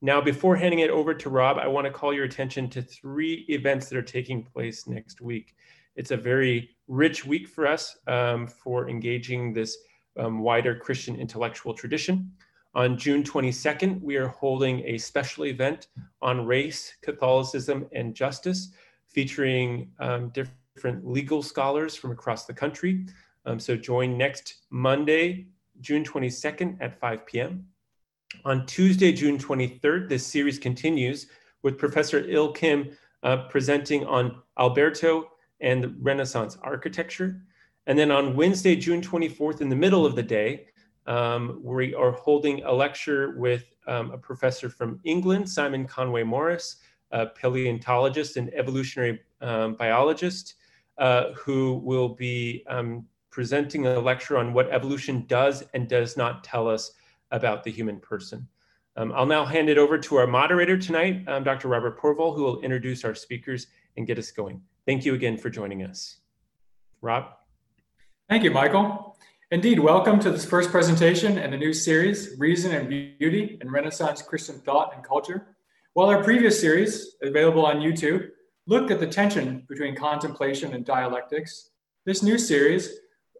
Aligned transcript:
Now, 0.02 0.20
before 0.20 0.58
handing 0.58 0.80
it 0.80 0.90
over 0.90 1.14
to 1.14 1.30
Rob, 1.30 1.58
I 1.58 1.68
want 1.68 1.86
to 1.86 1.92
call 1.92 2.14
your 2.14 2.26
attention 2.26 2.70
to 2.72 2.82
three 2.82 3.46
events 3.48 3.88
that 3.88 3.98
are 3.98 4.02
taking 4.02 4.44
place 4.44 4.88
next 4.88 5.22
week. 5.22 5.56
It's 6.00 6.12
a 6.12 6.18
very 6.18 6.70
rich 6.88 7.26
week 7.26 7.46
for 7.46 7.68
us 7.68 7.98
um, 8.08 8.48
for 8.48 8.90
engaging 8.90 9.52
this 9.52 9.78
um, 10.18 10.40
wider 10.40 10.74
Christian 10.74 11.18
intellectual 11.18 11.74
tradition. 11.74 12.32
On 12.74 12.98
June 12.98 13.22
22nd, 13.22 14.02
we 14.02 14.16
are 14.16 14.30
holding 14.30 14.80
a 14.86 14.98
special 14.98 15.46
event 15.46 15.88
on 16.22 16.46
race, 16.46 16.94
Catholicism, 17.02 17.86
and 17.92 18.16
justice, 18.16 18.70
featuring 19.10 19.92
um, 20.00 20.30
different 20.30 21.06
legal 21.06 21.44
scholars 21.44 21.98
from 21.98 22.12
across 22.12 22.46
the 22.46 22.54
country. 22.54 23.06
Um, 23.46 23.60
so 23.60 23.76
join 23.76 24.18
next 24.18 24.60
Monday, 24.70 25.48
June 25.82 26.06
22nd 26.06 26.78
at 26.80 26.98
5 26.98 27.26
p.m. 27.26 27.66
On 28.46 28.66
Tuesday, 28.66 29.12
June 29.12 29.38
23rd, 29.38 30.08
this 30.08 30.26
series 30.26 30.60
continues 30.60 31.28
with 31.62 31.78
Professor 31.78 32.20
Il 32.20 32.54
Kim 32.54 32.90
uh, 33.24 33.50
presenting 33.50 34.06
on 34.06 34.42
Alberti 34.58 35.24
and 35.62 35.96
Renaissance 36.00 36.58
architecture. 36.62 37.42
And 37.88 37.98
then 37.98 38.12
on 38.12 38.36
Wednesday, 38.36 38.76
June 38.76 39.02
24th, 39.02 39.62
in 39.62 39.70
the 39.70 39.76
middle 39.76 40.06
of 40.06 40.16
the 40.16 40.24
day, 40.24 40.68
um, 41.08 41.60
we 41.64 41.96
are 41.96 42.12
holding 42.12 42.64
a 42.64 42.72
lecture 42.72 43.36
with 43.38 43.66
um, 43.88 44.12
a 44.12 44.18
professor 44.18 44.70
from 44.70 45.00
England, 45.04 45.50
Simon 45.50 45.88
Conway 45.88 46.24
Morris, 46.24 46.78
a 47.12 47.26
paleontologist 47.26 48.38
and 48.38 48.54
evolutionary 48.54 49.20
um, 49.42 49.74
biologist, 49.74 50.56
uh, 51.00 51.32
who 51.34 51.82
will 51.84 52.10
be 52.10 52.64
um, 52.68 53.06
presenting 53.32 53.88
a 53.88 54.00
lecture 54.00 54.38
on 54.38 54.54
what 54.54 54.70
evolution 54.70 55.26
does 55.28 55.64
and 55.74 55.88
does 55.88 56.18
not 56.18 56.44
tell 56.44 56.68
us 56.68 56.92
about 57.32 57.64
the 57.64 57.72
human 57.72 58.00
person. 58.00 58.48
Um, 58.96 59.14
I'll 59.14 59.26
now 59.26 59.46
hand 59.46 59.70
it 59.70 59.78
over 59.78 59.98
to 59.98 60.16
our 60.18 60.28
moderator 60.28 60.78
tonight, 60.78 61.24
um, 61.28 61.44
Dr. 61.44 61.70
Robert 61.70 62.00
Porwoll, 62.00 62.36
who 62.36 62.44
will 62.44 62.60
introduce 62.62 63.06
our 63.06 63.16
speakers 63.16 63.68
and 63.98 64.06
get 64.06 64.20
us 64.20 64.30
going. 64.30 64.62
Thank 64.90 65.06
you 65.06 65.14
again 65.14 65.38
for 65.38 65.52
joining 65.52 65.84
us. 65.84 66.18
Rob? 67.04 67.26
Thank 68.28 68.44
you, 68.44 68.50
Michael. 68.50 69.16
Indeed, 69.52 69.80
welcome 69.80 70.20
to 70.20 70.32
this 70.32 70.46
first 70.46 70.72
presentation 70.72 71.38
in 71.38 71.52
the 71.52 71.58
new 71.58 71.74
series, 71.74 72.34
Reason 72.40 72.72
and 72.72 72.90
Beauty 72.90 73.60
in 73.62 73.70
Renaissance 73.70 74.24
Christian 74.24 74.56
Thought 74.62 74.96
and 74.96 75.04
Culture. 75.04 75.56
While 75.94 76.10
our 76.10 76.24
previous 76.24 76.60
series, 76.60 77.18
available 77.22 77.68
on 77.68 77.82
YouTube, 77.82 78.30
looked 78.66 78.90
at 78.90 79.00
the 79.00 79.06
tension 79.06 79.64
between 79.70 79.96
contemplation 79.96 80.74
and 80.74 80.84
dialectics, 80.84 81.70
this 82.08 82.24
new 82.24 82.40
series 82.40 82.90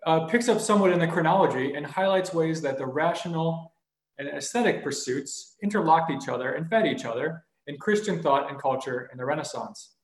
uh, 0.06 0.28
picks 0.28 0.50
up 0.50 0.62
somewhat 0.62 0.92
in 0.92 1.00
the 1.00 1.08
chronology 1.08 1.74
and 1.74 1.84
highlights 1.84 2.32
ways 2.32 2.62
that 2.62 2.78
the 2.78 2.86
rational 2.86 3.74
and 4.20 4.28
aesthetic 4.28 4.84
pursuits 4.84 5.56
interlocked 5.64 6.12
each 6.12 6.30
other 6.30 6.52
and 6.52 6.70
fed 6.70 6.86
each 6.86 7.06
other 7.06 7.44
in 7.66 7.76
Christian 7.78 8.22
thought 8.22 8.52
and 8.52 8.62
culture 8.62 9.10
in 9.12 9.18
the 9.18 9.26
Renaissance. 9.26 9.96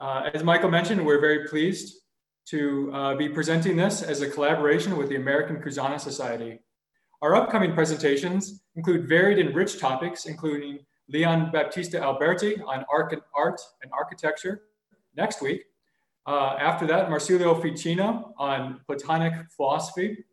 Uh, 0.00 0.30
as 0.32 0.42
Michael 0.42 0.70
mentioned, 0.70 1.04
we're 1.04 1.20
very 1.20 1.46
pleased 1.46 2.00
to 2.46 2.90
uh, 2.94 3.14
be 3.14 3.28
presenting 3.28 3.76
this 3.76 4.02
as 4.02 4.22
a 4.22 4.30
collaboration 4.30 4.96
with 4.96 5.10
the 5.10 5.16
American 5.16 5.56
Cusanus 5.62 6.00
Society. 6.00 6.58
Our 7.20 7.34
upcoming 7.34 7.74
presentations 7.74 8.62
include 8.76 9.06
varied 9.06 9.38
and 9.38 9.54
rich 9.54 9.78
topics, 9.78 10.24
including 10.24 10.78
Leon 11.10 11.50
Battista 11.52 12.00
Alberti 12.00 12.62
on 12.62 12.84
art 12.90 13.12
and 13.82 13.92
architecture 13.92 14.62
next 15.16 15.42
week. 15.42 15.64
Uh, 16.26 16.56
after 16.58 16.86
that, 16.86 17.10
Marsilio 17.10 17.54
Ficino 17.60 18.32
on 18.38 18.80
Platonic 18.86 19.34
philosophy, 19.54 20.24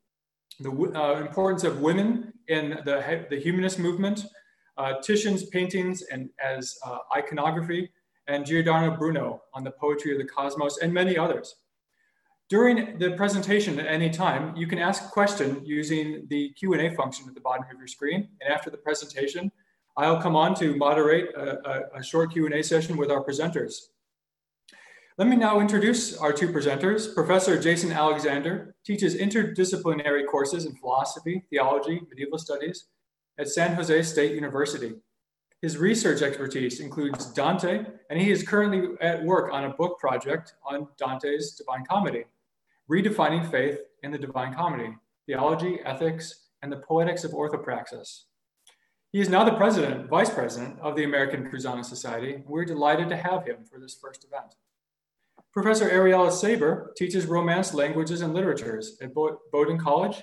the 0.60 0.72
uh, 0.72 1.20
importance 1.20 1.66
of 1.66 1.82
women 1.82 2.32
in 2.48 2.80
the, 2.86 3.26
the 3.30 3.38
humanist 3.38 3.80
movement, 3.80 4.26
uh, 4.78 4.94
Titian's 5.02 5.46
paintings 5.48 6.04
and 6.04 6.30
as 6.42 6.78
uh, 6.86 7.00
iconography, 7.16 7.90
and 8.28 8.46
Giordano 8.46 8.96
Bruno 8.96 9.42
on 9.54 9.64
the 9.64 9.72
poetry 9.72 10.12
of 10.12 10.18
the 10.18 10.26
cosmos, 10.26 10.80
and 10.80 10.94
many 10.94 11.18
others. 11.18 11.56
During 12.50 12.98
the 12.98 13.12
presentation 13.12 13.78
at 13.80 13.88
any 13.88 14.10
time, 14.10 14.56
you 14.56 14.68
can 14.68 14.80
ask 14.80 15.04
a 15.04 15.10
question 15.10 15.62
using 15.66 16.28
the 16.30 16.50
Q&A 16.52 16.96
function 16.96 17.26
at 17.28 17.36
the 17.36 17.42
bottom 17.42 17.66
of 17.70 17.78
your 17.78 17.88
screen. 17.88 18.30
And 18.40 18.54
after 18.54 18.70
the 18.70 18.78
presentation, 18.78 19.52
I'll 19.98 20.22
come 20.22 20.36
on 20.36 20.56
to 20.56 20.76
moderate 20.78 21.36
a, 21.36 21.70
a, 21.70 22.00
a 22.00 22.04
short 22.04 22.32
Q&A 22.32 22.64
session 22.64 22.96
with 22.96 23.12
our 23.12 23.24
presenters. 23.24 23.88
Let 25.18 25.28
me 25.28 25.36
now 25.36 25.60
introduce 25.60 26.16
our 26.16 26.32
two 26.32 26.50
presenters. 26.50 27.14
Professor 27.14 27.60
Jason 27.60 27.92
Aleksander 27.92 28.76
teaches 28.86 29.16
interdisciplinary 29.16 30.28
courses 30.28 30.66
in 30.66 30.76
philosophy, 30.76 31.44
theology, 31.50 32.00
medieval 32.08 32.38
studies 32.38 32.86
at 33.40 33.50
San 33.50 33.76
Jose 33.76 34.04
State 34.04 34.36
University. 34.36 34.94
His 35.62 35.78
research 35.78 36.22
expertise 36.22 36.80
includes 36.80 37.34
Dante, 37.34 37.84
and 38.12 38.22
he 38.22 38.30
is 38.30 38.48
currently 38.48 38.96
at 39.02 39.24
work 39.24 39.52
on 39.52 39.64
a 39.64 39.74
book 39.74 39.98
project 40.00 40.54
on 40.64 40.88
Dante's 41.00 41.56
Divine 41.56 41.84
Comedy, 41.84 42.26
redefining 42.92 43.50
faith 43.50 43.80
in 44.04 44.12
the 44.12 44.20
Divine 44.20 44.54
Comedy, 44.54 44.94
theology, 45.26 45.80
ethics, 45.84 46.50
and 46.62 46.72
the 46.72 46.78
poetics 46.78 47.24
of 47.24 47.32
orthopraxis. 47.32 48.26
He 49.12 49.20
is 49.20 49.30
now 49.30 49.44
the 49.44 49.54
president, 49.56 50.08
vice 50.10 50.30
president 50.30 50.80
of 50.80 50.96
the 50.96 51.06
American 51.06 51.50
Cusanus 51.50 51.86
Society. 51.86 52.44
We're 52.46 52.66
delighted 52.66 53.10
to 53.10 53.18
have 53.18 53.46
him 53.46 53.66
for 53.66 53.80
this 53.80 53.98
first 54.00 54.26
event. 54.26 54.54
Professor 55.52 55.90
Ariella 55.90 56.30
Saiber 56.30 56.94
teaches 56.96 57.26
Romance 57.26 57.74
languages 57.74 58.22
and 58.22 58.32
literatures 58.32 59.00
at 59.02 59.12
Bowdoin 59.16 59.80
College, 59.80 60.22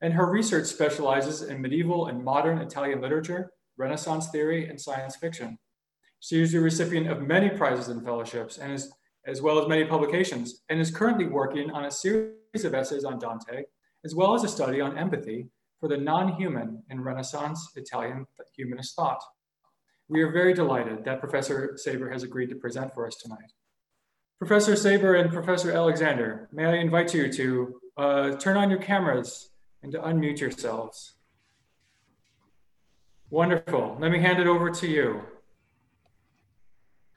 and 0.00 0.12
her 0.12 0.26
research 0.28 0.66
specializes 0.66 1.42
in 1.42 1.62
medieval 1.62 2.06
and 2.06 2.24
modern 2.24 2.58
Italian 2.58 3.00
literature, 3.00 3.52
Renaissance 3.76 4.28
theory, 4.30 4.68
and 4.68 4.80
science 4.80 5.16
fiction. 5.16 5.58
She 6.20 6.40
is 6.40 6.52
the 6.52 6.60
recipient 6.60 7.08
of 7.08 7.22
many 7.22 7.50
prizes 7.50 7.88
and 7.88 8.04
fellowships, 8.04 8.58
and 8.58 8.72
is, 8.72 8.92
as 9.26 9.42
well 9.42 9.58
as 9.58 9.68
many 9.68 9.84
publications, 9.84 10.62
and 10.68 10.80
is 10.80 10.90
currently 10.90 11.26
working 11.26 11.70
on 11.70 11.84
a 11.84 11.90
series 11.90 12.64
of 12.64 12.74
essays 12.74 13.04
on 13.04 13.18
Dante 13.18 13.64
as 14.04 14.14
well 14.14 14.34
as 14.34 14.44
a 14.44 14.48
study 14.48 14.80
on 14.80 14.98
empathy 14.98 15.48
for 15.80 15.88
the 15.88 15.96
non-human 15.96 16.82
in 16.90 17.00
Renaissance 17.00 17.72
Italian 17.76 18.26
humanist 18.56 18.96
thought. 18.96 19.22
We 20.08 20.22
are 20.22 20.32
very 20.32 20.54
delighted 20.54 21.04
that 21.04 21.20
Professor 21.20 21.76
Saiber 21.84 22.12
has 22.12 22.22
agreed 22.22 22.50
to 22.50 22.56
present 22.56 22.92
for 22.94 23.06
us 23.06 23.16
tonight. 23.16 23.52
Professor 24.38 24.72
Saiber 24.72 25.20
and 25.20 25.32
Professor 25.32 25.72
Aleksander, 25.72 26.48
may 26.52 26.64
I 26.64 26.74
invite 26.76 27.14
you 27.14 27.32
to 27.32 27.80
uh, 27.96 28.36
turn 28.36 28.56
on 28.56 28.70
your 28.70 28.80
cameras 28.80 29.50
and 29.82 29.92
to 29.92 29.98
unmute 30.00 30.40
yourselves. 30.40 31.14
Wonderful. 33.32 33.96
Let 33.98 34.10
me 34.10 34.20
hand 34.20 34.40
it 34.40 34.46
over 34.46 34.68
to 34.68 34.86
you. 34.86 35.22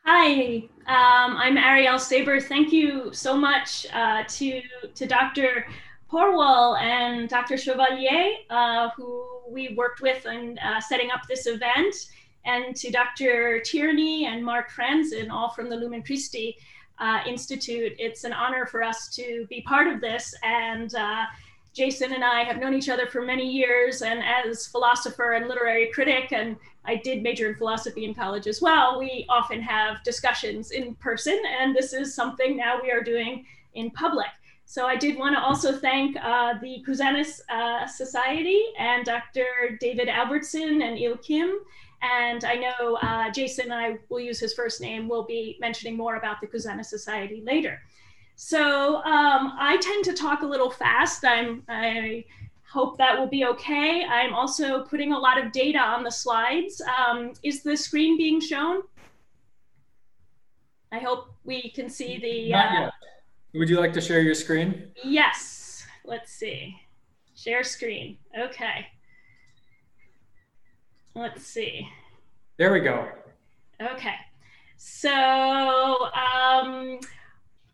Hi, 0.05 0.59
um, 0.87 1.35
I'm 1.35 1.57
Arielle 1.57 1.99
Saiber. 1.99 2.41
Thank 2.41 2.71
you 2.71 3.13
so 3.13 3.35
much 3.35 3.85
uh, 3.93 4.23
to, 4.25 4.61
to 4.93 5.05
Dr. 5.05 5.67
Porwoll 6.09 6.79
and 6.79 7.27
Dr. 7.27 7.57
Chevalier, 7.57 8.31
uh, 8.49 8.91
who 8.95 9.25
we 9.49 9.73
worked 9.75 9.99
with 9.99 10.25
in 10.25 10.57
uh, 10.59 10.79
setting 10.79 11.11
up 11.11 11.23
this 11.27 11.47
event, 11.47 11.93
and 12.45 12.77
to 12.77 12.89
Dr. 12.91 13.59
Tierney 13.59 14.25
and 14.25 14.41
Mark 14.41 14.71
Franzen, 14.71 15.29
all 15.29 15.49
from 15.49 15.69
the 15.69 15.75
Lumen 15.75 16.01
Christi 16.01 16.55
uh, 16.99 17.23
Institute. 17.27 17.91
It's 17.99 18.23
an 18.23 18.31
honor 18.31 18.65
for 18.65 18.83
us 18.83 19.13
to 19.17 19.45
be 19.49 19.63
part 19.63 19.87
of 19.87 19.99
this 19.99 20.33
and 20.43 20.95
uh, 20.95 21.25
Jason 21.75 22.13
and 22.13 22.23
I 22.23 22.43
have 22.45 22.57
known 22.57 22.73
each 22.73 22.87
other 22.87 23.05
for 23.05 23.21
many 23.21 23.51
years, 23.51 24.01
and 24.01 24.23
as 24.23 24.65
philosopher 24.65 25.33
and 25.33 25.49
literary 25.49 25.91
critic, 25.93 26.31
and 26.31 26.55
I 26.85 26.95
did 26.95 27.21
major 27.21 27.49
in 27.49 27.55
philosophy 27.55 28.05
in 28.05 28.15
college 28.15 28.47
as 28.47 28.61
well, 28.61 28.97
we 28.97 29.25
often 29.27 29.61
have 29.61 30.01
discussions 30.03 30.71
in 30.71 30.95
person, 30.95 31.37
and 31.59 31.75
this 31.75 31.91
is 31.91 32.15
something 32.15 32.55
now 32.55 32.79
we 32.81 32.91
are 32.91 33.03
doing 33.03 33.45
in 33.73 33.91
public. 33.91 34.27
So 34.63 34.87
I 34.87 34.95
did 34.95 35.17
want 35.17 35.35
to 35.35 35.41
also 35.41 35.77
thank 35.77 36.15
uh, 36.21 36.53
the 36.59 36.81
Cusanus 36.87 37.41
uh, 37.49 37.85
Society 37.85 38.63
and 38.79 39.05
Dr. 39.05 39.77
David 39.79 40.07
Albertson 40.07 40.81
and 40.81 40.97
Il 40.97 41.17
Kim. 41.17 41.59
And 42.01 42.43
I 42.45 42.55
know 42.55 42.95
uh, 43.01 43.31
Jason, 43.31 43.65
and 43.65 43.73
I 43.73 43.97
will 44.09 44.19
use 44.19 44.39
his 44.39 44.53
first 44.53 44.81
name, 44.81 45.07
will 45.07 45.23
be 45.23 45.57
mentioning 45.59 45.97
more 45.97 46.15
about 46.15 46.41
the 46.41 46.47
Cusanus 46.47 46.85
Society 46.85 47.41
later. 47.45 47.81
So 48.35 48.97
um, 48.97 49.53
I 49.57 49.77
tend 49.81 50.03
to 50.05 50.13
talk 50.13 50.41
a 50.41 50.45
little 50.45 50.69
fast. 50.69 51.23
I'm, 51.23 51.63
I 51.69 52.25
hope 52.69 52.97
that 52.97 53.17
will 53.17 53.27
be 53.27 53.45
okay. 53.45 54.03
I'm 54.03 54.33
also 54.33 54.83
putting 54.83 55.13
a 55.13 55.17
lot 55.17 55.43
of 55.43 55.51
data 55.51 55.79
on 55.79 56.03
the 56.03 56.11
slides. 56.11 56.81
Um, 56.81 57.33
is 57.43 57.63
the 57.63 57.77
screen 57.77 58.17
being 58.17 58.41
shown? 58.41 58.81
I 60.91 60.99
hope 60.99 61.33
we 61.43 61.69
can 61.71 61.89
see 61.89 62.17
the. 62.19 62.51
Not 62.51 62.71
uh, 62.71 62.81
yet. 62.81 62.93
Would 63.53 63.69
you 63.69 63.79
like 63.79 63.93
to 63.93 64.01
share 64.01 64.21
your 64.21 64.35
screen? 64.35 64.89
Yes. 65.03 65.85
Let's 66.03 66.31
see. 66.31 66.75
Share 67.35 67.63
screen. 67.63 68.17
Okay. 68.37 68.85
Let's 71.15 71.43
see. 71.43 71.87
There 72.57 72.73
we 72.73 72.81
go. 72.81 73.07
Okay. 73.81 74.15
So 74.77 76.09
um, 76.11 76.99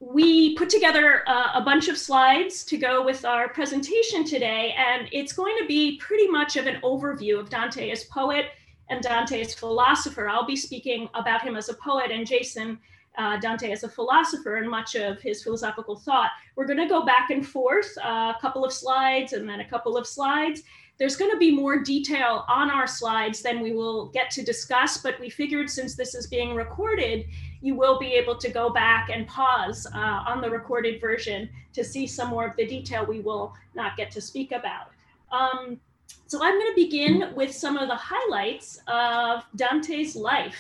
we 0.01 0.55
put 0.55 0.67
together 0.67 1.23
uh, 1.27 1.51
a 1.53 1.61
bunch 1.61 1.87
of 1.87 1.95
slides 1.95 2.63
to 2.65 2.75
go 2.75 3.05
with 3.05 3.23
our 3.23 3.49
presentation 3.49 4.25
today, 4.25 4.73
and 4.75 5.07
it's 5.11 5.31
going 5.31 5.55
to 5.59 5.65
be 5.67 5.97
pretty 5.97 6.27
much 6.27 6.57
of 6.57 6.65
an 6.65 6.81
overview 6.81 7.39
of 7.39 7.51
Dante 7.51 7.91
as 7.91 8.05
poet 8.05 8.47
and 8.89 9.03
Dante 9.03 9.39
as 9.39 9.53
philosopher. 9.53 10.27
I'll 10.27 10.45
be 10.45 10.55
speaking 10.55 11.07
about 11.13 11.43
him 11.43 11.55
as 11.55 11.69
a 11.69 11.75
poet, 11.75 12.09
and 12.09 12.25
Jason 12.25 12.79
uh, 13.19 13.39
Dante 13.39 13.71
as 13.71 13.83
a 13.83 13.89
philosopher 13.89 14.55
and 14.55 14.67
much 14.67 14.95
of 14.95 15.21
his 15.21 15.43
philosophical 15.43 15.95
thought. 15.95 16.31
We're 16.55 16.65
going 16.65 16.79
to 16.79 16.87
go 16.87 17.05
back 17.05 17.29
and 17.29 17.45
forth, 17.45 17.95
uh, 18.03 18.33
a 18.35 18.37
couple 18.41 18.65
of 18.65 18.73
slides 18.73 19.33
and 19.33 19.47
then 19.47 19.59
a 19.59 19.69
couple 19.69 19.97
of 19.97 20.07
slides. 20.07 20.63
There's 20.97 21.15
going 21.15 21.31
to 21.31 21.37
be 21.37 21.51
more 21.51 21.83
detail 21.83 22.45
on 22.47 22.71
our 22.71 22.87
slides 22.87 23.41
than 23.41 23.61
we 23.61 23.73
will 23.73 24.07
get 24.09 24.31
to 24.31 24.43
discuss, 24.43 24.97
but 24.97 25.19
we 25.19 25.29
figured 25.29 25.69
since 25.69 25.95
this 25.95 26.15
is 26.15 26.27
being 26.27 26.55
recorded, 26.55 27.25
you 27.61 27.75
will 27.75 27.99
be 27.99 28.13
able 28.13 28.35
to 28.35 28.49
go 28.49 28.69
back 28.69 29.09
and 29.09 29.27
pause 29.27 29.87
uh, 29.93 30.23
on 30.27 30.41
the 30.41 30.49
recorded 30.49 30.99
version 30.99 31.49
to 31.73 31.83
see 31.83 32.07
some 32.07 32.29
more 32.29 32.45
of 32.45 32.55
the 32.57 32.65
detail 32.65 33.05
we 33.05 33.19
will 33.19 33.53
not 33.75 33.95
get 33.95 34.11
to 34.11 34.21
speak 34.21 34.51
about. 34.51 34.87
Um, 35.31 35.79
so 36.27 36.43
I'm 36.43 36.59
going 36.59 36.75
to 36.75 36.75
begin 36.75 37.33
with 37.35 37.53
some 37.53 37.77
of 37.77 37.87
the 37.87 37.95
highlights 37.95 38.79
of 38.87 39.43
Dante's 39.55 40.15
life. 40.15 40.55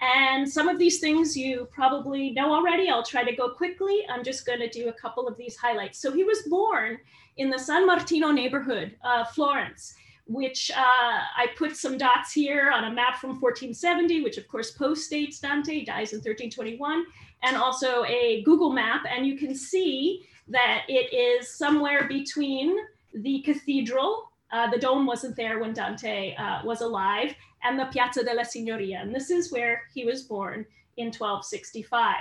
And 0.00 0.50
some 0.50 0.66
of 0.68 0.78
these 0.78 0.98
things 0.98 1.36
you 1.36 1.68
probably 1.70 2.30
know 2.30 2.54
already. 2.54 2.88
I'll 2.88 3.02
try 3.02 3.22
to 3.22 3.36
go 3.36 3.50
quickly. 3.50 4.06
I'm 4.08 4.24
just 4.24 4.46
going 4.46 4.60
to 4.60 4.68
do 4.68 4.88
a 4.88 4.92
couple 4.94 5.28
of 5.28 5.36
these 5.36 5.56
highlights. 5.56 5.98
So 5.98 6.10
he 6.10 6.24
was 6.24 6.42
born 6.48 6.98
in 7.36 7.50
the 7.50 7.58
San 7.58 7.86
Martino 7.86 8.30
neighborhood 8.30 8.96
of 9.04 9.28
Florence, 9.32 9.94
which 10.30 10.70
uh, 10.70 10.76
I 10.80 11.48
put 11.56 11.76
some 11.76 11.98
dots 11.98 12.32
here 12.32 12.70
on 12.70 12.84
a 12.84 12.92
map 12.92 13.18
from 13.18 13.40
1470, 13.40 14.22
which 14.22 14.38
of 14.38 14.46
course 14.46 14.70
post-dates 14.70 15.40
Dante, 15.40 15.84
dies 15.84 16.12
in 16.12 16.18
1321, 16.18 17.04
and 17.42 17.56
also 17.56 18.04
a 18.04 18.42
Google 18.44 18.72
map. 18.72 19.02
And 19.10 19.26
you 19.26 19.36
can 19.36 19.56
see 19.56 20.24
that 20.46 20.84
it 20.88 21.12
is 21.12 21.52
somewhere 21.52 22.06
between 22.06 22.76
the 23.12 23.42
cathedral, 23.42 24.30
uh, 24.52 24.70
the 24.70 24.78
dome 24.78 25.04
wasn't 25.04 25.34
there 25.34 25.58
when 25.58 25.72
Dante 25.72 26.36
uh, 26.36 26.60
was 26.64 26.80
alive, 26.80 27.34
and 27.64 27.76
the 27.76 27.86
Piazza 27.86 28.22
della 28.22 28.44
Signoria. 28.44 29.02
And 29.02 29.12
this 29.12 29.30
is 29.30 29.50
where 29.50 29.82
he 29.92 30.04
was 30.04 30.22
born 30.22 30.64
in 30.96 31.06
1265. 31.06 32.14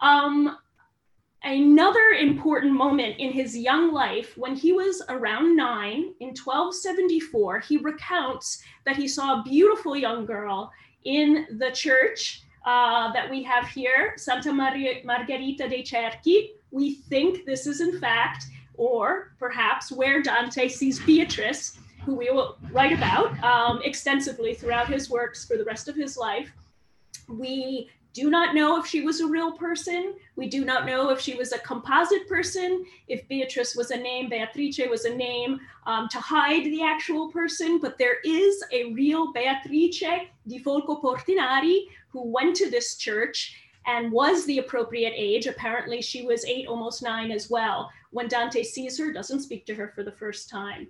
Um, 0.00 0.56
another 1.46 2.08
important 2.18 2.72
moment 2.72 3.16
in 3.18 3.32
his 3.32 3.56
young 3.56 3.92
life 3.92 4.36
when 4.36 4.56
he 4.56 4.72
was 4.72 5.02
around 5.08 5.56
nine 5.56 6.12
in 6.20 6.28
1274 6.28 7.60
he 7.60 7.76
recounts 7.78 8.62
that 8.84 8.96
he 8.96 9.06
saw 9.06 9.40
a 9.40 9.42
beautiful 9.44 9.96
young 9.96 10.26
girl 10.26 10.72
in 11.04 11.46
the 11.58 11.70
church 11.70 12.42
uh, 12.66 13.12
that 13.12 13.30
we 13.30 13.42
have 13.44 13.68
here 13.68 14.12
santa 14.16 14.52
Maria, 14.52 15.00
margherita 15.04 15.68
dei 15.68 15.82
cerchi 15.82 16.48
we 16.72 16.96
think 17.10 17.46
this 17.46 17.66
is 17.66 17.80
in 17.80 18.00
fact 18.00 18.46
or 18.74 19.32
perhaps 19.38 19.92
where 19.92 20.20
dante 20.20 20.68
sees 20.68 20.98
beatrice 21.00 21.78
who 22.06 22.14
we 22.14 22.30
will 22.30 22.56
write 22.70 22.92
about 22.92 23.36
um, 23.42 23.80
extensively 23.82 24.54
throughout 24.54 24.88
his 24.88 25.10
works 25.10 25.44
for 25.44 25.56
the 25.56 25.64
rest 25.64 25.88
of 25.88 25.96
his 25.96 26.16
life. 26.16 26.52
We 27.28 27.90
do 28.16 28.30
not 28.30 28.54
know 28.54 28.80
if 28.80 28.86
she 28.86 29.02
was 29.02 29.20
a 29.20 29.26
real 29.26 29.52
person. 29.52 30.14
We 30.36 30.48
do 30.48 30.64
not 30.64 30.86
know 30.86 31.10
if 31.10 31.20
she 31.20 31.34
was 31.34 31.52
a 31.52 31.58
composite 31.58 32.26
person, 32.26 32.86
if 33.08 33.28
Beatrice 33.28 33.76
was 33.76 33.90
a 33.90 33.96
name, 33.96 34.30
Beatrice 34.30 34.88
was 34.88 35.04
a 35.04 35.14
name 35.14 35.60
um, 35.84 36.08
to 36.08 36.18
hide 36.18 36.64
the 36.64 36.82
actual 36.82 37.30
person, 37.30 37.78
but 37.78 37.98
there 37.98 38.16
is 38.24 38.64
a 38.72 38.94
real 38.94 39.34
Beatrice 39.34 40.00
di 40.48 40.58
Folco 40.64 41.02
Portinari 41.02 41.88
who 42.08 42.32
went 42.32 42.56
to 42.56 42.70
this 42.70 42.96
church 42.96 43.54
and 43.84 44.10
was 44.10 44.46
the 44.46 44.60
appropriate 44.60 45.12
age. 45.14 45.46
Apparently, 45.46 46.00
she 46.00 46.24
was 46.24 46.46
eight, 46.46 46.66
almost 46.66 47.02
nine 47.02 47.30
as 47.30 47.50
well. 47.50 47.90
When 48.12 48.28
Dante 48.28 48.62
sees 48.62 48.98
her, 48.98 49.12
doesn't 49.12 49.42
speak 49.42 49.66
to 49.66 49.74
her 49.74 49.92
for 49.94 50.02
the 50.02 50.12
first 50.22 50.48
time. 50.48 50.88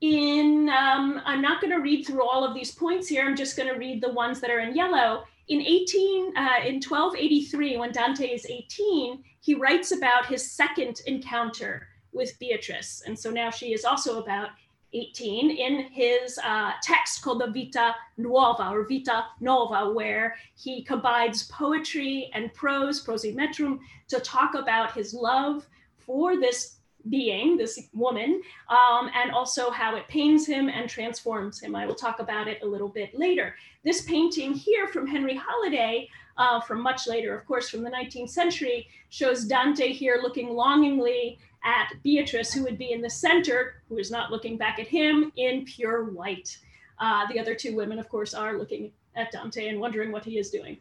In, 0.00 0.70
um, 0.70 1.20
I'm 1.26 1.42
not 1.42 1.60
going 1.60 1.74
to 1.74 1.82
read 1.82 2.06
through 2.06 2.26
all 2.26 2.42
of 2.42 2.54
these 2.54 2.72
points 2.72 3.06
here. 3.06 3.22
I'm 3.22 3.36
just 3.36 3.54
going 3.54 3.68
to 3.68 3.78
read 3.78 4.02
the 4.02 4.12
ones 4.12 4.40
that 4.40 4.50
are 4.50 4.60
in 4.60 4.74
yellow 4.74 5.24
in 5.48 5.60
18 5.60 6.36
uh, 6.36 6.66
in 6.66 6.74
1283 6.80 7.76
when 7.76 7.92
dante 7.92 8.26
is 8.26 8.46
18 8.46 9.22
he 9.40 9.54
writes 9.54 9.92
about 9.92 10.26
his 10.26 10.52
second 10.52 11.00
encounter 11.06 11.88
with 12.12 12.38
beatrice 12.38 13.02
and 13.06 13.18
so 13.18 13.30
now 13.30 13.50
she 13.50 13.72
is 13.72 13.84
also 13.84 14.22
about 14.22 14.48
18 14.94 15.50
in 15.50 15.84
his 15.90 16.38
uh, 16.44 16.72
text 16.82 17.22
called 17.22 17.40
the 17.40 17.46
vita 17.46 17.94
nuova 18.18 18.68
or 18.70 18.86
vita 18.86 19.24
nova 19.40 19.90
where 19.90 20.34
he 20.54 20.82
combines 20.82 21.44
poetry 21.44 22.30
and 22.34 22.52
prose 22.52 23.04
prosimetrum 23.04 23.78
to 24.08 24.20
talk 24.20 24.54
about 24.54 24.92
his 24.92 25.14
love 25.14 25.66
for 25.98 26.38
this 26.38 26.76
being, 27.08 27.56
this 27.56 27.80
woman, 27.92 28.40
um, 28.68 29.10
and 29.14 29.32
also 29.32 29.70
how 29.70 29.96
it 29.96 30.06
pains 30.08 30.46
him 30.46 30.68
and 30.68 30.88
transforms 30.88 31.60
him. 31.60 31.74
I 31.74 31.86
will 31.86 31.94
talk 31.94 32.20
about 32.20 32.48
it 32.48 32.62
a 32.62 32.66
little 32.66 32.88
bit 32.88 33.14
later. 33.14 33.54
This 33.84 34.02
painting 34.02 34.54
here 34.54 34.86
from 34.86 35.08
Henry 35.08 35.34
Holiday, 35.34 36.08
uh, 36.36 36.60
from 36.60 36.80
much 36.80 37.08
later, 37.08 37.36
of 37.36 37.44
course, 37.46 37.68
from 37.68 37.82
the 37.82 37.90
19th 37.90 38.30
century, 38.30 38.88
shows 39.10 39.44
Dante 39.44 39.92
here 39.92 40.20
looking 40.22 40.50
longingly 40.50 41.38
at 41.64 41.92
Beatrice, 42.04 42.52
who 42.52 42.62
would 42.62 42.78
be 42.78 42.92
in 42.92 43.02
the 43.02 43.10
center, 43.10 43.82
who 43.88 43.98
is 43.98 44.10
not 44.10 44.30
looking 44.30 44.56
back 44.56 44.78
at 44.78 44.86
him 44.86 45.32
in 45.36 45.64
pure 45.64 46.04
white. 46.04 46.56
Uh, 47.00 47.26
the 47.32 47.40
other 47.40 47.56
two 47.56 47.74
women, 47.74 47.98
of 47.98 48.08
course, 48.08 48.34
are 48.34 48.56
looking 48.56 48.92
at 49.16 49.32
Dante 49.32 49.68
and 49.68 49.80
wondering 49.80 50.12
what 50.12 50.24
he 50.24 50.38
is 50.38 50.50
doing. 50.50 50.78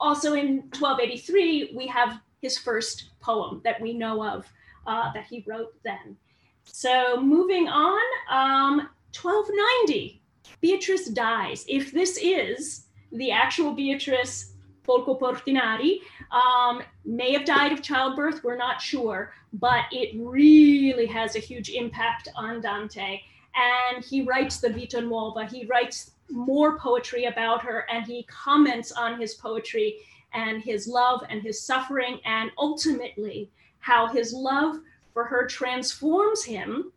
Also 0.00 0.34
in 0.34 0.58
1283, 0.78 1.74
we 1.76 1.86
have 1.88 2.20
his 2.40 2.56
first 2.56 3.10
poem 3.20 3.60
that 3.64 3.80
we 3.80 3.92
know 3.92 4.24
of, 4.24 4.46
uh, 4.86 5.12
that 5.12 5.26
he 5.26 5.44
wrote 5.46 5.74
then. 5.84 6.16
So 6.64 7.20
moving 7.20 7.68
on, 7.68 8.00
um, 8.30 8.88
1290, 9.12 10.21
Beatrice 10.60 11.08
dies. 11.08 11.64
If 11.68 11.92
this 11.92 12.18
is 12.20 12.86
the 13.12 13.30
actual 13.30 13.72
Beatrice 13.72 14.52
Folco 14.86 15.18
Portinari, 15.18 16.00
um, 16.30 16.82
may 17.04 17.32
have 17.32 17.44
died 17.44 17.72
of 17.72 17.82
childbirth, 17.82 18.42
we're 18.42 18.56
not 18.56 18.80
sure, 18.80 19.32
but 19.52 19.84
it 19.92 20.16
really 20.18 21.06
has 21.06 21.36
a 21.36 21.40
huge 21.40 21.70
impact 21.70 22.28
on 22.36 22.60
Dante. 22.60 23.20
And 23.54 24.04
he 24.04 24.22
writes 24.22 24.58
the 24.58 24.70
Vita 24.70 25.00
Nuova, 25.00 25.46
he 25.46 25.66
writes 25.66 26.12
more 26.30 26.78
poetry 26.78 27.26
about 27.26 27.62
her, 27.62 27.86
and 27.90 28.06
he 28.06 28.24
comments 28.24 28.92
on 28.92 29.20
his 29.20 29.34
poetry 29.34 29.98
and 30.32 30.62
his 30.62 30.88
love 30.88 31.22
and 31.28 31.42
his 31.42 31.62
suffering, 31.62 32.18
and 32.24 32.50
ultimately 32.56 33.50
how 33.80 34.06
his 34.06 34.32
love 34.32 34.76
for 35.12 35.24
her 35.24 35.46
transforms 35.46 36.42
him 36.42 36.90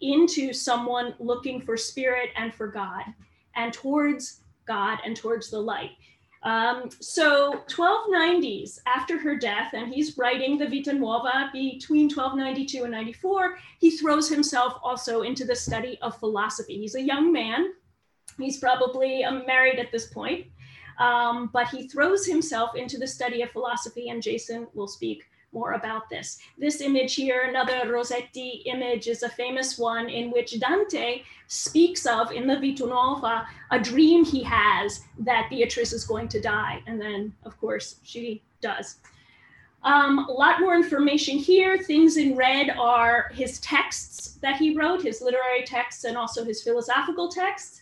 into 0.00 0.52
someone 0.52 1.14
looking 1.18 1.60
for 1.60 1.76
spirit 1.76 2.30
and 2.36 2.54
for 2.54 2.68
God 2.68 3.04
and 3.56 3.72
towards 3.72 4.40
God 4.66 4.98
and 5.04 5.16
towards 5.16 5.50
the 5.50 5.58
light. 5.58 5.90
Um, 6.42 6.88
so 7.00 7.62
1290s 7.68 8.78
after 8.86 9.18
her 9.18 9.36
death, 9.36 9.74
and 9.74 9.92
he's 9.92 10.16
writing 10.16 10.56
the 10.56 10.66
Vita 10.66 10.92
Nuova 10.92 11.50
between 11.52 12.08
1292 12.08 12.84
and 12.84 12.92
94, 12.92 13.58
he 13.78 13.90
throws 13.90 14.28
himself 14.28 14.78
also 14.82 15.20
into 15.22 15.44
the 15.44 15.54
study 15.54 15.98
of 16.00 16.18
philosophy. 16.18 16.78
He's 16.78 16.94
a 16.94 17.02
young 17.02 17.30
man. 17.30 17.72
He's 18.38 18.58
probably 18.58 19.22
um, 19.22 19.44
married 19.46 19.78
at 19.78 19.92
this 19.92 20.06
point, 20.06 20.46
um, 20.98 21.50
but 21.52 21.68
he 21.68 21.88
throws 21.88 22.24
himself 22.24 22.74
into 22.74 22.96
the 22.96 23.06
study 23.06 23.42
of 23.42 23.50
philosophy, 23.50 24.08
and 24.08 24.22
Jason 24.22 24.66
will 24.72 24.88
speak 24.88 25.24
more 25.52 25.72
about 25.72 26.08
this. 26.08 26.38
This 26.58 26.80
image 26.80 27.14
here, 27.14 27.44
another 27.48 27.92
Rossetti 27.92 28.62
image, 28.66 29.08
is 29.08 29.22
a 29.22 29.28
famous 29.28 29.78
one 29.78 30.08
in 30.08 30.30
which 30.30 30.58
Dante 30.60 31.22
speaks 31.48 32.06
of 32.06 32.30
in 32.30 32.46
the 32.46 32.58
Vita 32.58 32.86
Nuova 32.86 33.46
a 33.70 33.78
dream 33.78 34.24
he 34.24 34.42
has 34.44 35.00
that 35.18 35.48
Beatrice 35.50 35.92
is 35.92 36.04
going 36.04 36.28
to 36.28 36.40
die. 36.40 36.82
And 36.86 37.00
then, 37.00 37.32
of 37.44 37.58
course, 37.60 37.96
she 38.02 38.42
does. 38.60 38.96
Um, 39.82 40.26
a 40.28 40.32
lot 40.32 40.60
more 40.60 40.74
information 40.74 41.38
here. 41.38 41.78
Things 41.78 42.16
in 42.16 42.36
red 42.36 42.70
are 42.70 43.30
his 43.32 43.58
texts 43.60 44.38
that 44.42 44.56
he 44.56 44.76
wrote, 44.76 45.02
his 45.02 45.22
literary 45.22 45.64
texts, 45.64 46.04
and 46.04 46.16
also 46.16 46.44
his 46.44 46.62
philosophical 46.62 47.28
texts. 47.28 47.80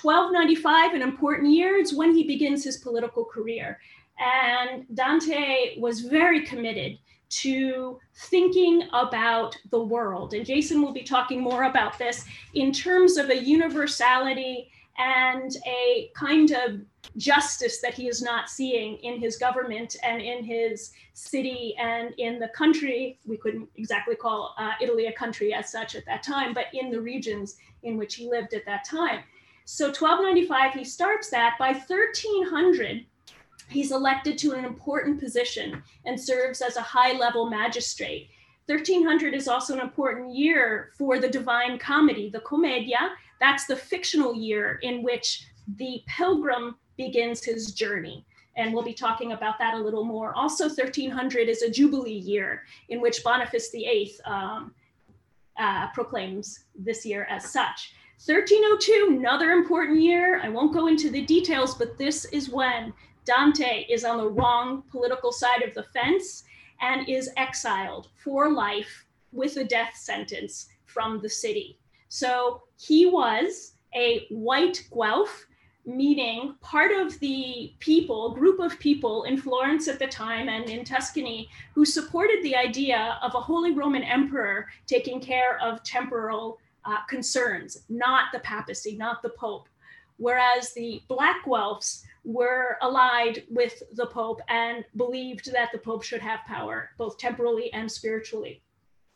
1295, 0.00 0.94
an 0.94 1.02
important 1.02 1.52
year, 1.52 1.76
is 1.76 1.94
when 1.94 2.14
he 2.14 2.24
begins 2.24 2.64
his 2.64 2.78
political 2.78 3.24
career. 3.24 3.78
And 4.18 4.86
Dante 4.94 5.78
was 5.78 6.00
very 6.00 6.44
committed 6.46 6.98
to 7.42 7.98
thinking 8.14 8.88
about 8.92 9.56
the 9.70 9.82
world. 9.82 10.34
And 10.34 10.46
Jason 10.46 10.80
will 10.82 10.92
be 10.92 11.02
talking 11.02 11.40
more 11.40 11.64
about 11.64 11.98
this 11.98 12.24
in 12.54 12.72
terms 12.72 13.16
of 13.16 13.30
a 13.30 13.36
universality 13.36 14.70
and 14.98 15.56
a 15.66 16.10
kind 16.14 16.52
of 16.52 16.80
justice 17.16 17.80
that 17.80 17.94
he 17.94 18.08
is 18.08 18.22
not 18.22 18.48
seeing 18.48 18.96
in 18.98 19.18
his 19.18 19.36
government 19.36 19.96
and 20.02 20.22
in 20.22 20.44
his 20.44 20.92
city 21.14 21.74
and 21.78 22.14
in 22.18 22.38
the 22.38 22.48
country. 22.48 23.18
We 23.26 23.36
couldn't 23.36 23.68
exactly 23.76 24.14
call 24.14 24.54
uh, 24.56 24.72
Italy 24.80 25.06
a 25.06 25.12
country 25.12 25.52
as 25.52 25.70
such 25.70 25.94
at 25.96 26.06
that 26.06 26.22
time, 26.22 26.54
but 26.54 26.66
in 26.72 26.90
the 26.90 27.00
regions 27.00 27.56
in 27.82 27.96
which 27.96 28.14
he 28.14 28.28
lived 28.28 28.54
at 28.54 28.64
that 28.66 28.84
time. 28.84 29.20
So 29.64 29.86
1295, 29.86 30.72
he 30.74 30.84
starts 30.84 31.30
that. 31.30 31.56
By 31.58 31.72
1300, 31.72 33.06
He's 33.68 33.92
elected 33.92 34.38
to 34.38 34.52
an 34.52 34.64
important 34.64 35.20
position 35.20 35.82
and 36.04 36.20
serves 36.20 36.60
as 36.60 36.76
a 36.76 36.82
high 36.82 37.12
level 37.12 37.48
magistrate. 37.48 38.28
1300 38.66 39.34
is 39.34 39.48
also 39.48 39.74
an 39.74 39.80
important 39.80 40.34
year 40.34 40.92
for 40.96 41.18
the 41.18 41.28
Divine 41.28 41.78
Comedy, 41.78 42.30
the 42.30 42.40
Commedia. 42.40 43.10
That's 43.40 43.66
the 43.66 43.76
fictional 43.76 44.34
year 44.34 44.78
in 44.82 45.02
which 45.02 45.46
the 45.76 46.02
pilgrim 46.06 46.76
begins 46.96 47.44
his 47.44 47.72
journey. 47.72 48.24
And 48.56 48.72
we'll 48.72 48.84
be 48.84 48.94
talking 48.94 49.32
about 49.32 49.58
that 49.58 49.74
a 49.74 49.78
little 49.78 50.04
more. 50.04 50.32
Also, 50.34 50.64
1300 50.64 51.48
is 51.48 51.62
a 51.62 51.70
Jubilee 51.70 52.12
year 52.12 52.62
in 52.88 53.00
which 53.00 53.24
Boniface 53.24 53.70
VIII 53.70 54.14
um, 54.24 54.72
uh, 55.58 55.88
proclaims 55.88 56.64
this 56.74 57.04
year 57.04 57.26
as 57.28 57.52
such. 57.52 57.94
1302, 58.24 59.18
another 59.18 59.50
important 59.50 60.00
year. 60.00 60.40
I 60.40 60.48
won't 60.48 60.72
go 60.72 60.86
into 60.86 61.10
the 61.10 61.22
details, 61.26 61.74
but 61.74 61.98
this 61.98 62.24
is 62.26 62.48
when 62.48 62.92
Dante 63.24 63.86
is 63.88 64.04
on 64.04 64.18
the 64.18 64.28
wrong 64.28 64.82
political 64.90 65.32
side 65.32 65.62
of 65.62 65.74
the 65.74 65.86
fence 65.94 66.44
and 66.80 67.08
is 67.08 67.30
exiled 67.36 68.08
for 68.16 68.52
life 68.52 69.06
with 69.32 69.56
a 69.56 69.64
death 69.64 69.96
sentence 69.96 70.68
from 70.84 71.20
the 71.20 71.28
city. 71.28 71.78
So 72.08 72.62
he 72.78 73.06
was 73.06 73.72
a 73.94 74.26
white 74.30 74.86
Guelph, 74.92 75.46
meaning 75.86 76.54
part 76.60 76.92
of 76.92 77.18
the 77.20 77.74
people, 77.78 78.34
group 78.34 78.60
of 78.60 78.78
people 78.78 79.24
in 79.24 79.36
Florence 79.36 79.88
at 79.88 79.98
the 79.98 80.06
time 80.06 80.48
and 80.48 80.68
in 80.68 80.84
Tuscany 80.84 81.48
who 81.74 81.84
supported 81.84 82.42
the 82.42 82.56
idea 82.56 83.18
of 83.22 83.34
a 83.34 83.40
Holy 83.40 83.72
Roman 83.72 84.02
Emperor 84.02 84.68
taking 84.86 85.20
care 85.20 85.58
of 85.60 85.82
temporal 85.82 86.58
uh, 86.84 87.04
concerns, 87.08 87.84
not 87.88 88.26
the 88.32 88.40
papacy, 88.40 88.96
not 88.96 89.22
the 89.22 89.30
Pope. 89.30 89.68
Whereas 90.16 90.72
the 90.74 91.02
Black 91.08 91.44
Guelphs 91.44 92.02
were 92.24 92.78
allied 92.80 93.44
with 93.50 93.82
the 93.92 94.06
Pope 94.06 94.40
and 94.48 94.84
believed 94.96 95.52
that 95.52 95.70
the 95.72 95.78
Pope 95.78 96.02
should 96.02 96.22
have 96.22 96.40
power, 96.46 96.90
both 96.98 97.18
temporally 97.18 97.72
and 97.72 97.90
spiritually. 97.90 98.62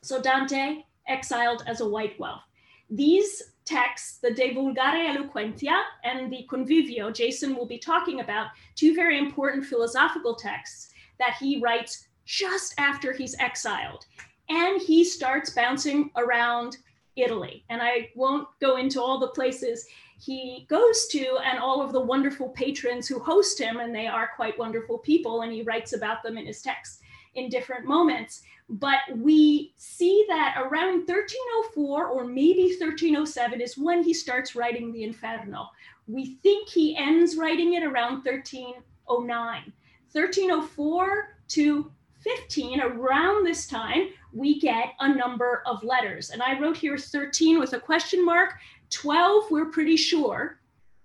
So 0.03 0.21
Dante, 0.21 0.85
exiled 1.09 1.65
as 1.67 1.81
a 1.81 1.88
white 1.88 2.19
Guelph. 2.19 2.43
These 2.91 3.55
texts, 3.65 4.19
the 4.19 4.31
De 4.31 4.55
Vulgari 4.55 5.09
Eloquentia 5.09 5.83
and 6.05 6.31
the 6.33 6.47
Convivio, 6.50 7.12
Jason 7.12 7.55
will 7.57 7.67
be 7.67 7.79
talking 7.79 8.21
about, 8.21 8.49
two 8.77 8.95
very 8.95 9.19
important 9.19 9.65
philosophical 9.65 10.35
texts 10.35 10.93
that 11.19 11.37
he 11.41 11.61
writes 11.61 12.09
just 12.25 12.75
after 12.79 13.12
he's 13.12 13.37
exiled. 13.41 14.07
And 14.49 14.81
he 14.81 15.05
starts 15.05 15.50
bouncing 15.50 16.11
around 16.17 16.79
Italy. 17.17 17.65
And 17.69 17.83
I 17.83 18.11
won't 18.15 18.49
go 18.61 18.77
into 18.77 19.03
all 19.03 19.19
the 19.19 19.29
places 19.29 19.87
he 20.18 20.66
goes 20.68 21.06
to 21.08 21.38
and 21.44 21.58
all 21.58 21.80
of 21.80 21.92
the 21.92 22.00
wonderful 22.00 22.48
patrons 22.50 23.06
who 23.06 23.20
host 23.20 23.58
him, 23.58 23.78
and 23.78 23.94
they 23.94 24.06
are 24.06 24.30
quite 24.34 24.58
wonderful 24.58 24.98
people, 24.98 25.42
and 25.42 25.52
he 25.52 25.62
writes 25.62 25.92
about 25.92 26.22
them 26.22 26.37
in 26.37 26.46
his 26.46 26.60
texts 26.60 27.00
in 27.34 27.48
different 27.48 27.87
moments. 27.87 28.42
But 28.68 28.98
we 29.16 29.72
see 29.76 30.26
that 30.28 30.56
around 30.58 31.06
1304 31.06 32.06
or 32.06 32.25
maybe 32.25 32.76
1307 32.78 33.60
is 33.60 33.78
when 33.78 34.02
he 34.02 34.12
starts 34.12 34.54
writing 34.54 34.92
the 34.92 35.04
Inferno. 35.04 35.68
We 36.06 36.34
think 36.42 36.68
he 36.68 36.96
ends 36.96 37.37
writing 37.37 37.75
it 37.75 37.82
around 37.82 38.25
1309. 38.25 39.72
1304 40.12 41.37
to 41.48 41.92
15, 42.20 42.80
around 42.80 43.46
this 43.46 43.66
time, 43.66 44.08
we 44.32 44.60
get 44.60 44.94
a 45.00 45.14
number 45.14 45.62
of 45.64 45.82
letters. 45.82 46.30
And 46.30 46.42
I 46.42 46.58
wrote 46.58 46.76
here 46.76 46.98
13 46.98 47.58
with 47.58 47.72
a 47.72 47.80
question 47.80 48.25
mark 48.25 48.54
12, 48.90 49.50
we're 49.50 49.71
pretty 49.71 49.97
sure, 49.97 50.61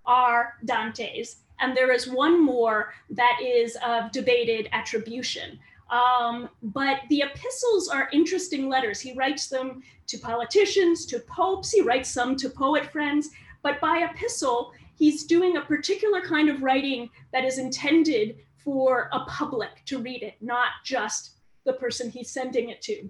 are 0.05 0.55
Dante's. 0.65 1.37
And 1.59 1.75
there 1.77 1.91
is 1.91 2.07
one 2.07 2.43
more 2.43 2.93
that 3.11 3.39
is 3.41 3.77
of 3.85 4.11
debated 4.11 4.67
attribution. 4.71 5.59
Um, 5.89 6.49
but 6.61 7.01
the 7.09 7.21
epistles 7.21 7.87
are 7.87 8.09
interesting 8.11 8.67
letters. 8.67 8.99
He 8.99 9.13
writes 9.13 9.47
them 9.47 9.83
to 10.07 10.17
politicians, 10.17 11.05
to 11.07 11.19
popes, 11.19 11.71
he 11.71 11.81
writes 11.81 12.09
some 12.09 12.35
to 12.37 12.49
poet 12.49 12.91
friends. 12.91 13.29
But 13.61 13.79
by 13.79 14.09
epistle, 14.09 14.73
he's 14.95 15.25
doing 15.25 15.57
a 15.57 15.61
particular 15.61 16.21
kind 16.21 16.49
of 16.49 16.63
writing 16.63 17.09
that 17.31 17.45
is 17.45 17.59
intended 17.59 18.37
for 18.57 19.09
a 19.11 19.25
public 19.25 19.83
to 19.85 19.99
read 19.99 20.23
it, 20.23 20.35
not 20.41 20.67
just 20.83 21.31
the 21.65 21.73
person 21.73 22.09
he's 22.09 22.31
sending 22.31 22.69
it 22.69 22.81
to 22.81 23.09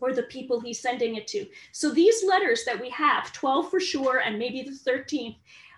or 0.00 0.12
the 0.12 0.24
people 0.24 0.60
he's 0.60 0.80
sending 0.80 1.16
it 1.16 1.26
to. 1.28 1.46
So 1.72 1.92
these 1.92 2.24
letters 2.24 2.64
that 2.64 2.80
we 2.80 2.90
have, 2.90 3.32
12 3.32 3.70
for 3.70 3.80
sure, 3.80 4.18
and 4.20 4.38
maybe 4.38 4.62
the 4.62 4.90
13th, 4.90 5.36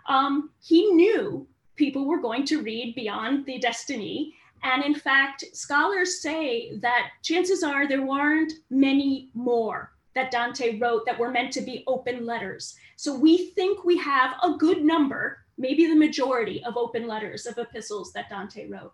um, 0.09 0.51
he 0.61 0.91
knew 0.93 1.47
people 1.77 2.07
were 2.07 2.21
going 2.21 2.45
to 2.47 2.63
read 2.63 2.95
beyond 2.95 3.47
the 3.47 3.59
destiny. 3.59 4.35
And 4.63 4.85
in 4.85 4.95
fact, 4.95 5.45
scholars 5.53 6.21
say 6.21 6.77
that 6.79 7.11
chances 7.23 7.63
are 7.63 7.87
there 7.87 8.05
weren't 8.05 8.53
many 8.71 9.31
more 9.35 9.93
that 10.15 10.33
Dante 10.33 10.79
wrote 10.79 11.07
that 11.07 11.19
were 11.19 11.31
meant 11.31 11.53
to 11.53 11.61
be 11.61 11.85
open 11.87 12.27
letters. 12.27 12.75
So 12.97 13.15
we 13.15 13.51
think 13.53 13.85
we 13.85 13.97
have 13.99 14.35
a 14.43 14.57
good 14.57 14.83
number, 14.83 15.39
maybe 15.57 15.87
the 15.87 15.95
majority 15.95 16.63
of 16.65 16.77
open 16.77 17.07
letters 17.07 17.47
of 17.47 17.57
epistles 17.57 18.13
that 18.15 18.29
Dante 18.29 18.69
wrote. 18.69 18.93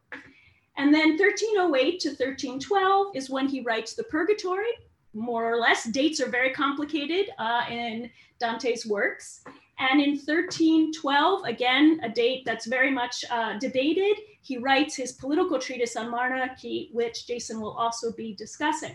And 0.76 0.92
then 0.92 1.16
1308 1.16 2.00
to 2.00 2.08
1312 2.10 3.16
is 3.16 3.30
when 3.30 3.48
he 3.48 3.62
writes 3.62 3.94
the 3.94 4.04
Purgatory, 4.04 4.72
more 5.14 5.52
or 5.52 5.56
less. 5.58 5.84
Dates 5.84 6.20
are 6.20 6.28
very 6.28 6.50
complicated 6.50 7.30
uh, 7.38 7.62
in 7.70 8.10
Dante's 8.40 8.86
works. 8.86 9.44
And 9.78 10.00
in 10.00 10.10
1312, 10.10 11.44
again, 11.44 12.00
a 12.02 12.08
date 12.08 12.44
that's 12.44 12.66
very 12.66 12.90
much 12.90 13.24
uh, 13.30 13.58
debated, 13.58 14.16
he 14.40 14.58
writes 14.58 14.94
his 14.94 15.12
political 15.12 15.58
treatise 15.58 15.96
on 15.96 16.10
monarchy, 16.10 16.90
which 16.92 17.26
Jason 17.26 17.60
will 17.60 17.72
also 17.72 18.12
be 18.12 18.34
discussing. 18.34 18.94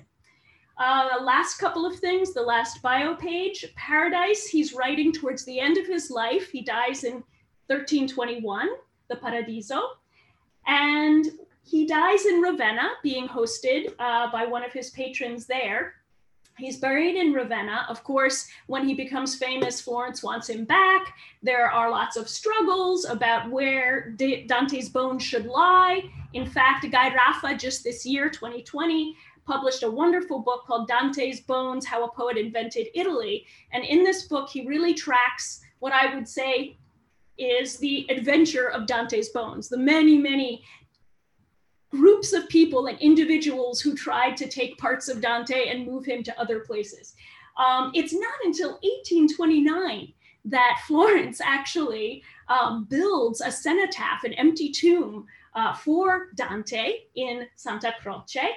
Uh, 0.78 1.10
last 1.22 1.58
couple 1.58 1.86
of 1.86 2.00
things, 2.00 2.34
the 2.34 2.42
last 2.42 2.82
bio 2.82 3.14
page, 3.14 3.66
Paradise, 3.76 4.48
he's 4.48 4.74
writing 4.74 5.12
towards 5.12 5.44
the 5.44 5.60
end 5.60 5.78
of 5.78 5.86
his 5.86 6.10
life. 6.10 6.50
He 6.50 6.62
dies 6.62 7.04
in 7.04 7.16
1321, 7.68 8.70
the 9.10 9.18
Paradiso. 9.18 9.82
And 10.66 11.28
he 11.64 11.86
dies 11.86 12.26
in 12.26 12.42
Ravenna, 12.42 12.92
being 13.04 13.28
hosted 13.28 13.94
uh, 14.00 14.32
by 14.32 14.46
one 14.46 14.64
of 14.64 14.72
his 14.72 14.90
patrons 14.92 15.46
there. 15.46 15.96
He's 16.60 16.78
buried 16.78 17.16
in 17.16 17.32
Ravenna. 17.32 17.86
Of 17.88 18.04
course, 18.04 18.48
when 18.68 18.86
he 18.86 18.94
becomes 18.94 19.36
famous, 19.36 19.80
Florence 19.80 20.22
wants 20.22 20.50
him 20.50 20.66
back. 20.66 21.16
There 21.42 21.72
are 21.72 21.90
lots 21.90 22.18
of 22.18 22.28
struggles 22.28 23.06
about 23.06 23.50
where 23.50 24.12
Dante's 24.12 24.90
bones 24.90 25.24
should 25.24 25.46
lie. 25.46 26.04
In 26.34 26.46
fact, 26.46 26.90
Guy 26.92 27.12
Raffa, 27.12 27.58
just 27.58 27.84
this 27.84 28.06
year, 28.06 28.30
2020, 28.30 29.16
published 29.46 29.84
a 29.84 29.90
wonderful 29.90 30.40
book 30.40 30.66
called 30.68 30.88
Dante's 30.88 31.40
Bones 31.40 31.86
How 31.86 32.04
a 32.04 32.12
Poet 32.12 32.38
Invented 32.38 32.88
Italy. 32.94 33.46
And 33.72 33.84
in 33.86 34.04
this 34.04 34.28
book, 34.28 34.50
he 34.50 34.68
really 34.68 34.94
tracks 34.94 35.62
what 35.80 35.94
I 35.94 36.14
would 36.14 36.28
say 36.28 36.78
is 37.38 37.78
the 37.78 38.06
adventure 38.10 38.70
of 38.70 38.86
Dante's 38.86 39.30
bones, 39.30 39.70
the 39.70 39.78
many, 39.78 40.18
many 40.18 40.62
groups 41.92 42.34
of 42.34 42.48
people 42.50 42.88
and 42.88 43.00
individuals 43.00 43.82
who 43.82 43.96
tried 43.96 44.38
to 44.38 44.48
take 44.48 44.78
parts 44.78 45.08
of 45.10 45.22
Dante 45.22 45.70
and 45.70 45.86
move 45.86 46.06
him 46.06 46.24
to 46.24 46.40
other 46.40 46.60
places. 46.60 47.16
Um, 47.58 47.92
it's 47.94 48.14
not 48.14 48.34
until 48.46 48.72
1829 48.82 50.14
that 50.46 50.82
Florence 50.88 51.42
actually 51.42 52.24
um, 52.48 52.86
builds 52.90 53.42
a 53.42 53.52
cenotaph, 53.52 54.24
an 54.24 54.34
empty 54.34 54.70
tomb 54.72 55.26
uh, 55.56 55.74
for 55.74 56.30
Dante 56.36 57.00
in 57.16 57.48
Santa 57.56 57.94
Croce. 58.02 58.50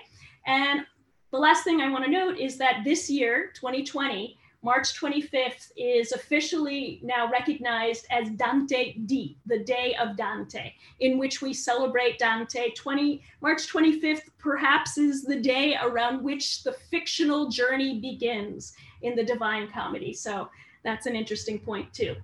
And 0.46 0.86
the 1.30 1.38
last 1.38 1.64
thing 1.64 1.80
I 1.80 1.90
want 1.90 2.04
to 2.04 2.10
note 2.10 2.38
is 2.38 2.58
that 2.58 2.82
this 2.84 3.10
year, 3.10 3.50
2020, 3.54 4.38
March 4.64 4.98
25th 4.98 5.72
is 5.76 6.12
officially 6.12 7.00
now 7.02 7.28
recognized 7.28 8.06
as 8.10 8.30
Dante 8.30 8.94
D, 9.06 9.36
the 9.46 9.58
Day 9.58 9.96
of 10.00 10.16
Dante, 10.16 10.72
in 11.00 11.18
which 11.18 11.42
we 11.42 11.52
celebrate 11.52 12.18
Dante. 12.18 12.70
20, 12.70 13.22
March 13.40 13.66
25th 13.66 14.22
perhaps 14.38 14.98
is 14.98 15.24
the 15.24 15.40
day 15.40 15.76
around 15.82 16.22
which 16.22 16.62
the 16.62 16.72
fictional 16.90 17.48
journey 17.48 17.98
begins 17.98 18.74
in 19.02 19.16
the 19.16 19.24
Divine 19.24 19.68
Comedy. 19.68 20.12
So 20.12 20.48
that's 20.84 21.06
an 21.06 21.16
interesting 21.16 21.58
point 21.58 21.92
too. 21.92 22.14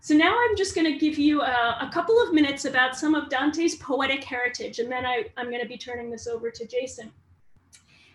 So 0.00 0.14
now 0.14 0.38
I'm 0.38 0.56
just 0.56 0.74
going 0.74 0.86
to 0.92 0.98
give 0.98 1.18
you 1.18 1.40
a, 1.40 1.78
a, 1.80 1.90
couple 1.92 2.22
of 2.22 2.32
minutes 2.32 2.64
about 2.64 2.96
some 2.96 3.14
of 3.14 3.28
Dante's 3.28 3.74
poetic 3.74 4.22
heritage, 4.22 4.78
and 4.78 4.92
then 4.92 5.04
I, 5.04 5.24
I'm 5.36 5.50
going 5.50 5.62
to 5.62 5.66
be 5.66 5.76
turning 5.76 6.10
this 6.10 6.28
over 6.28 6.48
to 6.48 6.66
Jason. 6.66 7.10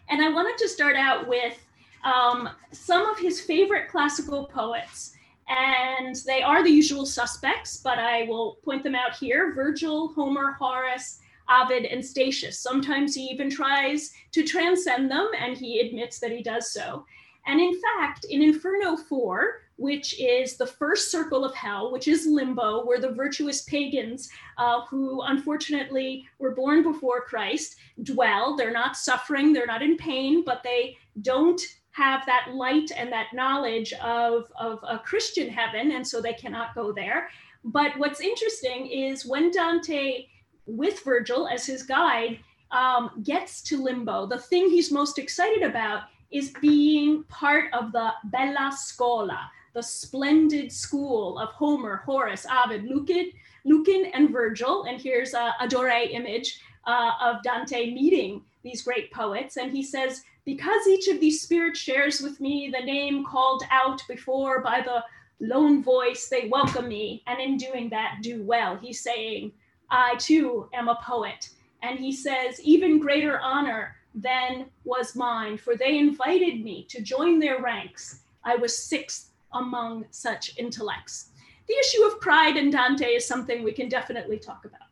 And 0.08 0.22
I 0.22 0.30
wanted 0.30 0.58
to 0.60 0.70
start 0.70 0.96
out 0.96 1.28
with 1.28 1.58
um, 2.04 2.50
some 2.72 3.06
of 3.10 3.20
his 3.20 3.42
favorite 3.42 3.90
classical 3.90 4.46
poets. 4.46 5.14
And 5.48 6.16
they 6.26 6.42
are 6.42 6.64
the 6.64 6.70
usual 6.70 7.06
suspects, 7.06 7.82
but 7.84 8.00
I 8.00 8.24
will 8.24 8.58
point 8.64 8.84
them 8.84 8.96
out 8.96 9.16
here 9.16 9.54
Virgil, 9.54 10.14
Homer, 10.14 10.54
Horace, 10.54 11.20
Ovid, 11.50 11.86
and 11.86 12.04
Statius. 12.04 12.60
Sometimes 12.60 13.16
he 13.16 13.24
even 13.24 13.50
tries 13.50 14.14
to 14.32 14.44
transcend 14.44 15.12
them, 15.12 15.30
and 15.38 15.58
he 15.58 15.80
admits 15.80 16.20
that 16.20 16.32
he 16.32 16.42
does 16.42 16.72
so. 16.72 17.06
And 17.48 17.60
in 17.60 17.74
fact, 17.82 18.26
in 18.26 18.42
Inferno 18.42 18.96
4, 18.96 19.62
which 19.78 20.20
is 20.20 20.58
the 20.58 20.68
first 20.68 21.10
circle 21.10 21.44
of 21.44 21.56
hell, 21.56 21.92
which 21.92 22.08
is 22.08 22.28
limbo, 22.28 22.86
where 22.86 23.00
the 23.00 23.12
virtuous 23.12 23.64
pagans 23.64 24.30
uh, 24.60 24.82
who 24.86 25.22
unfortunately 25.24 26.24
were 26.38 26.54
born 26.54 26.84
before 26.84 27.22
Christ 27.22 27.78
dwell. 28.04 28.56
They're 28.56 28.72
not 28.72 28.96
suffering, 28.96 29.54
they're 29.54 29.66
not 29.66 29.82
in 29.82 29.98
pain, 29.98 30.44
but 30.46 30.62
they 30.64 30.98
don't 31.24 31.60
have 31.92 32.26
that 32.26 32.54
light 32.54 32.92
and 32.96 33.12
that 33.12 33.34
knowledge 33.34 33.94
of, 33.94 34.52
of 34.60 34.80
a 34.88 34.98
Christian 34.98 35.50
heaven, 35.50 35.92
and 35.92 36.08
so 36.08 36.22
they 36.22 36.34
cannot 36.34 36.74
go 36.74 36.92
there. 36.92 37.30
But 37.64 37.98
what's 37.98 38.22
interesting 38.22 38.88
is 38.88 39.26
when 39.26 39.52
Dante, 39.52 40.26
with 40.66 41.02
Virgil 41.04 41.48
as 41.48 41.66
his 41.66 41.84
guide, 41.84 42.40
um, 42.72 43.22
gets 43.24 43.62
to 43.64 43.84
limbo, 43.84 44.26
the 44.26 44.40
thing 44.40 44.70
he's 44.70 44.92
most 44.92 45.20
excited 45.20 45.64
about 45.64 46.04
is 46.32 46.54
being 46.62 47.24
part 47.26 47.66
of 47.74 47.92
the 47.92 48.12
Bella 48.26 48.72
Scola, 48.74 49.40
the 49.74 49.84
splendid 49.84 50.72
school 50.72 51.38
of 51.38 51.50
Homer, 51.50 51.98
Horace, 52.06 52.46
Ovid, 52.50 52.86
Lucan, 52.86 53.32
Lucan 53.66 54.06
and 54.14 54.32
Virgil. 54.32 54.86
And 54.86 55.00
here's 55.00 55.34
a, 55.34 55.54
a 55.60 55.68
Doré 55.68 56.12
image 56.12 56.62
uh, 56.88 57.12
of 57.22 57.44
Dante 57.44 57.94
meeting 57.94 58.44
these 58.64 58.82
great 58.84 59.12
poets. 59.12 59.58
And 59.58 59.72
he 59.72 59.84
says, 59.84 60.22
because 60.46 60.88
each 60.88 61.08
of 61.08 61.20
these 61.20 61.42
spirits 61.42 61.80
shares 61.80 62.22
with 62.22 62.40
me 62.40 62.72
the 62.72 62.86
name 62.86 63.26
called 63.26 63.64
out 63.70 64.02
before 64.08 64.62
by 64.62 64.82
the 64.82 65.04
lone 65.40 65.84
voice, 65.84 66.30
they 66.30 66.48
welcome 66.48 66.88
me, 66.88 67.24
and 67.28 67.40
in 67.40 67.58
doing 67.58 67.90
that, 67.90 68.20
do 68.22 68.44
well. 68.44 68.78
He's 68.78 69.02
saying, 69.02 69.52
I 69.90 70.16
too 70.16 70.70
am 70.74 70.88
a 70.88 71.00
poet. 71.04 71.50
And 71.82 72.00
he 72.00 72.12
says, 72.12 72.62
even 72.62 73.00
greater 73.00 73.40
honor 73.40 73.96
than 74.14 74.68
was 74.84 75.16
mine, 75.16 75.58
for 75.58 75.76
they 75.76 75.98
invited 75.98 76.64
me 76.64 76.86
to 76.90 77.02
join 77.02 77.40
their 77.40 77.62
ranks. 77.62 78.22
I 78.44 78.56
was 78.56 78.78
sixth 78.78 79.32
among 79.54 80.06
such 80.12 80.58
intellects. 80.58 81.30
The 81.68 81.76
issue 81.76 82.04
of 82.04 82.22
pride 82.22 82.58
in 82.58 82.70
Dante 82.70 83.06
is 83.06 83.26
something 83.26 83.64
we 83.64 83.72
can 83.72 83.90
definitely 83.90 84.38
talk 84.38 84.66
about. 84.66 84.91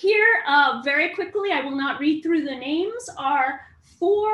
Here, 0.00 0.42
uh, 0.46 0.80
very 0.82 1.10
quickly, 1.10 1.52
I 1.52 1.60
will 1.60 1.76
not 1.76 2.00
read 2.00 2.22
through 2.22 2.44
the 2.46 2.56
names, 2.56 3.10
are 3.18 3.60
four 3.98 4.30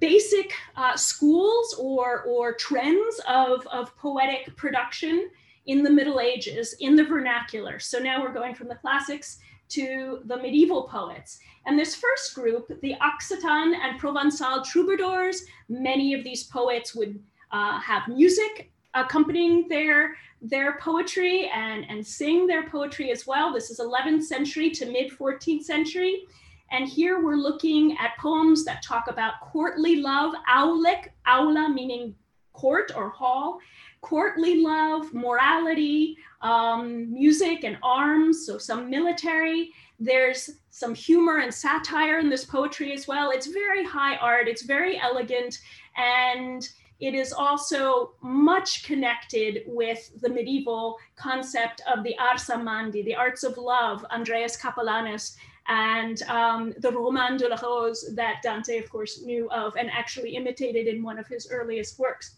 basic 0.00 0.52
uh, 0.76 0.94
schools 0.94 1.74
or, 1.78 2.24
or 2.24 2.52
trends 2.52 3.18
of, 3.26 3.66
of 3.68 3.96
poetic 3.96 4.54
production 4.54 5.30
in 5.64 5.82
the 5.82 5.88
Middle 5.88 6.20
Ages 6.20 6.76
in 6.80 6.94
the 6.94 7.04
vernacular. 7.04 7.78
So 7.78 7.98
now 7.98 8.20
we're 8.20 8.34
going 8.34 8.54
from 8.54 8.68
the 8.68 8.74
classics 8.74 9.38
to 9.70 10.20
the 10.26 10.36
medieval 10.36 10.82
poets. 10.82 11.38
And 11.64 11.78
this 11.78 11.94
first 11.94 12.34
group, 12.34 12.68
the 12.82 12.96
Occitan 13.00 13.72
and 13.82 13.98
Provençal 13.98 14.62
troubadours, 14.62 15.40
many 15.70 16.12
of 16.12 16.22
these 16.22 16.44
poets 16.44 16.94
would 16.94 17.18
uh, 17.50 17.80
have 17.80 18.08
music 18.08 18.70
accompanying 18.92 19.68
their 19.68 20.16
their 20.42 20.78
poetry 20.78 21.50
and, 21.54 21.84
and 21.88 22.06
sing 22.06 22.46
their 22.46 22.68
poetry 22.68 23.10
as 23.10 23.26
well. 23.26 23.52
This 23.52 23.70
is 23.70 23.80
11th 23.80 24.22
century 24.22 24.70
to 24.70 24.86
mid 24.86 25.10
14th 25.10 25.62
century. 25.62 26.24
And 26.70 26.88
here 26.88 27.24
we're 27.24 27.36
looking 27.36 27.96
at 27.98 28.18
poems 28.18 28.64
that 28.64 28.82
talk 28.82 29.08
about 29.08 29.40
courtly 29.40 29.96
love, 29.96 30.34
aulic, 30.52 31.08
aula 31.26 31.68
meaning 31.68 32.14
court 32.52 32.90
or 32.96 33.10
hall, 33.10 33.58
courtly 34.00 34.62
love, 34.62 35.12
morality, 35.14 36.16
um, 36.42 37.12
music 37.12 37.64
and 37.64 37.78
arms, 37.82 38.46
so 38.46 38.58
some 38.58 38.90
military. 38.90 39.72
There's 39.98 40.50
some 40.70 40.94
humor 40.94 41.38
and 41.38 41.52
satire 41.52 42.18
in 42.18 42.28
this 42.28 42.44
poetry 42.44 42.92
as 42.92 43.06
well. 43.06 43.30
It's 43.30 43.46
very 43.46 43.84
high 43.84 44.16
art, 44.16 44.48
it's 44.48 44.62
very 44.62 44.98
elegant, 44.98 45.58
and 45.96 46.68
it 47.00 47.14
is 47.14 47.32
also 47.32 48.12
much 48.22 48.84
connected 48.84 49.62
with 49.66 50.10
the 50.20 50.28
medieval 50.28 50.96
concept 51.16 51.82
of 51.86 52.02
the 52.02 52.16
ars 52.18 52.48
amandi, 52.48 53.04
the 53.04 53.14
arts 53.14 53.44
of 53.44 53.58
love, 53.58 54.04
Andreas 54.10 54.56
Capellanus, 54.56 55.36
and 55.68 56.22
um, 56.24 56.74
the 56.78 56.90
Roman 56.90 57.36
de 57.36 57.48
la 57.48 57.56
Rose 57.62 58.14
that 58.14 58.40
Dante, 58.42 58.78
of 58.78 58.90
course, 58.90 59.22
knew 59.22 59.50
of 59.50 59.74
and 59.76 59.90
actually 59.90 60.36
imitated 60.36 60.86
in 60.86 61.02
one 61.02 61.18
of 61.18 61.26
his 61.26 61.48
earliest 61.50 61.98
works. 61.98 62.36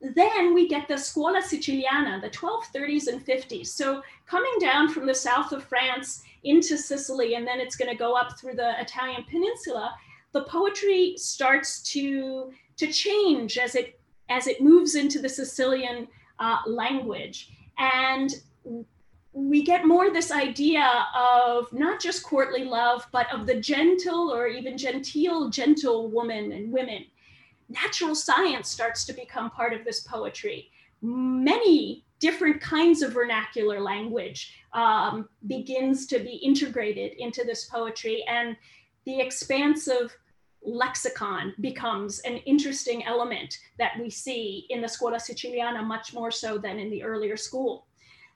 Then 0.00 0.54
we 0.54 0.68
get 0.68 0.86
the 0.86 0.96
Scuola 0.96 1.40
Siciliana, 1.42 2.20
the 2.20 2.30
1230s 2.30 3.08
and 3.08 3.24
50s. 3.24 3.68
So 3.68 4.02
coming 4.26 4.54
down 4.60 4.88
from 4.90 5.06
the 5.06 5.14
south 5.14 5.52
of 5.52 5.64
France 5.64 6.22
into 6.44 6.76
Sicily, 6.76 7.34
and 7.34 7.46
then 7.46 7.60
it's 7.60 7.76
going 7.76 7.90
to 7.90 7.96
go 7.96 8.14
up 8.14 8.38
through 8.38 8.54
the 8.54 8.80
Italian 8.80 9.24
peninsula, 9.28 9.94
the 10.32 10.42
poetry 10.42 11.14
starts 11.16 11.82
to 11.94 12.52
to 12.78 12.86
change 12.86 13.58
as 13.58 13.74
it 13.74 14.00
as 14.30 14.46
it 14.46 14.60
moves 14.60 14.94
into 14.94 15.20
the 15.20 15.28
Sicilian 15.28 16.06
uh, 16.38 16.58
language. 16.66 17.50
And 17.78 18.30
we 19.32 19.62
get 19.62 19.86
more 19.86 20.10
this 20.10 20.30
idea 20.30 21.06
of 21.16 21.72
not 21.72 22.00
just 22.00 22.22
courtly 22.22 22.64
love, 22.64 23.06
but 23.12 23.32
of 23.32 23.46
the 23.46 23.60
gentle 23.60 24.32
or 24.32 24.46
even 24.46 24.76
genteel, 24.76 25.48
gentle 25.48 26.08
woman 26.08 26.52
and 26.52 26.72
women. 26.72 27.04
Natural 27.68 28.14
science 28.14 28.68
starts 28.68 29.04
to 29.06 29.12
become 29.12 29.50
part 29.50 29.72
of 29.72 29.84
this 29.84 30.00
poetry. 30.00 30.70
Many 31.00 32.04
different 32.18 32.60
kinds 32.60 33.02
of 33.02 33.12
vernacular 33.12 33.80
language 33.80 34.54
um, 34.72 35.28
begins 35.46 36.06
to 36.06 36.18
be 36.18 36.36
integrated 36.36 37.12
into 37.18 37.44
this 37.44 37.66
poetry, 37.66 38.24
and 38.28 38.56
the 39.04 39.20
expansive 39.20 40.16
lexicon 40.62 41.54
becomes 41.60 42.18
an 42.20 42.36
interesting 42.38 43.04
element 43.04 43.58
that 43.78 43.92
we 44.00 44.10
see 44.10 44.66
in 44.70 44.80
the 44.80 44.88
Scuola 44.88 45.18
Siciliana 45.18 45.84
much 45.84 46.12
more 46.12 46.30
so 46.30 46.58
than 46.58 46.78
in 46.78 46.90
the 46.90 47.02
earlier 47.02 47.36
school. 47.36 47.86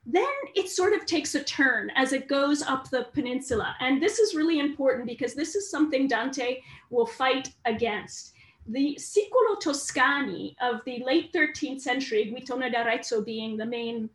Then 0.05 0.25
it 0.55 0.69
sort 0.69 0.95
of 0.95 1.07
takes 1.07 1.35
a 1.35 1.45
turn 1.45 1.91
as 1.95 2.13
it 2.13 2.29
goes 2.29 2.63
up 2.63 2.91
the 2.91 3.07
peninsula. 3.13 3.77
And 3.81 4.03
this 4.03 4.19
is 4.19 4.35
really 4.35 4.59
important 4.59 5.07
because 5.07 5.35
this 5.35 5.55
is 5.55 5.71
something 5.71 6.09
Dante 6.09 6.61
will 6.91 7.07
fight 7.07 7.55
against. 7.67 8.33
The 8.67 8.99
Siculo 8.99 9.61
Toscani 9.61 10.57
of 10.61 10.81
the 10.85 11.03
late 11.05 11.33
13th 11.33 11.81
century, 11.81 12.35
Guittone 12.35 12.71
d'Arezzo 12.71 13.23
being 13.23 13.57
the 13.57 13.67
main 13.67 14.11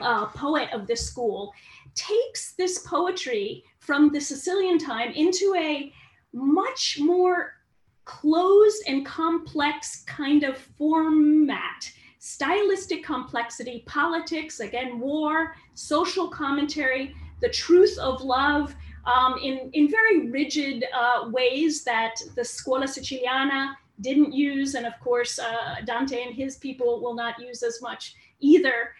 uh, 0.00 0.26
poet 0.26 0.70
of 0.72 0.86
this 0.86 1.06
school, 1.06 1.52
takes 1.94 2.52
this 2.52 2.78
poetry 2.80 3.64
from 3.78 4.10
the 4.10 4.20
Sicilian 4.20 4.78
time 4.78 5.12
into 5.12 5.54
a 5.56 5.92
much 6.36 6.98
more 7.00 7.54
closed 8.04 8.82
and 8.86 9.04
complex 9.04 10.04
kind 10.04 10.44
of 10.44 10.56
format 10.56 11.90
stylistic 12.18 13.04
complexity, 13.04 13.84
politics, 13.86 14.58
again, 14.58 14.98
war, 14.98 15.54
social 15.74 16.28
commentary, 16.28 17.14
the 17.40 17.48
truth 17.48 17.96
of 17.98 18.20
love 18.20 18.74
um, 19.04 19.38
in, 19.40 19.70
in 19.74 19.88
very 19.88 20.28
rigid 20.28 20.84
uh, 20.92 21.28
ways 21.30 21.84
that 21.84 22.16
the 22.34 22.44
Scuola 22.44 22.86
Siciliana 22.86 23.74
didn't 24.00 24.32
use. 24.32 24.74
And 24.74 24.86
of 24.86 24.98
course, 24.98 25.38
uh, 25.38 25.76
Dante 25.84 26.20
and 26.20 26.34
his 26.34 26.56
people 26.56 27.00
will 27.00 27.14
not 27.14 27.38
use 27.38 27.62
as 27.62 27.80
much 27.80 28.14
either. 28.40 28.90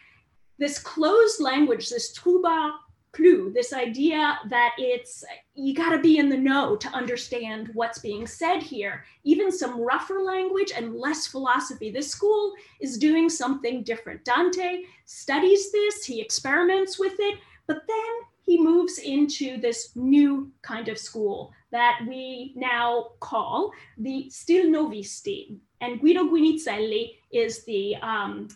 This 0.57 0.79
closed 0.79 1.41
language, 1.41 1.89
this 1.89 2.13
tuba 2.13 2.79
clue, 3.17 3.51
this 3.53 3.73
idea 3.73 4.39
that 4.49 4.75
it's, 4.77 5.23
you 5.55 5.73
got 5.73 5.89
to 5.89 5.99
be 5.99 6.19
in 6.19 6.29
the 6.29 6.37
know 6.37 6.75
to 6.77 6.87
understand 6.89 7.71
what's 7.73 7.99
being 7.99 8.27
said 8.27 8.61
here. 8.61 9.03
Even 9.23 9.51
some 9.51 9.81
rougher 9.81 10.21
language 10.21 10.71
and 10.75 10.95
less 10.95 11.25
philosophy. 11.27 11.89
This 11.91 12.11
school 12.11 12.53
is 12.79 12.97
doing 12.97 13.27
something 13.27 13.83
different. 13.83 14.23
Dante 14.23 14.83
studies 15.05 15.71
this, 15.71 16.05
he 16.05 16.21
experiments 16.21 16.99
with 16.99 17.15
it, 17.17 17.39
but 17.65 17.81
then 17.87 18.13
he 18.43 18.61
moves 18.61 18.99
into 18.99 19.59
this 19.59 19.95
new 19.95 20.51
kind 20.61 20.87
of 20.87 20.97
school 20.97 21.51
that 21.71 21.99
we 22.07 22.53
now 22.55 23.09
call 23.19 23.71
the 23.97 24.27
Stilnovisti. 24.29 25.57
And 25.81 25.99
Guido 25.99 26.23
Guinizelli 26.23 27.15
is 27.31 27.65
the 27.65 27.95
um, 27.97 28.47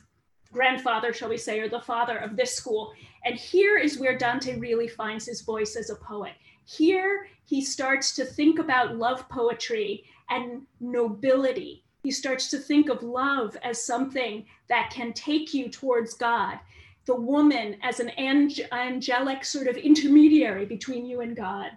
grandfather, 0.54 1.14
shall 1.14 1.30
we 1.30 1.38
say, 1.38 1.60
or 1.60 1.70
the 1.70 1.82
father 1.82 2.18
of 2.18 2.36
this 2.36 2.54
school. 2.54 2.94
And 3.26 3.36
here 3.36 3.78
is 3.78 4.00
where 4.00 4.18
Dante 4.18 4.58
really 4.58 4.88
finds 4.88 5.26
his 5.26 5.42
voice 5.42 5.76
as 5.76 5.90
a 5.90 5.96
poet. 5.96 6.34
Here 6.66 7.28
he 7.44 7.64
starts 7.64 8.16
to 8.16 8.26
think 8.26 8.60
about 8.60 8.98
love 8.98 9.28
poetry 9.30 10.06
and 10.30 10.64
nobility. 10.80 11.84
He 12.04 12.12
starts 12.12 12.50
to 12.50 12.58
think 12.58 12.90
of 12.90 13.04
love 13.04 13.56
as 13.64 13.86
something 13.86 14.46
that 14.70 14.90
can 14.92 15.14
take 15.14 15.54
you 15.54 15.70
towards 15.70 16.16
God, 16.16 16.60
the 17.06 17.16
woman 17.16 17.78
as 17.84 18.00
an 18.00 18.12
angelic 18.18 19.46
sort 19.46 19.68
of 19.68 19.78
intermediary 19.78 20.66
between 20.66 21.06
you 21.06 21.22
and 21.22 21.36
God, 21.36 21.72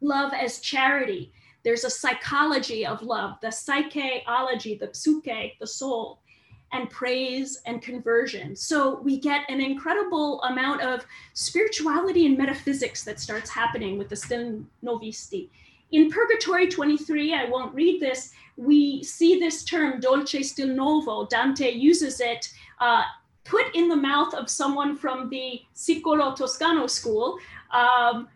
love 0.00 0.32
as 0.32 0.60
charity. 0.60 1.32
There's 1.64 1.84
a 1.84 1.90
psychology 1.90 2.86
of 2.86 3.02
love, 3.02 3.36
the 3.42 3.50
psycheology, 3.50 4.76
the 4.76 4.90
psyche, 4.92 5.56
the 5.58 5.66
soul 5.66 6.20
and 6.72 6.90
praise 6.90 7.60
and 7.66 7.80
conversion. 7.80 8.54
So 8.54 9.00
we 9.00 9.18
get 9.18 9.48
an 9.48 9.60
incredible 9.60 10.42
amount 10.42 10.82
of 10.82 11.04
spirituality 11.34 12.26
and 12.26 12.36
metaphysics 12.36 13.04
that 13.04 13.20
starts 13.20 13.50
happening 13.50 13.96
with 13.98 14.08
the 14.08 14.16
Stil 14.16 14.62
Novisti. 14.84 15.48
In 15.92 16.10
Purgatory 16.10 16.68
23, 16.68 17.34
I 17.34 17.46
won't 17.46 17.74
read 17.74 18.00
this, 18.00 18.32
we 18.58 19.02
see 19.02 19.38
this 19.38 19.64
term, 19.64 20.00
dolce 20.00 20.42
stil 20.42 20.68
novo. 20.68 21.26
Dante 21.26 21.70
uses 21.70 22.20
it 22.20 22.52
uh, 22.80 23.04
put 23.44 23.74
in 23.74 23.88
the 23.88 23.96
mouth 23.96 24.34
of 24.34 24.50
someone 24.50 24.96
from 24.96 25.30
the 25.30 25.62
Siculo 25.74 26.36
Toscano 26.36 26.86
school, 26.86 27.38
um, 27.72 28.28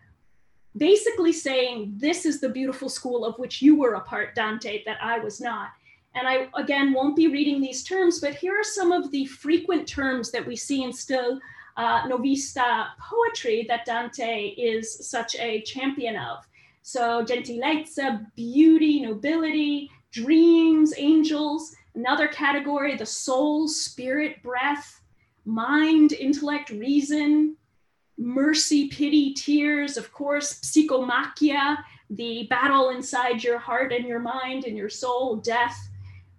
basically 0.77 1.33
saying, 1.33 1.92
This 1.97 2.25
is 2.25 2.40
the 2.40 2.49
beautiful 2.49 2.88
school 2.88 3.25
of 3.25 3.38
which 3.38 3.61
you 3.61 3.77
were 3.77 3.95
a 3.95 4.01
part, 4.01 4.35
Dante, 4.35 4.83
that 4.87 4.99
I 5.03 5.18
was 5.18 5.40
not. 5.40 5.71
And 6.14 6.29
I, 6.29 6.48
again, 6.55 6.92
won't 6.92 7.16
be 7.16 7.29
reading 7.29 7.61
these 7.61 7.83
terms, 7.83 8.20
but 8.20 8.35
here 8.35 8.55
are 8.59 8.64
some 8.64 8.92
of 8.92 9.11
the 9.11 9.25
frequent 9.27 9.88
terms 9.88 10.31
that 10.31 10.46
we 10.46 10.57
see 10.57 10.83
in 10.83 10.92
still 10.92 11.40
uh, 11.77 12.03
Novista 12.03 12.88
poetry 13.01 13.64
that 13.68 13.87
Dante 13.87 14.48
is 14.48 15.09
such 15.09 15.37
a 15.37 15.62
champion 15.62 16.16
of. 16.16 16.46
So 16.83 17.25
gentilezza, 17.25 18.27
beauty, 18.35 19.01
nobility, 19.01 19.90
dreams, 20.11 20.92
angels, 20.96 21.75
another 21.94 22.29
category, 22.29 22.96
the 22.96 23.07
soul, 23.07 23.68
spirit, 23.68 24.42
breath, 24.42 25.01
mind, 25.44 26.12
intellect, 26.12 26.70
reason, 26.70 27.57
mercy, 28.18 28.88
pity, 28.88 29.33
tears, 29.33 29.96
of 29.96 30.12
course, 30.12 30.61
psychomachia, 30.61 31.79
the 32.11 32.46
battle 32.51 32.90
inside 32.90 33.42
your 33.42 33.59
heart 33.59 33.92
and 33.92 34.07
your 34.07 34.20
mind 34.20 34.64
and 34.64 34.77
your 34.77 34.90
soul, 34.90 35.37
death, 35.37 35.88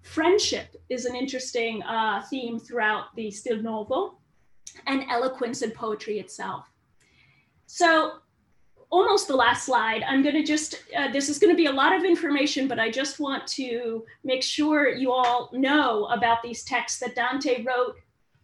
Friendship 0.04 0.76
is 0.90 1.06
an 1.06 1.16
interesting 1.16 1.82
uh, 1.84 2.22
theme 2.30 2.60
throughout 2.60 3.16
the 3.16 3.32
still 3.32 3.62
Novo, 3.62 4.20
and 4.86 5.04
eloquence 5.10 5.62
and 5.62 5.74
poetry 5.74 6.20
itself. 6.20 6.66
So, 7.66 8.20
almost 8.90 9.28
the 9.28 9.36
last 9.36 9.66
slide. 9.66 10.04
I'm 10.04 10.22
going 10.22 10.36
to 10.36 10.44
just, 10.44 10.76
uh, 10.96 11.12
this 11.12 11.28
is 11.28 11.40
going 11.40 11.52
to 11.52 11.58
be 11.58 11.66
a 11.66 11.72
lot 11.72 11.96
of 11.96 12.04
information, 12.04 12.68
but 12.68 12.80
I 12.80 12.92
just 12.92 13.20
want 13.20 13.48
to 13.48 14.06
make 14.24 14.44
sure 14.44 14.90
you 14.90 15.12
all 15.12 15.50
know 15.52 16.06
about 16.08 16.44
these 16.44 16.64
texts 16.64 17.00
that 17.00 17.16
Dante 17.16 17.64
wrote, 17.64 17.96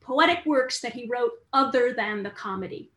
poetic 0.01 0.43
works 0.47 0.81
that 0.81 0.93
he 0.93 1.07
wrote 1.07 1.33
other 1.53 1.93
than 1.93 2.23
the 2.23 2.31
comedy. 2.31 2.91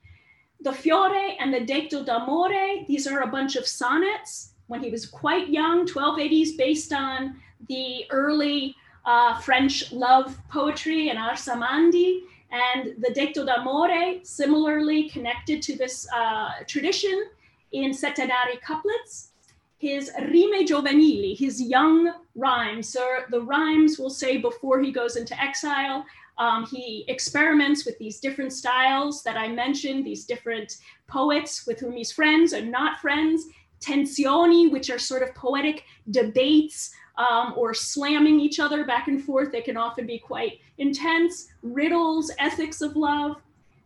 The 0.62 0.72
Fiore 0.72 1.36
and 1.40 1.52
the 1.52 1.60
Detto 1.60 2.06
d'Amore, 2.06 2.86
these 2.88 3.06
are 3.06 3.20
a 3.20 3.26
bunch 3.26 3.56
of 3.56 3.66
sonnets 3.66 4.54
when 4.68 4.82
he 4.82 4.88
was 4.88 5.04
quite 5.04 5.50
young, 5.50 5.86
1280s, 5.86 6.56
based 6.56 6.94
on 6.94 7.36
the 7.68 8.04
early 8.10 8.74
uh, 9.04 9.38
French 9.40 9.92
love 9.92 10.38
poetry 10.50 11.08
and 11.08 11.18
ars 11.18 11.46
amandi, 11.46 12.20
and 12.50 12.94
the 12.98 13.12
Detto 13.14 13.46
d'Amore, 13.46 14.20
similarly 14.24 15.08
connected 15.08 15.62
to 15.62 15.76
this 15.76 16.06
uh, 16.14 16.50
tradition 16.66 17.24
in 17.72 17.90
Settenari 17.90 18.60
couplets. 18.60 19.30
His 19.78 20.12
rime 20.18 20.64
giovanili, 20.64 21.34
his 21.34 21.60
young 21.60 22.12
rhymes, 22.36 22.88
so 22.88 23.04
the 23.30 23.40
rhymes 23.40 23.98
we'll 23.98 24.10
say 24.10 24.36
before 24.36 24.80
he 24.80 24.92
goes 24.92 25.16
into 25.16 25.40
exile, 25.42 26.04
um, 26.38 26.66
he 26.66 27.04
experiments 27.08 27.84
with 27.84 27.98
these 27.98 28.20
different 28.20 28.52
styles 28.52 29.22
that 29.24 29.36
I 29.36 29.48
mentioned, 29.48 30.04
these 30.04 30.24
different 30.24 30.76
poets 31.08 31.66
with 31.66 31.80
whom 31.80 31.96
he's 31.96 32.12
friends 32.12 32.54
or 32.54 32.62
not 32.64 33.00
friends, 33.00 33.44
tenzoni, 33.80 34.70
which 34.70 34.88
are 34.88 34.98
sort 34.98 35.22
of 35.22 35.34
poetic 35.34 35.84
debates 36.10 36.94
um, 37.22 37.54
or 37.56 37.72
slamming 37.72 38.40
each 38.40 38.58
other 38.58 38.84
back 38.84 39.08
and 39.08 39.22
forth. 39.22 39.52
They 39.52 39.60
can 39.60 39.76
often 39.76 40.06
be 40.06 40.18
quite 40.18 40.58
intense. 40.78 41.48
Riddles, 41.62 42.30
ethics 42.38 42.80
of 42.80 42.96
love. 42.96 43.36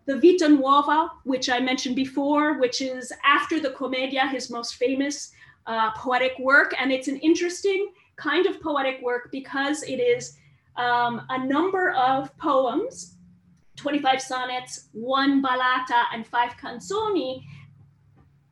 The 0.07 0.21
Vita 0.21 0.49
Nuova, 0.49 1.11
which 1.25 1.51
I 1.51 1.59
mentioned 1.59 1.97
before, 1.97 2.59
which 2.59 2.81
is 2.81 3.13
after 3.25 3.59
the 3.61 3.71
Commedia, 3.71 4.27
his 4.29 4.51
most 4.51 4.77
famous 4.77 5.33
uh, 5.67 5.91
poetic 5.93 6.39
work. 6.39 6.75
And 6.81 6.93
it's 6.93 7.09
an 7.09 7.17
interesting 7.19 7.93
kind 8.17 8.47
of 8.47 8.61
poetic 8.61 9.03
work 9.03 9.31
because 9.33 9.83
it 9.83 9.97
is 9.97 10.37
um, 10.77 11.23
a 11.29 11.45
number 11.45 11.93
of 11.93 12.37
poems 12.39 13.13
25 13.77 14.23
sonnets, 14.23 14.89
one 14.93 15.43
ballata, 15.43 16.05
and 16.15 16.27
five 16.27 16.53
canzoni 16.57 17.43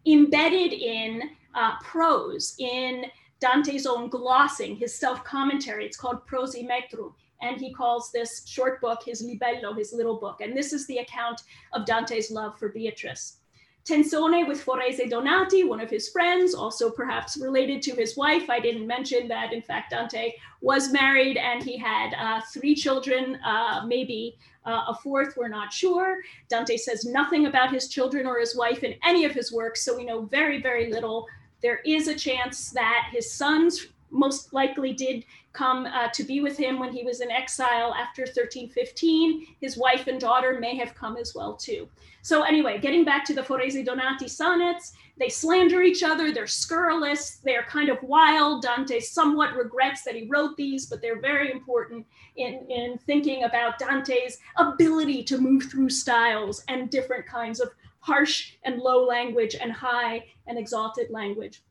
embedded 0.06 0.74
in 0.74 1.22
uh, 1.54 1.78
prose, 1.82 2.54
in 2.58 3.06
Dante's 3.44 3.85
own 3.85 4.09
glossing, 4.09 4.74
his 4.74 4.94
self 4.94 5.22
commentary. 5.22 5.85
It's 5.85 5.98
called 5.98 6.26
Prosimetrum. 6.26 7.12
And 7.42 7.61
he 7.61 7.74
calls 7.74 8.11
this 8.11 8.42
short 8.46 8.80
book 8.80 9.02
his 9.04 9.22
libello, 9.22 9.76
his 9.76 9.92
little 9.92 10.18
book. 10.18 10.40
And 10.40 10.57
this 10.57 10.72
is 10.72 10.87
the 10.87 10.96
account 10.96 11.42
of 11.74 11.85
Dante's 11.85 12.30
love 12.30 12.59
for 12.59 12.70
Beatrice. 12.70 13.40
Tenzone 13.85 14.48
with 14.48 14.62
Forese 14.62 15.11
Donati, 15.11 15.62
one 15.62 15.78
of 15.78 15.90
his 15.90 16.09
friends, 16.09 16.54
also 16.54 16.88
perhaps 16.88 17.37
related 17.37 17.83
to 17.83 17.94
his 17.94 18.16
wife. 18.16 18.48
I 18.48 18.61
didn't 18.61 18.87
mention 18.87 19.28
that, 19.28 19.52
in 19.52 19.61
fact, 19.61 19.90
Dante 19.90 20.33
was 20.62 20.90
married 20.90 21.37
and 21.37 21.62
he 21.62 21.76
had 21.76 22.14
uh, 22.14 22.40
three 22.50 22.74
children, 22.74 23.38
uh, 23.44 23.85
maybe 23.87 24.38
uh, 24.64 24.85
a 24.88 24.94
fourth, 25.02 25.37
we're 25.37 25.48
not 25.48 25.70
sure. 25.70 26.16
Dante 26.48 26.78
says 26.78 27.04
nothing 27.04 27.44
about 27.44 27.70
his 27.70 27.88
children 27.88 28.26
or 28.26 28.40
his 28.40 28.57
wife 28.57 28.85
in 28.85 28.94
any 29.04 29.26
of 29.26 29.33
his 29.33 29.52
works, 29.52 29.85
so 29.85 29.94
we 29.94 30.07
know 30.07 30.22
very, 30.22 30.62
very 30.62 30.90
little 30.90 31.26
there 31.64 31.81
is 31.87 32.09
a 32.09 32.14
chance 32.14 32.70
that 32.72 33.09
his 33.11 33.33
sons 33.33 33.87
most 34.11 34.53
likely 34.53 34.92
did 34.92 35.24
come 35.55 35.87
uh, 35.87 36.09
to 36.12 36.22
be 36.22 36.40
with 36.40 36.59
him 36.59 36.79
when 36.79 36.92
he 36.92 37.03
was 37.05 37.22
in 37.22 37.31
exile 37.31 37.94
after 37.94 38.22
1315. 38.22 39.46
His 39.62 39.79
wife 39.79 40.07
and 40.07 40.20
daughter 40.20 40.59
may 40.61 40.77
have 40.77 40.94
come 40.94 41.16
as 41.16 41.35
well 41.35 41.55
too. 41.55 41.88
So 42.20 42.42
anyway, 42.42 42.79
getting 42.79 43.03
back 43.03 43.24
to 43.27 43.35
the 43.35 43.42
Forese 43.42 43.83
Donati 43.83 44.29
sonnets, 44.29 44.92
they 45.16 45.31
slander 45.31 45.83
each 45.83 46.03
other, 46.03 46.33
they're 46.33 46.46
scurrilous, 46.46 47.37
they're 47.44 47.62
kind 47.62 47.88
of 47.88 48.03
wild. 48.03 48.62
Dante 48.62 49.00
somewhat 49.00 49.55
regrets 49.55 50.03
that 50.03 50.16
he 50.16 50.27
wrote 50.29 50.57
these, 50.57 50.85
but 50.87 51.00
they're 51.00 51.20
very 51.20 51.50
important 51.50 52.05
in, 52.37 52.66
in 52.68 52.98
thinking 53.07 53.44
about 53.44 53.79
Dante's 53.79 54.38
ability 54.59 55.22
to 55.24 55.38
move 55.38 55.64
through 55.64 55.88
styles 55.88 56.62
and 56.68 56.90
different 56.90 57.27
kinds 57.27 57.61
of 57.61 57.70
harsh 58.04 58.52
and 58.64 58.78
low 58.78 59.06
language 59.06 59.56
and 59.58 59.72
high 59.72 60.22
and 60.46 60.58
exalted 60.58 61.08
language. 61.10 61.62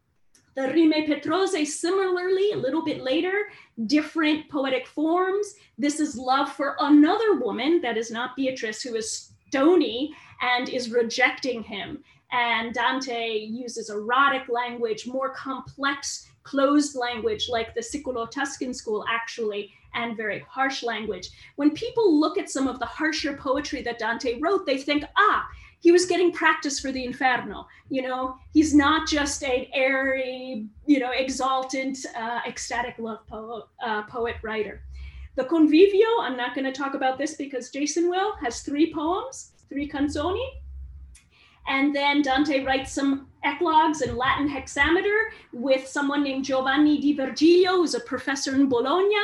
The 0.56 0.63
Rime 0.63 1.06
Petrose, 1.06 1.80
similarly, 1.80 2.52
a 2.54 2.58
little 2.58 2.84
bit 2.84 3.04
later, 3.04 3.50
different 3.86 4.50
poetic 4.50 4.88
forms. 4.88 5.54
This 5.78 6.00
is 6.00 6.17
love 6.17 6.52
for 6.52 6.76
another 6.80 7.36
woman 7.36 7.82
that 7.82 7.98
is 7.98 8.10
not 8.10 8.36
Beatrice, 8.36 8.82
who 8.82 8.96
is 8.96 9.30
stony 9.48 10.12
and 10.41 10.69
is 10.69 10.89
rejecting 10.89 11.62
him. 11.62 12.04
And 12.32 12.74
Dante 12.74 13.38
uses 13.38 13.91
erotic 13.91 14.50
language, 14.50 15.06
more 15.06 15.36
complex, 15.36 16.28
closed 16.41 16.96
language, 16.96 17.48
like 17.48 17.76
the 17.76 17.82
Siculo 17.82 18.30
Tuscan 18.30 18.74
school 18.74 19.06
actually, 19.08 19.72
and 19.93 20.17
very 20.17 20.43
harsh 20.50 20.82
language. 20.82 21.30
When 21.58 21.72
people 21.72 22.19
look 22.19 22.39
at 22.39 22.50
some 22.50 22.67
of 22.67 22.80
the 22.80 22.88
harsher 22.88 23.38
poetry 23.38 23.84
that 23.84 24.00
Dante 24.00 24.39
wrote, 24.39 24.65
they 24.65 24.80
think, 24.80 25.04
ah, 25.15 25.48
he 25.84 25.91
was 25.91 26.06
getting 26.06 26.32
practice 26.32 26.80
for 26.80 26.93
the 26.93 27.04
Inferno. 27.04 27.67
You 27.89 28.04
know, 28.04 28.38
he's 28.54 28.74
not 28.74 29.06
just 29.06 29.43
a 29.43 29.69
airy, 29.74 30.65
you 30.86 31.00
know, 31.00 31.12
exultant, 31.12 31.98
uh, 32.17 32.39
ecstatic 32.48 32.96
love 32.98 33.28
poet, 33.28 33.65
uh, 33.86 34.04
poet 34.04 34.38
writer. 34.43 34.82
The 35.36 35.43
Convivio, 35.43 36.22
I'm 36.22 36.38
not 36.38 36.56
going 36.56 36.63
to 36.63 36.72
talk 36.72 36.93
about 36.93 37.17
this 37.17 37.36
because 37.36 37.69
Jason 37.69 38.10
will, 38.10 38.34
has 38.41 38.62
three 38.62 38.93
poems, 38.93 39.52
three 39.67 39.89
canzoni. 39.89 40.48
And 41.67 41.93
then 41.93 42.22
Dante 42.22 42.63
writes 42.63 42.93
some 42.93 43.28
eclogues 43.43 44.02
in 44.02 44.15
Latin 44.15 44.48
hexameter 44.48 45.34
with 45.52 45.86
someone 45.86 46.24
named 46.24 46.46
Giovanni 46.46 46.98
di 47.02 47.13
Virgilio, 47.13 47.72
who's 47.72 47.93
a 47.93 48.00
professor 48.00 48.56
in 48.56 48.69
Bologna. 48.69 49.15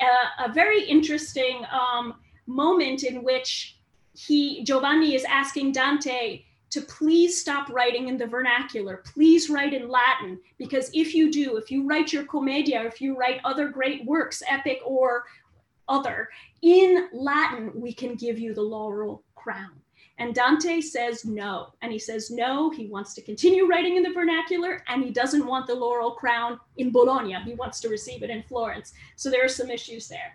Uh, 0.00 0.46
a 0.46 0.52
very 0.52 0.82
interesting 0.82 1.64
um, 1.70 2.14
moment 2.48 3.04
in 3.04 3.22
which 3.22 3.77
he 4.18 4.64
Giovanni 4.64 5.14
is 5.14 5.24
asking 5.24 5.72
Dante 5.72 6.42
to 6.70 6.80
please 6.82 7.40
stop 7.40 7.70
writing 7.70 8.08
in 8.08 8.18
the 8.18 8.26
vernacular. 8.26 9.02
Please 9.14 9.48
write 9.48 9.72
in 9.72 9.88
Latin 9.88 10.40
because 10.58 10.90
if 10.92 11.14
you 11.14 11.30
do, 11.30 11.56
if 11.56 11.70
you 11.70 11.86
write 11.86 12.12
your 12.12 12.24
commedia, 12.24 12.82
if 12.82 13.00
you 13.00 13.16
write 13.16 13.40
other 13.44 13.68
great 13.68 14.04
works, 14.04 14.42
epic 14.48 14.80
or 14.84 15.24
other, 15.88 16.28
in 16.62 17.08
Latin, 17.12 17.70
we 17.74 17.92
can 17.92 18.16
give 18.16 18.38
you 18.38 18.52
the 18.52 18.60
laurel 18.60 19.22
crown. 19.36 19.70
And 20.18 20.34
Dante 20.34 20.80
says 20.80 21.24
no. 21.24 21.72
And 21.80 21.92
he 21.92 21.98
says 21.98 22.28
no, 22.28 22.70
he 22.70 22.86
wants 22.86 23.14
to 23.14 23.22
continue 23.22 23.68
writing 23.68 23.96
in 23.96 24.02
the 24.02 24.12
vernacular 24.12 24.82
and 24.88 25.04
he 25.04 25.10
doesn't 25.10 25.46
want 25.46 25.68
the 25.68 25.76
laurel 25.76 26.10
crown 26.10 26.58
in 26.76 26.90
Bologna. 26.90 27.36
He 27.44 27.54
wants 27.54 27.78
to 27.80 27.88
receive 27.88 28.24
it 28.24 28.30
in 28.30 28.42
Florence. 28.42 28.92
So 29.14 29.30
there 29.30 29.44
are 29.44 29.48
some 29.48 29.70
issues 29.70 30.08
there. 30.08 30.34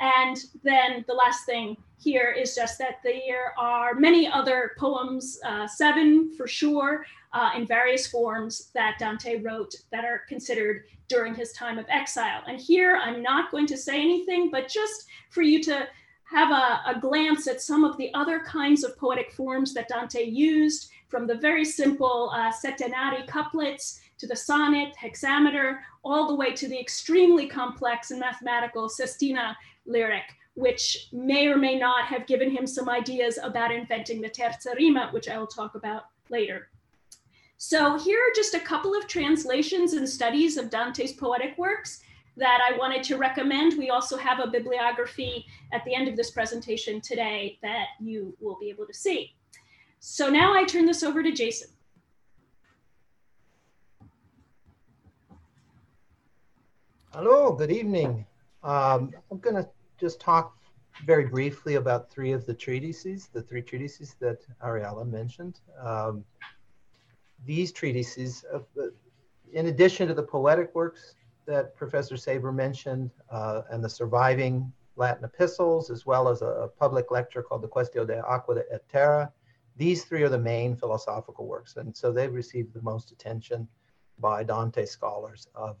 And 0.00 0.36
then 0.62 1.04
the 1.06 1.14
last 1.14 1.46
thing 1.46 1.76
here 1.98 2.30
is 2.30 2.54
just 2.54 2.78
that 2.78 3.00
there 3.02 3.54
are 3.58 3.94
many 3.94 4.28
other 4.28 4.72
poems, 4.78 5.38
uh, 5.44 5.66
seven 5.66 6.34
for 6.36 6.46
sure, 6.46 7.06
uh, 7.32 7.50
in 7.56 7.66
various 7.66 8.06
forms 8.06 8.70
that 8.74 8.98
Dante 8.98 9.40
wrote 9.40 9.74
that 9.90 10.04
are 10.04 10.22
considered 10.28 10.84
during 11.08 11.34
his 11.34 11.52
time 11.52 11.78
of 11.78 11.86
exile. 11.88 12.42
And 12.46 12.60
here 12.60 12.96
I'm 12.96 13.22
not 13.22 13.50
going 13.50 13.66
to 13.68 13.76
say 13.76 14.00
anything, 14.00 14.50
but 14.50 14.68
just 14.68 15.06
for 15.30 15.42
you 15.42 15.62
to 15.64 15.88
have 16.24 16.50
a, 16.50 16.96
a, 16.96 17.00
glance 17.00 17.46
at 17.46 17.60
some 17.60 17.84
of 17.84 17.96
the 17.98 18.12
other 18.14 18.40
kinds 18.40 18.82
of 18.82 18.96
poetic 18.96 19.32
forms 19.32 19.74
that 19.74 19.88
Dante 19.88 20.24
used, 20.24 20.90
from 21.08 21.26
the 21.26 21.34
very 21.36 21.64
simple 21.64 22.30
uh, 22.34 22.50
settenari 22.50 23.26
couplets 23.26 24.00
to 24.18 24.26
the 24.26 24.36
sonnet, 24.36 24.94
hexameter, 24.96 25.78
all 26.04 26.28
the 26.28 26.34
way 26.34 26.52
to 26.52 26.68
the 26.68 26.78
extremely 26.78 27.46
complex 27.46 28.10
and 28.10 28.20
mathematical 28.20 28.88
sestina 28.88 29.56
lyric, 29.86 30.24
which 30.54 31.08
may 31.12 31.46
or 31.46 31.56
may 31.56 31.78
not 31.78 32.04
have 32.06 32.26
given 32.26 32.50
him 32.50 32.66
some 32.66 32.88
ideas 32.88 33.38
about 33.42 33.72
inventing 33.72 34.20
the 34.20 34.28
terza 34.28 34.74
rima, 34.76 35.08
which 35.12 35.28
I 35.28 35.38
will 35.38 35.46
talk 35.46 35.74
about 35.74 36.04
later. 36.30 36.68
So 37.56 37.98
here 37.98 38.18
are 38.18 38.34
just 38.34 38.54
a 38.54 38.60
couple 38.60 38.94
of 38.94 39.06
translations 39.06 39.94
and 39.94 40.08
studies 40.08 40.56
of 40.56 40.70
Dante's 40.70 41.12
poetic 41.12 41.56
works 41.56 42.02
that 42.36 42.60
I 42.68 42.76
wanted 42.76 43.02
to 43.04 43.16
recommend. 43.16 43.78
We 43.78 43.90
also 43.90 44.16
have 44.16 44.40
a 44.40 44.48
bibliography 44.48 45.46
at 45.72 45.84
the 45.84 45.94
end 45.94 46.08
of 46.08 46.16
this 46.16 46.30
presentation 46.30 47.00
today 47.00 47.58
that 47.62 47.86
you 48.00 48.36
will 48.40 48.58
be 48.58 48.70
able 48.70 48.86
to 48.86 48.94
see. 48.94 49.34
So 50.00 50.28
now 50.28 50.52
I 50.52 50.64
turn 50.64 50.84
this 50.84 51.02
over 51.02 51.22
to 51.22 51.32
Jason. 51.32 51.68
Hello, 57.16 57.52
good 57.52 57.70
evening. 57.70 58.26
Um, 58.64 59.12
I'm 59.30 59.38
going 59.38 59.54
to 59.54 59.68
just 60.00 60.18
talk 60.18 60.56
very 61.06 61.26
briefly 61.26 61.76
about 61.76 62.10
three 62.10 62.32
of 62.32 62.44
the 62.44 62.54
treatises, 62.54 63.28
the 63.32 63.40
three 63.40 63.62
treatises 63.62 64.16
that 64.18 64.38
Ariella 64.60 65.08
mentioned. 65.08 65.60
Um, 65.80 66.24
these 67.46 67.70
treatises, 67.70 68.44
uh, 68.52 68.58
in 69.52 69.66
addition 69.66 70.08
to 70.08 70.14
the 70.14 70.24
poetic 70.24 70.74
works 70.74 71.14
that 71.46 71.76
Professor 71.76 72.16
Saiber 72.16 72.52
mentioned 72.52 73.12
uh, 73.30 73.62
and 73.70 73.84
the 73.84 73.88
surviving 73.88 74.72
Latin 74.96 75.22
epistles, 75.22 75.90
as 75.90 76.04
well 76.04 76.26
as 76.26 76.42
a, 76.42 76.46
a, 76.46 76.68
public 76.68 77.12
lecture 77.12 77.44
called 77.44 77.62
the 77.62 77.68
Quaestio 77.68 78.04
de 78.04 78.20
Aqua 78.24 78.56
et 78.72 78.88
Terra, 78.88 79.32
these 79.76 80.02
three 80.02 80.24
are 80.24 80.28
the 80.28 80.36
main 80.36 80.74
philosophical 80.74 81.46
works. 81.46 81.76
And 81.76 81.96
so 81.96 82.10
they've 82.10 82.34
received 82.34 82.74
the 82.74 82.82
most 82.82 83.12
attention 83.12 83.68
by 84.18 84.42
Dante 84.42 84.84
scholars 84.84 85.46
of 85.54 85.76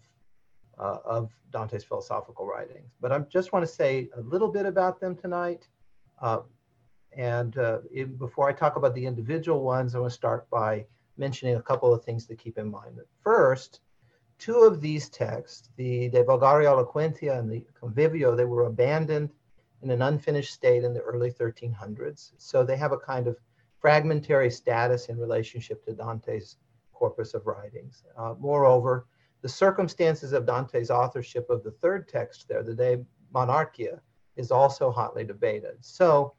uh, 0.78 0.98
of 1.04 1.30
Dante's 1.52 1.84
philosophical 1.84 2.46
writings. 2.46 2.92
But 3.00 3.12
I 3.12 3.18
just 3.20 3.52
want 3.52 3.64
to 3.64 3.72
say 3.72 4.08
a 4.16 4.20
little 4.20 4.48
bit 4.48 4.66
about 4.66 5.00
them 5.00 5.16
tonight. 5.16 5.68
Uh, 6.20 6.40
and 7.16 7.56
uh, 7.58 7.78
in, 7.92 8.16
before 8.16 8.48
I 8.48 8.52
talk 8.52 8.76
about 8.76 8.94
the 8.94 9.06
individual 9.06 9.62
ones, 9.62 9.94
I 9.94 9.98
want 10.00 10.10
to 10.10 10.14
start 10.14 10.48
by 10.50 10.86
mentioning 11.16 11.56
a 11.56 11.62
couple 11.62 11.94
of 11.94 12.04
things 12.04 12.26
to 12.26 12.34
keep 12.34 12.58
in 12.58 12.70
mind. 12.70 12.98
First, 13.22 13.80
two 14.38 14.62
of 14.62 14.80
these 14.80 15.08
texts, 15.08 15.70
the 15.76 16.08
De 16.08 16.24
Vulgari 16.24 16.64
Eloquentia 16.64 17.38
and 17.38 17.50
the 17.50 17.64
Convivio, 17.80 18.36
they 18.36 18.44
were 18.44 18.64
abandoned 18.64 19.30
in 19.82 19.90
an 19.90 20.02
unfinished 20.02 20.52
state 20.52 20.82
in 20.82 20.92
the 20.92 21.00
early 21.00 21.30
1300s. 21.30 22.32
So 22.38 22.64
they 22.64 22.76
have 22.76 22.92
a 22.92 22.98
kind 22.98 23.28
of 23.28 23.36
fragmentary 23.78 24.50
status 24.50 25.06
in 25.06 25.18
relationship 25.18 25.84
to 25.84 25.92
Dante's 25.92 26.56
corpus 26.92 27.34
of 27.34 27.46
writings. 27.46 28.02
Uh, 28.16 28.34
moreover, 28.40 29.06
the 29.44 29.48
circumstances 29.50 30.32
of 30.32 30.46
Dante's 30.46 30.90
authorship 30.90 31.50
of 31.50 31.62
the 31.62 31.70
third 31.70 32.08
text 32.08 32.48
there, 32.48 32.62
the 32.62 32.74
De 32.74 33.04
Monarchia, 33.30 34.00
is 34.36 34.50
also 34.50 34.90
hotly 34.90 35.22
debated. 35.22 35.76
So, 35.84 36.32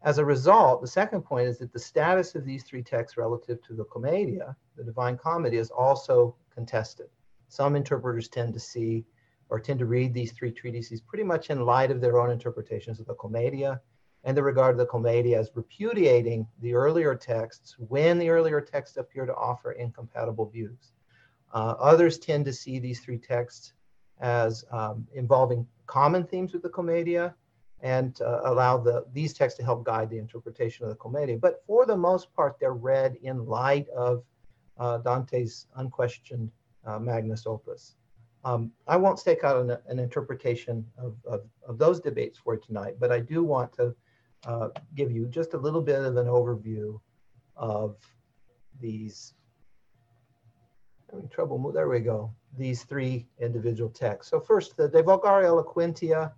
as 0.00 0.16
a 0.16 0.24
result, 0.24 0.80
the 0.80 0.88
second 0.88 1.20
point 1.20 1.48
is 1.48 1.58
that 1.58 1.70
the 1.74 1.78
status 1.78 2.34
of 2.34 2.46
these 2.46 2.64
three 2.64 2.82
texts 2.82 3.18
relative 3.18 3.62
to 3.64 3.74
the 3.74 3.84
Commedia, 3.84 4.56
the 4.74 4.84
Divine 4.84 5.18
Comedy, 5.18 5.58
is 5.58 5.70
also 5.70 6.34
contested. 6.50 7.08
Some 7.48 7.76
interpreters 7.76 8.30
tend 8.30 8.54
to 8.54 8.60
see 8.60 9.04
or 9.50 9.60
tend 9.60 9.78
to 9.80 9.84
read 9.84 10.14
these 10.14 10.32
three 10.32 10.50
treatises 10.50 11.02
pretty 11.02 11.24
much 11.24 11.50
in 11.50 11.66
light 11.66 11.90
of 11.90 12.00
their 12.00 12.18
own 12.18 12.30
interpretations 12.30 13.00
of 13.00 13.06
the 13.06 13.16
Commedia, 13.16 13.82
and 14.24 14.34
they 14.34 14.40
regard 14.40 14.78
the 14.78 14.86
Commedia 14.86 15.38
as 15.38 15.50
repudiating 15.54 16.48
the 16.62 16.72
earlier 16.72 17.14
texts 17.14 17.76
when 17.78 18.16
the 18.16 18.30
earlier 18.30 18.62
texts 18.62 18.96
appear 18.96 19.26
to 19.26 19.34
offer 19.34 19.72
incompatible 19.72 20.48
views. 20.48 20.94
Uh, 21.52 21.74
others 21.78 22.18
tend 22.18 22.44
to 22.44 22.52
see 22.52 22.78
these 22.78 23.00
three 23.00 23.18
texts 23.18 23.72
as 24.20 24.64
um, 24.70 25.06
involving 25.14 25.66
common 25.86 26.24
themes 26.24 26.52
with 26.52 26.62
the 26.62 26.68
Commedia 26.68 27.34
and 27.82 28.20
uh, 28.22 28.40
allow 28.44 28.78
the, 28.78 29.04
these 29.12 29.34
texts 29.34 29.58
to 29.58 29.64
help 29.64 29.84
guide 29.84 30.10
the 30.10 30.18
interpretation 30.18 30.84
of 30.84 30.90
the 30.90 30.96
Commedia. 30.96 31.36
But 31.36 31.62
for 31.66 31.86
the 31.86 31.96
most 31.96 32.34
part, 32.34 32.58
they're 32.58 32.72
read 32.72 33.16
in 33.22 33.46
light 33.46 33.88
of 33.90 34.24
uh, 34.78 34.98
Dante's 34.98 35.66
unquestioned 35.76 36.50
uh, 36.84 36.98
magnus 36.98 37.46
opus. 37.46 37.96
Um, 38.44 38.70
I 38.86 38.96
won't 38.96 39.18
stake 39.18 39.44
out 39.44 39.56
an, 39.56 39.76
an 39.88 39.98
interpretation 39.98 40.86
of, 40.96 41.16
of, 41.26 41.40
of, 41.66 41.78
those 41.78 42.00
debates 42.00 42.38
for 42.38 42.56
tonight, 42.56 42.94
but 43.00 43.10
I 43.10 43.18
do 43.18 43.42
want 43.42 43.72
to 43.72 43.94
uh, 44.46 44.68
give 44.94 45.10
you 45.10 45.26
just 45.26 45.54
a 45.54 45.58
little 45.58 45.80
bit 45.82 46.00
of 46.00 46.16
an 46.16 46.26
overview 46.26 47.00
of 47.56 47.96
these 48.80 49.34
having 51.10 51.28
trouble. 51.28 51.72
There 51.72 51.88
we 51.88 52.00
go. 52.00 52.32
These 52.56 52.84
three 52.84 53.26
individual 53.40 53.90
texts. 53.90 54.30
So 54.30 54.40
first, 54.40 54.76
the 54.76 54.88
De 54.88 55.02
Vulgari 55.02 55.44
Eloquentia. 55.44 56.32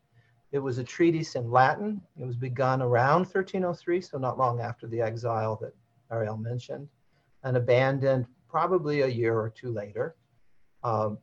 It 0.51 0.59
was 0.59 0.79
a 0.79 0.85
treatise 0.85 1.35
in 1.35 1.51
Latin. 1.51 2.01
It 2.19 2.25
was 2.25 2.37
begun 2.37 2.81
around 2.81 3.27
1303, 3.27 4.01
so 4.01 4.17
not 4.17 4.39
long 4.39 4.61
after 4.61 4.87
the 4.87 5.01
exile 5.01 5.59
that 5.61 5.75
Arielle 6.11 6.41
mentioned, 6.41 6.89
and 7.45 7.57
abandoned 7.57 8.27
probably 8.49 9.03
a 9.03 9.07
year 9.07 9.39
or 9.39 9.51
two 9.51 9.71
later. 9.71 10.17
Um, 10.83 11.19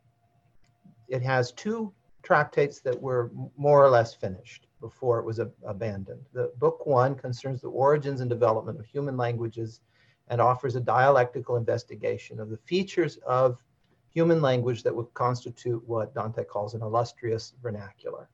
it 1.08 1.24
has 1.24 1.52
two 1.54 1.92
tractates 2.22 2.82
that 2.82 3.02
were 3.02 3.32
more 3.58 3.84
or 3.84 3.90
less 3.90 4.14
finished 4.14 4.68
before 4.80 5.20
it 5.20 5.26
was 5.26 5.40
abandoned. 5.66 6.26
The 6.34 6.52
book 6.60 6.86
one 6.86 7.16
concerns 7.16 7.62
the 7.62 7.70
origins 7.70 8.22
and 8.22 8.30
development 8.30 8.80
of 8.80 8.86
human 8.86 9.18
languages 9.18 9.82
and 10.28 10.42
offers 10.42 10.76
a 10.76 10.82
dialectical 10.82 11.56
investigation 11.56 12.40
of 12.40 12.50
the 12.50 12.58
features 12.58 13.18
of 13.26 13.64
human 14.10 14.42
language 14.42 14.82
that 14.84 14.96
would 14.96 15.14
constitute 15.14 15.84
what 15.88 16.14
Dante 16.14 16.44
calls 16.44 16.74
an 16.74 16.82
illustrious 16.82 17.54
vernacular. 17.62 18.30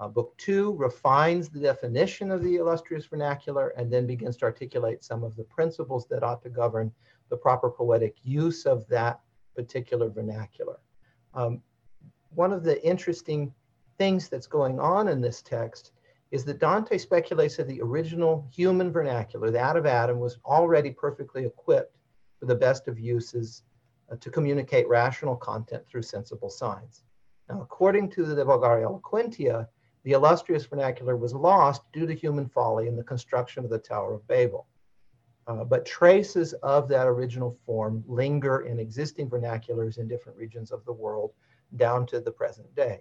Uh, 0.00 0.08
book 0.08 0.36
two 0.38 0.74
refines 0.76 1.48
the 1.48 1.58
definition 1.58 2.30
of 2.30 2.42
the 2.42 2.56
illustrious 2.56 3.04
vernacular 3.06 3.68
and 3.70 3.92
then 3.92 4.06
begins 4.06 4.36
to 4.36 4.44
articulate 4.44 5.02
some 5.02 5.24
of 5.24 5.34
the 5.36 5.44
principles 5.44 6.06
that 6.06 6.22
ought 6.22 6.42
to 6.42 6.48
govern 6.48 6.92
the 7.30 7.36
proper 7.36 7.68
poetic 7.68 8.16
use 8.22 8.64
of 8.64 8.86
that 8.88 9.20
particular 9.54 10.08
vernacular. 10.08 10.78
Um, 11.34 11.60
one 12.30 12.52
of 12.52 12.62
the 12.62 12.84
interesting 12.86 13.52
things 13.98 14.28
that's 14.28 14.46
going 14.46 14.78
on 14.78 15.08
in 15.08 15.20
this 15.20 15.42
text 15.42 15.92
is 16.30 16.44
that 16.44 16.58
Dante 16.58 16.98
speculates 16.98 17.56
that 17.56 17.68
the 17.68 17.80
original 17.80 18.48
human 18.52 18.92
vernacular, 18.92 19.50
that 19.50 19.76
of 19.76 19.86
Adam, 19.86 20.18
was 20.18 20.38
already 20.44 20.90
perfectly 20.90 21.46
equipped 21.46 21.96
for 22.38 22.46
the 22.46 22.54
best 22.54 22.86
of 22.86 22.98
uses 22.98 23.62
uh, 24.10 24.16
to 24.16 24.30
communicate 24.30 24.88
rational 24.88 25.36
content 25.36 25.82
through 25.86 26.02
sensible 26.02 26.50
signs. 26.50 27.04
Now, 27.48 27.62
according 27.62 28.10
to 28.10 28.24
the 28.24 28.34
De 28.34 28.44
Vulgari 28.44 28.82
Eloquentia, 28.82 29.68
the 30.04 30.12
illustrious 30.12 30.66
vernacular 30.66 31.16
was 31.16 31.34
lost 31.34 31.82
due 31.92 32.06
to 32.06 32.14
human 32.14 32.48
folly 32.48 32.88
in 32.88 32.96
the 32.96 33.02
construction 33.02 33.64
of 33.64 33.70
the 33.70 33.78
Tower 33.78 34.14
of 34.14 34.26
Babel. 34.28 34.66
Uh, 35.46 35.64
but 35.64 35.86
traces 35.86 36.52
of 36.62 36.88
that 36.88 37.06
original 37.06 37.56
form 37.64 38.04
linger 38.06 38.60
in 38.60 38.78
existing 38.78 39.30
vernaculars 39.30 39.96
in 39.96 40.06
different 40.06 40.36
regions 40.36 40.70
of 40.70 40.84
the 40.84 40.92
world 40.92 41.32
down 41.76 42.06
to 42.06 42.20
the 42.20 42.30
present 42.30 42.72
day. 42.74 43.00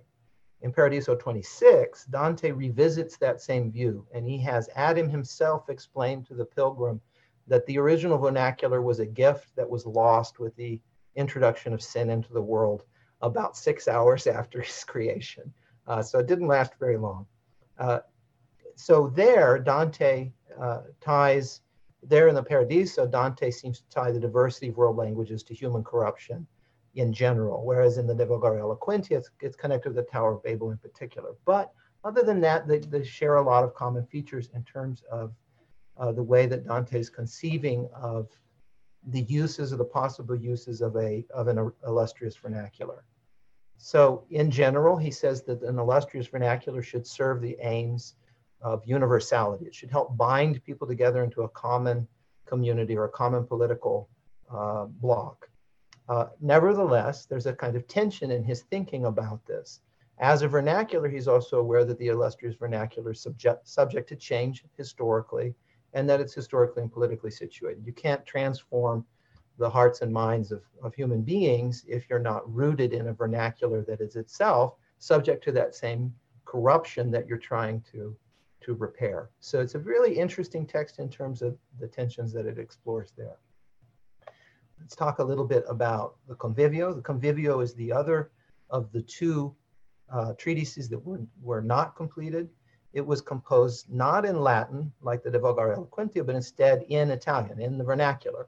In 0.62 0.74
Paradiso 0.74 1.16
26, 1.16 2.06
Dante 2.06 2.52
revisits 2.52 3.18
that 3.18 3.42
same 3.42 3.72
view, 3.72 4.08
and 4.12 4.26
he 4.26 4.40
has 4.40 4.70
Adam 4.76 5.08
himself 5.08 5.70
explain 5.70 6.24
to 6.24 6.34
the 6.34 6.46
pilgrim 6.46 7.00
that 7.46 7.66
the 7.68 7.78
original 7.78 8.18
vernacular 8.18 8.82
was 8.82 9.00
a 9.00 9.06
gift 9.06 9.56
that 9.56 9.70
was 9.70 9.86
lost 9.86 10.40
with 10.40 10.56
the 10.56 10.82
introduction 11.16 11.74
of 11.74 11.82
sin 11.82 12.10
into 12.10 12.34
the 12.34 12.42
world 12.42 12.84
about 13.22 13.56
six 13.56 13.88
hours 13.88 14.26
after 14.40 14.62
his 14.62 14.84
creation. 14.84 15.54
Uh, 15.86 16.02
so 16.02 16.20
it 16.20 16.28
didn't 16.28 16.48
last 16.48 16.74
very 16.80 16.98
long. 16.98 17.28
Uh, 17.78 18.00
so 18.76 19.08
there, 19.10 19.60
Dante 19.60 20.32
uh, 20.60 20.82
ties, 21.02 21.62
there 22.02 22.28
in 22.28 22.36
the 22.36 22.44
Paradiso, 22.44 23.06
Dante 23.06 23.52
seems 23.52 23.80
to 23.80 23.90
tie 23.90 24.12
the 24.12 24.20
diversity 24.20 24.70
of 24.70 24.78
world 24.78 24.98
languages 24.98 25.44
to 25.44 25.54
human 25.54 25.84
corruption 25.84 26.48
in 26.96 27.14
general, 27.14 27.66
whereas 27.66 27.98
in 27.98 28.08
the 28.08 28.16
De 28.16 28.26
Vulgari 28.26 28.60
Eloquentia, 28.60 29.18
it's, 29.18 29.30
it's 29.42 29.56
connected 29.56 29.90
to 29.90 29.96
the 29.96 30.04
Tower 30.04 30.34
of 30.34 30.44
Babel 30.44 30.72
in 30.72 30.78
particular. 30.78 31.32
But 31.46 31.72
other 32.04 32.24
than 32.24 32.42
that, 32.42 32.68
they, 32.68 32.80
they 32.80 33.04
share 33.04 33.36
a 33.36 33.42
lot 33.42 33.64
of 33.64 33.74
common 33.74 34.06
features 34.06 34.50
in 34.54 34.64
terms 34.64 35.04
of 35.12 35.34
uh, 35.98 36.12
the 36.12 36.24
way 36.24 36.46
that 36.46 36.66
Dante 36.66 37.00
is 37.00 37.10
conceiving 37.10 37.88
of 37.94 38.30
the 39.08 39.22
uses 39.22 39.74
or 39.74 39.78
the 39.78 39.86
possible 39.86 40.36
uses 40.36 40.82
of, 40.82 40.96
a, 40.96 41.26
of 41.34 41.48
an 41.48 41.72
illustrious 41.86 42.36
vernacular. 42.36 43.04
So 43.78 44.26
in 44.30 44.50
general, 44.50 44.98
he 44.98 45.12
says 45.12 45.44
that 45.44 45.62
an 45.62 45.80
illustrious 45.80 46.28
vernacular 46.28 46.82
should 46.82 47.06
serve 47.06 47.42
the 47.42 47.58
aims 47.62 48.16
of 48.62 48.84
universality. 48.86 49.66
It 49.66 49.76
should 49.76 49.92
help 49.92 50.18
bind 50.18 50.64
people 50.64 50.88
together 50.88 51.24
into 51.24 51.44
a 51.44 51.50
common 51.50 52.08
community 52.46 52.98
or 52.98 53.06
a 53.06 53.10
common 53.10 53.46
political 53.46 54.10
uh, 54.52 54.86
block. 54.86 55.50
Uh, 56.10 56.28
nevertheless, 56.40 57.26
there's 57.26 57.46
a 57.46 57.54
kind 57.54 57.76
of 57.76 57.88
tension 57.88 58.32
in 58.32 58.44
his 58.44 58.62
thinking 58.64 59.06
about 59.06 59.46
this. 59.46 59.82
As 60.20 60.42
a 60.42 60.48
vernacular, 60.48 61.10
he's 61.10 61.28
also 61.28 61.60
aware 61.60 61.86
that 61.86 62.00
the 62.00 62.08
illustrious 62.08 62.56
vernacular 62.56 63.12
is 63.12 63.22
subject, 63.22 63.68
subject 63.68 64.10
to 64.10 64.16
change 64.16 64.64
historically 64.76 65.54
and 65.94 66.10
that 66.10 66.20
it's 66.20 66.34
historically 66.34 66.82
and 66.82 66.92
politically 66.92 67.32
situated. 67.32 67.86
You 67.86 67.94
can't 67.94 68.26
transform 68.26 69.06
the 69.58 69.70
hearts 69.70 70.02
and 70.02 70.12
minds 70.12 70.52
of, 70.52 70.62
of 70.84 70.94
human 70.94 71.22
beings 71.22 71.84
if 71.88 72.10
you're 72.10 72.20
not 72.20 72.52
rooted 72.54 72.94
in 72.94 73.08
a 73.08 73.14
vernacular 73.14 73.82
that 73.84 74.02
is 74.02 74.16
itself 74.16 74.76
subject 75.00 75.44
to 75.44 75.52
that 75.52 75.76
same 75.76 76.14
corruption 76.46 77.12
that 77.12 77.28
you're 77.28 77.38
trying 77.38 77.82
to, 77.92 78.16
to 78.62 78.74
repair. 78.74 79.30
So 79.40 79.60
it's 79.60 79.76
a 79.76 79.80
really 79.80 80.18
interesting 80.18 80.66
text 80.66 81.00
in 81.00 81.10
terms 81.10 81.42
of 81.42 81.58
the 81.80 81.88
tensions 81.88 82.32
that 82.34 82.46
it 82.46 82.58
explores 82.58 83.12
there. 83.18 83.38
Let's 84.88 84.96
talk 84.96 85.20
a 85.20 85.24
little 85.24 85.44
bit 85.44 85.66
about 85.68 86.16
the 86.30 86.36
Convivio. 86.36 86.96
The 86.96 87.02
Convivio 87.02 87.62
is 87.62 87.74
the 87.74 87.92
other 87.92 88.32
of 88.70 88.90
the 88.94 89.02
two 89.02 89.54
uh, 90.10 90.32
treatises 90.38 90.88
that 90.88 91.06
were, 91.06 91.20
were 91.42 91.62
not 91.62 91.94
completed. 91.98 92.48
It 92.94 93.06
was 93.06 93.20
composed 93.20 93.92
not 93.92 94.24
in 94.24 94.40
Latin, 94.40 94.94
like 95.02 95.24
the 95.24 95.30
De 95.30 95.40
Vulgari 95.40 95.76
Eloquentia, 95.76 96.26
but 96.26 96.36
instead 96.36 96.86
in 96.88 97.12
Italian, 97.12 97.60
in 97.60 97.78
the 97.78 97.84
vernacular. 97.84 98.48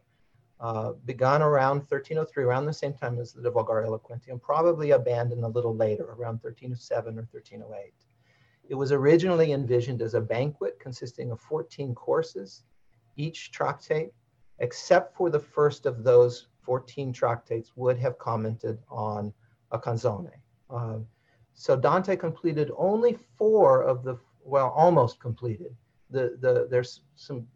Uh, 0.61 0.93
begun 1.03 1.41
around 1.41 1.79
1303, 1.79 2.45
around 2.45 2.65
the 2.65 2.71
same 2.71 2.93
time 2.93 3.19
as 3.19 3.33
the 3.33 3.41
De 3.41 3.51
Vulgari 3.51 3.85
Eloquentia, 3.85 4.31
and 4.31 4.41
probably 4.41 4.91
abandoned 4.91 5.43
a 5.43 5.49
little 5.49 5.75
later, 5.75 6.05
around 6.05 6.39
1307 6.41 7.19
or 7.19 7.27
1308. 7.33 7.91
It 8.69 8.75
was 8.75 8.93
originally 8.93 9.51
envisioned 9.51 10.01
as 10.01 10.13
a 10.13 10.21
banquet 10.21 10.79
consisting 10.79 11.31
of 11.31 11.41
14 11.41 11.93
courses, 11.93 12.63
each 13.17 13.51
tractate 13.51 14.13
except 14.59 15.15
for 15.15 15.29
the 15.29 15.39
first 15.39 15.85
of 15.85 16.03
those 16.03 16.47
14 16.61 17.11
tractates, 17.13 17.71
would 17.75 17.97
have 17.97 18.17
commented 18.17 18.77
on 18.89 19.33
a 19.71 19.79
canzone. 19.79 20.31
Uh, 20.69 20.99
so 21.53 21.75
Dante 21.75 22.15
completed 22.15 22.71
only 22.77 23.17
four 23.37 23.83
of 23.83 24.03
the, 24.03 24.17
well, 24.43 24.69
almost 24.69 25.19
completed. 25.19 25.75
The, 26.09 26.37
the, 26.39 26.67
there's 26.69 27.01
some, 27.15 27.47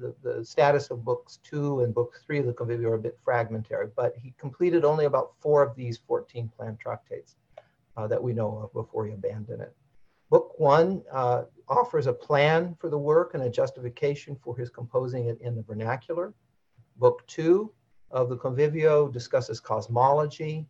the, 0.00 0.14
the 0.22 0.44
status 0.44 0.90
of 0.90 1.04
books 1.04 1.38
two 1.42 1.80
and 1.80 1.94
book 1.94 2.20
three 2.24 2.38
of 2.38 2.46
the 2.46 2.52
Convivio 2.52 2.90
are 2.90 2.94
a 2.94 2.98
bit 2.98 3.18
fragmentary, 3.24 3.88
but 3.94 4.14
he 4.20 4.34
completed 4.38 4.84
only 4.84 5.04
about 5.04 5.32
four 5.40 5.62
of 5.62 5.76
these 5.76 5.98
14 5.98 6.50
planned 6.56 6.80
tractates 6.80 7.36
uh, 7.96 8.06
that 8.06 8.22
we 8.22 8.32
know 8.32 8.58
of 8.58 8.72
before 8.72 9.06
he 9.06 9.12
abandoned 9.12 9.60
it. 9.62 9.74
Book 10.30 10.58
one 10.58 11.02
uh, 11.12 11.42
offers 11.68 12.06
a 12.06 12.12
plan 12.12 12.74
for 12.80 12.88
the 12.88 12.98
work 12.98 13.34
and 13.34 13.42
a 13.42 13.50
justification 13.50 14.36
for 14.42 14.56
his 14.56 14.70
composing 14.70 15.26
it 15.26 15.38
in 15.40 15.54
the 15.54 15.62
vernacular. 15.62 16.32
Book 16.96 17.26
two 17.26 17.72
of 18.10 18.28
the 18.28 18.36
Convivio 18.36 19.10
discusses 19.12 19.60
cosmology. 19.60 20.66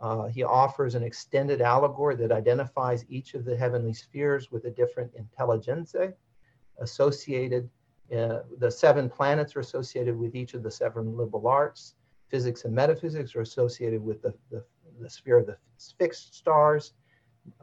Uh, 0.00 0.26
he 0.26 0.42
offers 0.42 0.94
an 0.94 1.02
extended 1.02 1.60
allegory 1.60 2.16
that 2.16 2.32
identifies 2.32 3.04
each 3.08 3.34
of 3.34 3.44
the 3.44 3.56
heavenly 3.56 3.94
spheres 3.94 4.50
with 4.50 4.64
a 4.64 4.70
different 4.70 5.12
intelligence 5.14 5.94
associated. 6.78 7.68
Uh, 8.14 8.40
the 8.58 8.70
seven 8.70 9.08
planets 9.08 9.56
are 9.56 9.60
associated 9.60 10.16
with 10.16 10.34
each 10.34 10.54
of 10.54 10.62
the 10.62 10.70
seven 10.70 11.16
liberal 11.16 11.46
arts. 11.46 11.94
Physics 12.28 12.64
and 12.64 12.74
metaphysics 12.74 13.34
are 13.34 13.40
associated 13.40 14.02
with 14.02 14.20
the, 14.22 14.34
the, 14.50 14.64
the 15.00 15.08
sphere 15.08 15.38
of 15.38 15.46
the 15.46 15.56
fixed 15.98 16.34
stars. 16.34 16.92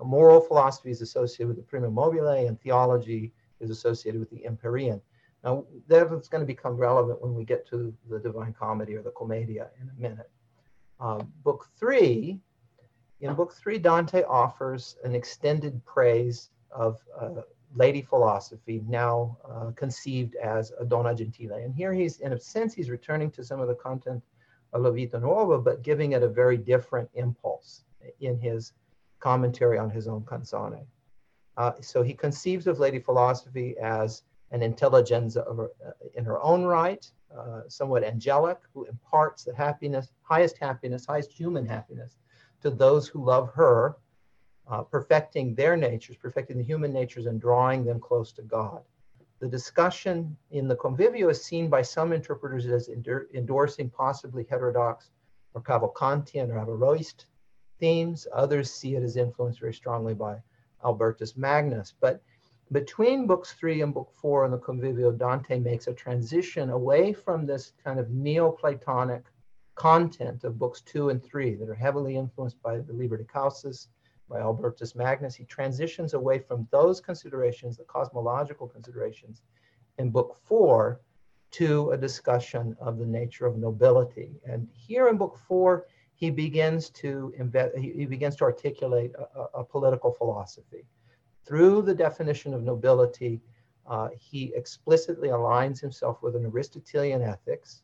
Moral 0.03 0.41
philosophy 0.41 0.91
is 0.91 1.01
associated 1.01 1.47
with 1.47 1.57
the 1.57 1.63
primum 1.63 1.93
mobile, 1.93 2.27
and 2.27 2.59
theology 2.61 3.33
is 3.59 3.69
associated 3.69 4.19
with 4.19 4.29
the 4.29 4.45
empyrean. 4.45 5.01
Now, 5.43 5.65
that's 5.87 6.27
going 6.27 6.41
to 6.41 6.45
become 6.45 6.77
relevant 6.77 7.21
when 7.21 7.33
we 7.33 7.43
get 7.45 7.67
to 7.69 7.93
the 8.09 8.19
Divine 8.19 8.53
Comedy 8.53 8.95
or 8.95 9.01
the 9.01 9.11
Commedia 9.11 9.69
in 9.81 9.89
a 9.89 10.01
minute. 10.01 10.29
Uh, 10.99 11.23
book 11.43 11.67
three, 11.79 12.39
in 13.21 13.33
book 13.33 13.53
three, 13.53 13.79
Dante 13.79 14.23
offers 14.23 14.97
an 15.03 15.15
extended 15.15 15.83
praise 15.85 16.51
of 16.69 16.99
uh, 17.19 17.41
lady 17.75 18.01
philosophy, 18.01 18.83
now 18.87 19.37
uh, 19.49 19.71
conceived 19.75 20.35
as 20.35 20.71
a 20.79 20.85
donna 20.85 21.15
gentile. 21.15 21.57
And 21.57 21.73
here 21.73 21.93
he's, 21.93 22.19
in 22.19 22.33
a 22.33 22.39
sense, 22.39 22.73
he's 22.73 22.89
returning 22.89 23.31
to 23.31 23.43
some 23.43 23.59
of 23.59 23.67
the 23.67 23.75
content 23.75 24.23
of 24.73 24.83
La 24.83 24.91
Vita 24.91 25.19
Nuova, 25.19 25.57
but 25.59 25.81
giving 25.81 26.11
it 26.11 26.23
a 26.23 26.27
very 26.27 26.57
different 26.57 27.09
impulse 27.13 27.83
in 28.19 28.37
his 28.37 28.73
commentary 29.19 29.77
on 29.77 29.89
his 29.89 30.07
own 30.07 30.21
canzone. 30.21 30.85
Uh, 31.57 31.73
so 31.81 32.01
he 32.01 32.13
conceives 32.13 32.67
of 32.67 32.79
lady 32.79 32.99
philosophy 32.99 33.75
as 33.77 34.23
an 34.51 34.61
intelligence 34.61 35.37
uh, 35.37 35.67
in 36.15 36.25
her 36.25 36.41
own 36.41 36.63
right, 36.63 37.09
uh, 37.35 37.61
somewhat 37.67 38.03
angelic, 38.03 38.57
who 38.73 38.85
imparts 38.85 39.43
the 39.43 39.55
happiness, 39.55 40.11
highest 40.23 40.57
happiness, 40.57 41.05
highest 41.05 41.31
human 41.31 41.65
happiness 41.65 42.17
to 42.61 42.69
those 42.69 43.07
who 43.07 43.23
love 43.23 43.49
her, 43.53 43.97
uh, 44.69 44.83
perfecting 44.83 45.55
their 45.55 45.75
natures, 45.75 46.17
perfecting 46.17 46.57
the 46.57 46.63
human 46.63 46.93
natures, 46.93 47.25
and 47.25 47.39
drawing 47.41 47.83
them 47.85 47.99
close 47.99 48.31
to 48.33 48.41
God. 48.41 48.81
The 49.39 49.47
discussion 49.47 50.37
in 50.51 50.67
the 50.67 50.75
Convivio 50.75 51.29
is 51.31 51.43
seen 51.43 51.67
by 51.69 51.81
some 51.81 52.13
interpreters 52.13 52.67
as 52.67 52.89
endorsing 53.33 53.89
possibly 53.89 54.45
heterodox 54.49 55.09
or 55.53 55.61
Cavalcantian 55.61 56.49
or 56.49 56.63
Averroist 56.63 57.25
themes. 57.79 58.27
Others 58.33 58.71
see 58.71 58.95
it 58.95 59.03
as 59.03 59.17
influenced 59.17 59.59
very 59.59 59.73
strongly 59.73 60.13
by 60.13 60.37
Albertus 60.85 61.35
Magnus. 61.35 61.93
But 61.99 62.21
between 62.71 63.27
books 63.27 63.53
three 63.53 63.81
and 63.81 63.93
book 63.93 64.11
four 64.13 64.45
in 64.45 64.51
the 64.51 64.57
Convivio, 64.57 65.17
Dante 65.17 65.59
makes 65.59 65.87
a 65.87 65.93
transition 65.93 66.69
away 66.69 67.11
from 67.11 67.45
this 67.45 67.73
kind 67.83 67.99
of 67.99 68.09
Neoplatonic 68.09 69.25
content 69.75 70.43
of 70.45 70.57
books 70.57 70.81
two 70.81 71.09
and 71.09 71.23
three 71.23 71.55
that 71.55 71.69
are 71.69 71.75
heavily 71.75 72.15
influenced 72.15 72.61
by 72.61 72.77
the 72.77 72.93
Liber 72.93 73.17
de 73.17 73.25
Causis, 73.25 73.87
by 74.29 74.39
Albertus 74.39 74.95
Magnus. 74.95 75.35
He 75.35 75.43
transitions 75.43 76.13
away 76.13 76.39
from 76.39 76.67
those 76.71 77.01
considerations, 77.01 77.75
the 77.75 77.83
cosmological 77.83 78.67
considerations, 78.67 79.41
in 79.97 80.09
book 80.09 80.37
four 80.45 81.01
to 81.51 81.91
a 81.91 81.97
discussion 81.97 82.77
of 82.79 82.97
the 82.97 83.05
nature 83.05 83.45
of 83.45 83.57
nobility. 83.57 84.39
And 84.47 84.69
here 84.71 85.09
in 85.09 85.17
book 85.17 85.37
four, 85.37 85.87
he 86.15 86.29
begins 86.29 86.89
to 86.91 87.33
invest, 87.37 87.75
he, 87.77 88.05
begins 88.05 88.37
to 88.37 88.45
articulate 88.45 89.11
a, 89.35 89.59
a 89.59 89.63
political 89.63 90.13
philosophy 90.13 90.85
through 91.45 91.81
the 91.81 91.93
definition 91.93 92.53
of 92.53 92.63
nobility, 92.63 93.41
uh, 93.87 94.09
he 94.17 94.51
explicitly 94.55 95.29
aligns 95.29 95.79
himself 95.79 96.21
with 96.21 96.35
an 96.35 96.45
Aristotelian 96.45 97.21
ethics 97.21 97.83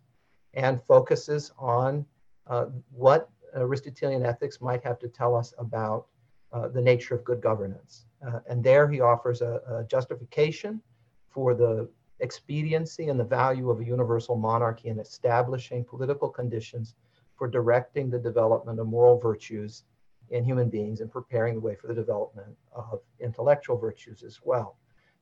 and 0.54 0.82
focuses 0.84 1.52
on 1.58 2.06
uh, 2.48 2.66
what 2.92 3.30
Aristotelian 3.56 4.26
ethics 4.26 4.62
might 4.62 4.84
have 4.84 5.00
to 5.00 5.08
tell 5.08 5.36
us 5.36 5.54
about 5.58 6.08
uh, 6.54 6.68
the 6.68 6.82
nature 6.82 7.16
of 7.16 7.24
good 7.24 7.42
governance. 7.42 8.06
Uh, 8.26 8.40
and 8.48 8.64
there 8.64 8.90
he 8.90 9.02
offers 9.02 9.42
a, 9.42 9.62
a, 9.68 9.84
justification 9.84 10.82
for 11.28 11.54
the 11.54 11.90
expediency 12.20 13.10
and 13.10 13.20
the 13.20 13.24
value 13.24 13.70
of 13.70 13.80
a 13.80 13.86
universal 13.86 14.36
monarchy 14.36 14.88
in 14.90 15.00
establishing 15.00 15.84
political 15.84 16.30
conditions 16.30 16.96
for 17.36 17.48
directing 17.48 18.10
the 18.10 18.18
development 18.18 18.80
of 18.80 18.88
moral 18.88 19.20
virtues 19.20 19.84
in 20.30 20.44
human 20.44 20.70
beings 20.70 21.02
and 21.02 21.12
preparing 21.12 21.56
the 21.56 21.62
way 21.62 21.76
for 21.76 21.88
the 21.88 21.94
development 21.94 22.56
of 22.74 23.02
intellectual 23.20 23.78
virtues 23.78 24.24
as 24.24 24.40
well. 24.44 24.78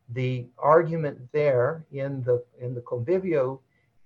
The 0.10 0.48
argument 0.58 1.20
there 1.32 1.86
in 1.92 2.24
the 2.24 2.44
in 2.60 2.76
the 2.76 2.82
Convivio 2.82 3.60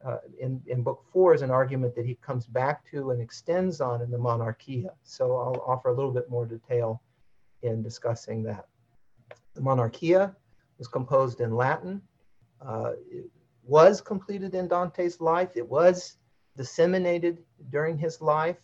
uh, 0.06 0.18
in, 0.40 0.62
in 0.68 0.82
book 0.82 1.04
four 1.12 1.34
is 1.34 1.42
an 1.42 1.52
argument 1.52 1.96
that 1.96 2.06
he 2.06 2.16
comes 2.16 2.46
back 2.46 2.90
to 2.92 3.12
and 3.12 3.22
extends 3.22 3.82
on 3.82 4.02
in 4.02 4.10
the 4.10 4.18
Monarchia. 4.18 4.94
So 5.04 5.36
I'll 5.36 5.62
offer 5.66 5.90
a 5.90 5.94
little 5.94 6.12
bit 6.12 6.30
more 6.30 6.46
detail 6.46 7.02
in 7.64 7.84
discussing 7.84 8.44
that. 8.44 8.68
The 9.56 9.62
Monarchia 9.62 10.36
was 10.78 10.88
composed 10.88 11.42
in 11.42 11.54
Latin. 11.54 12.02
Uh, 12.62 12.94
it 13.12 13.30
was 13.64 14.00
completed 14.00 14.56
in 14.56 14.68
Dante's 14.68 15.20
life. 15.20 15.58
It 15.58 15.68
was 15.68 16.18
disseminated 16.56 17.44
during 17.70 17.98
his 17.98 18.22
life. 18.22 18.58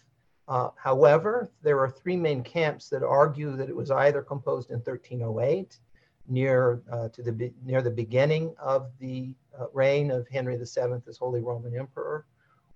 Uh, 0.48 0.70
however, 0.76 1.52
there 1.64 1.80
are 1.80 1.90
three 1.90 2.16
main 2.16 2.44
camps 2.44 2.90
that 2.90 3.04
argue 3.04 3.56
that 3.56 3.70
it 3.70 3.76
was 3.76 3.90
either 3.90 4.22
composed 4.22 4.70
in 4.70 4.78
1308, 4.78 5.80
near 6.28 6.82
uh, 6.92 7.10
to 7.10 7.22
the 7.22 7.52
near 7.64 7.82
the 7.82 7.90
beginning 7.90 8.54
of 8.60 8.92
the 9.00 9.34
uh, 9.60 9.66
reign 9.74 10.12
of 10.12 10.28
Henry 10.28 10.58
VII 10.58 11.02
as 11.08 11.18
Holy 11.18 11.42
Roman 11.42 11.78
Emperor, 11.78 12.26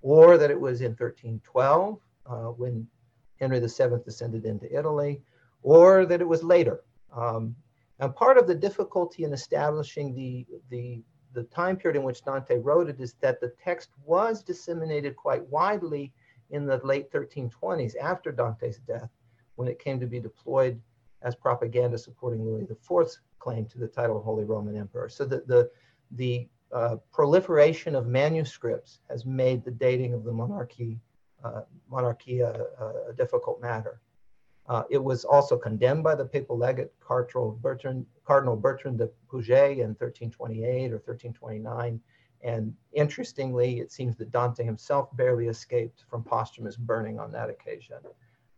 or 0.02 0.38
that 0.38 0.52
it 0.52 0.60
was 0.60 0.82
in 0.82 0.92
1312 0.92 2.00
uh, 2.26 2.34
when 2.50 2.88
Henry 3.40 3.60
VII 3.60 4.04
descended 4.04 4.46
into 4.46 4.78
Italy, 4.78 5.22
or 5.64 6.06
that 6.06 6.22
it 6.22 6.28
was 6.28 6.44
later. 6.44 6.82
Um, 7.16 7.56
and 8.00 8.16
part 8.16 8.38
of 8.38 8.48
the 8.48 8.56
difficulty 8.56 9.24
in 9.24 9.34
establishing 9.34 10.16
the, 10.16 10.46
the, 10.70 11.02
the 11.34 11.44
time 11.44 11.76
period 11.76 11.98
in 11.98 12.04
which 12.04 12.24
Dante 12.24 12.58
wrote 12.58 12.90
it 12.90 13.00
is 13.00 13.14
that 13.22 13.42
the 13.42 13.54
text 13.62 13.90
was 14.06 14.42
disseminated 14.42 15.16
quite 15.16 15.46
widely 15.48 16.14
in 16.50 16.66
the 16.66 16.78
late 16.84 17.12
1320s 17.12 17.96
after 18.02 18.32
Dante's 18.32 18.80
death, 18.80 19.10
when 19.56 19.68
it 19.68 19.80
came 19.80 20.00
to 20.00 20.08
be 20.08 20.20
deployed 20.20 20.80
as 21.22 21.36
propaganda 21.36 21.98
supporting 21.98 22.46
Louis 22.46 22.68
IV's 22.70 23.20
claim 23.40 23.66
to 23.66 23.78
the 23.78 23.88
title 23.88 24.18
of 24.18 24.24
Holy 24.24 24.46
Roman 24.46 24.78
Emperor. 24.78 25.10
So 25.10 25.26
the, 25.26 25.44
the, 25.48 25.70
the 26.12 26.48
uh, 26.72 26.98
proliferation 27.12 27.96
of 27.96 28.08
manuscripts 28.08 29.00
has 29.10 29.26
made 29.26 29.64
the 29.64 29.72
dating 29.72 30.14
of 30.14 30.24
the 30.24 30.32
monarchy, 30.32 31.00
uh, 31.44 31.62
monarchy 31.90 32.42
a, 32.42 32.52
a, 33.10 33.14
difficult 33.14 33.62
matter. 33.62 34.02
Uh, 34.68 34.84
it 34.90 35.04
was 35.04 35.26
also 35.26 35.58
condemned 35.58 36.04
by 36.04 36.14
the 36.14 36.26
papal 36.26 36.58
legate 36.58 36.92
Cardinal 37.00 37.58
Bertrand, 37.60 38.06
Cardinal 38.24 38.56
Bertrand 38.56 39.00
de 39.00 39.10
Pouget 39.28 39.80
in 39.80 39.96
1328 39.96 40.92
or 40.92 41.02
1329. 41.02 42.00
And 42.42 42.74
interestingly, 42.94 43.80
it 43.80 43.92
seems 43.92 44.16
that 44.18 44.32
Dante 44.32 44.64
himself 44.64 45.16
barely 45.16 45.48
escaped 45.48 46.06
from 46.10 46.24
posthumous 46.24 46.78
burning 46.78 47.20
on 47.20 47.32
that 47.32 47.50
occasion. 47.50 47.98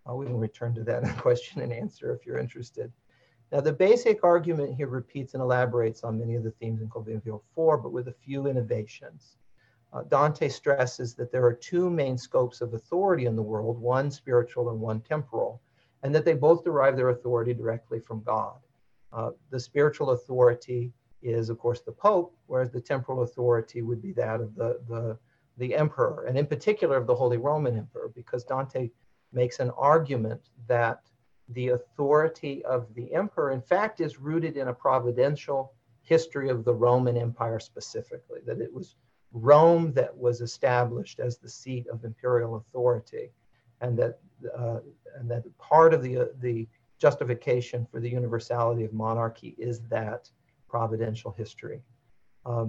Uh, 0.07 0.15
we 0.15 0.25
can 0.25 0.37
return 0.37 0.73
to 0.75 0.83
that 0.83 1.03
in 1.03 1.13
question 1.17 1.61
and 1.61 1.73
answer 1.73 2.13
if 2.13 2.25
you're 2.25 2.37
interested. 2.37 2.91
Now, 3.51 3.59
the 3.59 3.73
basic 3.73 4.23
argument 4.23 4.75
here 4.75 4.87
repeats 4.87 5.33
and 5.33 5.43
elaborates 5.43 6.03
on 6.03 6.19
many 6.19 6.35
of 6.35 6.43
the 6.43 6.51
themes 6.51 6.81
in 6.81 6.89
Convivio 6.89 7.41
4, 7.53 7.77
but 7.77 7.91
with 7.91 8.07
a 8.07 8.13
few 8.13 8.47
innovations. 8.47 9.35
Uh, 9.91 10.03
Dante 10.03 10.47
stresses 10.47 11.15
that 11.15 11.33
there 11.33 11.45
are 11.45 11.53
two 11.53 11.89
main 11.89 12.17
scopes 12.17 12.61
of 12.61 12.73
authority 12.73 13.25
in 13.25 13.35
the 13.35 13.41
world, 13.41 13.77
one 13.77 14.09
spiritual 14.09 14.69
and 14.69 14.79
one 14.79 15.01
temporal, 15.01 15.61
and 16.03 16.15
that 16.15 16.23
they 16.23 16.33
both 16.33 16.63
derive 16.63 16.95
their 16.95 17.09
authority 17.09 17.53
directly 17.53 17.99
from 17.99 18.23
God. 18.23 18.57
Uh, 19.11 19.31
the 19.49 19.59
spiritual 19.59 20.11
authority 20.11 20.93
is, 21.21 21.49
of 21.49 21.59
course, 21.59 21.81
the 21.81 21.91
Pope, 21.91 22.35
whereas 22.47 22.71
the 22.71 22.81
temporal 22.81 23.23
authority 23.23 23.81
would 23.81 24.01
be 24.01 24.11
that 24.13 24.41
of 24.41 24.55
the, 24.55 24.79
the, 24.87 25.17
the 25.57 25.75
emperor, 25.75 26.25
and 26.25 26.37
in 26.37 26.45
particular 26.45 26.97
of 26.97 27.07
the 27.07 27.15
Holy 27.15 27.37
Roman 27.37 27.77
Emperor, 27.77 28.11
because 28.15 28.43
Dante 28.43 28.89
makes 29.31 29.59
an 29.59 29.71
argument 29.71 30.49
that 30.67 31.01
the 31.49 31.69
authority 31.69 32.63
of 32.65 32.87
the 32.95 33.13
emperor, 33.13 33.51
in 33.51 33.61
fact, 33.61 34.01
is 34.01 34.19
rooted 34.19 34.57
in 34.57 34.69
a 34.69 34.73
providential 34.73 35.73
history 36.01 36.49
of 36.49 36.63
the 36.63 36.73
Roman 36.73 37.17
Empire 37.17 37.59
specifically, 37.59 38.39
that 38.45 38.59
it 38.59 38.73
was 38.73 38.95
Rome 39.33 39.93
that 39.93 40.15
was 40.17 40.41
established 40.41 41.19
as 41.19 41.37
the 41.37 41.49
seat 41.49 41.87
of 41.87 42.03
imperial 42.03 42.55
authority, 42.55 43.31
and 43.79 43.97
that, 43.97 44.19
uh, 44.57 44.79
and 45.17 45.29
that 45.29 45.43
part 45.57 45.93
of 45.93 46.01
the, 46.03 46.17
uh, 46.17 46.25
the 46.39 46.67
justification 46.97 47.87
for 47.89 47.99
the 47.99 48.09
universality 48.09 48.83
of 48.83 48.93
monarchy 48.93 49.55
is 49.57 49.81
that 49.89 50.29
providential 50.75 51.31
history. 51.43 51.79
Um, 52.45 52.67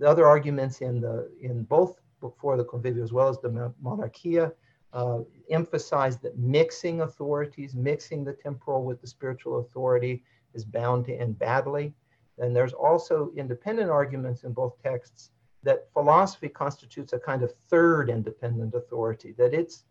the 0.00 0.08
other 0.12 0.26
arguments 0.26 0.76
in, 0.88 1.00
the, 1.00 1.16
in 1.40 1.62
both 1.76 1.92
before 2.20 2.56
the 2.56 2.64
Convivio 2.64 3.02
as 3.02 3.12
well 3.12 3.28
as 3.28 3.38
the 3.40 3.72
Monarchia 3.80 4.52
uh, 4.92 5.20
emphasize 5.50 6.16
that 6.18 6.38
mixing 6.38 7.02
authorities, 7.02 7.74
mixing 7.74 8.24
the 8.24 8.32
temporal 8.32 8.82
with 8.84 9.00
the 9.00 9.06
spiritual 9.06 9.60
authority 9.60 10.24
is 10.54 10.64
bound 10.64 11.04
to 11.06 11.14
end 11.14 11.38
badly. 11.38 11.94
And 12.38 12.54
there's 12.54 12.72
also 12.72 13.30
independent 13.36 13.90
arguments 13.90 14.44
in 14.44 14.52
both 14.52 14.74
texts 14.82 15.30
that 15.62 15.92
philosophy 15.92 16.48
constitutes 16.48 17.12
a 17.12 17.18
kind 17.18 17.42
of 17.42 17.52
third 17.70 18.10
independent 18.10 18.74
authority, 18.74 19.34
that 19.38 19.52
it's 19.54 19.84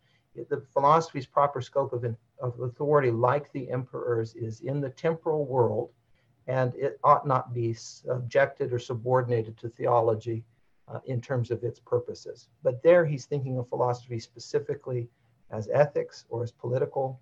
the 0.50 0.62
philosophy's 0.72 1.26
proper 1.26 1.60
scope 1.60 1.92
of, 1.92 2.04
of 2.40 2.60
authority, 2.60 3.10
like 3.10 3.52
the 3.52 3.70
emperor's, 3.70 4.34
is 4.34 4.60
in 4.60 4.80
the 4.80 4.90
temporal 4.90 5.44
world, 5.44 5.90
and 6.48 6.74
it 6.74 6.98
ought 7.04 7.26
not 7.26 7.54
be 7.54 7.74
subjected 7.74 8.72
or 8.72 8.78
subordinated 8.78 9.56
to 9.58 9.68
theology 9.68 10.42
uh, 10.88 10.98
in 11.04 11.20
terms 11.20 11.50
of 11.50 11.62
its 11.62 11.78
purposes. 11.78 12.48
But 12.62 12.82
there 12.82 13.04
he's 13.04 13.26
thinking 13.26 13.58
of 13.58 13.68
philosophy 13.68 14.18
specifically 14.18 15.08
as 15.50 15.68
ethics 15.72 16.24
or 16.30 16.42
as 16.42 16.50
political 16.50 17.20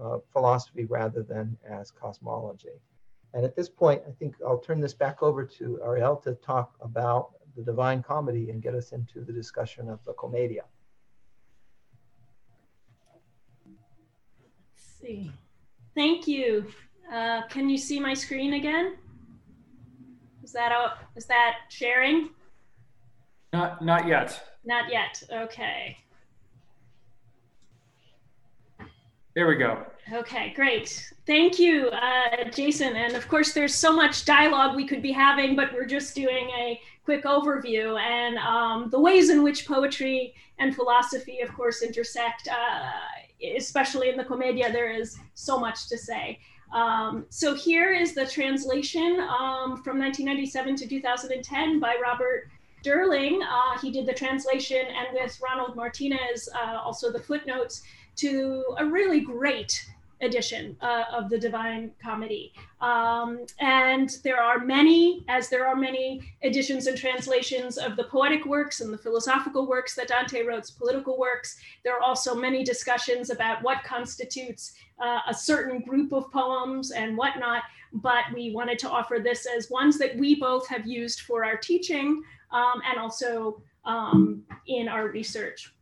uh, 0.00 0.18
philosophy 0.32 0.84
rather 0.84 1.24
than 1.24 1.56
as 1.68 1.90
cosmology. 1.90 2.80
And 3.34 3.44
at 3.44 3.56
this 3.56 3.68
point, 3.68 4.00
I 4.08 4.12
think 4.12 4.36
I'll 4.46 4.58
turn 4.58 4.80
this 4.80 4.94
back 4.94 5.22
over 5.22 5.44
to 5.44 5.80
Arielle 5.84 6.22
to 6.22 6.34
talk 6.34 6.76
about 6.80 7.30
the 7.56 7.62
Divine 7.62 8.02
Comedy 8.02 8.50
and 8.50 8.62
get 8.62 8.74
us 8.74 8.92
into 8.92 9.24
the 9.24 9.32
discussion 9.32 9.88
of 9.88 10.02
the 10.04 10.12
Commedia. 10.12 10.62
Let's 13.66 14.98
see. 15.00 15.32
Thank 15.96 16.28
you. 16.28 16.68
Uh, 17.12 17.42
can 17.48 17.68
you 17.68 17.78
see 17.78 17.98
my 17.98 18.14
screen 18.14 18.54
again? 18.54 18.96
Is 20.42 20.52
that 20.52 20.72
out? 20.72 20.98
Is 21.16 21.26
that 21.26 21.56
sharing? 21.68 22.30
Not, 23.52 23.82
not 23.84 24.06
yet. 24.06 24.42
Not 24.64 24.92
yet. 24.92 25.22
Okay. 25.32 25.96
There 29.34 29.46
we 29.46 29.56
go. 29.56 29.86
Okay, 30.12 30.52
great. 30.56 31.12
Thank 31.26 31.58
you, 31.58 31.88
uh, 31.88 32.50
Jason. 32.50 32.96
And 32.96 33.14
of 33.14 33.28
course, 33.28 33.52
there's 33.52 33.74
so 33.74 33.94
much 33.94 34.24
dialogue 34.24 34.74
we 34.74 34.86
could 34.86 35.02
be 35.02 35.12
having, 35.12 35.54
but 35.54 35.72
we're 35.72 35.86
just 35.86 36.14
doing 36.14 36.48
a 36.58 36.80
quick 37.04 37.24
overview. 37.24 38.00
And 38.00 38.36
um, 38.38 38.90
the 38.90 38.98
ways 38.98 39.30
in 39.30 39.42
which 39.42 39.66
poetry 39.66 40.34
and 40.58 40.74
philosophy, 40.74 41.40
of 41.40 41.52
course, 41.54 41.82
intersect, 41.82 42.48
uh, 42.48 42.90
especially 43.56 44.08
in 44.08 44.16
the 44.16 44.24
Commedia, 44.24 44.72
there 44.72 44.90
is 44.90 45.18
so 45.34 45.58
much 45.58 45.88
to 45.88 45.96
say. 45.96 46.38
Um, 46.72 47.26
so 47.30 47.54
here 47.54 47.92
is 47.92 48.14
the 48.14 48.26
translation 48.26 49.20
um, 49.20 49.82
from 49.82 49.98
1997 49.98 50.76
to 50.76 50.86
2010 50.86 51.80
by 51.80 51.96
Robert 52.02 52.48
Durling. 52.84 53.40
uh, 53.42 53.78
he 53.80 53.90
did 53.90 54.06
the 54.06 54.12
translation, 54.12 54.84
and 54.86 55.08
with 55.12 55.40
Ronald 55.42 55.76
Martinez, 55.76 56.48
uh, 56.54 56.76
also 56.76 57.10
the 57.10 57.20
footnotes 57.20 57.82
to 58.16 58.64
a 58.78 58.84
really 58.84 59.20
great 59.20 59.88
edition 60.20 60.76
uh, 60.80 61.04
of 61.12 61.30
the 61.30 61.38
Divine 61.38 61.90
Comedy. 62.02 62.52
Um, 62.80 63.46
and 63.60 64.16
there 64.24 64.40
are 64.42 64.58
many, 64.58 65.24
as 65.28 65.48
there 65.48 65.66
are 65.66 65.76
many 65.76 66.20
editions 66.42 66.86
and 66.86 66.96
translations 66.96 67.78
of 67.78 67.96
the 67.96 68.04
poetic 68.04 68.44
works 68.44 68.80
and 68.80 68.92
the 68.92 68.98
philosophical 68.98 69.66
works 69.66 69.94
that 69.94 70.08
Dante 70.08 70.42
wrote, 70.44 70.70
political 70.76 71.18
works. 71.18 71.58
There 71.84 71.96
are 71.96 72.02
also 72.02 72.34
many 72.34 72.64
discussions 72.64 73.30
about 73.30 73.62
what 73.62 73.84
constitutes 73.84 74.74
uh, 75.00 75.20
a 75.28 75.34
certain 75.34 75.80
group 75.80 76.12
of 76.12 76.30
poems 76.32 76.90
and 76.90 77.16
whatnot. 77.16 77.62
But 77.92 78.24
we 78.34 78.52
wanted 78.52 78.78
to 78.80 78.90
offer 78.90 79.18
this 79.22 79.46
as 79.46 79.70
ones 79.70 79.98
that 79.98 80.16
we 80.16 80.34
both 80.34 80.68
have 80.68 80.86
used 80.86 81.22
for 81.22 81.44
our 81.44 81.56
teaching 81.56 82.22
um, 82.50 82.82
and 82.88 82.98
also 82.98 83.62
um, 83.84 84.42
in 84.66 84.88
our 84.88 85.08
research. 85.08 85.72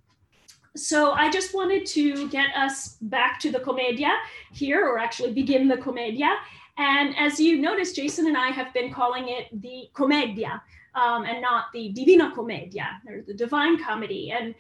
So 0.77 1.12
I 1.12 1.31
just 1.31 1.55
wanted 1.55 1.87
to 1.87 2.29
get 2.29 2.55
us 2.55 2.97
back 3.01 3.41
to 3.41 3.51
the 3.51 3.61
Commedia 3.61 4.12
here, 4.53 4.87
or 4.87 4.99
actually 4.99 5.33
begin 5.33 5.68
the 5.68 5.77
Commedia. 5.79 6.37
And 6.79 7.16
as 7.16 7.41
you 7.41 7.59
notice, 7.59 7.93
Jason 7.93 8.27
and 8.27 8.37
I 8.37 8.51
have 8.51 8.72
been 8.74 8.93
calling 8.93 9.29
it 9.29 9.49
the 9.61 9.89
Commedia 9.95 10.62
um, 10.95 11.24
and 11.24 11.41
not 11.41 11.66
the 11.72 11.93
Divina 11.93 12.33
Commedia, 12.33 13.01
or 13.09 13.22
the 13.22 13.35
Divine 13.35 13.83
Comedy. 13.83 14.31
And 14.31 14.55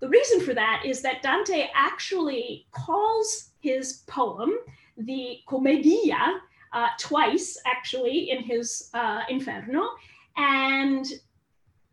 the 0.00 0.08
reason 0.08 0.40
for 0.40 0.54
that 0.54 0.82
is 0.86 1.02
that 1.02 1.22
Dante 1.22 1.68
actually 1.74 2.66
calls 2.70 3.50
his 3.60 4.02
poem 4.06 4.52
the 4.96 5.40
commedia 5.46 6.40
uh, 6.72 6.88
twice, 6.98 7.58
actually, 7.66 8.30
in 8.30 8.42
his 8.42 8.90
uh, 8.94 9.22
Inferno. 9.28 9.90
And 10.36 11.06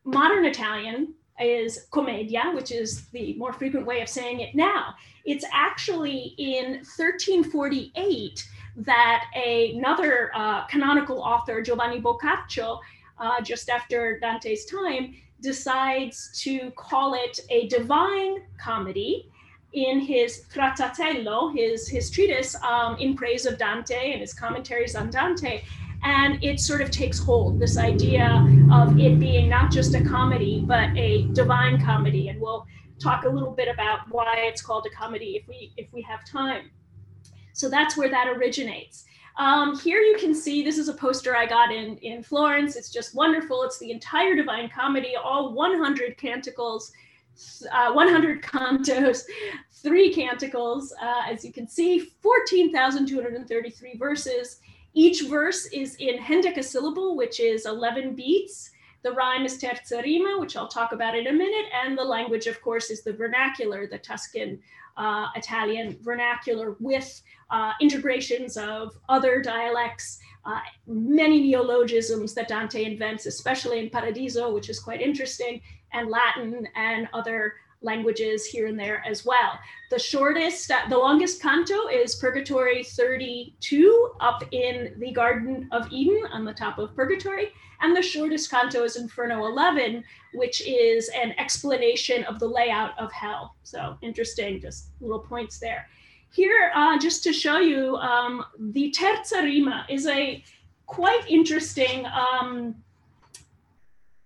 modern 0.05 0.45
Italian 0.45 1.13
is 1.39 1.88
commedia, 1.91 2.51
which 2.53 2.71
is 2.71 3.07
the 3.09 3.35
more 3.35 3.53
frequent 3.53 3.85
way 3.85 4.01
of 4.01 4.09
saying 4.09 4.39
it 4.39 4.55
now. 4.55 4.93
It's 5.25 5.45
actually 5.53 6.35
in 6.38 6.77
1348 6.83 8.47
that 8.77 9.25
a, 9.35 9.75
another 9.75 10.31
uh, 10.35 10.65
canonical 10.65 11.19
author, 11.19 11.61
Giovanni 11.61 11.99
Boccaccio, 11.99 12.79
uh, 13.19 13.41
just 13.41 13.69
after 13.69 14.19
Dante's 14.19 14.65
time, 14.65 15.15
decides 15.41 16.31
to 16.41 16.71
call 16.71 17.13
it 17.13 17.39
a 17.49 17.67
divine 17.67 18.43
comedy 18.59 19.29
in 19.73 19.99
his 19.99 20.45
Trattatello, 20.51 21.55
his, 21.55 21.88
his 21.88 22.09
treatise 22.09 22.55
um, 22.63 22.97
in 22.97 23.15
praise 23.15 23.45
of 23.45 23.57
Dante 23.57 24.11
and 24.11 24.21
his 24.21 24.33
commentaries 24.33 24.95
on 24.95 25.09
Dante. 25.09 25.61
And 26.04 26.43
it 26.43 26.60
sort 26.60 26.82
of 26.82 26.91
takes 26.91 27.20
hold, 27.20 27.60
this 27.60 27.78
idea 27.78 28.45
of 28.72 29.00
it 29.00 29.20
being 29.20 29.50
not 29.50 29.72
just 29.72 29.95
a 29.95 30.04
comedy, 30.04 30.64
but 30.66 30.89
a 30.95 31.24
divine 31.34 31.84
comedy. 31.84 32.30
And 32.30 32.39
we'll 32.39 32.66
talk 33.00 33.26
a 33.26 33.30
little 33.30 33.52
bit 33.52 33.68
about 33.68 34.10
why 34.10 34.36
it's 34.38 34.62
called 34.62 34.86
a 34.86 34.95
comedy 34.95 35.36
if 35.36 35.48
we, 35.48 35.74
if 35.78 35.91
we 35.91 36.02
have 36.04 36.26
time. 36.26 36.72
So 37.54 37.70
that's 37.70 37.98
where 37.98 38.10
that 38.10 38.28
originates. 38.28 39.06
Um, 39.38 39.78
here 39.80 40.00
you 40.00 40.18
can 40.18 40.34
see, 40.34 40.64
this 40.64 40.78
is 40.78 40.89
a 40.89 40.93
poster 40.93 41.36
I 41.36 41.45
got 41.45 41.72
in, 41.72 41.98
in 41.98 42.24
Florence. 42.24 42.76
It's 42.76 42.91
just 42.91 43.16
wonderful. 43.16 43.64
It's 43.64 43.78
the 43.78 43.91
entire 43.91 44.36
Divine 44.36 44.70
Comedy, 44.70 45.16
all 45.16 45.54
100 45.54 46.18
canticles, 46.18 46.91
uh, 47.72 47.91
100 47.93 48.41
cantos, 48.41 49.24
three 49.72 50.12
canticles. 50.14 50.93
Uh, 51.00 51.22
as 51.30 51.45
you 51.45 51.54
can 51.54 51.68
see, 51.68 52.12
14,233 52.22 53.98
verses. 53.98 54.60
Each 54.98 55.22
verse 55.22 55.68
is 55.68 55.93
in 55.98 56.18
hendecasyllable, 56.18 57.16
which 57.16 57.39
is 57.39 57.68
11 57.68 58.16
beats. 58.16 58.72
The 59.04 59.12
rhyme 59.12 59.45
is 59.45 59.60
terza 59.60 60.02
rima, 60.02 60.39
which 60.39 60.58
I'll 60.58 60.68
talk 60.68 60.91
about 60.91 61.16
in 61.16 61.28
a 61.28 61.32
minute. 61.32 61.68
And 61.72 61.95
the 61.95 62.04
language, 62.04 62.48
of 62.48 62.60
course, 62.64 62.89
is 62.89 63.04
the 63.04 63.14
vernacular, 63.14 63.86
the 63.86 64.00
Tuscan 64.00 64.60
uh, 64.98 65.28
Italian 65.36 66.00
vernacular 66.02 66.78
with 66.80 67.22
uh, 67.52 67.74
integrations 67.80 68.58
of 68.58 68.98
other 69.08 69.39
dialects, 69.39 70.18
uh, 70.45 70.62
many 70.88 71.41
neologisms 71.41 72.34
that 72.34 72.48
Dante 72.48 72.84
invents, 72.84 73.28
especially 73.28 73.78
in 73.78 73.91
Paradiso, 73.91 74.52
which 74.52 74.68
is 74.68 74.80
quite 74.80 75.00
interesting, 75.00 75.62
and 75.93 76.10
Latin 76.10 76.68
and 76.76 77.08
other 77.14 77.54
languages 77.88 78.45
here 78.45 78.67
and 78.67 78.77
there 78.77 79.01
as 79.09 79.25
well. 79.25 79.57
The 79.89 79.97
shortest, 79.97 80.69
uh, 80.69 80.81
the 80.89 80.97
longest 80.97 81.41
canto 81.41 81.88
is 81.88 82.15
Purgatory 82.15 82.83
32 82.83 84.11
up 84.19 84.43
in 84.51 84.93
the 84.99 85.11
Garden 85.11 85.67
of 85.71 85.88
Eden 85.91 86.21
on 86.31 86.45
the 86.45 86.53
top 86.53 86.77
of 86.77 86.93
Purgatory. 86.95 87.53
And 87.81 87.95
the 87.95 88.01
shortest 88.01 88.51
canto 88.51 88.83
is 88.83 88.97
Inferno 88.97 89.45
11, 89.45 90.03
which 90.33 90.61
is 90.67 91.09
an 91.09 91.33
explanation 91.39 92.23
of 92.25 92.39
the 92.39 92.47
layout 92.47 92.99
of 92.99 93.11
hell. 93.11 93.55
So 93.63 93.97
interesting, 94.01 94.59
just 94.59 94.89
little 94.99 95.19
points 95.19 95.57
there. 95.57 95.88
Here, 96.33 96.71
uh, 96.75 96.99
just 96.99 97.23
to 97.23 97.33
show 97.33 97.59
you, 97.59 97.95
um, 97.97 98.43
the 98.59 98.91
terza 98.91 99.41
rima 99.41 99.85
is 99.89 100.05
a 100.07 100.43
quite 100.85 101.23
interesting 101.29 102.05
um, 102.07 102.75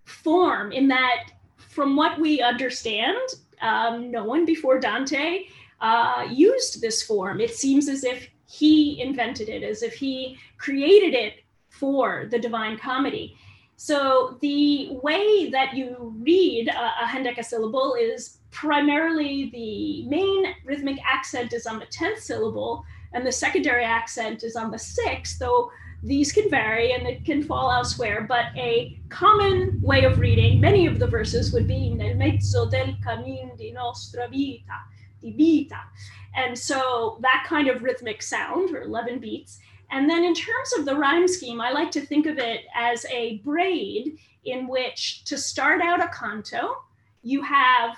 form 0.04 0.72
in 0.72 0.88
that 0.88 1.32
from 1.72 1.96
what 1.96 2.20
we 2.20 2.40
understand, 2.42 3.18
um, 3.62 4.10
no 4.10 4.24
one 4.24 4.44
before 4.44 4.78
Dante 4.78 5.46
uh, 5.80 6.26
used 6.30 6.80
this 6.80 7.02
form. 7.02 7.40
It 7.40 7.54
seems 7.54 7.88
as 7.88 8.04
if 8.04 8.28
he 8.46 9.00
invented 9.00 9.48
it, 9.48 9.62
as 9.62 9.82
if 9.82 9.94
he 9.94 10.36
created 10.58 11.14
it 11.14 11.44
for 11.70 12.28
the 12.30 12.38
Divine 12.38 12.78
Comedy. 12.78 13.36
So 13.76 14.38
the 14.40 14.90
way 15.02 15.50
that 15.50 15.74
you 15.74 16.14
read 16.20 16.68
a, 16.68 17.04
a 17.04 17.06
hendecasyllable 17.06 18.00
is 18.00 18.38
primarily 18.50 19.50
the 19.50 20.06
main 20.08 20.54
rhythmic 20.64 20.98
accent 21.04 21.52
is 21.52 21.66
on 21.66 21.78
the 21.78 21.86
10th 21.86 22.18
syllable 22.18 22.84
and 23.14 23.26
the 23.26 23.32
secondary 23.32 23.84
accent 23.84 24.44
is 24.44 24.56
on 24.56 24.70
the 24.70 24.78
sixth, 24.78 25.38
though 25.38 25.70
these 26.02 26.32
can 26.32 26.50
vary 26.50 26.92
and 26.92 27.06
it 27.06 27.24
can 27.24 27.42
fall 27.42 27.70
elsewhere, 27.70 28.26
but 28.28 28.46
a 28.56 28.98
common 29.08 29.80
way 29.80 30.04
of 30.04 30.18
reading 30.18 30.60
many 30.60 30.86
of 30.86 30.98
the 30.98 31.06
verses 31.06 31.52
would 31.52 31.68
be 31.68 31.90
nel 31.90 32.14
mezzo 32.14 32.68
del 32.68 32.96
cammin 33.04 33.56
di 33.56 33.70
nostra 33.70 34.26
vita, 34.28 34.80
di 35.20 35.30
vita. 35.30 35.80
And 36.34 36.58
so 36.58 37.18
that 37.20 37.44
kind 37.46 37.68
of 37.68 37.82
rhythmic 37.82 38.22
sound, 38.22 38.74
or 38.74 38.82
11 38.82 39.20
beats. 39.20 39.58
And 39.90 40.08
then 40.08 40.24
in 40.24 40.34
terms 40.34 40.72
of 40.78 40.86
the 40.86 40.96
rhyme 40.96 41.28
scheme, 41.28 41.60
I 41.60 41.70
like 41.70 41.90
to 41.92 42.00
think 42.00 42.26
of 42.26 42.38
it 42.38 42.62
as 42.74 43.04
a 43.10 43.38
braid 43.38 44.18
in 44.44 44.66
which 44.66 45.24
to 45.24 45.38
start 45.38 45.82
out 45.82 46.02
a 46.02 46.08
canto, 46.08 46.74
you 47.22 47.42
have 47.42 47.96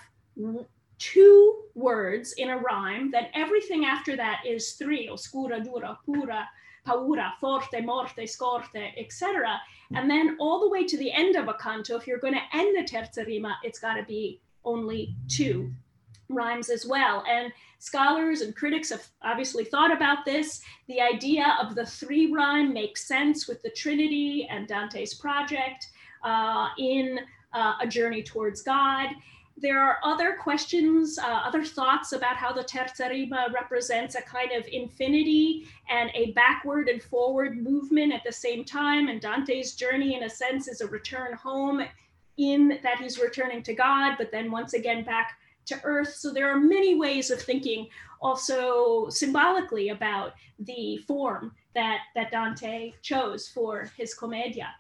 two 0.99 1.63
words 1.75 2.35
in 2.35 2.51
a 2.51 2.59
rhyme, 2.59 3.11
then 3.11 3.29
everything 3.35 3.85
after 3.85 4.17
that 4.17 4.43
is 4.47 4.73
three, 4.73 5.09
oscura, 5.09 5.63
dura, 5.63 5.99
pura, 6.05 6.49
paura, 6.87 7.33
forte, 7.41 7.81
morte, 7.81 8.27
scorte, 8.27 8.93
etc. 8.97 9.61
And 9.95 10.11
then 10.11 10.37
all 10.39 10.61
the 10.61 10.69
way 10.69 10.85
to 10.85 10.97
the 10.99 11.13
end 11.13 11.37
of 11.37 11.49
a 11.49 11.55
canto, 11.55 11.97
if 11.97 12.07
you're 12.07 12.19
going 12.19 12.35
to 12.35 12.57
end 12.57 12.77
the 12.77 12.85
terza 12.85 13.25
rima, 13.25 13.57
it's 13.63 13.79
got 13.79 13.95
to 13.95 14.03
be 14.05 14.41
only 14.65 15.15
two 15.29 15.73
rhymes 16.29 16.71
as 16.71 16.87
well. 16.87 17.25
And 17.29 17.53
scholars 17.79 18.41
and 18.41 18.57
critics 18.57 18.91
have 18.91 19.07
obviously 19.23 19.65
thought 19.65 19.93
about 19.93 20.25
this. 20.25 20.63
The 20.89 21.01
idea 21.01 21.57
of 21.61 21.75
the 21.75 21.87
three 21.87 22.33
rhyme 22.33 22.73
makes 22.73 23.07
sense 23.07 23.47
with 23.47 23.63
the 23.63 23.71
Trinity 23.71 24.47
and 24.51 24.67
Dante's 24.67 25.15
project 25.15 25.87
uh, 26.23 26.69
in 26.79 27.21
uh, 27.53 27.75
A 27.81 27.87
Journey 27.87 28.23
Towards 28.23 28.63
God. 28.63 29.09
There 29.57 29.81
are 29.81 29.99
other 30.03 30.37
questions, 30.41 31.17
uh, 31.19 31.27
other 31.27 31.65
thoughts 31.65 32.13
about 32.13 32.37
how 32.37 32.53
the 32.53 32.65
terza 32.65 33.09
rima 33.09 33.47
represents 33.55 34.17
a 34.17 34.23
kind 34.23 34.51
of 34.53 34.67
infinity 34.67 35.69
and 35.89 36.11
a 36.15 36.33
backward 36.33 36.89
and 36.89 37.01
forward 37.01 37.57
movement 37.63 38.13
at 38.13 38.25
the 38.25 38.33
same 38.33 38.65
time. 38.65 39.09
And 39.09 39.21
Dante's 39.21 39.77
journey, 39.77 40.17
in 40.17 40.25
a 40.25 40.31
sense, 40.31 40.67
is 40.67 40.81
a 40.81 40.89
return 40.89 41.35
home 41.35 41.85
in 42.37 42.81
that 42.83 42.99
he's 42.99 43.21
returning 43.21 43.63
to 43.63 43.75
God, 43.75 44.17
but 44.19 44.33
then 44.33 44.51
once 44.51 44.75
again 44.75 45.05
back 45.05 45.39
to 45.67 45.81
earth. 45.85 46.15
So 46.15 46.33
there 46.33 46.51
are 46.51 46.59
many 46.59 46.97
ways 46.97 47.31
of 47.31 47.41
thinking 47.41 47.89
also 48.21 49.09
symbolically 49.09 49.91
about 49.91 50.35
the 50.59 50.99
form 51.07 51.53
that, 51.75 52.01
that 52.15 52.31
Dante 52.31 52.93
chose 53.03 53.49
for 53.49 53.91
his 53.97 54.15
Commedia. 54.15 54.75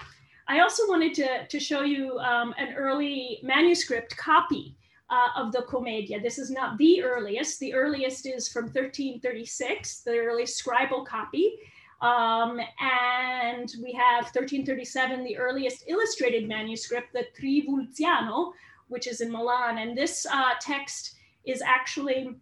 I 0.47 0.61
also 0.61 0.87
wanted 0.89 1.15
to, 1.15 1.47
to 1.47 1.61
show 1.61 1.83
you 1.83 2.19
um, 2.19 2.55
an 2.59 2.75
early 2.75 3.41
manuscript 3.43 4.17
copy 4.17 4.77
uh, 5.11 5.29
of 5.37 5.53
the 5.53 5.63
Commedia. 5.63 6.21
This 6.21 6.39
is 6.39 6.51
not 6.51 6.77
the 6.79 7.03
earliest. 7.03 7.61
The 7.61 7.75
earliest 7.75 8.27
is 8.27 8.49
from 8.49 8.65
1336, 8.65 10.01
the 10.01 10.19
early 10.19 10.45
scribal 10.45 11.07
copy. 11.07 11.55
Um, 12.03 12.61
and 12.81 13.73
we 13.83 13.93
have 13.93 14.25
1337, 14.25 15.25
the 15.25 15.39
earliest 15.39 15.85
illustrated 15.89 16.47
manuscript, 16.49 17.13
the 17.13 17.27
Trivulziano, 17.39 18.53
which 18.89 19.07
is 19.07 19.21
in 19.21 19.33
Milan. 19.33 19.79
And 19.79 19.97
this 19.97 20.27
uh, 20.31 20.53
text 20.61 21.15
is 21.45 21.63
actually 21.63 22.37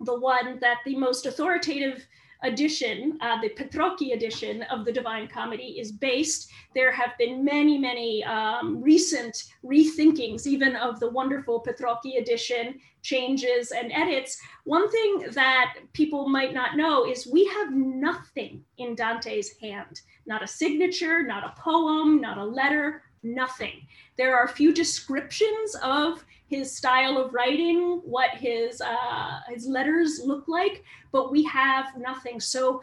the 0.00 0.18
one 0.18 0.58
that 0.60 0.78
the 0.84 0.96
most 0.96 1.26
authoritative 1.26 2.06
edition, 2.42 3.18
uh, 3.20 3.40
the 3.40 3.50
Petrocchi 3.50 4.12
edition 4.12 4.62
of 4.64 4.84
the 4.84 4.92
Divine 4.92 5.28
Comedy 5.28 5.78
is 5.78 5.92
based. 5.92 6.50
There 6.74 6.92
have 6.92 7.16
been 7.18 7.44
many, 7.44 7.78
many 7.78 8.24
um, 8.24 8.82
recent 8.82 9.44
rethinkings, 9.64 10.46
even 10.46 10.76
of 10.76 11.00
the 11.00 11.10
wonderful 11.10 11.60
Petrocchi 11.60 12.16
edition, 12.16 12.80
changes 13.02 13.72
and 13.72 13.92
edits. 13.92 14.40
One 14.64 14.90
thing 14.90 15.26
that 15.32 15.74
people 15.92 16.28
might 16.28 16.54
not 16.54 16.76
know 16.76 17.06
is 17.06 17.26
we 17.26 17.44
have 17.46 17.72
nothing 17.72 18.64
in 18.78 18.94
Dante's 18.94 19.56
hand, 19.60 20.02
not 20.26 20.42
a 20.42 20.46
signature, 20.46 21.22
not 21.22 21.44
a 21.44 21.60
poem, 21.60 22.20
not 22.20 22.38
a 22.38 22.44
letter, 22.44 23.02
nothing. 23.22 23.86
There 24.16 24.36
are 24.36 24.44
a 24.44 24.52
few 24.52 24.72
descriptions 24.72 25.76
of 25.82 26.24
his 26.52 26.76
style 26.76 27.16
of 27.16 27.32
writing, 27.32 28.02
what 28.04 28.30
his 28.32 28.80
uh, 28.80 29.40
his 29.48 29.66
letters 29.66 30.20
look 30.24 30.44
like, 30.48 30.84
but 31.10 31.32
we 31.32 31.42
have 31.44 31.96
nothing. 31.96 32.40
So 32.40 32.82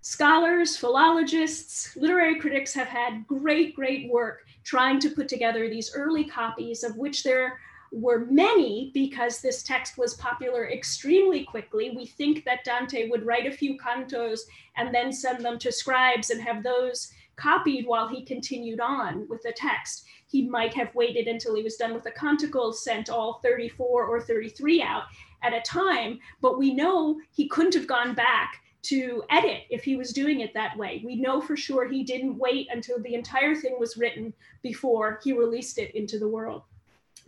scholars, 0.00 0.76
philologists, 0.76 1.96
literary 1.96 2.40
critics 2.40 2.74
have 2.74 2.88
had 2.88 3.26
great, 3.26 3.76
great 3.76 4.10
work 4.10 4.44
trying 4.64 4.98
to 5.00 5.10
put 5.10 5.28
together 5.28 5.68
these 5.68 5.94
early 5.94 6.24
copies 6.24 6.82
of 6.82 6.96
which 6.96 7.22
there 7.22 7.58
were 7.92 8.26
many 8.26 8.90
because 8.92 9.40
this 9.40 9.62
text 9.62 9.96
was 9.96 10.14
popular 10.14 10.68
extremely 10.70 11.44
quickly. 11.44 11.92
We 11.96 12.06
think 12.06 12.44
that 12.44 12.64
Dante 12.64 13.08
would 13.08 13.24
write 13.24 13.46
a 13.46 13.56
few 13.60 13.78
cantos 13.78 14.40
and 14.76 14.94
then 14.94 15.12
send 15.12 15.44
them 15.44 15.58
to 15.60 15.72
scribes 15.72 16.30
and 16.30 16.40
have 16.42 16.62
those 16.62 17.12
copied 17.36 17.86
while 17.86 18.08
he 18.08 18.24
continued 18.24 18.80
on 18.80 19.26
with 19.28 19.42
the 19.42 19.52
text. 19.52 20.04
He 20.28 20.46
might 20.46 20.74
have 20.74 20.94
waited 20.94 21.26
until 21.26 21.56
he 21.56 21.62
was 21.62 21.76
done 21.76 21.94
with 21.94 22.04
the 22.04 22.10
canticles, 22.10 22.84
sent 22.84 23.08
all 23.08 23.40
34 23.42 24.04
or 24.04 24.20
33 24.20 24.82
out 24.82 25.04
at 25.42 25.54
a 25.54 25.60
time, 25.62 26.20
but 26.40 26.58
we 26.58 26.74
know 26.74 27.18
he 27.30 27.48
couldn't 27.48 27.74
have 27.74 27.86
gone 27.86 28.14
back 28.14 28.62
to 28.82 29.22
edit 29.30 29.62
if 29.70 29.82
he 29.84 29.96
was 29.96 30.12
doing 30.12 30.40
it 30.40 30.54
that 30.54 30.76
way. 30.76 31.02
We 31.04 31.16
know 31.16 31.40
for 31.40 31.56
sure 31.56 31.88
he 31.88 32.04
didn't 32.04 32.38
wait 32.38 32.68
until 32.70 33.00
the 33.00 33.14
entire 33.14 33.54
thing 33.54 33.76
was 33.78 33.96
written 33.96 34.32
before 34.62 35.18
he 35.24 35.32
released 35.32 35.78
it 35.78 35.94
into 35.94 36.18
the 36.18 36.28
world. 36.28 36.62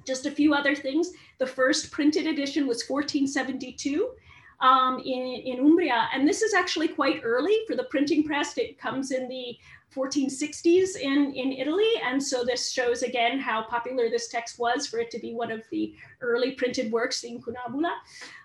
Just 0.06 0.26
a 0.26 0.30
few 0.30 0.54
other 0.54 0.74
things. 0.74 1.10
The 1.38 1.46
first 1.46 1.90
printed 1.90 2.26
edition 2.26 2.66
was 2.66 2.84
1472 2.88 4.10
um, 4.60 4.98
in, 4.98 5.26
in 5.44 5.60
Umbria. 5.60 6.08
And 6.12 6.28
this 6.28 6.42
is 6.42 6.54
actually 6.54 6.88
quite 6.88 7.20
early 7.24 7.58
for 7.66 7.76
the 7.76 7.84
printing 7.84 8.24
press. 8.24 8.56
It 8.58 8.78
comes 8.78 9.10
in 9.10 9.28
the 9.28 9.56
1460s 9.94 10.96
in, 10.96 11.32
in 11.34 11.52
Italy. 11.52 11.90
And 12.04 12.22
so 12.22 12.44
this 12.44 12.70
shows 12.70 13.02
again 13.02 13.38
how 13.38 13.62
popular 13.62 14.08
this 14.08 14.28
text 14.28 14.58
was 14.58 14.86
for 14.86 14.98
it 14.98 15.10
to 15.10 15.18
be 15.18 15.34
one 15.34 15.50
of 15.50 15.62
the 15.70 15.94
early 16.20 16.52
printed 16.52 16.92
works, 16.92 17.20
the 17.20 17.28
Incunabula. 17.28 17.92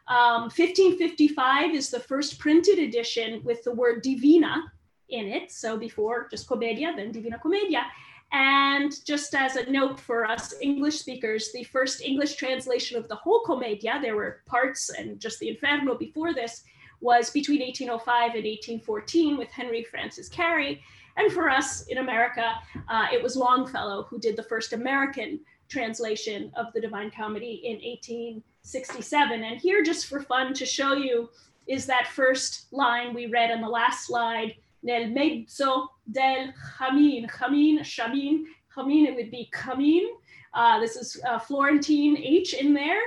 Um, 0.08 0.44
1555 0.44 1.74
is 1.74 1.90
the 1.90 2.00
first 2.00 2.40
printed 2.40 2.80
edition 2.80 3.44
with 3.44 3.64
the 3.64 3.74
word 3.74 4.02
divina 4.02 4.72
in 5.10 5.28
it. 5.28 5.52
So 5.52 5.78
before 5.78 6.28
just 6.30 6.48
Commedia, 6.48 6.94
then 6.96 7.12
Divina 7.12 7.40
Commedia. 7.40 7.86
And 8.32 8.94
just 9.06 9.34
as 9.34 9.56
a 9.56 9.70
note 9.70 10.00
for 10.00 10.26
us 10.26 10.54
English 10.62 11.00
speakers, 11.00 11.52
the 11.54 11.64
first 11.64 12.02
English 12.02 12.36
translation 12.36 12.98
of 12.98 13.08
the 13.08 13.16
whole 13.16 13.42
Commedia, 13.46 14.00
there 14.02 14.16
were 14.16 14.42
parts 14.46 14.90
and 14.90 15.20
just 15.20 15.40
the 15.40 15.50
Inferno 15.50 15.96
before 15.96 16.34
this, 16.34 16.64
was 17.02 17.30
between 17.30 17.62
1805 17.62 18.36
and 18.36 18.46
1814 18.46 19.38
with 19.38 19.50
Henry 19.50 19.84
Francis 19.84 20.28
Cary. 20.28 20.82
And 21.18 21.32
for 21.32 21.50
us 21.50 21.88
in 21.88 22.00
America, 22.00 22.56
uh, 22.90 23.08
it 23.14 23.22
was 23.22 23.36
Longfellow 23.36 24.04
who 24.04 24.20
did 24.20 24.36
the 24.36 24.44
first 24.44 24.74
American 24.74 25.40
translation 25.70 26.52
of 26.56 26.74
the 26.74 26.82
Divine 26.82 27.12
Comedy 27.12 27.62
in 27.64 27.76
1867. 27.76 29.44
And 29.44 29.60
here, 29.60 29.84
just 29.84 30.08
for 30.08 30.22
fun 30.22 30.54
to 30.56 30.66
show 30.66 30.94
you, 30.94 31.30
is 31.68 31.86
that 31.86 32.08
first 32.08 32.72
line 32.72 33.14
we 33.14 33.28
read 33.28 33.52
on 33.52 33.62
the 33.62 33.70
last 33.70 34.06
slide 34.06 34.56
nel 34.86 35.10
mezzo 35.10 35.90
del 36.10 36.54
chamin. 36.54 37.28
Chamin, 37.28 37.84
chamin, 37.84 38.46
chamin, 38.74 39.06
it 39.08 39.16
would 39.16 39.32
be 39.32 39.50
camin. 39.52 40.06
Uh, 40.54 40.80
this 40.80 40.96
is 40.96 41.20
uh, 41.28 41.40
Florentine 41.40 42.18
H 42.18 42.54
in 42.54 42.74
there. 42.74 43.02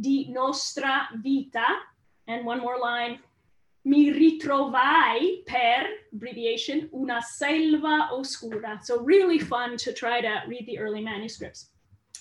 Di 0.00 0.28
nostra 0.30 1.08
vita. 1.22 1.64
And 2.26 2.44
one 2.44 2.60
more 2.60 2.78
line. 2.78 3.18
Mi 3.84 4.12
ritrovai 4.12 5.44
per, 5.46 5.86
abbreviation, 6.12 6.88
una 6.94 7.20
selva 7.20 8.10
oscura. 8.12 8.80
So 8.84 9.00
really 9.00 9.38
fun 9.38 9.76
to 9.78 9.92
try 9.92 10.20
to 10.20 10.42
read 10.46 10.66
the 10.66 10.78
early 10.78 11.02
manuscripts. 11.02 11.70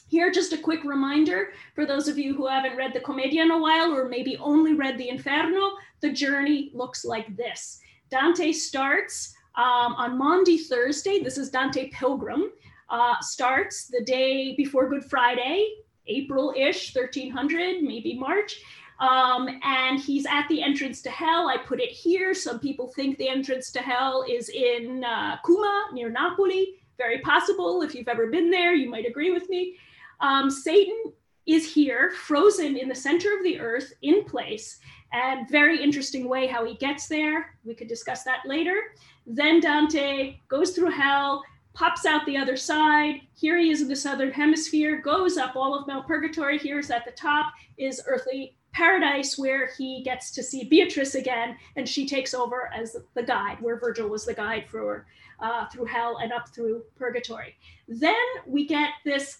Here, 0.07 0.31
just 0.31 0.53
a 0.53 0.57
quick 0.57 0.83
reminder 0.83 1.53
for 1.73 1.85
those 1.85 2.07
of 2.07 2.17
you 2.17 2.35
who 2.35 2.47
haven't 2.47 2.75
read 2.75 2.93
the 2.93 2.99
Commedia 2.99 3.43
in 3.43 3.51
a 3.51 3.57
while 3.57 3.93
or 3.93 4.09
maybe 4.09 4.37
only 4.37 4.73
read 4.73 4.97
the 4.97 5.07
Inferno, 5.07 5.71
the 6.01 6.11
journey 6.11 6.71
looks 6.73 7.05
like 7.05 7.35
this. 7.37 7.80
Dante 8.11 8.51
starts 8.51 9.33
um, 9.55 9.93
on 9.95 10.17
Maundy 10.17 10.57
Thursday. 10.57 11.23
This 11.23 11.37
is 11.37 11.49
Dante 11.49 11.89
Pilgrim. 11.91 12.51
Uh, 12.89 13.15
starts 13.21 13.87
the 13.87 14.03
day 14.03 14.53
before 14.57 14.89
Good 14.89 15.05
Friday, 15.05 15.65
April-ish, 16.07 16.93
1300, 16.93 17.81
maybe 17.81 18.19
March. 18.19 18.61
Um, 18.99 19.47
and 19.63 19.97
he's 19.97 20.25
at 20.25 20.45
the 20.49 20.61
entrance 20.61 21.01
to 21.03 21.09
hell. 21.09 21.47
I 21.47 21.57
put 21.57 21.79
it 21.79 21.89
here. 21.89 22.33
Some 22.33 22.59
people 22.59 22.89
think 22.89 23.17
the 23.17 23.29
entrance 23.29 23.71
to 23.71 23.79
hell 23.79 24.25
is 24.29 24.49
in 24.49 25.05
uh, 25.05 25.37
Cuma 25.45 25.87
near 25.93 26.09
Napoli. 26.09 26.75
Very 26.97 27.19
possible. 27.19 27.81
If 27.81 27.95
you've 27.95 28.09
ever 28.09 28.27
been 28.27 28.51
there, 28.51 28.75
you 28.75 28.89
might 28.89 29.07
agree 29.07 29.31
with 29.31 29.49
me. 29.49 29.77
Um, 30.19 30.51
Satan 30.51 31.13
is 31.47 31.73
here, 31.73 32.11
frozen 32.11 32.75
in 32.77 32.89
the 32.89 32.95
center 32.95 33.35
of 33.35 33.43
the 33.43 33.59
earth, 33.59 33.93
in 34.01 34.25
place, 34.25 34.79
and 35.13 35.49
very 35.49 35.81
interesting 35.81 36.27
way 36.27 36.47
how 36.47 36.65
he 36.65 36.75
gets 36.75 37.07
there. 37.07 37.57
We 37.63 37.75
could 37.75 37.87
discuss 37.87 38.23
that 38.23 38.45
later. 38.45 38.93
Then 39.25 39.59
Dante 39.59 40.37
goes 40.47 40.71
through 40.71 40.91
hell, 40.91 41.43
pops 41.73 42.05
out 42.05 42.25
the 42.25 42.37
other 42.37 42.57
side. 42.57 43.21
Here 43.33 43.57
he 43.57 43.71
is 43.71 43.81
in 43.81 43.87
the 43.87 43.95
southern 43.95 44.31
hemisphere, 44.31 45.01
goes 45.01 45.37
up 45.37 45.55
all 45.55 45.75
of 45.75 45.87
Mount 45.87 46.07
Purgatory. 46.07 46.57
Here's 46.57 46.91
at 46.91 47.05
the 47.05 47.11
top 47.11 47.53
is 47.77 48.01
earthly 48.07 48.55
paradise, 48.73 49.37
where 49.37 49.69
he 49.77 50.01
gets 50.03 50.31
to 50.31 50.41
see 50.41 50.63
Beatrice 50.63 51.15
again, 51.15 51.57
and 51.75 51.87
she 51.87 52.07
takes 52.07 52.33
over 52.33 52.71
as 52.73 52.95
the 53.15 53.23
guide, 53.23 53.57
where 53.59 53.77
Virgil 53.77 54.07
was 54.07 54.25
the 54.25 54.33
guide 54.33 54.65
for 54.69 55.05
uh, 55.41 55.67
through 55.67 55.85
hell 55.85 56.19
and 56.21 56.31
up 56.31 56.47
through 56.49 56.83
purgatory. 56.95 57.55
Then 57.87 58.15
we 58.45 58.65
get 58.65 58.91
this 59.03 59.39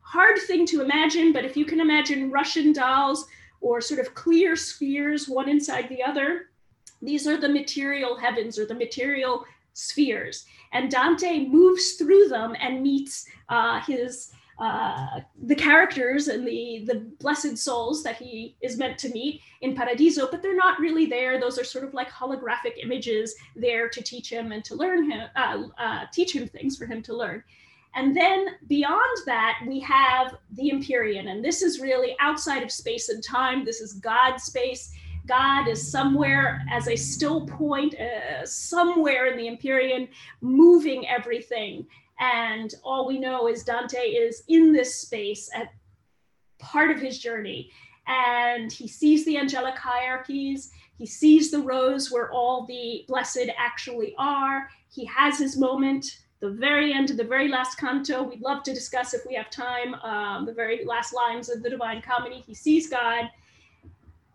hard 0.00 0.38
thing 0.46 0.64
to 0.66 0.80
imagine, 0.80 1.32
but 1.32 1.44
if 1.44 1.56
you 1.56 1.64
can 1.64 1.80
imagine 1.80 2.30
Russian 2.30 2.72
dolls 2.72 3.26
or 3.60 3.80
sort 3.80 4.00
of 4.00 4.14
clear 4.14 4.56
spheres, 4.56 5.28
one 5.28 5.48
inside 5.48 5.88
the 5.88 6.02
other. 6.02 6.50
These 7.02 7.26
are 7.26 7.36
the 7.36 7.48
material 7.48 8.16
heavens 8.16 8.58
or 8.58 8.66
the 8.66 8.74
material 8.74 9.44
spheres. 9.72 10.44
And 10.72 10.90
Dante 10.90 11.46
moves 11.46 11.92
through 11.92 12.28
them 12.28 12.56
and 12.60 12.82
meets 12.82 13.26
uh, 13.48 13.80
his 13.80 14.32
uh, 14.58 15.20
the 15.44 15.54
characters 15.54 16.26
and 16.26 16.44
the 16.44 16.82
the 16.84 17.06
blessed 17.20 17.56
souls 17.56 18.02
that 18.02 18.16
he 18.16 18.56
is 18.60 18.76
meant 18.76 18.98
to 18.98 19.08
meet 19.10 19.40
in 19.60 19.72
Paradiso, 19.72 20.28
but 20.28 20.42
they're 20.42 20.56
not 20.56 20.80
really 20.80 21.06
there. 21.06 21.38
Those 21.38 21.60
are 21.60 21.64
sort 21.64 21.84
of 21.84 21.94
like 21.94 22.10
holographic 22.10 22.82
images 22.82 23.36
there 23.54 23.88
to 23.88 24.02
teach 24.02 24.30
him 24.32 24.50
and 24.50 24.64
to 24.64 24.74
learn 24.74 25.08
him, 25.08 25.28
uh, 25.36 25.62
uh 25.78 26.06
teach 26.12 26.34
him 26.34 26.48
things 26.48 26.76
for 26.76 26.86
him 26.86 27.02
to 27.02 27.14
learn. 27.14 27.44
And 27.94 28.16
then 28.16 28.48
beyond 28.68 29.18
that, 29.26 29.60
we 29.66 29.80
have 29.80 30.36
the 30.52 30.70
Empyrean. 30.70 31.28
And 31.28 31.44
this 31.44 31.62
is 31.62 31.80
really 31.80 32.14
outside 32.20 32.62
of 32.62 32.70
space 32.70 33.08
and 33.08 33.22
time. 33.22 33.64
This 33.64 33.80
is 33.80 33.94
God 33.94 34.38
space. 34.38 34.92
God 35.26 35.68
is 35.68 35.90
somewhere 35.90 36.64
as 36.70 36.88
a 36.88 36.96
still 36.96 37.46
point, 37.46 37.94
uh, 37.94 38.46
somewhere 38.46 39.26
in 39.26 39.36
the 39.36 39.48
Empyrean, 39.48 40.08
moving 40.40 41.06
everything. 41.08 41.86
And 42.20 42.74
all 42.82 43.06
we 43.06 43.18
know 43.18 43.48
is 43.48 43.64
Dante 43.64 43.98
is 43.98 44.42
in 44.48 44.72
this 44.72 44.94
space 44.94 45.50
at 45.54 45.72
part 46.58 46.90
of 46.90 47.00
his 47.00 47.18
journey. 47.18 47.70
And 48.06 48.72
he 48.72 48.88
sees 48.88 49.24
the 49.24 49.36
angelic 49.36 49.76
hierarchies. 49.76 50.70
He 50.96 51.06
sees 51.06 51.50
the 51.50 51.60
rows 51.60 52.10
where 52.10 52.32
all 52.32 52.64
the 52.64 53.04
blessed 53.06 53.50
actually 53.56 54.14
are. 54.18 54.68
He 54.90 55.04
has 55.04 55.38
his 55.38 55.58
moment 55.58 56.06
the 56.40 56.50
very 56.50 56.92
end 56.92 57.10
of 57.10 57.16
the 57.16 57.24
very 57.24 57.48
last 57.48 57.78
canto. 57.78 58.22
We'd 58.22 58.40
love 58.40 58.62
to 58.64 58.74
discuss 58.74 59.12
if 59.12 59.22
we 59.26 59.34
have 59.34 59.50
time. 59.50 59.94
Um, 59.94 60.46
the 60.46 60.52
very 60.52 60.84
last 60.84 61.12
lines 61.12 61.48
of 61.48 61.62
the 61.62 61.70
Divine 61.70 62.00
Comedy. 62.00 62.42
He 62.46 62.54
sees 62.54 62.88
God, 62.88 63.28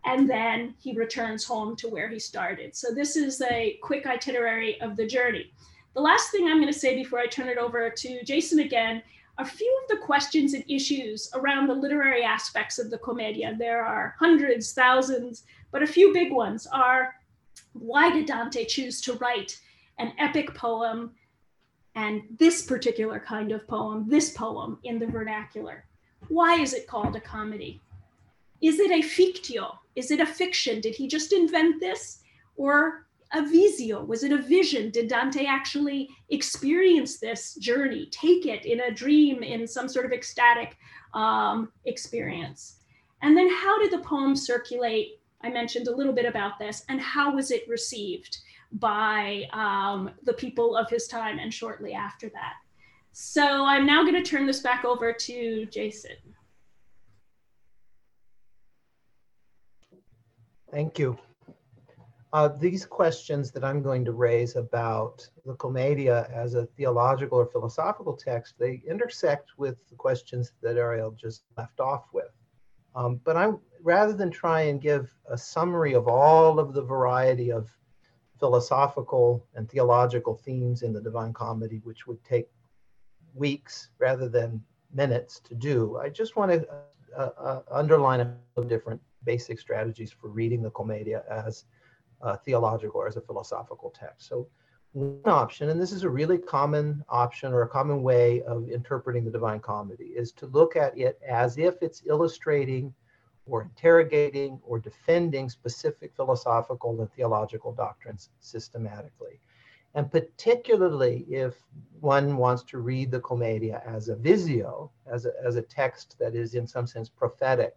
and 0.04 0.28
then 0.28 0.74
he 0.78 0.94
returns 0.94 1.44
home 1.44 1.76
to 1.76 1.88
where 1.88 2.08
he 2.08 2.18
started. 2.18 2.76
So 2.76 2.92
this 2.92 3.16
is 3.16 3.40
a 3.42 3.78
quick 3.82 4.06
itinerary 4.06 4.80
of 4.80 4.96
the 4.96 5.06
journey. 5.06 5.52
The 5.94 6.00
last 6.00 6.30
thing 6.30 6.46
I'm 6.46 6.60
going 6.60 6.72
to 6.72 6.78
say 6.78 6.94
before 6.94 7.20
I 7.20 7.26
turn 7.26 7.48
it 7.48 7.58
over 7.58 7.88
to 7.88 8.24
Jason 8.24 8.58
again. 8.58 9.02
A 9.38 9.44
few 9.44 9.80
of 9.82 9.88
the 9.88 10.04
questions 10.04 10.54
and 10.54 10.64
issues 10.68 11.28
around 11.34 11.66
the 11.66 11.74
literary 11.74 12.22
aspects 12.22 12.78
of 12.78 12.90
the 12.90 12.98
Commedia. 12.98 13.56
There 13.58 13.84
are 13.84 14.14
hundreds, 14.18 14.72
thousands, 14.72 15.42
but 15.72 15.82
a 15.82 15.88
few 15.88 16.12
big 16.12 16.32
ones 16.32 16.68
are 16.68 17.14
why 17.72 18.12
did 18.12 18.26
Dante 18.26 18.64
choose 18.64 19.00
to 19.00 19.14
write 19.14 19.58
an 19.98 20.12
epic 20.18 20.54
poem 20.54 21.12
and 21.94 22.22
this 22.38 22.62
particular 22.62 23.20
kind 23.20 23.52
of 23.52 23.66
poem, 23.68 24.04
this 24.08 24.30
poem 24.32 24.78
in 24.84 24.98
the 24.98 25.06
vernacular. 25.06 25.84
Why 26.28 26.60
is 26.60 26.72
it 26.72 26.86
called 26.86 27.14
a 27.16 27.20
comedy? 27.20 27.80
Is 28.60 28.78
it 28.78 28.90
a 28.90 29.02
fictio? 29.02 29.76
Is 29.94 30.10
it 30.10 30.20
a 30.20 30.26
fiction? 30.26 30.80
Did 30.80 30.94
he 30.94 31.06
just 31.06 31.32
invent 31.32 31.80
this? 31.80 32.20
Or 32.56 33.06
a 33.32 33.42
visio? 33.46 34.04
Was 34.04 34.24
it 34.24 34.32
a 34.32 34.40
vision? 34.40 34.90
Did 34.90 35.08
Dante 35.08 35.44
actually 35.44 36.08
experience 36.30 37.18
this 37.18 37.54
journey, 37.56 38.08
take 38.10 38.46
it 38.46 38.64
in 38.64 38.80
a 38.80 38.90
dream, 38.90 39.42
in 39.42 39.66
some 39.66 39.88
sort 39.88 40.06
of 40.06 40.12
ecstatic 40.12 40.76
um, 41.14 41.70
experience? 41.84 42.76
And 43.22 43.36
then 43.36 43.48
how 43.48 43.78
did 43.80 43.90
the 43.90 44.04
poem 44.04 44.34
circulate? 44.36 45.20
I 45.42 45.50
mentioned 45.50 45.88
a 45.88 45.94
little 45.94 46.12
bit 46.12 46.24
about 46.24 46.58
this, 46.58 46.84
and 46.88 47.00
how 47.00 47.34
was 47.34 47.50
it 47.50 47.68
received? 47.68 48.38
By 48.74 49.44
um, 49.52 50.10
the 50.24 50.32
people 50.32 50.76
of 50.76 50.90
his 50.90 51.06
time 51.06 51.38
and 51.38 51.52
shortly 51.52 51.92
after 51.92 52.28
that. 52.30 52.54
So 53.12 53.64
I'm 53.64 53.86
now 53.86 54.02
going 54.02 54.14
to 54.14 54.28
turn 54.28 54.46
this 54.46 54.60
back 54.60 54.84
over 54.84 55.12
to 55.12 55.66
Jason. 55.66 56.16
Thank 60.72 60.98
you. 60.98 61.16
Uh, 62.32 62.48
these 62.48 62.84
questions 62.84 63.52
that 63.52 63.62
I'm 63.62 63.80
going 63.80 64.04
to 64.04 64.10
raise 64.10 64.56
about 64.56 65.24
the 65.46 65.54
Commedia 65.54 66.28
as 66.34 66.54
a 66.54 66.66
theological 66.66 67.38
or 67.38 67.46
philosophical 67.46 68.16
text, 68.16 68.54
they 68.58 68.82
intersect 68.88 69.52
with 69.56 69.88
the 69.88 69.94
questions 69.94 70.50
that 70.60 70.74
Arielle 70.74 71.16
just 71.16 71.44
left 71.56 71.78
off 71.78 72.06
with. 72.12 72.32
Um, 72.96 73.20
but 73.22 73.36
I'm 73.36 73.60
rather 73.84 74.14
than 74.14 74.32
try 74.32 74.62
and 74.62 74.80
give 74.80 75.14
a 75.30 75.38
summary 75.38 75.94
of 75.94 76.08
all 76.08 76.58
of 76.58 76.74
the 76.74 76.82
variety 76.82 77.52
of 77.52 77.70
philosophical 78.44 79.42
and 79.54 79.70
theological 79.70 80.34
themes 80.36 80.82
in 80.82 80.92
the 80.92 81.00
Divine 81.00 81.32
Comedy, 81.32 81.80
which 81.82 82.06
would 82.06 82.22
take 82.24 82.46
weeks 83.32 83.88
rather 83.98 84.28
than 84.28 84.62
minutes 84.92 85.40
to 85.40 85.54
do. 85.54 85.96
I 85.96 86.10
just 86.10 86.36
want 86.36 86.52
to 86.52 86.68
uh, 87.16 87.30
uh, 87.38 87.62
underline 87.72 88.20
a 88.20 88.26
couple 88.26 88.64
of 88.64 88.68
different 88.68 89.00
basic 89.24 89.58
strategies 89.58 90.12
for 90.12 90.28
reading 90.28 90.60
the 90.60 90.70
Commedia 90.72 91.22
as 91.30 91.64
uh, 92.20 92.36
theological 92.36 93.00
or 93.00 93.08
as 93.08 93.16
a 93.16 93.22
philosophical 93.22 93.90
text. 93.98 94.28
So 94.28 94.46
one 94.92 95.20
option, 95.24 95.70
and 95.70 95.80
this 95.80 95.92
is 95.92 96.02
a 96.02 96.10
really 96.10 96.36
common 96.36 97.02
option 97.08 97.50
or 97.54 97.62
a 97.62 97.68
common 97.68 98.02
way 98.02 98.42
of 98.42 98.68
interpreting 98.68 99.24
the 99.24 99.30
Divine 99.30 99.60
Comedy, 99.60 100.12
is 100.14 100.32
to 100.32 100.44
look 100.48 100.76
at 100.76 100.98
it 100.98 101.18
as 101.26 101.56
if 101.56 101.76
it's 101.80 102.02
illustrating 102.04 102.92
or 103.46 103.62
interrogating 103.62 104.58
or 104.64 104.78
defending 104.78 105.48
specific 105.48 106.12
philosophical 106.14 107.00
and 107.00 107.12
theological 107.12 107.72
doctrines 107.72 108.30
systematically. 108.40 109.40
And 109.94 110.10
particularly 110.10 111.24
if 111.28 111.54
one 112.00 112.36
wants 112.36 112.64
to 112.64 112.78
read 112.78 113.10
the 113.10 113.20
Commedia 113.20 113.82
as 113.86 114.08
a 114.08 114.16
visio, 114.16 114.90
as 115.06 115.26
a, 115.26 115.32
as 115.44 115.56
a 115.56 115.62
text 115.62 116.16
that 116.18 116.34
is 116.34 116.54
in 116.54 116.66
some 116.66 116.86
sense 116.86 117.08
prophetic, 117.08 117.76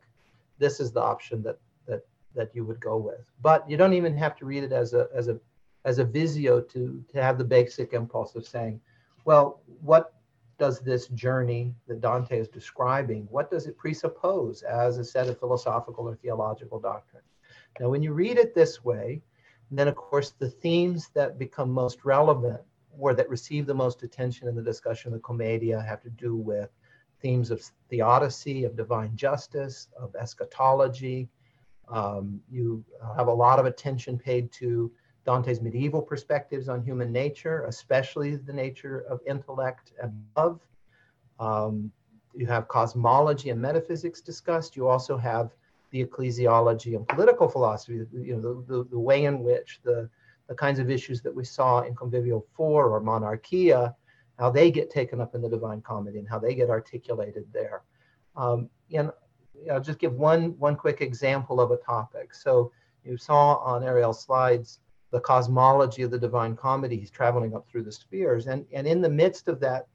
this 0.57 0.79
is 0.79 0.91
the 0.91 1.01
option 1.01 1.43
that, 1.43 1.59
that, 1.87 2.01
that 2.33 2.55
you 2.55 2.65
would 2.65 2.79
go 2.79 2.97
with. 2.97 3.29
But 3.41 3.69
you 3.69 3.77
don't 3.77 3.93
even 3.93 4.17
have 4.17 4.35
to 4.37 4.45
read 4.45 4.63
it 4.63 4.71
as 4.71 4.93
a, 4.93 5.07
as 5.13 5.27
a, 5.27 5.39
as 5.85 5.99
a 5.99 6.03
visio 6.03 6.59
to, 6.59 7.03
to 7.13 7.21
have 7.21 7.37
the 7.37 7.43
basic 7.43 7.93
impulse 7.93 8.35
of 8.35 8.47
saying, 8.47 8.81
well, 9.25 9.61
what 9.81 10.13
does 10.57 10.79
this 10.79 11.07
journey 11.09 11.73
that 11.87 12.01
Dante 12.01 12.39
is 12.39 12.47
describing, 12.47 13.27
what 13.29 13.51
does 13.51 13.67
it 13.67 13.77
presuppose 13.77 14.63
as 14.63 14.97
a 14.97 15.05
set 15.05 15.27
of 15.27 15.39
philosophical 15.39 16.07
or 16.07 16.15
theological 16.15 16.79
doctrines? 16.79 17.27
Now, 17.79 17.89
when 17.89 18.01
you 18.01 18.13
read 18.13 18.37
it 18.37 18.55
this 18.55 18.83
way, 18.83 19.21
then 19.69 19.87
of 19.87 19.95
course 19.95 20.31
the 20.31 20.49
themes 20.49 21.09
that 21.13 21.37
become 21.37 21.71
most 21.71 22.05
relevant 22.05 22.61
or 22.97 23.13
that 23.13 23.29
receive 23.29 23.65
the 23.65 23.73
most 23.73 24.01
attention 24.03 24.47
in 24.47 24.55
the 24.55 24.61
discussion 24.61 25.09
of 25.09 25.13
the 25.13 25.23
Commedia 25.23 25.81
have 25.81 26.01
to 26.01 26.09
do 26.09 26.35
with 26.35 26.69
themes 27.21 27.51
of 27.51 27.61
theodicy, 27.89 28.63
of 28.63 28.75
divine 28.75 29.15
justice, 29.15 29.89
of 29.99 30.15
eschatology. 30.15 31.29
Um, 31.87 32.41
you 32.49 32.83
have 33.15 33.27
a 33.27 33.33
lot 33.33 33.59
of 33.59 33.65
attention 33.65 34.17
paid 34.17 34.51
to 34.53 34.91
Dante's 35.27 35.61
medieval 35.61 36.01
perspectives 36.01 36.69
on 36.69 36.81
human 36.81 37.11
nature, 37.11 37.65
especially 37.65 38.37
the 38.37 38.53
nature 38.53 39.01
of 39.09 39.19
intellect 39.27 39.91
and 40.01 40.13
love. 40.37 40.61
Um, 41.37 41.91
you 42.33 42.45
have 42.45 42.69
cosmology 42.69 43.49
and 43.49 43.61
metaphysics 43.61 44.21
discussed. 44.21 44.77
You 44.77 44.87
also 44.87 45.17
have 45.17 45.53
the 45.91 46.03
ecclesiology 46.03 46.95
and 46.95 47.05
political 47.09 47.49
philosophy, 47.49 48.05
you 48.13 48.37
know, 48.37 48.41
the, 48.41 48.73
the, 48.73 48.83
the, 48.85 48.99
way 48.99 49.25
in 49.25 49.43
which 49.43 49.81
the, 49.83 50.09
the 50.47 50.55
kinds 50.55 50.79
of 50.79 50.89
issues 50.89 51.21
that 51.23 51.35
we 51.35 51.43
saw 51.43 51.81
in 51.81 51.93
Convivio 51.93 52.43
4 52.53 52.89
or 52.89 52.99
Monarchia, 53.01 53.93
how 54.39 54.49
they 54.49 54.71
get 54.71 54.89
taken 54.89 55.19
up 55.19 55.35
in 55.35 55.41
the 55.41 55.49
Divine 55.49 55.81
Comedy 55.81 56.19
and 56.19 56.29
how 56.29 56.39
they 56.39 56.55
get 56.55 56.69
articulated 56.69 57.45
there. 57.51 57.81
Um, 58.37 58.69
and 58.93 59.11
I'll 59.69 59.81
just 59.81 59.99
give 59.99 60.13
one, 60.13 60.57
one 60.57 60.77
quick 60.77 61.01
example 61.01 61.59
of 61.59 61.71
a 61.71 61.77
topic. 61.77 62.33
So 62.33 62.71
you 63.03 63.17
saw 63.17 63.55
on 63.55 63.83
Arielle's 63.83 64.21
slides 64.21 64.79
the 65.11 65.19
cosmology 65.19 66.01
of 66.01 66.11
the 66.11 66.19
Divine 66.19 66.55
Comedy. 66.55 66.97
He's 66.97 67.11
traveling 67.11 67.55
up 67.55 67.67
through 67.67 67.83
the 67.83 67.91
spheres. 67.91 68.47
And, 68.47 68.65
and 68.73 68.85
in 68.85 69.01
the 69.01 69.09
midst 69.09 69.47
of 69.47 69.59
that, 69.61 69.87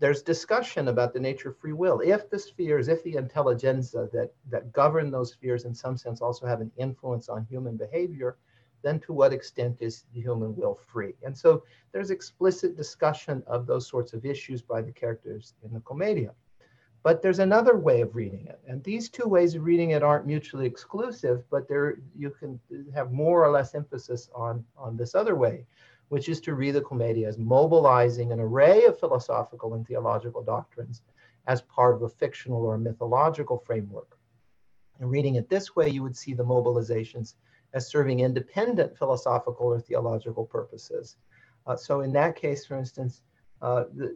there's 0.00 0.22
discussion 0.22 0.88
about 0.88 1.12
the 1.12 1.20
nature 1.20 1.50
of 1.50 1.58
free 1.58 1.72
will. 1.72 2.00
If 2.00 2.30
the 2.30 2.38
spheres, 2.38 2.88
if 2.88 3.02
the 3.02 3.14
intelligenza 3.14 4.10
that, 4.12 4.32
that 4.50 4.72
govern 4.72 5.10
those 5.10 5.32
spheres 5.32 5.64
in 5.64 5.74
some 5.74 5.96
sense 5.96 6.20
also 6.20 6.46
have 6.46 6.60
an 6.60 6.70
influence 6.76 7.28
on 7.28 7.44
human 7.44 7.76
behavior, 7.76 8.36
then 8.82 9.00
to 9.00 9.12
what 9.12 9.32
extent 9.32 9.78
is 9.80 10.04
the 10.14 10.20
human 10.20 10.54
will 10.56 10.74
free? 10.74 11.14
And 11.22 11.36
so 11.36 11.64
there's 11.92 12.10
explicit 12.10 12.76
discussion 12.76 13.42
of 13.46 13.66
those 13.66 13.86
sorts 13.86 14.12
of 14.12 14.24
issues 14.24 14.62
by 14.62 14.82
the 14.82 14.92
characters 14.92 15.54
in 15.62 15.72
the 15.72 15.80
Commedia. 15.80 16.32
But 17.04 17.20
there's 17.20 17.38
another 17.38 17.76
way 17.76 18.00
of 18.00 18.16
reading 18.16 18.46
it. 18.46 18.58
And 18.66 18.82
these 18.82 19.10
two 19.10 19.28
ways 19.28 19.54
of 19.54 19.62
reading 19.62 19.90
it 19.90 20.02
aren't 20.02 20.26
mutually 20.26 20.64
exclusive, 20.64 21.44
but 21.50 21.68
there 21.68 21.98
you 22.16 22.30
can 22.30 22.58
have 22.94 23.12
more 23.12 23.44
or 23.44 23.50
less 23.50 23.74
emphasis 23.74 24.30
on, 24.34 24.64
on 24.74 24.96
this 24.96 25.14
other 25.14 25.36
way, 25.36 25.66
which 26.08 26.30
is 26.30 26.40
to 26.40 26.54
read 26.54 26.74
the 26.74 26.80
Commedia 26.80 27.28
as 27.28 27.36
mobilizing 27.36 28.32
an 28.32 28.40
array 28.40 28.86
of 28.86 28.98
philosophical 28.98 29.74
and 29.74 29.86
theological 29.86 30.42
doctrines 30.42 31.02
as 31.46 31.60
part 31.60 31.94
of 31.94 32.02
a 32.02 32.08
fictional 32.08 32.64
or 32.64 32.78
mythological 32.78 33.58
framework. 33.58 34.16
And 34.98 35.10
reading 35.10 35.34
it 35.34 35.50
this 35.50 35.76
way, 35.76 35.90
you 35.90 36.02
would 36.02 36.16
see 36.16 36.32
the 36.32 36.42
mobilizations 36.42 37.34
as 37.74 37.86
serving 37.86 38.20
independent 38.20 38.96
philosophical 38.96 39.66
or 39.66 39.78
theological 39.78 40.46
purposes. 40.46 41.16
Uh, 41.66 41.76
so 41.76 42.00
in 42.00 42.14
that 42.14 42.34
case, 42.34 42.64
for 42.64 42.78
instance, 42.78 43.20
the, 43.94 44.14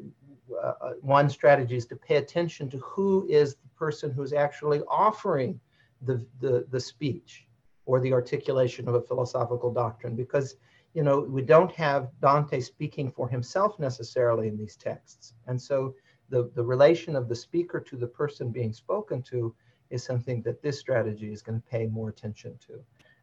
uh, 0.62 0.74
uh, 0.80 0.92
one 1.01 1.28
strategy 1.28 1.76
is 1.76 1.86
to 1.86 1.96
pay 1.96 2.16
attention 2.16 2.68
to 2.70 2.78
who 2.78 3.26
is 3.28 3.55
the 3.55 3.68
person 3.76 4.11
who's 4.11 4.32
actually 4.32 4.80
offering 4.88 5.59
the, 6.03 6.24
the, 6.40 6.66
the 6.70 6.80
speech 6.80 7.46
or 7.86 8.01
the 8.01 8.12
articulation 8.12 8.88
of 8.88 8.94
a 8.94 9.01
philosophical 9.01 9.72
doctrine. 9.72 10.14
Because 10.14 10.57
you 10.94 11.03
know 11.03 11.20
we 11.20 11.42
don't 11.42 11.72
have 11.72 12.11
dante 12.20 12.61
speaking 12.61 13.11
for 13.11 13.28
himself 13.28 13.78
necessarily 13.78 14.49
in 14.49 14.57
these 14.57 14.76
texts. 14.76 15.34
And 15.46 15.61
so 15.61 15.94
the, 16.30 16.51
the 16.55 16.64
relation 16.64 17.16
of 17.16 17.28
the 17.28 17.36
speaker 17.36 17.80
to 17.80 17.96
the 17.96 18.07
person 18.07 18.51
being 18.51 18.72
spoken 18.72 19.22
to 19.22 19.55
is 19.90 20.03
something 20.05 20.42
that 20.42 20.62
this 20.62 20.78
strategy 20.78 21.32
is 21.32 21.42
going 21.42 21.61
to 21.61 21.66
pay 21.68 21.86
more 21.86 22.11
attention 22.11 22.59
to. 22.66 22.80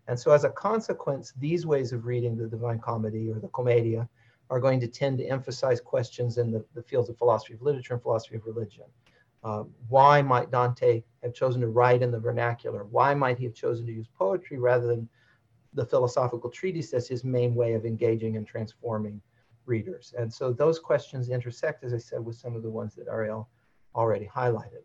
And 0.08 0.20
so 0.20 0.32
as 0.32 0.44
a 0.44 0.50
consequence 0.50 1.34
these 1.38 1.66
ways 1.66 1.92
of 1.92 2.06
reading 2.06 2.36
the 2.36 2.48
divine 2.48 2.80
comedy 2.80 3.32
or 3.32 3.40
the 3.40 3.50
commedia 3.50 4.08
are 4.50 4.60
going 4.60 4.80
to 4.80 4.88
tend 4.88 5.18
to 5.18 5.26
emphasize 5.26 5.82
questions 5.82 6.38
in 6.38 6.52
the, 6.52 6.64
the 6.74 6.84
fields 6.84 7.10
of 7.10 7.18
philosophy 7.18 7.54
of 7.54 7.62
literature 7.62 7.94
and 7.94 8.04
philosophy 8.04 8.36
of 8.36 8.46
religion. 8.46 8.86
Uh, 9.44 9.64
why 9.90 10.22
might 10.22 10.50
Dante 10.50 11.04
have 11.22 11.34
chosen 11.34 11.62
to 11.62 11.68
write 11.68 12.02
in 12.02 12.12
the 12.12 12.20
vernacular? 12.20 12.84
Why 12.86 13.14
might 13.14 13.38
he 13.38 13.46
have 13.46 13.54
chosen 13.54 13.86
to 13.86 13.92
use 13.92 14.08
poetry 14.18 14.58
rather 14.58 14.88
than 14.88 15.08
the 15.74 15.86
philosophical 15.86 16.50
treatise 16.50 16.94
as 16.94 17.08
his 17.08 17.24
main 17.24 17.54
way 17.54 17.74
of 17.74 17.86
engaging 17.86 18.38
and 18.38 18.48
transforming 18.48 19.22
readers? 19.66 20.14
And 20.18 20.34
so 20.34 20.52
those 20.52 20.80
questions 20.80 21.30
intersect, 21.30 21.84
as 21.84 21.94
I 21.94 22.00
said, 22.00 22.26
with 22.26 22.36
some 22.36 22.56
of 22.56 22.64
the 22.64 22.70
ones 22.70 22.96
that 22.96 23.08
Arielle 23.08 23.46
already 23.94 24.26
highlighted. 24.26 24.84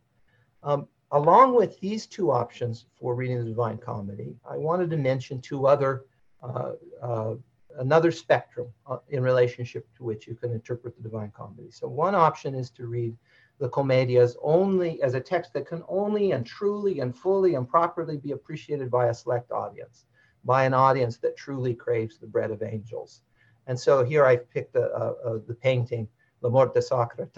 Um, 0.63 0.89
along 1.13 1.55
with 1.55 1.81
these 1.81 2.07
two 2.07 2.31
options 2.31 2.87
for 2.95 3.15
reading 3.15 3.39
the 3.39 3.45
Divine 3.45 3.79
Comedy, 3.79 4.37
I 4.49 4.57
wanted 4.57 4.91
to 4.91 4.97
mention 4.97 5.41
two 5.41 5.67
other 5.67 6.05
uh, 6.43 6.73
uh, 7.03 7.35
another 7.79 8.11
spectrum 8.11 8.69
uh, 8.87 8.99
in 9.09 9.23
relationship 9.23 9.87
to 9.97 10.05
which 10.05 10.27
you 10.27 10.35
can 10.35 10.53
interpret 10.53 10.97
the 10.97 11.03
Divine 11.03 11.33
Comedy. 11.37 11.71
So 11.71 11.89
one 11.89 12.15
option 12.15 12.55
is 12.55 12.71
to 12.71 12.87
read 12.87 13.17
the 13.59 13.69
Commedia 13.69 14.23
as 14.23 14.37
only 14.43 15.03
as 15.03 15.15
a 15.15 15.21
text 15.21 15.53
that 15.53 15.67
can 15.67 15.83
only 15.89 16.33
and 16.33 16.47
truly 16.47 17.01
and 17.01 17.17
fully 17.17 17.55
and 17.55 17.69
properly 17.69 18.17
be 18.17 18.33
appreciated 18.33 18.91
by 18.91 19.07
a 19.07 19.15
select 19.15 19.53
audience, 19.53 20.07
by 20.45 20.65
an 20.65 20.75
audience 20.75 21.19
that 21.19 21.37
truly 21.37 21.75
craves 21.75 22.19
the 22.19 22.27
bread 22.27 22.51
of 22.51 22.63
angels. 22.63 23.23
And 23.67 23.79
so 23.79 24.03
here 24.03 24.25
I've 24.25 24.51
picked 24.51 24.77
a, 24.77 24.91
a, 24.91 25.13
a, 25.35 25.39
the 25.41 25.55
painting 25.55 26.09
La 26.41 26.51
Mort 26.51 26.73
de 26.73 26.81
Socrate 26.81 27.37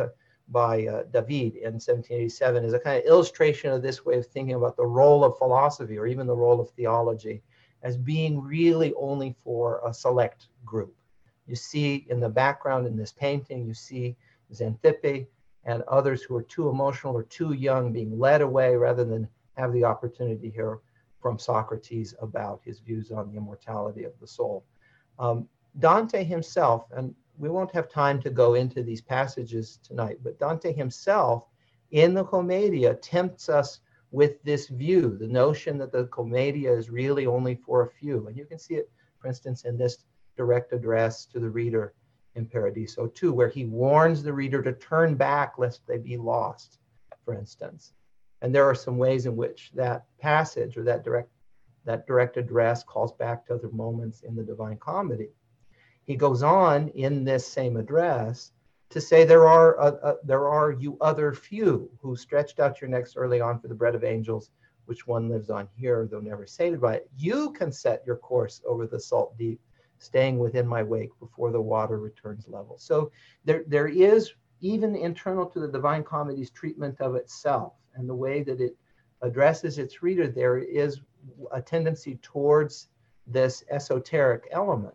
by 0.48 0.86
uh, 0.86 1.02
David 1.12 1.56
in 1.56 1.74
1787 1.74 2.64
as 2.64 2.72
a 2.72 2.78
kind 2.78 2.98
of 2.98 3.04
illustration 3.04 3.72
of 3.72 3.82
this 3.82 4.04
way 4.04 4.16
of 4.16 4.26
thinking 4.26 4.54
about 4.54 4.76
the 4.76 4.86
role 4.86 5.24
of 5.24 5.38
philosophy 5.38 5.98
or 5.98 6.06
even 6.06 6.26
the 6.26 6.36
role 6.36 6.60
of 6.60 6.70
theology 6.70 7.42
as 7.82 7.96
being 7.96 8.40
really 8.40 8.92
only 8.94 9.34
for 9.42 9.80
a 9.84 9.92
select 9.92 10.48
group. 10.64 10.94
You 11.46 11.56
see 11.56 12.06
in 12.08 12.20
the 12.20 12.28
background 12.28 12.86
in 12.86 12.96
this 12.96 13.12
painting, 13.12 13.66
you 13.66 13.74
see 13.74 14.16
Xanthippe 14.52 15.26
and 15.64 15.82
others 15.82 16.22
who 16.22 16.36
are 16.36 16.42
too 16.42 16.68
emotional 16.68 17.14
or 17.14 17.24
too 17.24 17.52
young 17.52 17.92
being 17.92 18.18
led 18.18 18.42
away 18.42 18.76
rather 18.76 19.04
than 19.04 19.28
have 19.56 19.72
the 19.72 19.84
opportunity 19.84 20.48
to 20.48 20.54
hear 20.54 20.78
from 21.20 21.38
Socrates 21.38 22.14
about 22.20 22.60
his 22.64 22.80
views 22.80 23.12
on 23.12 23.30
the 23.30 23.36
immortality 23.36 24.04
of 24.04 24.12
the 24.20 24.26
soul. 24.26 24.64
Um, 25.18 25.48
Dante 25.78 26.24
himself, 26.24 26.86
and 26.90 27.14
we 27.38 27.48
won't 27.48 27.70
have 27.72 27.88
time 27.88 28.20
to 28.22 28.30
go 28.30 28.54
into 28.54 28.82
these 28.82 29.00
passages 29.00 29.78
tonight, 29.82 30.18
but 30.22 30.38
Dante 30.38 30.72
himself 30.72 31.44
in 31.92 32.14
the 32.14 32.24
Commedia 32.24 32.94
tempts 32.94 33.48
us 33.48 33.80
with 34.12 34.42
this 34.44 34.68
view, 34.68 35.16
the 35.18 35.26
notion 35.26 35.78
that 35.78 35.90
the 35.90 36.04
commedia 36.06 36.70
is 36.70 36.90
really 36.90 37.26
only 37.26 37.54
for 37.54 37.82
a 37.82 37.90
few. 37.90 38.28
And 38.28 38.36
you 38.36 38.44
can 38.44 38.58
see 38.58 38.74
it, 38.74 38.90
for 39.18 39.26
instance, 39.26 39.64
in 39.64 39.78
this 39.78 40.04
direct 40.36 40.72
address 40.72 41.24
to 41.26 41.40
the 41.40 41.48
reader 41.48 41.94
in 42.34 42.46
Paradiso 42.46 43.06
2, 43.08 43.32
where 43.32 43.48
he 43.48 43.64
warns 43.64 44.22
the 44.22 44.32
reader 44.32 44.62
to 44.62 44.74
turn 44.74 45.14
back 45.14 45.58
lest 45.58 45.86
they 45.86 45.98
be 45.98 46.16
lost, 46.16 46.78
for 47.24 47.34
instance. 47.34 47.94
And 48.42 48.54
there 48.54 48.68
are 48.68 48.74
some 48.74 48.98
ways 48.98 49.26
in 49.26 49.34
which 49.34 49.70
that 49.74 50.04
passage 50.20 50.76
or 50.76 50.84
that 50.84 51.04
direct 51.04 51.30
that 51.84 52.06
direct 52.06 52.36
address 52.36 52.84
calls 52.84 53.12
back 53.12 53.44
to 53.44 53.54
other 53.54 53.70
moments 53.70 54.22
in 54.22 54.36
the 54.36 54.44
Divine 54.44 54.76
Comedy. 54.76 55.30
He 56.04 56.14
goes 56.14 56.44
on 56.44 56.88
in 56.90 57.24
this 57.24 57.44
same 57.44 57.76
address 57.76 58.51
to 58.92 59.00
say 59.00 59.24
there 59.24 59.48
are 59.48 59.80
uh, 59.80 59.96
uh, 60.02 60.14
there 60.24 60.48
are 60.48 60.72
you 60.72 60.96
other 61.00 61.32
few 61.32 61.90
who 62.00 62.16
stretched 62.16 62.60
out 62.60 62.80
your 62.80 62.90
necks 62.90 63.16
early 63.16 63.40
on 63.40 63.58
for 63.58 63.68
the 63.68 63.74
bread 63.74 63.94
of 63.94 64.04
angels, 64.04 64.50
which 64.86 65.06
one 65.06 65.28
lives 65.28 65.50
on 65.50 65.68
here, 65.76 66.08
though 66.10 66.20
never 66.20 66.46
sated 66.46 66.80
by 66.80 66.96
it. 66.96 67.10
You 67.16 67.52
can 67.52 67.72
set 67.72 68.02
your 68.06 68.16
course 68.16 68.60
over 68.66 68.86
the 68.86 69.00
salt 69.00 69.36
deep, 69.38 69.60
staying 69.98 70.38
within 70.38 70.66
my 70.66 70.82
wake 70.82 71.10
before 71.20 71.50
the 71.50 71.60
water 71.60 71.98
returns 71.98 72.46
level. 72.48 72.76
So 72.78 73.10
there 73.44 73.64
there 73.66 73.88
is 73.88 74.32
even 74.60 74.94
internal 74.94 75.46
to 75.46 75.60
the 75.60 75.68
Divine 75.68 76.04
Comedy's 76.04 76.50
treatment 76.50 77.00
of 77.00 77.16
itself 77.16 77.72
and 77.94 78.08
the 78.08 78.14
way 78.14 78.42
that 78.42 78.60
it 78.60 78.76
addresses 79.22 79.78
its 79.78 80.02
reader, 80.02 80.28
there 80.28 80.58
is 80.58 81.00
a 81.52 81.62
tendency 81.62 82.18
towards 82.22 82.88
this 83.26 83.64
esoteric 83.70 84.48
element. 84.50 84.94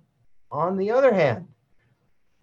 On 0.52 0.78
the 0.78 0.91
other 0.91 1.14
hand, 1.14 1.48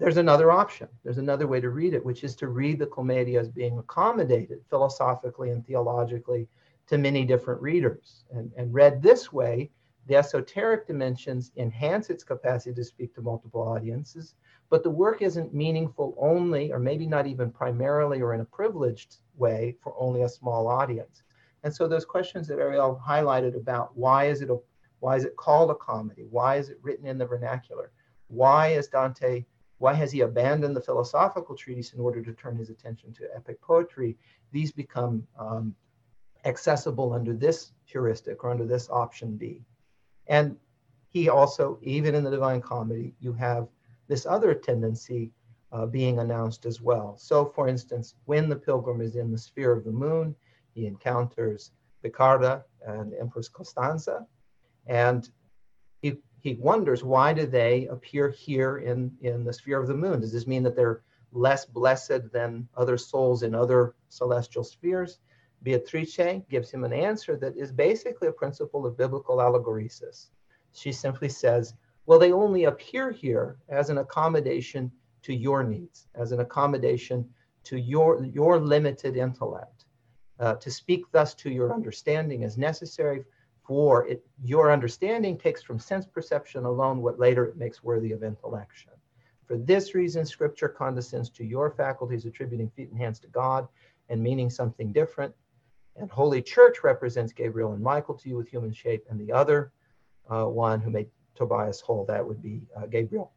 there's 0.04 0.18
another 0.18 0.52
option. 0.52 0.86
There's 1.02 1.16
another 1.16 1.46
way 1.46 1.62
to 1.62 1.70
read 1.70 1.94
it, 1.94 2.04
which 2.04 2.24
is 2.24 2.36
to 2.36 2.48
read 2.48 2.78
the 2.78 2.84
Commedia 2.88 3.40
as 3.40 3.48
being 3.48 3.78
accommodated 3.78 4.60
philosophically 4.68 5.48
and 5.48 5.66
theologically 5.66 6.46
to 6.88 6.98
many 6.98 7.24
different 7.24 7.62
readers. 7.62 8.26
And, 8.30 8.52
and 8.58 8.74
read 8.74 9.00
this 9.00 9.32
way, 9.32 9.70
the 10.06 10.16
esoteric 10.16 10.86
dimensions 10.86 11.52
enhance 11.56 12.10
its 12.10 12.22
capacity 12.22 12.74
to 12.74 12.84
speak 12.84 13.14
to 13.14 13.22
multiple 13.22 13.62
audiences, 13.62 14.34
but 14.68 14.82
the 14.82 14.90
work 14.90 15.22
isn't 15.22 15.54
meaningful 15.54 16.14
only, 16.18 16.70
or 16.70 16.78
maybe 16.78 17.06
not 17.06 17.26
even 17.26 17.50
primarily 17.50 18.20
or 18.20 18.34
in 18.34 18.40
a 18.40 18.44
privileged 18.44 19.16
way 19.38 19.74
for 19.82 19.94
only 19.98 20.24
a 20.24 20.28
small 20.28 20.68
audience. 20.68 21.22
And 21.62 21.74
so 21.74 21.88
those 21.88 22.04
questions 22.04 22.46
that 22.48 22.58
Arielle 22.58 23.00
highlighted 23.02 23.56
about 23.56 23.96
why 23.96 24.26
is 24.26 24.42
it 24.42 24.50
a, 24.50 24.58
why 25.00 25.16
is 25.16 25.24
it 25.24 25.36
called 25.36 25.70
a 25.70 25.74
comedy? 25.74 26.26
Why 26.28 26.56
is 26.56 26.68
it 26.68 26.78
written 26.82 27.06
in 27.06 27.16
the 27.16 27.24
vernacular? 27.24 27.90
Why 28.28 28.68
is 28.68 28.88
Dante 28.88 29.46
why 29.78 29.94
has 29.94 30.12
he 30.12 30.20
abandoned 30.20 30.76
the 30.76 30.80
philosophical 30.80 31.56
treatise 31.56 31.92
in 31.92 32.00
order 32.00 32.22
to 32.22 32.32
turn 32.32 32.56
his 32.56 32.70
attention 32.70 33.12
to 33.14 33.28
epic 33.34 33.60
poetry? 33.60 34.16
These 34.52 34.72
become 34.72 35.26
um, 35.38 35.74
accessible 36.44 37.12
under 37.12 37.32
this 37.32 37.72
heuristic 37.84 38.44
or 38.44 38.50
under 38.50 38.66
this 38.66 38.88
option 38.90 39.36
B. 39.36 39.62
And 40.26 40.56
he 41.08 41.28
also, 41.28 41.78
even 41.82 42.14
in 42.14 42.24
the 42.24 42.30
Divine 42.30 42.60
Comedy, 42.60 43.14
you 43.20 43.32
have 43.34 43.68
this 44.08 44.26
other 44.26 44.54
tendency 44.54 45.30
uh, 45.72 45.86
being 45.86 46.18
announced 46.18 46.66
as 46.66 46.80
well. 46.80 47.16
So, 47.18 47.46
for 47.46 47.68
instance, 47.68 48.14
when 48.26 48.48
the 48.48 48.56
pilgrim 48.56 49.00
is 49.00 49.16
in 49.16 49.32
the 49.32 49.38
sphere 49.38 49.72
of 49.72 49.84
the 49.84 49.90
moon, 49.90 50.34
he 50.72 50.86
encounters 50.86 51.72
Piccarda 52.02 52.64
and 52.86 53.14
Empress 53.14 53.48
Costanza, 53.48 54.26
and 54.86 55.28
he 56.02 56.18
he 56.44 56.54
wonders 56.56 57.02
why 57.02 57.32
do 57.32 57.46
they 57.46 57.86
appear 57.86 58.28
here 58.28 58.76
in, 58.76 59.10
in 59.22 59.44
the 59.44 59.52
sphere 59.52 59.80
of 59.80 59.88
the 59.88 59.94
moon? 59.94 60.20
Does 60.20 60.30
this 60.30 60.46
mean 60.46 60.62
that 60.64 60.76
they're 60.76 61.00
less 61.32 61.64
blessed 61.64 62.30
than 62.32 62.68
other 62.76 62.98
souls 62.98 63.42
in 63.42 63.54
other 63.54 63.94
celestial 64.10 64.62
spheres? 64.62 65.20
Beatrice 65.62 66.44
gives 66.50 66.70
him 66.70 66.84
an 66.84 66.92
answer 66.92 67.34
that 67.36 67.56
is 67.56 67.72
basically 67.72 68.28
a 68.28 68.32
principle 68.32 68.84
of 68.84 68.98
biblical 68.98 69.40
allegoresis. 69.40 70.32
She 70.74 70.92
simply 70.92 71.30
says, 71.30 71.72
well, 72.04 72.18
they 72.18 72.32
only 72.32 72.64
appear 72.64 73.10
here 73.10 73.56
as 73.70 73.88
an 73.88 73.96
accommodation 73.96 74.92
to 75.22 75.34
your 75.34 75.64
needs, 75.64 76.08
as 76.14 76.30
an 76.32 76.40
accommodation 76.40 77.26
to 77.64 77.78
your, 77.78 78.22
your 78.22 78.60
limited 78.60 79.16
intellect. 79.16 79.86
Uh, 80.38 80.56
to 80.56 80.70
speak 80.70 81.04
thus 81.10 81.32
to 81.36 81.50
your 81.50 81.72
understanding 81.72 82.42
is 82.42 82.58
necessary 82.58 83.24
for 83.66 84.06
it, 84.06 84.24
your 84.42 84.70
understanding 84.70 85.38
takes 85.38 85.62
from 85.62 85.78
sense 85.78 86.06
perception 86.06 86.64
alone 86.64 87.00
what 87.00 87.18
later 87.18 87.46
it 87.46 87.56
makes 87.56 87.82
worthy 87.82 88.12
of 88.12 88.22
intellection. 88.22 88.92
For 89.46 89.56
this 89.56 89.94
reason, 89.94 90.24
scripture 90.24 90.68
condescends 90.68 91.30
to 91.30 91.44
your 91.44 91.70
faculties, 91.70 92.24
attributing 92.24 92.70
feet 92.70 92.90
and 92.90 92.98
hands 92.98 93.20
to 93.20 93.28
God 93.28 93.68
and 94.08 94.22
meaning 94.22 94.50
something 94.50 94.92
different. 94.92 95.34
And 95.96 96.10
Holy 96.10 96.42
Church 96.42 96.82
represents 96.82 97.32
Gabriel 97.32 97.72
and 97.72 97.82
Michael 97.82 98.14
to 98.16 98.28
you 98.28 98.36
with 98.36 98.48
human 98.48 98.72
shape, 98.72 99.04
and 99.08 99.18
the 99.18 99.32
other 99.32 99.72
uh, 100.28 100.44
one 100.44 100.80
who 100.80 100.90
made 100.90 101.08
Tobias 101.34 101.80
whole, 101.80 102.04
that 102.06 102.26
would 102.26 102.42
be 102.42 102.62
uh, 102.76 102.86
Gabriel. 102.86 103.32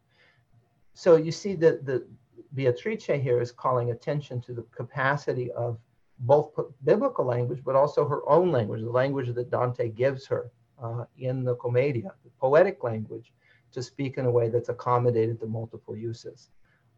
So 0.94 1.16
you 1.16 1.30
see 1.30 1.54
that 1.56 1.86
the 1.86 2.06
Beatrice 2.54 3.04
here 3.04 3.40
is 3.40 3.52
calling 3.52 3.90
attention 3.90 4.40
to 4.42 4.52
the 4.52 4.62
capacity 4.74 5.50
of 5.52 5.78
both 6.20 6.50
biblical 6.84 7.24
language, 7.24 7.62
but 7.64 7.76
also 7.76 8.06
her 8.06 8.28
own 8.28 8.50
language, 8.50 8.82
the 8.82 8.90
language 8.90 9.32
that 9.34 9.50
Dante 9.50 9.88
gives 9.88 10.26
her 10.26 10.50
uh, 10.82 11.04
in 11.18 11.44
the 11.44 11.54
Commedia, 11.56 12.10
the 12.24 12.30
poetic 12.40 12.82
language, 12.82 13.32
to 13.72 13.82
speak 13.82 14.18
in 14.18 14.26
a 14.26 14.30
way 14.30 14.48
that's 14.48 14.68
accommodated 14.68 15.38
to 15.40 15.46
multiple 15.46 15.96
uses. 15.96 16.50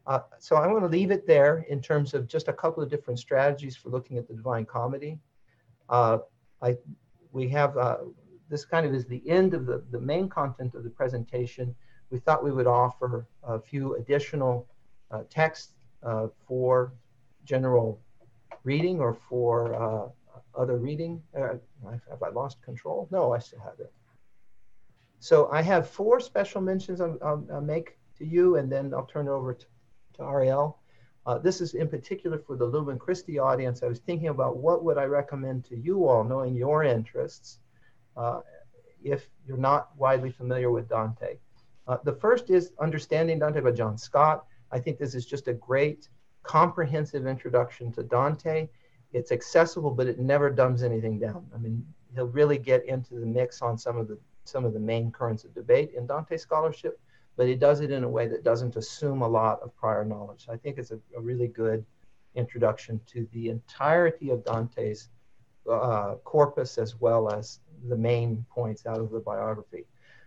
Uh, 0.07 0.19
so 0.39 0.55
I 0.55 0.65
want 0.67 0.83
to 0.83 0.87
leave 0.87 1.11
it 1.11 1.27
there 1.27 1.65
in 1.69 1.81
terms 1.81 2.13
of 2.13 2.27
just 2.27 2.47
a 2.47 2.53
couple 2.53 2.81
of 2.81 2.89
different 2.89 3.19
strategies 3.19 3.75
for 3.75 3.89
looking 3.89 4.17
at 4.17 4.27
the 4.27 4.33
Divine 4.33 4.65
Comedy. 4.65 5.19
Uh, 5.89 6.19
I, 6.61 6.77
we 7.31 7.47
have, 7.49 7.77
uh, 7.77 7.97
this 8.49 8.65
kind 8.65 8.85
of 8.85 8.93
is 8.93 9.05
the 9.05 9.21
end 9.29 9.53
of 9.53 9.65
the, 9.65 9.83
the 9.91 9.99
main 9.99 10.27
content 10.27 10.73
of 10.73 10.83
the 10.83 10.89
presentation. 10.89 11.75
We 12.09 12.19
thought 12.19 12.43
we 12.43 12.51
would 12.51 12.67
offer 12.67 13.27
a 13.43 13.59
few 13.59 13.95
additional 13.95 14.67
uh, 15.11 15.23
texts 15.29 15.73
uh, 16.03 16.27
for 16.47 16.93
general 17.45 18.01
reading 18.63 18.99
or 18.99 19.13
for 19.13 19.75
uh, 19.75 20.59
other 20.59 20.77
reading? 20.77 21.21
Uh, 21.35 21.55
have 22.09 22.23
I 22.23 22.29
lost 22.29 22.61
control? 22.61 23.07
No, 23.11 23.33
I 23.33 23.39
still 23.39 23.59
have 23.59 23.79
it. 23.79 23.91
So 25.19 25.49
I 25.51 25.61
have 25.61 25.89
four 25.89 26.19
special 26.19 26.61
mentions 26.61 26.99
I'll, 26.99 27.17
I'll, 27.23 27.47
I'll 27.53 27.61
make 27.61 27.97
to 28.17 28.25
you, 28.25 28.55
and 28.55 28.71
then 28.71 28.93
I'll 28.93 29.05
turn 29.05 29.27
it 29.27 29.31
over 29.31 29.53
to, 29.53 29.65
to 30.13 30.21
Arielle. 30.21 30.75
Uh, 31.25 31.37
this 31.37 31.61
is 31.61 31.75
in 31.75 31.87
particular 31.87 32.39
for 32.39 32.55
the 32.55 32.65
Lumen 32.65 32.97
Christi 32.97 33.37
audience. 33.37 33.83
I 33.83 33.87
was 33.87 33.99
thinking 33.99 34.29
about 34.29 34.57
what 34.57 34.83
would 34.83 34.97
I 34.97 35.03
recommend 35.03 35.65
to 35.65 35.77
you 35.77 36.07
all, 36.07 36.23
knowing 36.23 36.55
your 36.55 36.83
interests, 36.83 37.59
uh, 38.17 38.41
if 39.03 39.27
you're 39.45 39.57
not 39.57 39.95
widely 39.97 40.31
familiar 40.31 40.71
with 40.71 40.89
Dante. 40.89 41.37
Uh, 41.87 41.97
the 42.03 42.13
first 42.13 42.49
is 42.49 42.71
Understanding 42.79 43.39
Dante 43.39 43.61
by 43.61 43.71
John 43.71 43.97
Scott. 43.97 44.45
I 44.71 44.79
think 44.79 44.97
this 44.97 45.13
is 45.13 45.25
just 45.25 45.47
a 45.47 45.53
great 45.53 46.09
comprehensive 46.43 47.27
introduction 47.27 47.91
to 47.93 48.03
Dante. 48.03 48.67
It's 49.13 49.31
accessible, 49.31 49.91
but 49.91 50.07
it 50.07 50.19
never 50.19 50.49
dumbs 50.49 50.83
anything 50.83 51.19
down. 51.19 51.45
I 51.53 51.57
mean, 51.57 51.85
he'll 52.15 52.27
really 52.27 52.57
get 52.57 52.85
into 52.85 53.15
the 53.15 53.25
mix 53.25 53.61
on 53.61 53.77
some 53.77 53.97
of 53.97 54.07
the 54.07 54.17
some 54.43 54.65
of 54.65 54.73
the 54.73 54.79
main 54.79 55.11
currents 55.11 55.43
of 55.43 55.53
debate 55.53 55.91
in 55.95 56.07
Dante 56.07 56.35
scholarship, 56.35 56.99
but 57.37 57.47
he 57.47 57.55
does 57.55 57.81
it 57.81 57.91
in 57.91 58.03
a 58.03 58.09
way 58.09 58.27
that 58.27 58.43
doesn't 58.43 58.75
assume 58.75 59.21
a 59.21 59.27
lot 59.27 59.61
of 59.61 59.75
prior 59.75 60.03
knowledge. 60.03 60.47
I 60.49 60.57
think 60.57 60.77
it's 60.79 60.91
a, 60.91 60.99
a 61.15 61.21
really 61.21 61.47
good 61.47 61.85
introduction 62.33 62.99
to 63.07 63.27
the 63.33 63.49
entirety 63.49 64.31
of 64.31 64.43
Dante's 64.43 65.09
uh, 65.69 66.15
corpus 66.23 66.77
as 66.77 66.99
well 66.99 67.31
as 67.31 67.59
the 67.87 67.95
main 67.95 68.45
points 68.49 68.85
out 68.85 68.99
of 68.99 69.11
the 69.11 69.19
biography. 69.19 69.85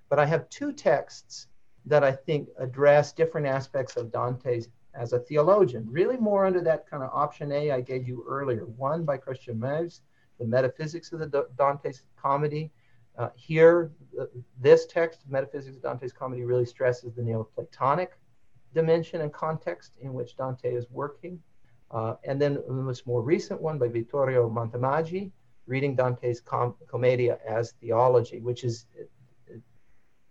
But 0.09 0.19
I 0.19 0.27
have 0.27 0.49
two 0.49 0.73
texts 0.73 1.49
that 1.87 2.03
I 2.05 2.13
think 2.13 2.49
address 2.59 3.13
different 3.13 3.47
aspects 3.47 3.97
of 3.97 4.11
Dante's 4.11 4.69
as 4.95 5.13
a 5.13 5.19
theologian, 5.19 5.87
really 5.91 6.17
more 6.17 6.47
under 6.47 6.61
that 6.61 6.89
kind 6.89 7.03
of 7.03 7.11
option 7.13 7.51
A 7.53 7.73
I 7.73 7.81
gave 7.81 8.07
you 8.07 8.25
earlier. 8.29 8.65
One 8.65 9.05
by 9.05 9.17
Christian 9.17 9.59
Moevs, 9.59 10.01
the 10.39 10.47
metaphysics 10.47 11.13
of 11.13 11.19
the 11.19 11.49
Dante's 11.59 12.03
comedy. 12.17 12.71
Uh, 13.19 13.29
here, 13.37 13.93
uh, 14.21 14.25
this 14.61 14.87
text, 14.87 15.21
Metaphysics 15.29 15.77
of 15.77 15.83
Dante's 15.83 16.13
Comedy, 16.13 16.45
really 16.45 16.65
stresses 16.65 17.15
the 17.15 17.23
Neoplatonic 17.23 18.19
dimension 18.73 19.21
and 19.21 19.33
context 19.33 19.97
in 20.01 20.13
which 20.13 20.37
Dante 20.37 20.75
is 20.75 20.87
working. 20.91 21.41
Uh, 21.91 22.15
and 22.25 22.43
then 22.43 22.59
much 22.69 23.07
more 23.07 23.23
recent 23.23 23.61
one 23.61 23.79
by 23.79 23.87
Vittorio 23.87 24.51
Montemaggi, 24.51 25.31
reading 25.67 25.95
Dante's 25.95 26.41
Com- 26.41 26.75
Commedia 26.89 27.39
as 27.49 27.73
theology, 27.81 28.41
which 28.41 28.65
is 28.65 28.87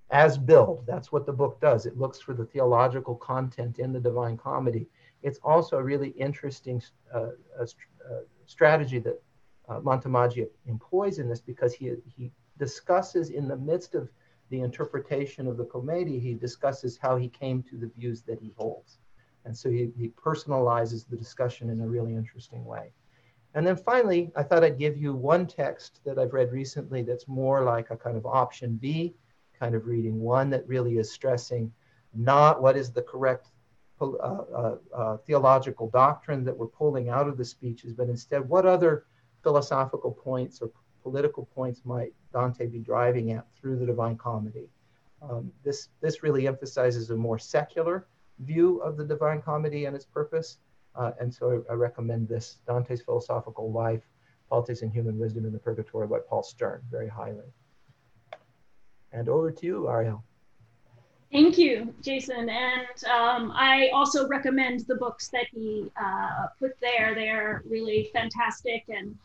as 0.09 0.37
build. 0.37 0.85
That's 0.85 1.11
what 1.11 1.25
the 1.25 1.33
book 1.33 1.59
does. 1.59 1.85
It 1.85 1.97
looks 1.97 2.19
for 2.19 2.33
the 2.33 2.45
theological 2.45 3.15
content 3.15 3.79
in 3.79 3.93
the 3.93 3.99
Divine 3.99 4.37
Comedy. 4.37 4.87
It's 5.21 5.39
also 5.43 5.77
a 5.77 5.83
really 5.83 6.09
interesting 6.09 6.81
uh, 7.13 7.29
a, 7.59 7.63
a 7.63 8.21
strategy 8.45 8.99
that 8.99 9.21
uh, 9.69 9.79
employs 10.65 11.19
in 11.19 11.29
this 11.29 11.41
because 11.41 11.73
he, 11.73 11.93
he 12.15 12.31
discusses 12.57 13.29
in 13.29 13.47
the 13.47 13.55
midst 13.55 13.95
of 13.95 14.09
the 14.49 14.61
interpretation 14.61 15.47
of 15.47 15.57
the 15.57 15.65
Commedia, 15.65 16.19
he 16.19 16.33
discusses 16.33 16.97
how 17.01 17.15
he 17.17 17.27
came 17.29 17.63
to 17.63 17.77
the 17.77 17.87
views 17.97 18.21
that 18.23 18.39
he 18.39 18.53
holds. 18.57 18.99
And 19.45 19.57
so 19.57 19.69
he, 19.69 19.89
he 19.97 20.09
personalizes 20.09 21.07
the 21.07 21.17
discussion 21.17 21.69
in 21.69 21.81
a 21.81 21.87
really 21.87 22.13
interesting 22.13 22.63
way. 22.63 22.91
And 23.55 23.65
then 23.65 23.75
finally, 23.75 24.31
I 24.35 24.43
thought 24.43 24.63
I'd 24.63 24.79
give 24.79 24.97
you 24.97 25.13
one 25.13 25.47
text 25.47 26.01
that 26.05 26.17
I've 26.17 26.33
read 26.33 26.51
recently 26.51 27.03
that's 27.03 27.27
more 27.27 27.63
like 27.63 27.89
a 27.89 27.97
kind 27.97 28.17
of 28.17 28.25
option 28.25 28.75
B 28.75 29.15
kind 29.57 29.75
of 29.75 29.87
reading, 29.87 30.19
one 30.19 30.49
that 30.49 30.67
really 30.67 30.97
is 30.97 31.11
stressing 31.11 31.71
not 32.13 32.61
what 32.61 32.77
is 32.77 32.91
the 32.91 33.01
correct 33.01 33.49
uh, 34.01 34.05
uh, 34.05 34.77
uh, 34.95 35.17
theological 35.25 35.89
doctrine 35.89 36.43
that 36.43 36.57
we're 36.57 36.67
pulling 36.67 37.09
out 37.09 37.27
of 37.27 37.37
the 37.37 37.45
speeches, 37.45 37.93
but 37.93 38.09
instead 38.09 38.47
what 38.47 38.65
other 38.65 39.05
philosophical 39.43 40.11
points 40.11 40.61
or 40.61 40.71
political 41.01 41.45
points 41.53 41.81
might 41.85 42.13
Dante 42.31 42.67
be 42.67 42.79
driving 42.79 43.31
at 43.31 43.45
through 43.59 43.77
the 43.77 43.85
Divine 43.85 44.17
Comedy. 44.17 44.69
Um, 45.21 45.51
this, 45.63 45.89
this 46.01 46.23
really 46.23 46.47
emphasizes 46.47 47.09
a 47.09 47.15
more 47.15 47.39
secular 47.39 48.07
view 48.39 48.79
of 48.79 48.97
the 48.97 49.05
Divine 49.05 49.41
Comedy 49.41 49.85
and 49.85 49.95
its 49.95 50.05
purpose. 50.05 50.57
Uh, 50.95 51.11
and 51.19 51.33
so 51.33 51.63
I, 51.69 51.73
I, 51.73 51.75
recommend 51.75 52.27
this 52.27 52.57
Dante's 52.67 53.01
Philosophical 53.01 53.71
Life, 53.71 54.03
Politics 54.49 54.81
and 54.81 54.91
Human 54.91 55.17
Wisdom 55.17 55.45
in 55.45 55.51
the 55.51 55.59
Purgatory 55.59 56.07
by 56.07 56.19
Paul 56.27 56.43
Stern 56.43 56.81
very 56.91 57.07
highly. 57.07 57.51
And 59.13 59.29
over 59.29 59.51
to 59.51 59.65
you, 59.65 59.83
Arielle. 59.83 60.23
Thank 61.31 61.57
you, 61.57 61.93
Jason. 62.01 62.49
And 62.49 63.03
um, 63.05 63.51
I 63.55 63.89
also 63.93 64.27
recommend 64.27 64.81
the 64.81 64.95
books 64.95 65.29
that 65.29 65.45
he 65.51 65.91
uh, 65.99 66.47
put 66.59 66.79
there. 66.81 67.15
They're 67.15 67.63
really 67.65 68.09
fantastic 68.13 68.83
and 68.89 69.15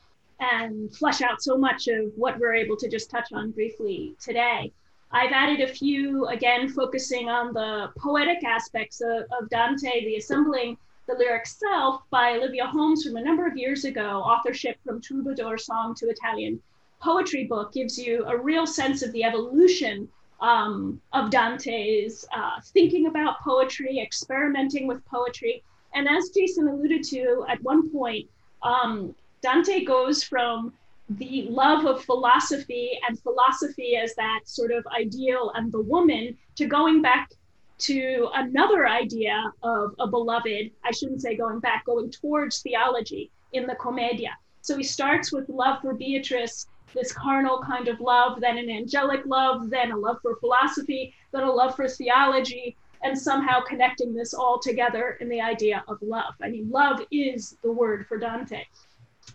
and 0.41 0.95
flesh 0.95 1.21
out 1.21 1.43
so 1.43 1.59
much 1.59 1.89
of 1.89 2.13
what 2.15 2.39
we're 2.39 2.55
able 2.55 2.77
to 2.77 2.89
just 2.89 3.11
touch 3.11 3.33
on 3.33 3.51
briefly 3.51 4.15
today. 4.21 4.73
I've 5.11 5.33
added 5.33 5.61
a 5.61 5.73
few, 5.73 6.27
again, 6.27 6.69
focusing 6.69 7.29
on 7.29 7.53
the 7.53 7.91
poetic 7.99 8.45
aspects 8.45 9.01
of, 9.01 9.25
of 9.41 9.51
Dante, 9.51 10.05
the 10.05 10.17
assembling 10.17 10.77
the 11.09 11.15
lyric 11.15 11.47
self 11.47 12.03
by 12.11 12.35
Olivia 12.35 12.67
Holmes 12.67 13.03
from 13.05 13.17
a 13.17 13.25
number 13.25 13.47
of 13.47 13.57
years 13.57 13.85
ago, 13.85 14.21
authorship 14.21 14.77
from 14.85 15.01
troubadour 15.01 15.59
song 15.59 15.95
to 15.97 16.07
Italian 16.09 16.61
poetry 17.01 17.45
book 17.45 17.73
gives 17.73 17.99
you 17.99 18.25
a 18.27 18.37
real 18.37 18.67
sense 18.67 19.03
of 19.03 19.13
the 19.13 19.25
evolution 19.25 20.09
um, 20.41 21.01
of 21.13 21.31
Dante's 21.31 22.25
uh, 22.35 22.61
thinking 22.73 23.07
about 23.07 23.41
poetry, 23.41 23.99
experimenting 24.01 24.87
with 24.87 25.05
poetry. 25.07 25.63
And 25.95 26.09
as 26.09 26.31
Jason 26.31 26.69
alluded 26.69 27.03
to 27.05 27.45
at 27.49 27.63
one 27.63 27.91
point, 27.91 28.29
um, 28.63 29.15
Dante 29.43 29.85
goes 29.85 30.23
from 30.23 30.73
the 31.11 31.47
love 31.49 31.87
of 31.87 32.05
philosophy 32.05 32.99
and 33.09 33.19
philosophy 33.21 33.97
as 33.97 34.15
that 34.17 34.41
sort 34.45 34.71
of 34.71 34.87
ideal 34.89 35.53
and 35.55 35.73
the 35.73 35.81
woman 35.81 36.37
to 36.57 36.67
going 36.67 37.01
back 37.01 37.31
to 37.79 38.29
another 38.35 38.87
idea 38.89 39.43
of 39.63 39.95
a 39.99 40.07
beloved, 40.07 40.71
I 40.85 40.91
shouldn't 40.91 41.23
say 41.23 41.37
going 41.37 41.61
back, 41.61 41.87
going 41.87 42.11
towards 42.11 42.61
theology 42.61 43.31
in 43.53 43.67
the 43.67 43.77
Commedia. 43.77 44.37
So 44.61 44.77
he 44.77 44.83
starts 44.83 45.33
with 45.33 45.49
love 45.49 45.81
for 45.81 45.95
Beatrice, 45.95 46.67
this 46.95 47.13
carnal 47.13 47.63
kind 47.63 47.89
of 47.89 48.01
love, 48.01 48.41
then 48.41 48.59
an 48.59 48.71
angelic 48.71 49.25
love, 49.27 49.71
then 49.71 49.93
a 49.93 49.97
love 49.97 50.19
for 50.23 50.37
philosophy, 50.37 51.15
then 51.33 51.45
a 51.45 51.51
love 51.51 51.77
for 51.77 51.89
theology, 51.89 52.77
and 53.03 53.19
somehow 53.19 53.61
connecting 53.61 54.15
this 54.15 54.35
all 54.35 54.59
together 54.59 55.17
in 55.21 55.29
the 55.29 55.41
idea 55.41 55.85
of 55.89 56.01
love. 56.03 56.35
I 56.43 56.49
mean, 56.49 56.71
love 56.71 57.01
is 57.11 57.57
the 57.63 57.71
word 57.71 58.07
for 58.07 58.19
Dante. 58.19 58.65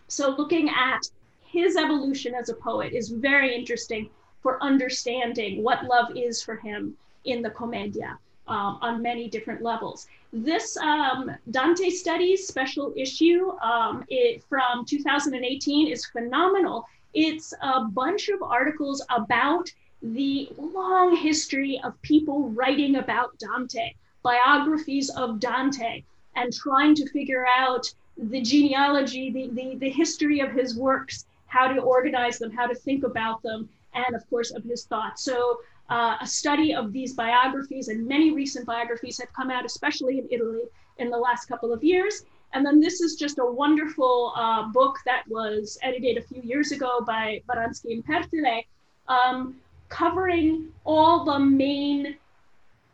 So 0.08 0.30
looking 0.30 0.68
at 0.68 1.08
his 1.44 1.76
evolution 1.76 2.34
as 2.34 2.48
a 2.48 2.54
poet 2.54 2.92
is 2.92 3.08
very 3.08 3.54
interesting 3.54 4.10
for 4.42 4.62
understanding 4.62 5.62
what 5.62 5.84
love 5.84 6.16
is 6.16 6.42
for 6.42 6.56
him 6.56 6.96
in 7.24 7.42
the 7.42 7.50
Commedia 7.50 8.18
um, 8.46 8.78
on 8.82 9.00
many 9.00 9.28
different 9.28 9.62
levels. 9.62 10.06
This 10.32 10.76
um, 10.76 11.30
Dante 11.50 11.90
Studies 11.90 12.46
special 12.46 12.92
issue 12.96 13.52
um, 13.62 14.04
it, 14.08 14.42
from 14.48 14.84
2018 14.84 15.88
is 15.90 16.04
phenomenal. 16.06 16.86
It's 17.14 17.54
a 17.62 17.84
bunch 17.84 18.28
of 18.28 18.42
articles 18.42 19.04
about 19.08 19.70
the 20.02 20.50
long 20.58 21.16
history 21.16 21.80
of 21.82 22.00
people 22.02 22.50
writing 22.50 22.96
about 22.96 23.38
Dante, 23.38 23.94
biographies 24.22 25.10
of 25.10 25.40
Dante, 25.40 26.02
and 26.36 26.52
trying 26.52 26.94
to 26.96 27.08
figure 27.10 27.46
out 27.46 27.92
the 28.18 28.42
genealogy, 28.42 29.30
the, 29.30 29.48
the, 29.48 29.76
the 29.76 29.90
history 29.90 30.40
of 30.40 30.52
his 30.52 30.76
works, 30.76 31.26
how 31.46 31.68
to 31.68 31.80
organize 31.80 32.38
them, 32.38 32.50
how 32.50 32.66
to 32.66 32.74
think 32.74 33.04
about 33.04 33.42
them, 33.42 33.68
and 33.94 34.14
of 34.14 34.28
course 34.28 34.50
of 34.50 34.64
his 34.64 34.84
thoughts. 34.84 35.22
So 35.22 35.60
uh, 35.88 36.16
a 36.20 36.26
study 36.26 36.74
of 36.74 36.92
these 36.92 37.14
biographies 37.14 37.88
and 37.88 38.06
many 38.06 38.32
recent 38.32 38.66
biographies 38.66 39.18
have 39.20 39.32
come 39.32 39.50
out, 39.50 39.64
especially 39.64 40.18
in 40.18 40.28
Italy, 40.30 40.62
in 40.98 41.10
the 41.10 41.16
last 41.16 41.46
couple 41.46 41.72
of 41.72 41.82
years. 41.82 42.24
And 42.54 42.64
then 42.64 42.80
this 42.80 43.00
is 43.00 43.16
just 43.16 43.38
a 43.40 43.44
wonderful 43.44 44.32
uh, 44.36 44.68
book 44.68 44.98
that 45.04 45.24
was 45.28 45.76
edited 45.82 46.16
a 46.18 46.22
few 46.22 46.40
years 46.40 46.70
ago 46.70 47.00
by 47.04 47.42
Baranski 47.48 47.92
and 47.94 48.06
Pertile, 48.06 48.64
um, 49.08 49.56
covering 49.88 50.68
all 50.84 51.24
the 51.24 51.38
main 51.38 52.16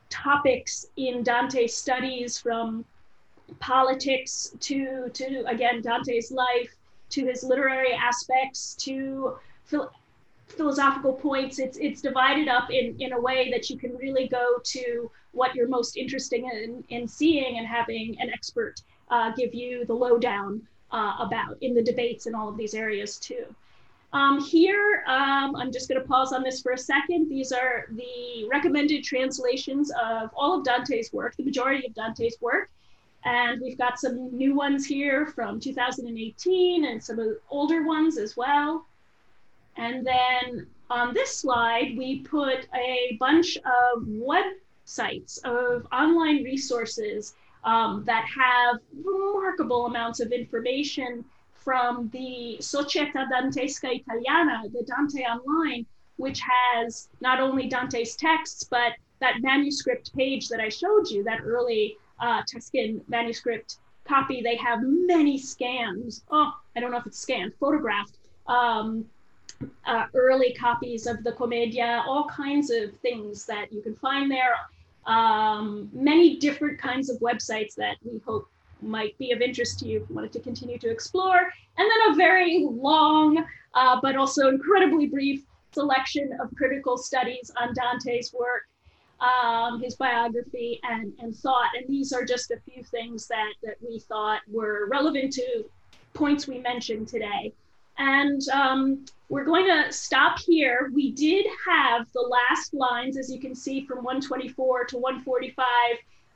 topics 0.09 0.87
in 0.97 1.23
Dante's 1.23 1.75
studies 1.75 2.39
from 2.39 2.87
politics 3.59 4.55
to, 4.61 5.11
to 5.11 5.45
again, 5.47 5.83
Dante's 5.83 6.33
life, 6.33 6.75
to 7.11 7.27
his 7.27 7.45
literary 7.45 7.93
aspects, 7.93 8.75
to 8.77 9.37
philosophical 10.47 11.13
points. 11.13 11.59
It's 11.59 11.77
it's 11.79 12.01
divided 12.01 12.49
up 12.49 12.71
in 12.71 12.97
in 13.01 13.13
a 13.13 13.21
way 13.21 13.51
that 13.51 13.71
you 13.71 13.77
can 13.77 13.97
really 13.97 14.27
go 14.29 14.59
to 14.63 15.11
what 15.33 15.55
you're 15.55 15.69
most 15.69 15.97
interested 15.97 16.41
in 16.41 16.85
in 16.89 17.07
seeing 17.07 17.59
and 17.59 17.67
having 17.67 18.17
an 18.21 18.31
expert 18.31 18.83
uh, 19.11 19.33
give 19.33 19.55
you 19.55 19.85
the 19.85 19.95
lowdown 19.95 20.63
uh, 20.93 21.17
about 21.21 21.57
in 21.61 21.75
the 21.75 21.83
debates 21.83 22.27
in 22.27 22.35
all 22.35 22.49
of 22.49 22.57
these 22.57 22.75
areas 22.75 23.19
too. 23.19 23.45
Um, 24.13 24.41
here, 24.41 25.05
um, 25.07 25.55
I'm 25.55 25.71
just 25.71 25.89
going 25.89 26.01
to 26.01 26.07
pause 26.07 26.33
on 26.33 26.43
this 26.43 26.61
for 26.61 26.73
a 26.73 26.79
second. 26.79 27.29
These 27.29 27.53
are 27.53 27.87
the 27.91 28.49
recommended 28.51 29.05
translations 29.05 29.93
of 29.93 30.31
all 30.35 30.59
of 30.59 30.65
Dante's 30.65 31.13
work, 31.13 31.37
the 31.37 31.45
majority 31.45 31.87
of 31.87 31.95
Dante's 31.95 32.37
work. 32.41 32.71
And 33.25 33.61
we've 33.61 33.79
got 33.79 34.01
some 34.01 34.37
new 34.37 34.55
ones 34.55 34.87
here 34.87 35.27
from 35.27 35.61
2018 35.61 36.87
and 36.87 37.03
some 37.03 37.39
older 37.51 37.87
ones 37.87 38.19
as 38.19 38.37
well. 38.37 38.87
And 39.77 40.05
then 40.05 40.67
on 40.89 41.15
this 41.15 41.37
slide, 41.37 41.95
we 41.97 42.21
put 42.21 42.67
a 42.75 43.17
bunch 43.21 43.57
of 43.59 44.03
websites 44.03 45.43
of 45.45 45.87
online 45.93 46.43
resources 46.43 47.35
um, 47.65 48.05
that 48.07 48.25
have 48.25 48.77
remarkable 49.05 49.87
amounts 49.87 50.21
of 50.21 50.33
information 50.33 51.25
from 51.55 52.09
the 52.13 52.57
Società 52.61 53.29
Dantesca 53.31 54.01
Italiana, 54.01 54.63
the 54.73 54.85
Dante 54.85 55.23
Online, 55.23 55.85
which 56.17 56.41
has 56.41 57.09
not 57.21 57.41
only 57.41 57.69
Dante's 57.69 58.17
texts, 58.17 58.65
but 58.65 58.93
that 59.21 59.37
manuscript 59.41 60.15
page 60.17 60.49
that 60.49 60.61
I 60.61 60.69
showed 60.69 61.09
you, 61.11 61.23
that 61.25 61.41
early 61.45 61.97
uh, 62.21 62.43
Tuscan 62.51 63.03
manuscript 63.09 63.77
copy, 64.05 64.41
they 64.43 64.57
have 64.57 64.81
many 64.83 65.39
scans. 65.39 66.25
Oh, 66.31 66.53
I 66.75 66.81
don't 66.81 66.91
know 66.91 66.99
if 66.99 67.07
it's 67.07 67.19
scanned, 67.19 67.53
photographed 67.61 68.17
um, 68.47 69.05
uh, 69.87 70.07
early 70.15 70.55
copies 70.55 71.07
of 71.07 71.23
the 71.23 71.33
Commedia, 71.33 72.03
all 72.07 72.25
kinds 72.25 72.71
of 72.71 72.97
things 72.99 73.45
that 73.47 73.73
you 73.73 73.83
can 73.83 73.95
find 73.97 74.31
there. 74.31 74.55
Um, 75.11 75.91
many 75.93 76.37
different 76.37 76.79
kinds 76.79 77.11
of 77.11 77.19
websites 77.19 77.75
that 77.75 77.97
we 78.05 78.21
hope 78.25 78.49
might 78.81 79.19
be 79.19 79.33
of 79.33 79.41
interest 79.41 79.81
to 79.81 79.89
you 79.89 80.03
if 80.03 80.09
you 80.09 80.15
wanted 80.15 80.33
to 80.35 80.41
continue 80.41 80.79
to 80.79 80.89
explore. 80.89 81.41
And 81.79 81.91
then 81.91 82.13
a 82.13 82.15
very 82.15 82.65
long, 82.71 83.45
uh, 83.75 83.99
but 84.01 84.15
also 84.15 84.49
incredibly 84.49 85.07
brief 85.07 85.43
selection 85.73 86.31
of 86.41 86.55
critical 86.57 86.97
studies 86.97 87.51
on 87.61 87.75
Dante's 87.75 88.33
work, 88.33 88.69
um, 89.21 89.83
his 89.83 89.97
biography, 89.97 90.81
and, 90.85 91.13
and 91.19 91.37
thought. 91.37 91.71
And 91.77 91.89
these 91.89 92.13
are 92.13 92.25
just 92.25 92.53
a 92.53 92.61
few 92.61 92.85
things 92.85 93.27
that, 93.27 93.53
that 93.65 93.79
we 93.85 93.99
thought 93.99 94.43
were 94.49 94.87
relevant 94.89 95.33
to 95.35 95.65
points 96.15 96.47
we 96.47 96.59
mentioned 96.59 97.09
today. 97.09 97.53
And 98.01 98.49
um, 98.49 99.05
we're 99.29 99.45
going 99.45 99.67
to 99.67 99.93
stop 99.93 100.39
here. 100.39 100.91
We 100.95 101.13
did 101.13 101.47
have 101.69 102.11
the 102.15 102.23
last 102.23 102.73
lines, 102.73 103.19
as 103.19 103.31
you 103.31 103.39
can 103.39 103.55
see, 103.55 103.85
from 103.85 103.99
124 103.99 104.87
to 104.87 104.97
145 104.97 105.67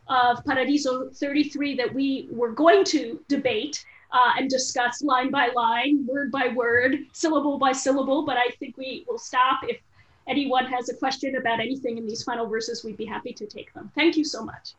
of 0.09 0.45
Paradiso 0.45 1.09
33 1.09 1.75
that 1.77 1.95
we 1.95 2.29
were 2.31 2.53
going 2.53 2.85
to 2.85 3.19
debate 3.29 3.83
uh, 4.13 4.33
and 4.39 4.51
discuss 4.51 5.03
line 5.03 5.31
by 5.31 5.49
line, 5.57 6.07
word 6.07 6.31
by 6.31 6.49
word, 6.49 6.99
syllable 7.15 7.59
by 7.59 7.73
syllable. 7.73 8.27
But 8.27 8.37
I 8.37 8.49
think 8.61 8.77
we 8.77 9.07
will 9.09 9.19
stop. 9.19 9.61
If 9.67 9.79
anyone 10.29 10.67
has 10.67 10.91
a 10.91 10.95
question 10.95 11.37
about 11.37 11.61
anything 11.61 11.97
in 11.97 12.07
these 12.07 12.23
final 12.23 12.47
verses, 12.47 12.85
we'd 12.85 12.99
be 12.99 13.07
happy 13.07 13.33
to 13.33 13.47
take 13.47 13.73
them. 13.73 13.91
Thank 13.95 14.19
you 14.19 14.25
so 14.25 14.45
much. 14.45 14.75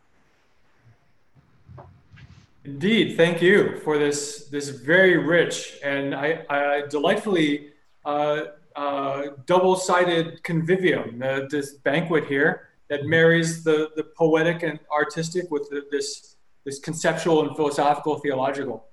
Indeed, 2.66 3.16
thank 3.16 3.44
you 3.44 3.80
for 3.84 4.00
this 4.00 4.48
this 4.50 4.70
very 4.70 5.18
rich 5.18 5.78
and 5.84 6.16
I, 6.16 6.44
I 6.50 6.84
delightfully 6.90 7.70
uh, 8.04 8.42
uh, 8.76 9.22
double-sided 9.46 10.42
convivium, 10.42 11.22
uh, 11.22 11.48
this 11.48 11.74
banquet 11.74 12.26
here 12.26 12.70
that 12.90 13.06
marries 13.06 13.64
the 13.64 13.92
the 13.96 14.04
poetic 14.18 14.64
and 14.64 14.80
artistic 14.92 15.52
with 15.52 15.70
the, 15.70 15.86
this 15.92 16.38
this 16.66 16.80
conceptual 16.80 17.48
and 17.48 17.56
philosophical 17.56 18.18
theological. 18.18 18.88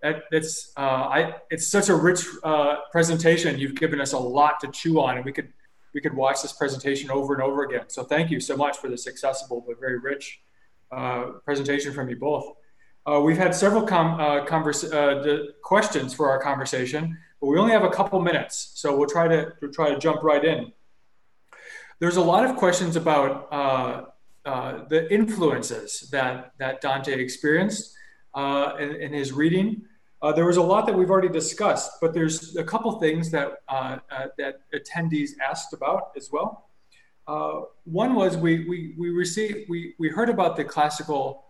That, 0.00 0.24
that's 0.30 0.72
uh, 0.78 0.80
I 1.16 1.34
it's 1.50 1.66
such 1.66 1.90
a 1.90 1.94
rich 1.94 2.24
uh, 2.42 2.76
presentation. 2.90 3.58
You've 3.58 3.74
given 3.74 4.00
us 4.00 4.14
a 4.14 4.18
lot 4.18 4.58
to 4.60 4.68
chew 4.68 5.00
on, 5.02 5.16
and 5.16 5.24
we 5.24 5.32
could 5.32 5.52
we 5.92 6.00
could 6.00 6.14
watch 6.14 6.40
this 6.40 6.54
presentation 6.54 7.10
over 7.10 7.34
and 7.34 7.42
over 7.42 7.64
again. 7.64 7.84
So 7.88 8.04
thank 8.04 8.30
you 8.30 8.40
so 8.40 8.56
much 8.56 8.78
for 8.78 8.88
this 8.88 9.06
accessible 9.06 9.62
but 9.66 9.78
very 9.78 9.98
rich 9.98 10.40
uh, 10.90 11.24
presentation 11.44 11.92
from 11.92 12.08
you 12.08 12.16
both. 12.16 12.56
Uh, 13.04 13.20
we've 13.20 13.38
had 13.38 13.52
several 13.54 13.82
com- 13.82 14.20
uh, 14.20 14.44
converse- 14.44 14.84
uh, 14.84 15.46
questions 15.62 16.14
for 16.14 16.30
our 16.30 16.38
conversation, 16.40 17.18
but 17.40 17.48
we 17.48 17.58
only 17.58 17.72
have 17.72 17.82
a 17.82 17.90
couple 17.90 18.20
minutes, 18.20 18.72
so 18.74 18.96
we'll 18.96 19.08
try 19.08 19.26
to 19.26 19.52
we'll 19.60 19.72
try 19.72 19.90
to 19.90 19.98
jump 19.98 20.22
right 20.22 20.44
in. 20.44 20.72
There's 21.98 22.16
a 22.16 22.22
lot 22.22 22.44
of 22.44 22.56
questions 22.56 22.94
about 22.94 23.48
uh, 23.52 24.04
uh, 24.44 24.84
the 24.88 25.12
influences 25.12 26.08
that 26.12 26.52
that 26.58 26.80
Dante 26.80 27.12
experienced 27.12 27.96
uh, 28.34 28.74
in, 28.78 28.94
in, 28.94 29.12
his 29.12 29.32
reading. 29.32 29.82
there 30.36 30.46
was 30.46 30.56
a 30.56 30.62
lot 30.62 30.86
that 30.86 30.94
we've 30.94 31.10
already 31.10 31.28
discussed, 31.28 31.90
but 32.00 32.14
there's 32.14 32.56
a 32.56 32.64
couple 32.64 32.92
things 33.00 33.32
that 33.32 33.62
that 34.38 34.60
attendees 34.72 35.30
asked 35.50 35.72
about 35.72 36.12
as 36.16 36.30
well. 36.30 36.68
one 37.84 38.14
was 38.14 38.36
we 38.36 38.64
we 38.70 38.94
we 38.96 39.10
received 39.10 39.68
we 39.68 39.94
we 39.98 40.08
heard 40.08 40.28
about 40.28 40.54
the 40.56 40.64
classical 40.64 41.46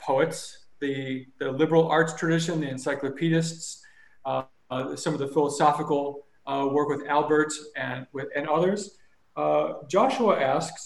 poets 0.00 0.63
the, 0.84 1.26
the 1.38 1.50
liberal 1.50 1.88
arts 1.88 2.14
tradition, 2.14 2.60
the 2.60 2.68
encyclopedists, 2.68 3.80
uh, 4.24 4.42
uh, 4.70 4.94
some 4.96 5.12
of 5.14 5.20
the 5.20 5.28
philosophical 5.28 6.26
uh, 6.46 6.68
work 6.70 6.88
with 6.88 7.06
Albert 7.06 7.52
and, 7.76 8.06
with, 8.12 8.28
and 8.36 8.48
others. 8.48 8.98
Uh, 9.36 9.74
Joshua 9.88 10.40
asks, 10.40 10.82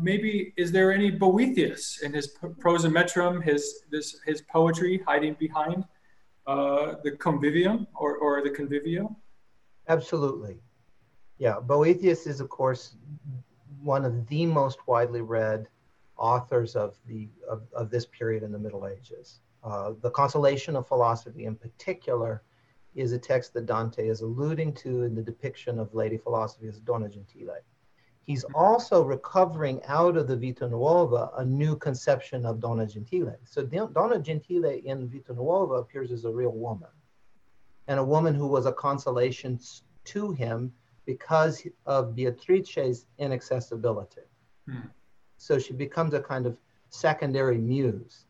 maybe 0.00 0.52
is 0.56 0.72
there 0.72 0.92
any 0.92 1.10
Boethius 1.10 2.02
in 2.02 2.12
his 2.12 2.26
prosimetrum, 2.62 3.42
his 3.42 3.62
this 3.90 4.08
his 4.26 4.42
poetry 4.42 4.94
hiding 5.06 5.34
behind 5.46 5.84
the 7.04 7.12
convivium 7.26 7.86
or, 7.94 8.10
or 8.18 8.42
the 8.42 8.50
convivio? 8.50 9.14
Absolutely. 9.88 10.56
Yeah, 11.38 11.56
Boethius 11.58 12.26
is, 12.26 12.40
of 12.40 12.48
course, 12.50 12.96
one 13.82 14.04
of 14.04 14.26
the 14.26 14.44
most 14.44 14.78
widely 14.86 15.22
read 15.22 15.68
authors 16.20 16.76
of, 16.76 16.94
the, 17.06 17.28
of, 17.48 17.62
of 17.72 17.90
this 17.90 18.06
period 18.06 18.42
in 18.42 18.52
the 18.52 18.58
Middle 18.58 18.86
Ages. 18.86 19.40
Uh, 19.64 19.92
the 20.02 20.10
Consolation 20.10 20.76
of 20.76 20.86
Philosophy, 20.86 21.46
in 21.46 21.56
particular, 21.56 22.42
is 22.94 23.12
a 23.12 23.18
text 23.18 23.54
that 23.54 23.66
Dante 23.66 24.06
is 24.06 24.20
alluding 24.20 24.74
to 24.74 25.02
in 25.02 25.14
the 25.14 25.22
depiction 25.22 25.78
of 25.78 25.94
Lady 25.94 26.18
Philosophy 26.18 26.68
as 26.68 26.78
Donna 26.80 27.08
Gentile. 27.08 27.56
He's 28.22 28.44
also 28.54 29.02
recovering 29.02 29.80
out 29.86 30.16
of 30.16 30.28
the 30.28 30.36
Vita 30.36 30.68
Nuova 30.68 31.30
a 31.36 31.44
new 31.44 31.74
conception 31.76 32.44
of 32.44 32.60
Donna 32.60 32.86
Gentile. 32.86 33.36
So 33.44 33.62
Donna 33.62 34.18
Gentile 34.20 34.80
in 34.84 35.08
Vita 35.08 35.32
Nuova 35.32 35.74
appears 35.74 36.12
as 36.12 36.24
a 36.24 36.30
real 36.30 36.52
woman, 36.52 36.90
and 37.88 37.98
a 37.98 38.04
woman 38.04 38.34
who 38.34 38.46
was 38.46 38.66
a 38.66 38.72
consolation 38.72 39.58
to 40.04 40.32
him 40.32 40.72
because 41.06 41.66
of 41.86 42.14
Beatrice's 42.14 43.06
inaccessibility. 43.18 44.22
Hmm. 44.68 44.88
So 45.40 45.58
she 45.58 45.72
becomes 45.72 46.12
a 46.12 46.20
kind 46.20 46.44
of 46.44 46.58
secondary 46.90 47.56
muse. 47.56 48.26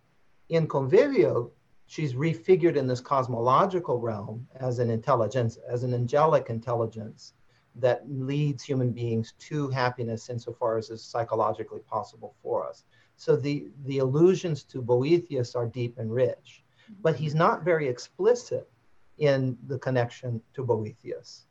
In 0.49 0.69
Convivio, 0.69 1.51
she's 1.87 2.15
refigured 2.15 2.77
in 2.77 2.87
this 2.87 3.01
cosmological 3.01 3.99
realm 3.99 4.47
as 4.55 4.79
an 4.79 4.91
intelligence, 4.91 5.59
as 5.69 5.83
an 5.83 5.93
angelic 5.93 6.51
intelligence 6.51 7.35
that 7.75 8.09
leads 8.09 8.63
human 8.63 8.93
beings 8.93 9.35
to 9.41 9.69
happiness 9.71 10.31
insofar 10.31 10.79
as 10.79 10.91
is 10.91 11.03
psychologically 11.03 11.81
possible 11.81 12.37
for 12.45 12.65
us. 12.65 12.85
So 13.17 13.35
the, 13.35 13.67
the 13.87 13.99
allusions 13.99 14.63
to 14.65 14.81
Boethius 14.81 15.57
are 15.57 15.67
deep 15.67 15.99
and 15.99 16.15
rich, 16.15 16.63
but 17.03 17.15
mm-hmm. 17.15 17.25
he's 17.25 17.35
not 17.35 17.65
very 17.65 17.89
explicit 17.89 18.71
in 19.19 19.59
the 19.67 19.79
connection 19.81 20.41
to 20.55 20.63
Boethius. 20.63 21.47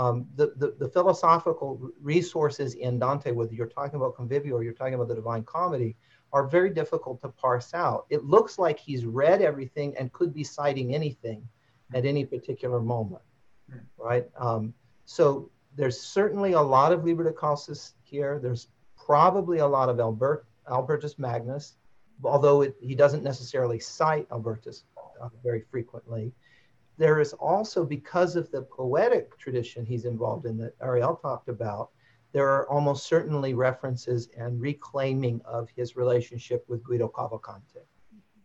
Um, 0.00 0.26
the, 0.34 0.54
the, 0.56 0.74
the, 0.78 0.88
philosophical 0.88 1.90
resources 2.00 2.72
in 2.72 2.98
Dante, 2.98 3.32
whether 3.32 3.52
you're 3.52 3.66
talking 3.66 3.96
about 3.96 4.16
Convivio 4.16 4.52
or 4.52 4.62
you're 4.62 4.72
talking 4.72 4.94
about 4.94 5.08
the 5.08 5.14
Divine 5.14 5.42
Comedy, 5.42 5.94
are 6.32 6.46
very 6.46 6.70
difficult 6.70 7.20
to 7.20 7.28
parse 7.28 7.74
out. 7.74 8.06
It 8.08 8.24
looks 8.24 8.58
like 8.58 8.78
he's 8.78 9.04
read 9.04 9.42
everything 9.42 9.94
and 9.98 10.10
could 10.14 10.32
be 10.32 10.42
citing 10.42 10.94
anything 10.94 11.46
at 11.92 12.06
any 12.06 12.24
particular 12.24 12.80
moment, 12.80 13.22
right? 13.98 14.26
Um, 14.38 14.72
so 15.04 15.50
there's 15.76 16.00
certainly 16.00 16.52
a 16.52 16.62
lot 16.62 16.92
of 16.92 17.04
Liber 17.04 17.24
de 17.24 17.32
Causis 17.32 17.92
here. 18.02 18.38
There's 18.42 18.68
probably 18.96 19.58
a 19.58 19.66
lot 19.66 19.90
of 19.90 20.00
Albert, 20.00 20.46
Albertus 20.70 21.18
Magnus, 21.18 21.74
although 22.24 22.62
it, 22.62 22.74
he 22.80 22.94
doesn't 22.94 23.22
necessarily 23.22 23.78
cite 23.78 24.26
Albertus 24.32 24.84
uh, 25.20 25.28
very 25.42 25.60
frequently 25.70 26.32
there 27.00 27.18
is 27.18 27.32
also, 27.32 27.82
because 27.82 28.36
of 28.36 28.50
the 28.50 28.60
poetic 28.60 29.38
tradition 29.38 29.86
he's 29.86 30.04
involved 30.04 30.44
in 30.44 30.58
that 30.58 30.78
Arielle 30.80 31.18
talked 31.18 31.48
about, 31.48 31.88
there 32.32 32.46
are 32.46 32.68
almost 32.68 33.06
certainly 33.06 33.54
references 33.54 34.28
and 34.36 34.60
reclaiming 34.60 35.40
of 35.46 35.70
his 35.70 35.96
relationship 35.96 36.62
with 36.68 36.84
Guido 36.84 37.08
Cavalcanti. 37.08 37.86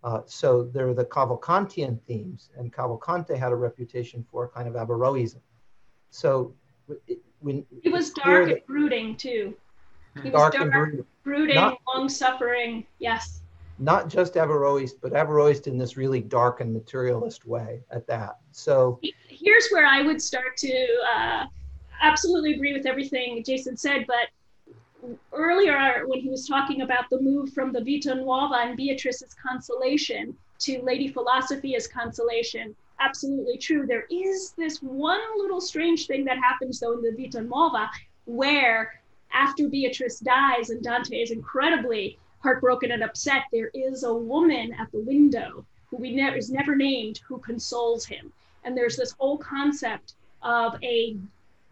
Uh, 0.06 0.22
so 0.26 0.64
there 0.64 0.88
are 0.88 0.94
the 0.94 1.04
Cavalcantian 1.04 2.02
themes, 2.04 2.50
and 2.58 2.72
Cavalcanti 2.72 3.38
had 3.38 3.52
a 3.52 3.56
reputation 3.58 4.26
for 4.32 4.48
kind 4.48 4.70
of 4.70 4.76
Averroism. 4.76 5.42
So 6.10 6.56
it, 7.08 7.20
when 7.40 7.66
he 7.84 7.90
was 7.90 8.12
dark 8.12 8.50
and 8.50 8.62
brooding 8.66 9.18
too. 9.18 9.54
He 10.24 10.30
dark 10.30 10.54
was 10.54 10.62
dark, 10.62 10.62
and 10.62 10.72
brooding, 10.72 11.06
brooding 11.24 11.78
long 11.94 12.08
suffering. 12.08 12.88
Yes 13.00 13.42
not 13.78 14.08
just 14.08 14.36
Averroist, 14.36 14.94
but 15.02 15.12
Averroist 15.12 15.68
in 15.68 15.78
this 15.78 15.98
really 15.98 16.22
dark 16.22 16.62
and 16.62 16.74
materialist 16.74 17.46
way 17.46 17.82
at 17.92 18.08
that. 18.08 18.38
So 18.52 19.00
here's 19.28 19.68
where 19.70 19.86
I 19.86 20.02
would 20.02 20.22
start 20.22 20.58
to 20.58 20.88
uh, 21.14 21.46
absolutely 22.02 22.54
agree 22.54 22.74
with 22.74 22.86
everything 22.86 23.44
Jason 23.46 23.76
said, 23.76 24.06
but 24.08 24.30
earlier 25.34 26.04
when 26.08 26.20
he 26.20 26.30
was 26.30 26.48
talking 26.48 26.82
about 26.82 27.06
the 27.10 27.22
move 27.22 27.54
from 27.54 27.72
the 27.72 27.84
Vita 27.84 28.16
Nuova 28.16 28.56
and 28.56 28.78
Beatrice's 28.78 29.36
consolation 29.36 30.36
to 30.60 30.82
Lady 30.82 31.08
Philosophy 31.08 31.76
as 31.76 31.86
consolation, 31.88 32.76
absolutely 33.00 33.58
true. 33.58 33.86
There 33.86 34.06
is 34.10 34.54
this 34.58 34.80
one 34.80 35.20
little 35.38 35.62
strange 35.62 36.08
thing 36.08 36.26
that 36.26 36.38
happens 36.38 36.80
though 36.80 36.94
in 36.94 37.02
the 37.02 37.12
Vita 37.12 37.42
Nuova 37.42 37.90
where 38.26 39.02
after 39.34 39.68
Beatrice 39.68 40.20
dies 40.20 40.70
and 40.70 40.82
Dante 40.82 41.18
is 41.18 41.32
incredibly 41.32 42.18
heartbroken 42.40 42.92
and 42.92 43.04
upset, 43.04 43.44
there 43.52 43.72
is 43.74 44.04
a 44.04 44.14
woman 44.14 44.74
at 44.74 44.92
the 44.92 45.00
window 45.00 45.66
who 45.90 45.98
we 45.98 46.16
ne- 46.16 46.38
is 46.38 46.52
never 46.52 46.76
named 46.76 47.20
who 47.28 47.40
consoles 47.40 48.06
him. 48.06 48.32
And 48.64 48.78
there's 48.78 48.98
this 48.98 49.16
whole 49.18 49.38
concept 49.38 50.14
of 50.42 50.76
a 50.84 51.18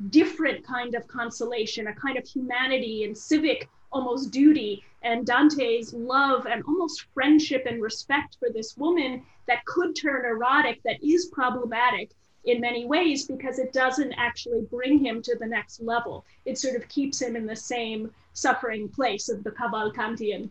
different 0.09 0.65
kind 0.65 0.95
of 0.95 1.07
consolation, 1.07 1.87
a 1.87 1.93
kind 1.93 2.17
of 2.17 2.27
humanity 2.27 3.03
and 3.03 3.17
civic 3.17 3.69
almost 3.91 4.31
duty, 4.31 4.83
and 5.03 5.25
Dante's 5.25 5.93
love 5.93 6.47
and 6.47 6.63
almost 6.63 7.05
friendship 7.13 7.65
and 7.67 7.81
respect 7.81 8.37
for 8.39 8.49
this 8.49 8.75
woman 8.75 9.23
that 9.47 9.63
could 9.65 9.95
turn 9.95 10.25
erotic, 10.25 10.81
that 10.83 11.03
is 11.03 11.27
problematic 11.27 12.11
in 12.45 12.59
many 12.59 12.85
ways 12.85 13.25
because 13.25 13.59
it 13.59 13.71
doesn't 13.71 14.13
actually 14.13 14.61
bring 14.69 14.99
him 14.99 15.21
to 15.21 15.35
the 15.39 15.45
next 15.45 15.81
level. 15.81 16.25
It 16.45 16.57
sort 16.57 16.75
of 16.75 16.87
keeps 16.89 17.21
him 17.21 17.35
in 17.35 17.45
the 17.45 17.55
same 17.55 18.11
suffering 18.33 18.89
place 18.89 19.29
of 19.29 19.43
the 19.43 19.51
Cavalcantian 19.51 20.49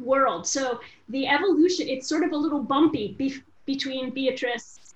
world. 0.00 0.46
So 0.46 0.80
the 1.08 1.28
evolution, 1.28 1.88
it's 1.88 2.08
sort 2.08 2.24
of 2.24 2.32
a 2.32 2.36
little 2.36 2.62
bumpy 2.62 3.14
be- 3.16 3.42
between 3.66 4.10
Beatrice 4.10 4.94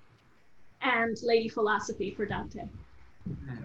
and 0.81 1.17
Lady 1.23 1.49
Philosophy 1.49 2.11
for 2.11 2.27
Dante. 2.27 2.65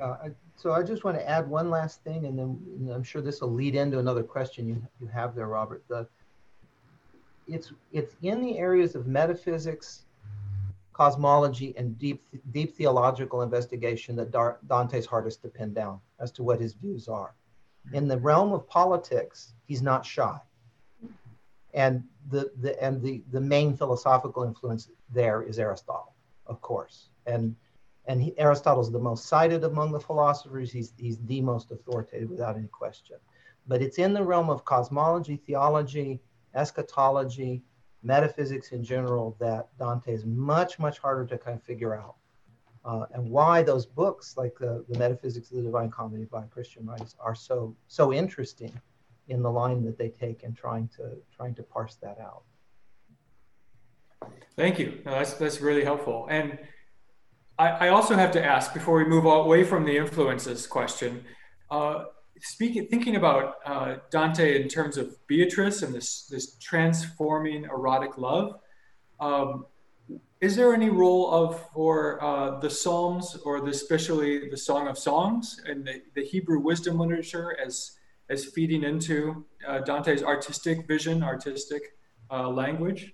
Uh, 0.02 0.30
so 0.56 0.72
I 0.72 0.84
just 0.84 1.04
want 1.04 1.18
to 1.18 1.28
add 1.30 1.50
one 1.50 1.70
last 1.70 2.04
thing, 2.04 2.26
and 2.26 2.38
then 2.38 2.60
and 2.78 2.92
I'm 2.92 3.04
sure 3.04 3.22
this 3.22 3.42
will 3.42 3.52
lead 3.52 3.76
into 3.76 4.00
another 4.00 4.24
question 4.24 4.68
you, 4.68 4.82
you 5.02 5.08
have 5.08 5.36
there, 5.36 5.48
Robert. 5.48 5.84
The, 5.88 6.08
it's, 7.48 7.72
it's 7.92 8.16
in 8.22 8.42
the 8.42 8.58
areas 8.58 8.96
of 8.96 9.08
metaphysics, 9.08 10.06
cosmology, 11.00 11.70
and 11.78 11.98
deep, 11.98 12.22
deep 12.52 12.76
theological 12.76 13.42
investigation 13.42 14.16
that 14.18 14.32
Dar- 14.32 14.60
Dante's 14.68 15.06
hardest 15.06 15.42
to 15.44 15.48
pin 15.48 15.74
down 15.74 16.00
as 16.20 16.32
to 16.34 16.44
what 16.44 16.60
his 16.60 16.74
views 16.74 17.08
are. 17.08 17.36
In 17.94 18.08
the 18.08 18.18
realm 18.18 18.52
of 18.54 18.68
politics, 18.68 19.54
he's 19.66 19.82
not 19.82 20.06
shy 20.06 20.40
and 21.74 22.04
the, 22.30 22.52
the 22.62 22.82
and 22.84 23.02
the 23.02 23.24
the 23.32 23.42
main 23.42 23.76
philosophical 23.76 24.44
influence 24.44 24.90
there 25.14 25.42
is 25.44 25.60
Aristotle, 25.60 26.16
of 26.48 26.62
course, 26.62 27.10
and 27.26 27.56
and 28.06 28.22
he, 28.22 28.38
Aristotle 28.40 28.82
is 28.82 28.92
the 28.92 29.00
most 29.00 29.28
cited 29.28 29.64
among 29.64 29.92
the 29.92 30.00
philosophers. 30.00 30.72
He's 30.72 30.94
he's 30.98 31.20
the 31.26 31.42
most 31.42 31.72
authoritative 31.72 32.30
without 32.30 32.58
any 32.58 32.68
question. 32.68 33.18
But 33.68 33.82
it's 33.82 34.00
in 34.00 34.14
the 34.14 34.24
realm 34.24 34.50
of 34.50 34.66
cosmology, 34.66 35.38
theology, 35.38 36.22
eschatology, 36.56 37.62
metaphysics 38.04 38.72
in 38.72 38.84
general 38.84 39.36
that 39.40 39.68
Dante 39.78 40.14
is 40.14 40.26
much 40.26 40.80
much 40.80 41.00
harder 41.00 41.26
to 41.26 41.38
kind 41.38 41.58
of 41.58 41.64
figure 41.64 41.96
out. 41.96 42.16
Uh, 42.86 43.06
and 43.14 43.30
why 43.30 43.62
those 43.62 43.86
books 43.86 44.38
like 44.38 44.58
the, 44.58 44.86
the 44.88 44.98
Metaphysics 44.98 45.52
of 45.52 45.58
the 45.58 45.64
Divine 45.64 45.92
Comedy 45.92 46.24
by 46.24 46.44
Christian 46.44 46.86
writers 46.86 47.16
are 47.20 47.36
so 47.36 47.76
so 47.88 48.14
interesting 48.14 48.74
in 49.28 49.44
the 49.44 49.52
line 49.52 49.84
that 49.84 49.98
they 49.98 50.10
take 50.10 50.44
and 50.44 50.56
trying 50.56 50.88
to 50.96 51.18
trying 51.36 51.54
to 51.56 51.64
parse 51.64 51.96
that 51.96 52.18
out. 52.20 52.44
Thank 54.56 54.80
you. 54.80 55.02
No, 55.06 55.12
that's 55.12 55.34
that's 55.34 55.62
really 55.62 55.84
helpful. 55.84 56.28
And 56.30 56.58
I, 57.58 57.68
I, 57.68 57.88
also 57.90 58.16
have 58.16 58.32
to 58.32 58.44
ask 58.44 58.74
before 58.74 58.98
we 58.98 59.06
move 59.06 59.26
away 59.26 59.64
from 59.66 59.84
the 59.86 59.98
influences 59.98 60.66
question. 60.66 61.26
Uh, 61.70 62.06
speaking, 62.42 62.88
thinking 62.88 63.16
about 63.16 63.56
uh, 63.66 63.96
Dante 64.10 64.62
in 64.62 64.68
terms 64.68 64.98
of 64.98 65.16
Beatrice 65.28 65.82
and 65.82 65.94
this 65.94 66.28
this 66.28 66.56
transforming 66.56 67.66
erotic 67.66 68.18
love. 68.18 68.60
Um, 69.20 69.66
is 70.42 70.56
there 70.56 70.74
any 70.74 70.90
role 70.90 71.30
of 71.32 71.70
for 71.74 72.24
uh, 72.24 72.60
the 72.60 72.70
Psalms 72.70 73.38
or 73.44 73.60
the, 73.60 73.72
especially 73.72 74.50
the 74.50 74.58
Song 74.58 74.88
of 74.88 74.98
Songs 74.98 75.62
and 75.66 75.86
the, 75.86 76.02
the 76.16 76.24
Hebrew 76.24 76.60
wisdom 76.60 76.98
literature 76.98 77.58
as 77.64 77.98
as 78.30 78.46
feeding 78.46 78.84
into 78.84 79.46
uh, 79.68 79.80
Dante's 79.80 80.24
artistic 80.24 80.88
vision, 80.88 81.24
artistic 81.24 81.96
uh, 82.32 82.48
language? 82.48 83.14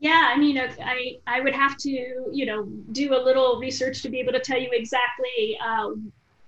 Yeah, 0.00 0.32
I 0.32 0.38
mean, 0.38 0.58
I, 0.58 1.18
I 1.26 1.40
would 1.40 1.54
have 1.54 1.76
to, 1.78 1.90
you 1.90 2.46
know, 2.46 2.64
do 2.92 3.14
a 3.14 3.20
little 3.20 3.58
research 3.58 4.00
to 4.02 4.08
be 4.08 4.20
able 4.20 4.32
to 4.32 4.40
tell 4.40 4.58
you 4.58 4.70
exactly 4.72 5.58
uh, 5.64 5.90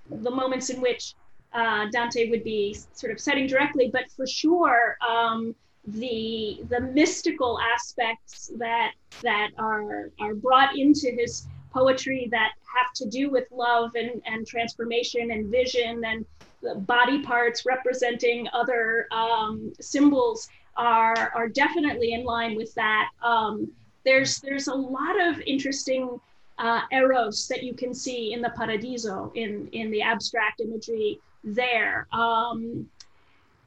the 0.08 0.30
moments 0.30 0.70
in 0.70 0.80
which 0.80 1.14
uh, 1.52 1.86
Dante 1.90 2.30
would 2.30 2.44
be 2.44 2.76
sort 2.92 3.12
of 3.12 3.20
setting 3.20 3.46
directly, 3.46 3.90
but 3.92 4.10
for 4.12 4.26
sure, 4.26 4.96
um, 5.06 5.54
the 5.86 6.60
the 6.68 6.80
mystical 6.80 7.58
aspects 7.74 8.50
that 8.58 8.92
that 9.22 9.50
are 9.58 10.10
are 10.20 10.34
brought 10.34 10.76
into 10.76 11.10
his 11.10 11.46
poetry 11.72 12.28
that 12.30 12.50
have 12.76 12.92
to 12.94 13.08
do 13.08 13.30
with 13.30 13.46
love 13.50 13.92
and, 13.94 14.20
and 14.26 14.46
transformation 14.46 15.30
and 15.30 15.50
vision 15.50 16.04
and 16.04 16.26
the 16.62 16.74
body 16.74 17.22
parts 17.22 17.64
representing 17.64 18.46
other 18.52 19.06
um, 19.12 19.72
symbols 19.80 20.48
are 20.76 21.32
are 21.34 21.48
definitely 21.48 22.12
in 22.12 22.24
line 22.24 22.54
with 22.54 22.72
that. 22.74 23.08
Um, 23.22 23.72
there's 24.04 24.40
there's 24.40 24.68
a 24.68 24.74
lot 24.74 25.20
of 25.20 25.40
interesting 25.40 26.20
uh, 26.58 26.82
eros 26.92 27.48
that 27.48 27.62
you 27.62 27.74
can 27.74 27.94
see 27.94 28.32
in 28.34 28.42
the 28.42 28.50
Paradiso 28.50 29.32
in 29.34 29.68
in 29.72 29.90
the 29.90 30.02
abstract 30.02 30.60
imagery 30.60 31.20
there. 31.44 32.06
Um, 32.12 32.88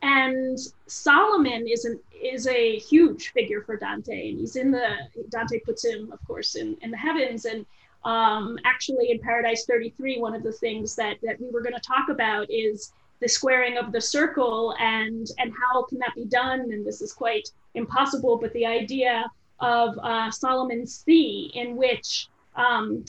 and 0.01 0.59
Solomon 0.87 1.65
is 1.67 1.85
an 1.85 1.99
is 2.11 2.47
a 2.47 2.77
huge 2.77 3.31
figure 3.31 3.61
for 3.61 3.77
Dante, 3.77 4.29
and 4.29 4.39
he's 4.39 4.57
in 4.57 4.71
the 4.71 4.97
Dante 5.29 5.59
puts 5.59 5.85
him, 5.85 6.11
of 6.11 6.19
course, 6.27 6.55
in 6.55 6.77
in 6.81 6.91
the 6.91 6.97
heavens. 6.97 7.45
And 7.45 7.65
um, 8.03 8.59
actually, 8.65 9.11
in 9.11 9.19
Paradise 9.19 9.65
33, 9.65 10.19
one 10.19 10.35
of 10.35 10.43
the 10.43 10.51
things 10.51 10.95
that 10.95 11.17
that 11.23 11.39
we 11.39 11.49
were 11.49 11.61
going 11.61 11.75
to 11.75 11.79
talk 11.79 12.09
about 12.09 12.51
is 12.51 12.91
the 13.21 13.29
squaring 13.29 13.77
of 13.77 13.93
the 13.93 14.01
circle 14.01 14.75
and 14.79 15.29
and 15.39 15.53
how 15.53 15.83
can 15.83 15.99
that 15.99 16.13
be 16.15 16.25
done? 16.25 16.59
And 16.59 16.85
this 16.85 17.01
is 17.01 17.13
quite 17.13 17.49
impossible, 17.73 18.37
but 18.37 18.51
the 18.51 18.65
idea 18.65 19.31
of 19.61 19.97
uh, 19.99 20.29
Solomon's 20.31 20.95
sea, 21.05 21.49
in 21.55 21.77
which 21.77 22.27
um, 22.57 23.05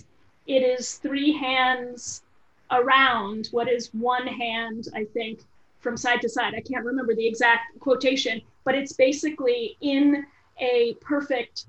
it 0.47 0.63
is 0.63 0.95
three 0.95 1.33
hands 1.33 2.23
around 2.71 3.49
what 3.51 3.69
is 3.69 3.91
one 3.93 4.27
hand, 4.27 4.89
I 4.95 5.05
think, 5.05 5.41
from 5.81 5.97
side 5.97 6.21
to 6.23 6.29
side. 6.29 6.55
I 6.55 6.61
can't 6.61 6.85
remember 6.85 7.15
the 7.15 7.27
exact 7.27 7.79
quotation, 7.79 8.41
but 8.65 8.75
it's 8.75 8.93
basically 8.93 9.77
in 9.81 10.25
a 10.59 10.95
perfect 11.01 11.67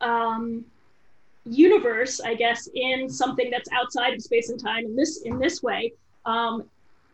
um, 0.00 0.64
universe, 1.44 2.20
I 2.20 2.34
guess, 2.34 2.68
in 2.74 3.08
something 3.08 3.50
that's 3.50 3.68
outside 3.72 4.14
of 4.14 4.22
space 4.22 4.50
and 4.50 4.60
time. 4.60 4.84
In 4.84 4.96
this 4.96 5.22
in 5.22 5.38
this 5.38 5.62
way, 5.62 5.92
um, 6.26 6.64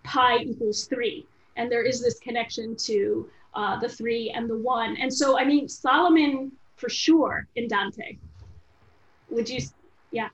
pi 0.02 0.38
equals 0.38 0.84
three, 0.84 1.26
and 1.56 1.70
there 1.70 1.82
is 1.82 2.02
this 2.02 2.18
connection 2.18 2.76
to 2.76 3.28
uh, 3.54 3.78
the 3.78 3.88
three 3.88 4.30
and 4.30 4.48
the 4.48 4.56
one. 4.56 4.96
And 4.96 5.12
so, 5.12 5.38
I 5.38 5.44
mean, 5.44 5.68
Solomon 5.68 6.52
for 6.76 6.88
sure 6.88 7.46
in 7.56 7.68
Dante. 7.68 8.18
Would 9.30 9.48
you? 9.48 9.60
Yeah. 10.10 10.28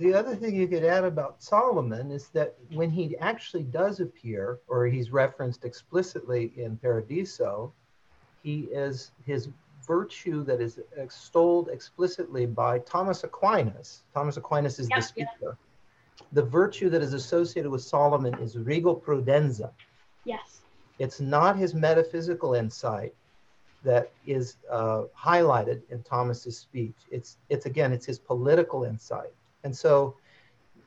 The 0.00 0.14
other 0.14 0.34
thing 0.34 0.56
you 0.56 0.66
could 0.66 0.82
add 0.82 1.04
about 1.04 1.42
Solomon 1.42 2.10
is 2.10 2.28
that 2.28 2.56
when 2.72 2.88
he 2.88 3.18
actually 3.18 3.64
does 3.64 4.00
appear, 4.00 4.58
or 4.66 4.86
he's 4.86 5.10
referenced 5.10 5.66
explicitly 5.66 6.54
in 6.56 6.78
Paradiso, 6.78 7.74
he 8.42 8.60
is 8.72 9.10
his 9.26 9.50
virtue 9.86 10.42
that 10.44 10.58
is 10.58 10.80
extolled 10.96 11.68
explicitly 11.68 12.46
by 12.46 12.78
Thomas 12.78 13.24
Aquinas. 13.24 14.04
Thomas 14.14 14.38
Aquinas 14.38 14.78
is 14.78 14.88
the 14.88 15.02
speaker. 15.02 15.28
Yeah. 15.42 16.26
The 16.32 16.44
virtue 16.44 16.88
that 16.88 17.02
is 17.02 17.12
associated 17.12 17.70
with 17.70 17.82
Solomon 17.82 18.32
is 18.36 18.56
regal 18.56 18.96
prudenza. 18.96 19.70
Yes. 20.24 20.62
It's 20.98 21.20
not 21.20 21.58
his 21.58 21.74
metaphysical 21.74 22.54
insight 22.54 23.14
that 23.84 24.10
is 24.26 24.56
uh, 24.70 25.02
highlighted 25.14 25.82
in 25.90 26.02
Thomas's 26.04 26.56
speech. 26.56 26.96
It's 27.10 27.36
it's 27.50 27.66
again, 27.66 27.92
it's 27.92 28.06
his 28.06 28.18
political 28.18 28.84
insight 28.84 29.34
and 29.64 29.76
so 29.76 30.16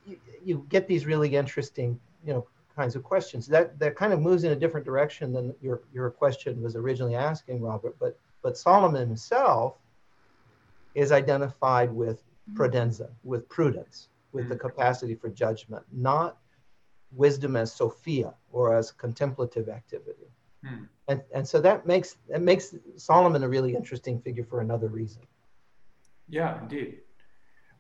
you, 0.06 0.18
you 0.44 0.66
get 0.70 0.88
these 0.88 1.06
really 1.06 1.36
interesting, 1.36 2.00
you 2.26 2.34
know, 2.34 2.48
kinds 2.76 2.96
of 2.96 3.04
questions. 3.04 3.48
That 3.48 3.80
that 3.80 3.96
kind 3.96 4.14
of 4.14 4.22
moves 4.22 4.44
in 4.44 4.52
a 4.52 4.56
different 4.56 4.86
direction 4.86 5.32
than 5.32 5.54
your 5.62 5.82
your 5.94 6.10
question 6.10 6.62
was 6.62 6.76
originally 6.76 7.16
asking, 7.16 7.62
Robert. 7.62 7.96
But 8.00 8.18
but 8.42 8.58
Solomon 8.58 9.08
himself 9.08 9.78
is 10.96 11.12
identified 11.12 11.92
with 11.92 12.24
prudenza, 12.54 13.10
with 13.24 13.48
prudence, 13.50 14.10
with 14.32 14.50
the 14.50 14.56
mm. 14.56 14.60
capacity 14.60 15.16
for 15.16 15.30
judgment, 15.30 15.84
not 15.92 16.38
wisdom 17.16 17.56
as 17.56 17.74
Sophia 17.74 18.34
or 18.52 18.76
as 18.76 18.92
contemplative 18.92 19.70
activity. 19.70 20.28
Hmm. 20.66 20.84
And, 21.08 21.22
and 21.34 21.48
so 21.48 21.60
that 21.62 21.86
makes 21.86 22.18
that 22.30 22.42
makes 22.42 22.76
Solomon 22.96 23.44
a 23.44 23.50
really 23.50 23.76
interesting 23.76 24.20
figure 24.20 24.46
for 24.46 24.62
another 24.62 24.88
reason. 24.88 25.22
Yeah, 26.30 26.62
indeed. 26.62 27.00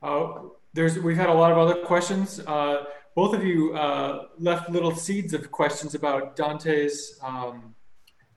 Uh, 0.01 0.33
there's 0.73 0.97
we've 0.99 1.17
had 1.17 1.29
a 1.29 1.33
lot 1.33 1.51
of 1.51 1.57
other 1.57 1.75
questions. 1.85 2.39
Uh, 2.39 2.85
both 3.15 3.35
of 3.35 3.43
you 3.43 3.75
uh, 3.75 4.25
left 4.39 4.69
little 4.69 4.95
seeds 4.95 5.33
of 5.33 5.51
questions 5.51 5.93
about 5.93 6.35
Dante's 6.35 7.19
um, 7.21 7.75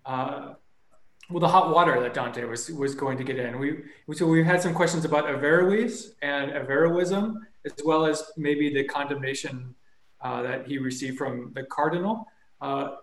uh, 0.05 0.53
well 1.31 1.41
the 1.41 1.49
hot 1.49 1.75
water 1.75 2.01
that 2.01 2.15
Dante 2.15 2.45
was 2.45 2.71
was 2.71 2.95
going 2.95 3.17
to 3.19 3.25
get 3.25 3.39
in. 3.39 3.59
We 3.59 4.15
so 4.15 4.27
we've 4.27 4.45
had 4.45 4.63
some 4.63 4.75
questions 4.75 5.05
about 5.05 5.25
Averroes 5.25 6.13
and 6.23 6.53
Averroism, 6.53 7.37
as 7.65 7.73
well 7.85 8.05
as 8.05 8.23
maybe 8.37 8.73
the 8.73 8.85
condemnation 8.85 9.75
uh, 10.21 10.43
that 10.43 10.67
he 10.67 10.79
received 10.79 11.17
from 11.17 11.53
the 11.55 11.65
cardinal. 11.65 12.27
Uh, 12.61 12.97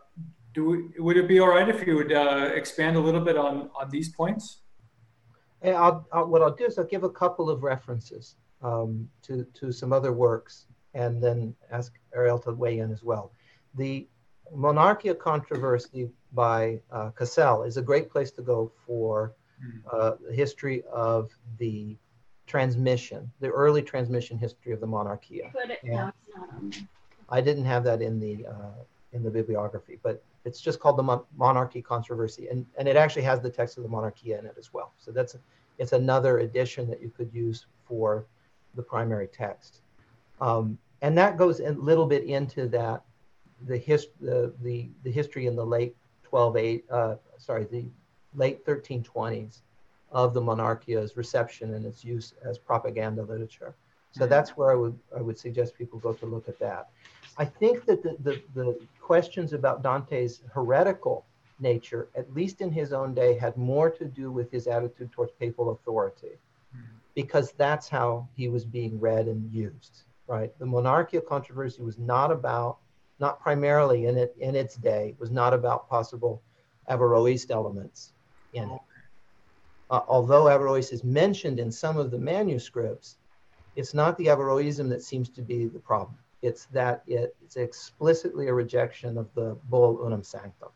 do 0.53 0.65
we, 0.65 1.01
would 1.01 1.17
it 1.17 1.27
be 1.27 1.39
all 1.39 1.49
right 1.49 1.67
if 1.67 1.87
you 1.87 1.95
would 1.95 2.13
uh, 2.13 2.51
expand 2.53 2.95
a 2.95 2.99
little 2.99 3.21
bit 3.21 3.35
on 3.35 3.71
on 3.75 3.89
these 3.89 4.09
points? 4.09 4.59
I'll, 5.65 6.05
I'll, 6.11 6.27
what 6.27 6.41
I'll 6.41 6.53
do 6.53 6.65
is 6.65 6.77
I'll 6.77 6.83
give 6.83 7.03
a 7.03 7.09
couple 7.09 7.49
of 7.49 7.63
references 7.63 8.35
um, 8.63 9.09
to, 9.23 9.45
to 9.53 9.71
some 9.71 9.93
other 9.93 10.11
works 10.11 10.65
and 10.93 11.21
then 11.21 11.55
ask 11.71 11.93
Arielle 12.17 12.41
to 12.43 12.51
weigh 12.51 12.79
in 12.79 12.91
as 12.91 13.03
well. 13.03 13.31
The 13.75 14.07
Monarchia 14.53 15.15
controversy 15.15 16.09
by 16.33 16.79
uh, 16.91 17.09
Cassell 17.11 17.63
is 17.63 17.77
a 17.77 17.81
great 17.81 18.09
place 18.09 18.31
to 18.31 18.41
go 18.41 18.71
for 18.85 19.33
hmm. 19.61 19.79
uh, 19.91 20.11
the 20.27 20.33
history 20.33 20.83
of 20.91 21.31
the 21.57 21.95
transmission, 22.45 23.31
the 23.39 23.49
early 23.49 23.81
transmission 23.81 24.37
history 24.37 24.71
of 24.73 24.79
the 24.79 24.87
Monarchia. 24.87 25.51
But 25.53 25.71
it, 25.71 25.79
no, 25.83 26.11
I 27.29 27.41
didn't 27.41 27.65
have 27.65 27.83
that 27.85 28.01
in 28.01 28.19
the 28.19 28.45
uh, 28.45 28.83
in 29.13 29.23
the 29.23 29.29
bibliography, 29.29 29.99
but 30.03 30.23
it's 30.45 30.59
just 30.59 30.79
called 30.79 30.97
the 30.97 31.03
Mon- 31.03 31.23
Monarchy 31.37 31.81
controversy, 31.81 32.47
and 32.47 32.65
and 32.77 32.87
it 32.87 32.95
actually 32.95 33.23
has 33.23 33.41
the 33.41 33.49
text 33.49 33.77
of 33.77 33.83
the 33.83 33.89
Monarchia 33.89 34.39
in 34.39 34.45
it 34.45 34.55
as 34.57 34.73
well. 34.73 34.93
So 34.97 35.11
that's 35.11 35.35
it's 35.79 35.93
another 35.93 36.39
edition 36.39 36.87
that 36.89 37.01
you 37.01 37.09
could 37.09 37.33
use 37.33 37.65
for 37.85 38.25
the 38.75 38.83
primary 38.83 39.27
text. 39.27 39.81
Um, 40.41 40.77
and 41.01 41.17
that 41.17 41.37
goes 41.37 41.59
a 41.59 41.71
little 41.73 42.05
bit 42.05 42.23
into 42.23 42.67
that, 42.69 43.03
the, 43.67 43.77
his, 43.77 44.07
the, 44.19 44.53
the, 44.61 44.89
the 45.03 45.11
history 45.11 45.47
in 45.47 45.55
the 45.55 45.65
late 45.65 45.95
12, 46.23 46.57
eight, 46.57 46.85
uh, 46.89 47.15
sorry, 47.37 47.65
the 47.65 47.85
late 48.35 48.65
1320s 48.65 49.61
of 50.11 50.33
the 50.33 50.41
monarchia's 50.41 51.17
reception 51.17 51.73
and 51.73 51.85
its 51.85 52.03
use 52.03 52.33
as 52.45 52.57
propaganda 52.57 53.23
literature. 53.23 53.75
So 54.11 54.21
mm-hmm. 54.21 54.29
that's 54.29 54.51
where 54.51 54.71
I 54.71 54.75
would, 54.75 54.97
I 55.15 55.21
would 55.21 55.37
suggest 55.37 55.77
people 55.77 55.99
go 55.99 56.13
to 56.13 56.25
look 56.25 56.47
at 56.47 56.59
that. 56.59 56.89
I 57.37 57.45
think 57.45 57.85
that 57.85 58.03
the, 58.03 58.15
the, 58.19 58.41
the 58.53 58.79
questions 59.01 59.53
about 59.53 59.81
Dante's 59.81 60.41
heretical 60.53 61.25
nature, 61.59 62.09
at 62.15 62.31
least 62.33 62.61
in 62.61 62.71
his 62.71 62.93
own 62.93 63.13
day, 63.13 63.37
had 63.37 63.57
more 63.57 63.89
to 63.89 64.05
do 64.05 64.31
with 64.31 64.51
his 64.51 64.67
attitude 64.67 65.11
towards 65.11 65.31
papal 65.33 65.71
authority 65.71 66.37
because 67.15 67.51
that's 67.53 67.87
how 67.87 68.27
he 68.35 68.49
was 68.49 68.65
being 68.65 68.99
read 68.99 69.27
and 69.27 69.51
used, 69.51 70.03
right? 70.27 70.57
The 70.59 70.65
monarchical 70.65 71.27
controversy 71.27 71.81
was 71.81 71.99
not 71.99 72.31
about, 72.31 72.77
not 73.19 73.39
primarily 73.39 74.05
in 74.05 74.17
it 74.17 74.35
in 74.39 74.55
its 74.55 74.75
day, 74.75 75.15
was 75.19 75.31
not 75.31 75.53
about 75.53 75.89
possible 75.89 76.41
Averroist 76.89 77.51
elements 77.51 78.13
in 78.53 78.69
it. 78.69 78.81
Uh, 79.89 80.01
although 80.07 80.45
Averroes 80.45 80.91
is 80.91 81.03
mentioned 81.03 81.59
in 81.59 81.71
some 81.71 81.97
of 81.97 82.09
the 82.09 82.17
manuscripts, 82.17 83.17
it's 83.75 83.93
not 83.93 84.17
the 84.17 84.25
Averroism 84.27 84.89
that 84.89 85.03
seems 85.03 85.29
to 85.29 85.41
be 85.41 85.65
the 85.65 85.79
problem. 85.79 86.17
It's 86.41 86.65
that 86.67 87.03
it's 87.07 87.55
explicitly 87.55 88.47
a 88.47 88.53
rejection 88.53 89.17
of 89.17 89.33
the 89.33 89.57
bull 89.69 89.99
Unam 90.03 90.23
Sanctam, 90.23 90.71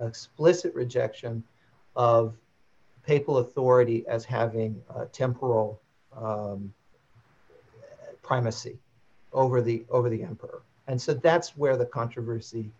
explicit 0.00 0.74
rejection 0.74 1.42
of 1.96 2.36
papal 3.06 3.38
authority 3.38 4.06
as 4.06 4.24
having 4.24 4.82
temporal 5.12 5.80
um, 6.16 6.72
primacy 8.22 8.78
over 9.32 9.60
the 9.60 9.84
over 9.90 10.08
the 10.08 10.22
emperor. 10.22 10.62
And 10.86 11.00
so 11.00 11.14
that's 11.14 11.56
where 11.56 11.76
the 11.76 11.86
controversy 11.86 12.70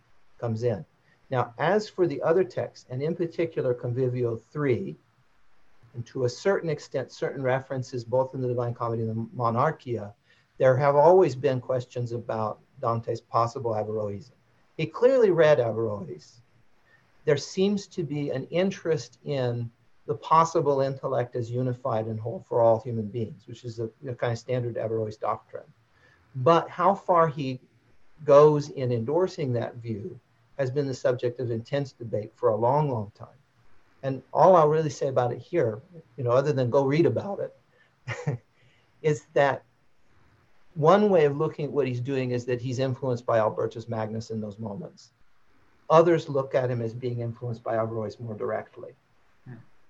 comes 0.40 0.62
in. 0.64 0.84
Now, 1.30 1.54
as 1.58 1.88
for 1.88 2.06
the 2.06 2.20
other 2.22 2.44
texts, 2.44 2.86
and 2.90 3.02
in 3.02 3.14
particular 3.14 3.74
Convivio 3.74 4.40
3, 4.52 4.96
and 5.94 6.06
to 6.06 6.24
a 6.24 6.28
certain 6.28 6.68
extent, 6.68 7.12
certain 7.12 7.42
references 7.42 8.04
both 8.04 8.34
in 8.34 8.42
the 8.42 8.48
Divine 8.48 8.74
Comedy 8.74 9.02
and 9.02 9.10
the 9.10 9.28
Monarchia, 9.34 10.12
there 10.58 10.76
have 10.76 10.96
always 10.96 11.34
been 11.34 11.60
questions 11.60 12.12
about 12.12 12.58
Dante's 12.80 13.20
possible 13.20 13.72
Averroism. 13.72 14.32
He 14.76 14.86
clearly 14.86 15.30
read 15.30 15.58
Averroes. 15.58 16.40
There 17.24 17.36
seems 17.36 17.86
to 17.88 18.02
be 18.02 18.30
an 18.30 18.46
interest 18.50 19.18
in 19.24 19.70
the 20.06 20.14
possible 20.14 20.80
intellect 20.80 21.36
is 21.36 21.50
unified 21.50 22.06
and 22.06 22.18
whole 22.18 22.44
for 22.48 22.60
all 22.60 22.80
human 22.80 23.06
beings, 23.06 23.46
which 23.46 23.64
is 23.64 23.78
a 23.78 23.84
you 23.84 24.10
know, 24.10 24.14
kind 24.14 24.32
of 24.32 24.38
standard 24.38 24.76
Averroes 24.76 25.16
doctrine. 25.16 25.64
But 26.36 26.68
how 26.68 26.94
far 26.94 27.28
he 27.28 27.60
goes 28.24 28.70
in 28.70 28.92
endorsing 28.92 29.52
that 29.52 29.76
view 29.76 30.18
has 30.58 30.70
been 30.70 30.86
the 30.86 30.94
subject 30.94 31.40
of 31.40 31.50
intense 31.50 31.92
debate 31.92 32.32
for 32.34 32.50
a 32.50 32.56
long, 32.56 32.90
long 32.90 33.10
time. 33.14 33.28
And 34.02 34.22
all 34.32 34.56
I'll 34.56 34.68
really 34.68 34.90
say 34.90 35.08
about 35.08 35.32
it 35.32 35.38
here, 35.38 35.80
you 36.16 36.24
know, 36.24 36.30
other 36.30 36.52
than 36.52 36.70
go 36.70 36.84
read 36.84 37.06
about 37.06 37.40
it, 37.40 38.38
is 39.02 39.26
that 39.34 39.62
one 40.74 41.10
way 41.10 41.26
of 41.26 41.36
looking 41.36 41.66
at 41.66 41.72
what 41.72 41.86
he's 41.86 42.00
doing 42.00 42.32
is 42.32 42.44
that 42.46 42.60
he's 42.60 42.78
influenced 42.78 43.26
by 43.26 43.38
Albertus 43.38 43.88
Magnus 43.88 44.30
in 44.30 44.40
those 44.40 44.58
moments. 44.58 45.10
Others 45.90 46.28
look 46.28 46.54
at 46.54 46.70
him 46.70 46.80
as 46.80 46.94
being 46.94 47.20
influenced 47.20 47.62
by 47.62 47.76
Averroes 47.76 48.18
more 48.18 48.34
directly. 48.34 48.94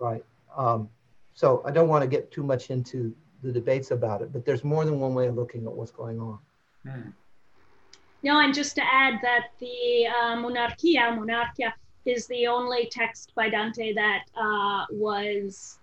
Right? 0.03 0.24
Um, 0.57 0.89
so 1.33 1.62
I 1.65 1.70
don't 1.70 1.89
want 1.89 2.03
to 2.03 2.09
get 2.09 2.31
too 2.31 2.43
much 2.43 2.70
into 2.70 3.15
the 3.43 3.53
debates 3.53 3.91
about 3.91 4.20
it, 4.20 4.33
but 4.33 4.45
there's 4.45 4.65
more 4.65 4.85
than 4.85 5.01
one 5.01 5.15
way 5.15 5.29
of 5.29 5.37
looking 5.37 5.65
at 5.65 5.73
what's 5.73 5.93
going 5.93 6.20
on. 6.20 6.39
Hmm. 6.87 7.11
No, 8.23 8.39
and 8.41 8.55
just 8.55 8.74
to 8.77 8.83
add 8.83 9.15
that 9.23 9.47
the 9.59 10.07
uh, 10.07 10.37
Monarchia, 10.37 11.15
Monarchia, 11.15 11.74
is 12.05 12.27
the 12.27 12.47
only 12.47 12.87
text 12.87 13.33
by 13.35 13.49
Dante 13.49 13.93
that 13.95 14.24
uh, 14.37 14.87
was 14.91 15.79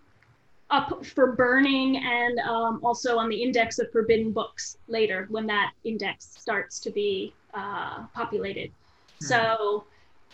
up 0.70 1.04
for 1.06 1.34
burning 1.34 1.98
and 1.98 2.40
um, 2.40 2.80
also 2.84 3.18
on 3.18 3.30
the 3.30 3.41
index 3.41 3.80
of 3.80 3.91
forbidden 3.91 4.32
books 4.32 4.78
later 4.88 5.28
when 5.30 5.48
that 5.48 5.72
index 5.84 6.36
starts 6.38 6.80
to 6.80 6.91
be 6.91 7.34
uh, 7.54 8.06
populated. 8.14 8.72
So, 9.22 9.84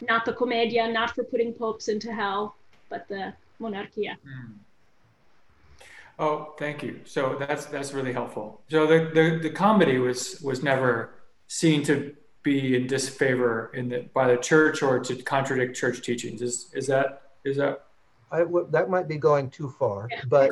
not 0.01 0.25
the 0.25 0.33
Commedia, 0.33 0.91
not 0.91 1.15
for 1.15 1.23
putting 1.23 1.53
popes 1.53 1.87
into 1.87 2.13
hell, 2.13 2.55
but 2.89 3.07
the 3.07 3.33
Monarchia. 3.59 4.17
Hmm. 4.23 4.53
Oh, 6.17 6.53
thank 6.57 6.81
you. 6.81 7.01
So 7.05 7.35
that's 7.37 7.65
that's 7.65 7.91
really 7.93 8.13
helpful. 8.13 8.61
So 8.69 8.87
the, 8.87 9.11
the, 9.13 9.39
the 9.43 9.49
comedy 9.49 9.97
was 9.97 10.39
was 10.41 10.63
never 10.63 11.15
seen 11.47 11.83
to 11.83 12.15
be 12.41 12.75
in 12.75 12.87
disfavor 12.87 13.71
in 13.73 13.89
the, 13.89 14.09
by 14.13 14.27
the 14.33 14.37
church 14.37 14.81
or 14.81 14.99
to 14.99 15.15
contradict 15.23 15.75
church 15.75 16.01
teachings. 16.01 16.41
Is 16.41 16.71
is 16.73 16.87
that 16.87 17.21
is 17.43 17.57
that? 17.57 17.83
I 18.31 18.39
w- 18.39 18.67
that 18.71 18.89
might 18.89 19.07
be 19.07 19.17
going 19.17 19.49
too 19.49 19.69
far, 19.69 20.07
Yeah. 20.09 20.21
but 20.27 20.51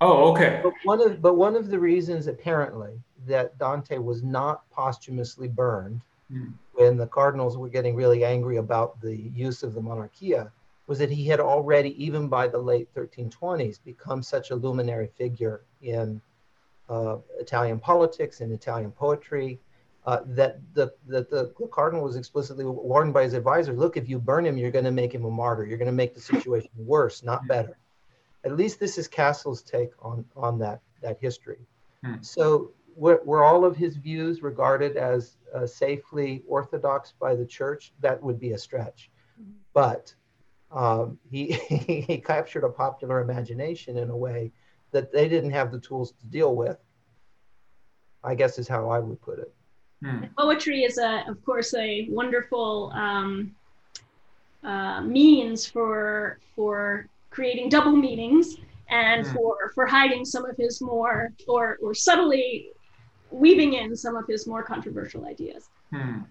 Oh, 0.00 0.32
okay. 0.32 0.60
But 0.64 0.72
one 0.84 1.00
of 1.00 1.20
but 1.20 1.34
one 1.34 1.56
of 1.56 1.68
the 1.68 1.78
reasons 1.78 2.26
apparently 2.26 3.00
that 3.26 3.56
Dante 3.58 3.98
was 3.98 4.22
not 4.22 4.68
posthumously 4.70 5.48
burned 5.48 6.00
Hmm. 6.30 6.52
when 6.72 6.96
the 6.96 7.06
cardinals 7.06 7.58
were 7.58 7.68
getting 7.68 7.94
really 7.94 8.24
angry 8.24 8.56
about 8.56 8.98
the 9.02 9.14
use 9.14 9.62
of 9.62 9.74
the 9.74 9.80
monarchia 9.82 10.50
was 10.86 10.98
that 10.98 11.10
he 11.10 11.26
had 11.26 11.40
already, 11.40 12.02
even 12.02 12.28
by 12.28 12.48
the 12.48 12.58
late 12.58 12.92
1320s, 12.94 13.78
become 13.84 14.22
such 14.22 14.50
a 14.50 14.54
luminary 14.54 15.08
figure 15.16 15.64
in 15.80 16.20
uh, 16.88 17.18
Italian 17.38 17.78
politics 17.78 18.40
and 18.40 18.52
Italian 18.52 18.90
poetry 18.90 19.60
uh, 20.04 20.20
that 20.26 20.58
the, 20.74 20.92
that 21.06 21.30
the, 21.30 21.52
the 21.58 21.66
cardinal 21.68 22.02
was 22.02 22.16
explicitly 22.16 22.64
warned 22.64 23.14
by 23.14 23.22
his 23.22 23.34
advisor, 23.34 23.72
look, 23.72 23.96
if 23.96 24.08
you 24.08 24.18
burn 24.18 24.44
him, 24.44 24.56
you're 24.56 24.70
going 24.70 24.84
to 24.84 24.90
make 24.90 25.14
him 25.14 25.24
a 25.24 25.30
martyr. 25.30 25.64
You're 25.64 25.78
going 25.78 25.86
to 25.86 25.92
make 25.92 26.14
the 26.14 26.20
situation 26.20 26.70
worse, 26.76 27.22
not 27.22 27.46
better. 27.46 27.78
At 28.44 28.56
least 28.56 28.80
this 28.80 28.98
is 28.98 29.06
Cassell's 29.06 29.62
take 29.62 29.90
on, 30.00 30.24
on 30.36 30.58
that, 30.58 30.80
that 31.00 31.18
history. 31.20 31.60
Hmm. 32.04 32.16
So 32.20 32.72
were, 32.96 33.20
were 33.24 33.44
all 33.44 33.64
of 33.64 33.76
his 33.76 33.96
views 33.96 34.42
regarded 34.42 34.96
as 34.96 35.36
uh, 35.54 35.66
safely 35.66 36.42
orthodox 36.48 37.12
by 37.20 37.36
the 37.36 37.46
church? 37.46 37.92
That 38.00 38.20
would 38.20 38.40
be 38.40 38.52
a 38.52 38.58
stretch. 38.58 39.10
But 39.72 40.14
um, 40.72 41.18
he, 41.30 41.52
he 42.06 42.18
captured 42.18 42.64
a 42.64 42.70
popular 42.70 43.20
imagination 43.20 43.96
in 43.98 44.10
a 44.10 44.16
way 44.16 44.52
that 44.92 45.12
they 45.12 45.28
didn't 45.28 45.50
have 45.52 45.70
the 45.72 45.80
tools 45.80 46.12
to 46.12 46.26
deal 46.26 46.54
with, 46.54 46.78
I 48.24 48.34
guess 48.34 48.58
is 48.58 48.68
how 48.68 48.88
I 48.90 48.98
would 48.98 49.20
put 49.20 49.38
it. 49.38 49.52
Hmm. 50.04 50.24
poetry 50.36 50.82
is 50.82 50.98
a 50.98 51.24
of 51.28 51.44
course 51.44 51.72
a 51.74 52.08
wonderful 52.10 52.90
um, 52.92 53.54
uh, 54.64 55.00
means 55.00 55.64
for 55.66 56.40
for 56.56 57.06
creating 57.30 57.68
double 57.68 57.92
meanings 57.92 58.56
and 58.88 59.24
Mm. 59.24 59.32
for 59.32 59.70
for 59.74 59.86
hiding 59.86 60.24
some 60.24 60.44
of 60.44 60.56
his 60.56 60.80
more 60.80 61.32
or 61.46 61.78
or 61.80 61.94
subtly 61.94 62.72
weaving 63.30 63.74
in 63.74 63.94
some 63.96 64.16
of 64.16 64.26
his 64.26 64.46
more 64.46 64.62
controversial 64.62 65.24
ideas 65.24 65.70
Hmm. 65.92 66.22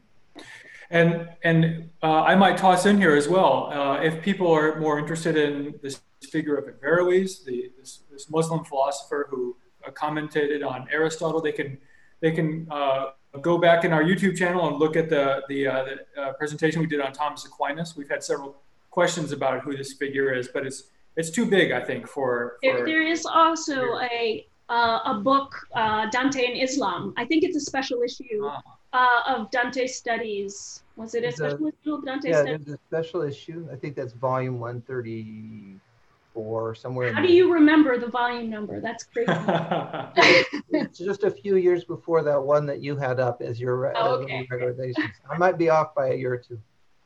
And 0.91 1.29
and 1.43 1.89
uh, 2.03 2.23
I 2.23 2.35
might 2.35 2.57
toss 2.57 2.85
in 2.85 2.97
here 2.97 3.15
as 3.15 3.27
well. 3.27 3.71
Uh, 3.71 4.01
if 4.01 4.21
people 4.21 4.51
are 4.51 4.77
more 4.79 4.99
interested 4.99 5.37
in 5.37 5.73
this 5.81 6.01
figure 6.29 6.55
of 6.57 6.65
Averroes, 6.67 7.45
the 7.45 7.71
this, 7.79 8.01
this 8.11 8.29
Muslim 8.29 8.65
philosopher 8.65 9.27
who 9.29 9.55
uh, 9.87 9.91
commented 9.91 10.61
on 10.63 10.87
Aristotle, 10.91 11.41
they 11.41 11.53
can 11.53 11.77
they 12.19 12.31
can 12.31 12.67
uh, 12.69 13.11
go 13.41 13.57
back 13.57 13.85
in 13.85 13.93
our 13.93 14.03
YouTube 14.03 14.35
channel 14.37 14.67
and 14.67 14.77
look 14.77 14.97
at 14.97 15.09
the 15.09 15.43
the, 15.47 15.65
uh, 15.65 15.85
the 15.85 16.21
uh, 16.21 16.33
presentation 16.33 16.81
we 16.81 16.87
did 16.87 16.99
on 16.99 17.13
Thomas 17.13 17.45
Aquinas. 17.45 17.95
We've 17.95 18.09
had 18.09 18.21
several 18.21 18.57
questions 18.89 19.31
about 19.31 19.61
who 19.61 19.77
this 19.77 19.93
figure 19.93 20.33
is, 20.33 20.49
but 20.49 20.65
it's 20.65 20.83
it's 21.15 21.29
too 21.29 21.45
big, 21.45 21.71
I 21.71 21.81
think, 21.81 22.07
for, 22.07 22.57
there, 22.61 22.79
for 22.79 22.85
there 22.85 23.01
is 23.01 23.25
also 23.25 23.97
a 23.99 24.45
uh, 24.67 24.99
a 25.05 25.21
book 25.21 25.53
uh, 25.75 26.09
dante 26.11 26.45
in 26.45 26.55
islam 26.55 27.13
i 27.17 27.25
think 27.25 27.43
it's 27.43 27.57
a 27.57 27.59
special 27.59 28.01
issue 28.01 28.39
Ah. 28.45 28.61
Uh, 28.93 29.21
of 29.27 29.49
dante 29.51 29.87
studies 29.87 30.83
was 30.95 31.13
it 31.15 31.23
a 31.23 31.27
It's 31.27 31.39
a- 31.39 31.51
special 31.51 31.67
issue 31.67 31.93
of 31.95 32.05
dante 32.05 32.29
Yeah, 32.29 32.41
studies 32.43 32.65
there's 32.65 32.77
a 32.77 32.79
special 32.87 33.21
issue. 33.21 33.67
I 33.71 33.75
think 33.75 33.95
that's 33.95 34.13
volume 34.13 34.59
134, 34.59 36.75
somewhere 36.75 37.07
in 37.07 37.13
how 37.15 37.21
there. 37.21 37.27
do 37.29 37.33
you 37.33 37.53
remember 37.53 37.97
the 37.97 38.07
volume 38.07 38.49
number 38.49 38.81
that's 38.81 39.03
crazy 39.05 39.31
It's 40.73 40.99
just 40.99 41.23
a 41.23 41.31
few 41.31 41.55
years 41.57 41.83
before 41.83 42.23
that 42.23 42.41
one 42.41 42.65
that 42.67 42.81
you 42.81 42.95
had 42.95 43.19
up 43.19 43.41
as 43.41 43.59
your 43.59 43.75
re- 43.77 43.91
Oh, 43.95 44.15
as 44.15 44.21
okay. 44.21 44.47
regulations. 44.49 45.11
I 45.29 45.37
might 45.37 45.57
be 45.57 45.69
off 45.69 45.93
by 45.95 46.11
a 46.11 46.15
year 46.15 46.33
or 46.33 46.37
two. 46.37 46.59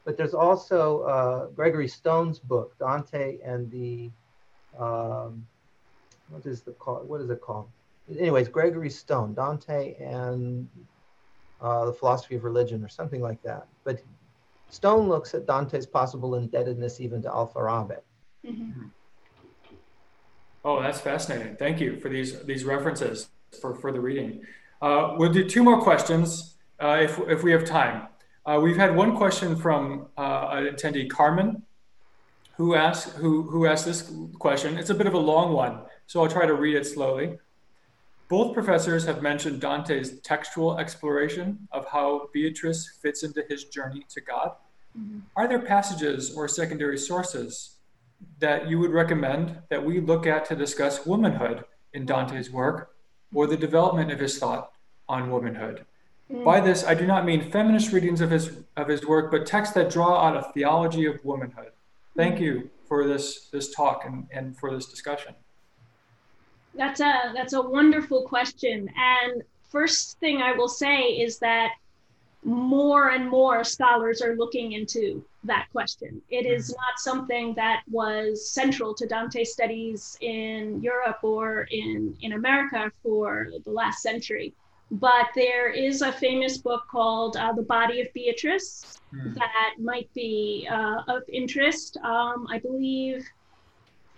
But 0.05 0.17
there's 0.17 0.35
also 0.35 0.99
uh, 1.01 1.47
Gregory 1.47 1.87
Stone's 1.87 2.37
book, 2.37 2.77
Dante 2.77 3.39
and 3.43 3.71
the, 3.71 4.11
um, 4.77 5.47
what 6.29 6.45
is 6.45 6.61
the 6.61 6.73
call? 6.73 6.97
What 7.03 7.21
is 7.21 7.29
it 7.31 7.41
called? 7.41 7.69
Anyways, 8.19 8.49
Gregory 8.49 8.91
Stone, 8.91 9.33
Dante 9.33 9.95
and 9.95 10.67
uh, 11.65 11.85
the 11.85 11.93
philosophy 11.93 12.35
of 12.35 12.43
religion 12.43 12.83
or 12.83 12.87
something 12.87 13.21
like 13.21 13.41
that. 13.41 13.65
But 13.83 14.03
Stone 14.69 15.09
looks 15.09 15.33
at 15.33 15.47
Dante's 15.47 15.87
possible 15.87 16.35
indebtedness 16.35 17.01
even 17.01 17.21
to 17.23 17.29
Alfarabi. 17.29 17.99
Mhm. 18.45 18.91
Oh, 20.63 20.81
that's 20.81 20.99
fascinating. 20.99 21.55
Thank 21.55 21.79
you 21.79 21.99
for 21.99 22.09
these 22.09 22.31
these 22.43 22.63
references 22.65 23.29
for 23.61 23.73
further 23.73 24.01
reading. 24.01 24.29
Uh, 24.81 25.15
we'll 25.17 25.31
do 25.31 25.43
two 25.55 25.63
more 25.63 25.81
questions 25.81 26.55
uh, 26.83 26.97
if, 27.01 27.17
if 27.35 27.41
we 27.43 27.51
have 27.51 27.63
time. 27.63 28.07
Uh, 28.45 28.59
we've 28.61 28.77
had 28.77 28.95
one 28.95 29.15
question 29.15 29.55
from 29.55 30.07
uh, 30.17 30.49
an 30.51 30.63
attendee, 30.71 31.09
Carmen, 31.09 31.63
who 32.57 32.75
asked 32.75 33.09
who 33.21 33.31
who 33.51 33.65
asked 33.65 33.85
this 33.85 34.11
question. 34.37 34.77
It's 34.77 34.91
a 34.91 34.97
bit 35.01 35.07
of 35.07 35.15
a 35.15 35.23
long 35.33 35.53
one, 35.53 35.75
so 36.05 36.21
I'll 36.21 36.33
try 36.37 36.45
to 36.45 36.53
read 36.53 36.75
it 36.75 36.85
slowly. 36.85 37.39
Both 38.27 38.53
professors 38.53 39.05
have 39.05 39.21
mentioned 39.21 39.61
Dante's 39.61 40.19
textual 40.21 40.79
exploration 40.79 41.67
of 41.71 41.85
how 41.87 42.29
Beatrice 42.33 42.97
fits 43.01 43.23
into 43.23 43.43
his 43.47 43.65
journey 43.65 44.05
to 44.09 44.21
God. 44.21 44.55
Mhm. 44.97 45.21
Are 45.35 45.47
there 45.47 45.59
passages 45.59 46.35
or 46.35 46.47
secondary 46.47 46.97
sources 46.97 47.77
that 48.39 48.67
you 48.67 48.79
would 48.79 48.91
recommend 48.91 49.61
that 49.69 49.85
we 49.85 49.99
look 49.99 50.25
at 50.25 50.45
to 50.45 50.55
discuss 50.55 51.05
womanhood 51.05 51.65
in 51.93 52.05
Dante's 52.05 52.49
work 52.49 52.95
or 53.33 53.45
the 53.45 53.57
development 53.57 54.11
of 54.11 54.19
his 54.19 54.39
thought 54.39 54.71
on 55.07 55.29
womanhood? 55.29 55.85
By 56.43 56.59
this, 56.59 56.83
I 56.83 56.95
do 56.95 57.05
not 57.05 57.23
mean 57.23 57.51
feminist 57.51 57.91
readings 57.91 58.19
of 58.19 58.31
his 58.31 58.63
of 58.75 58.87
his 58.87 59.05
work, 59.05 59.29
but 59.29 59.45
texts 59.45 59.75
that 59.75 59.91
draw 59.91 60.25
out 60.25 60.35
a 60.35 60.51
theology 60.53 61.05
of 61.05 61.23
womanhood. 61.23 61.71
Thank 62.15 62.39
you 62.39 62.71
for 62.87 63.05
this 63.05 63.47
this 63.49 63.71
talk 63.71 64.05
and, 64.05 64.27
and 64.31 64.57
for 64.57 64.73
this 64.73 64.87
discussion. 64.87 65.35
That's 66.77 66.99
a 66.99 67.31
that's 67.33 67.53
a 67.53 67.61
wonderful 67.61 68.23
question. 68.23 68.89
And 68.97 69.43
first 69.71 70.19
thing 70.19 70.41
I 70.41 70.53
will 70.53 70.67
say 70.67 71.01
is 71.01 71.39
that 71.39 71.71
more 72.43 73.09
and 73.09 73.27
more 73.29 73.63
scholars 73.63 74.21
are 74.21 74.35
looking 74.35 74.73
into 74.73 75.25
that 75.43 75.67
question. 75.71 76.21
It 76.29 76.45
is 76.45 76.69
not 76.69 76.97
something 76.97 77.55
that 77.55 77.81
was 77.89 78.49
central 78.49 78.93
to 78.95 79.07
Dante 79.07 79.43
studies 79.43 80.15
in 80.21 80.79
Europe 80.81 81.19
or 81.23 81.67
in, 81.71 82.15
in 82.21 82.33
America 82.33 82.91
for 83.01 83.47
the 83.63 83.71
last 83.71 84.03
century. 84.03 84.53
But 84.91 85.29
there 85.33 85.69
is 85.69 86.03
a 86.03 86.11
famous 86.11 86.59
book 86.59 86.83
called 86.91 87.35
uh, 87.35 87.53
The 87.53 87.63
Body 87.63 88.01
of 88.01 88.13
Beatrice 88.13 88.95
Hmm. 89.15 89.33
that 89.35 89.75
might 89.79 90.11
be 90.13 90.67
uh, 90.71 91.01
of 91.07 91.23
interest. 91.31 91.97
Um, 91.97 92.47
I 92.49 92.59
believe 92.59 93.25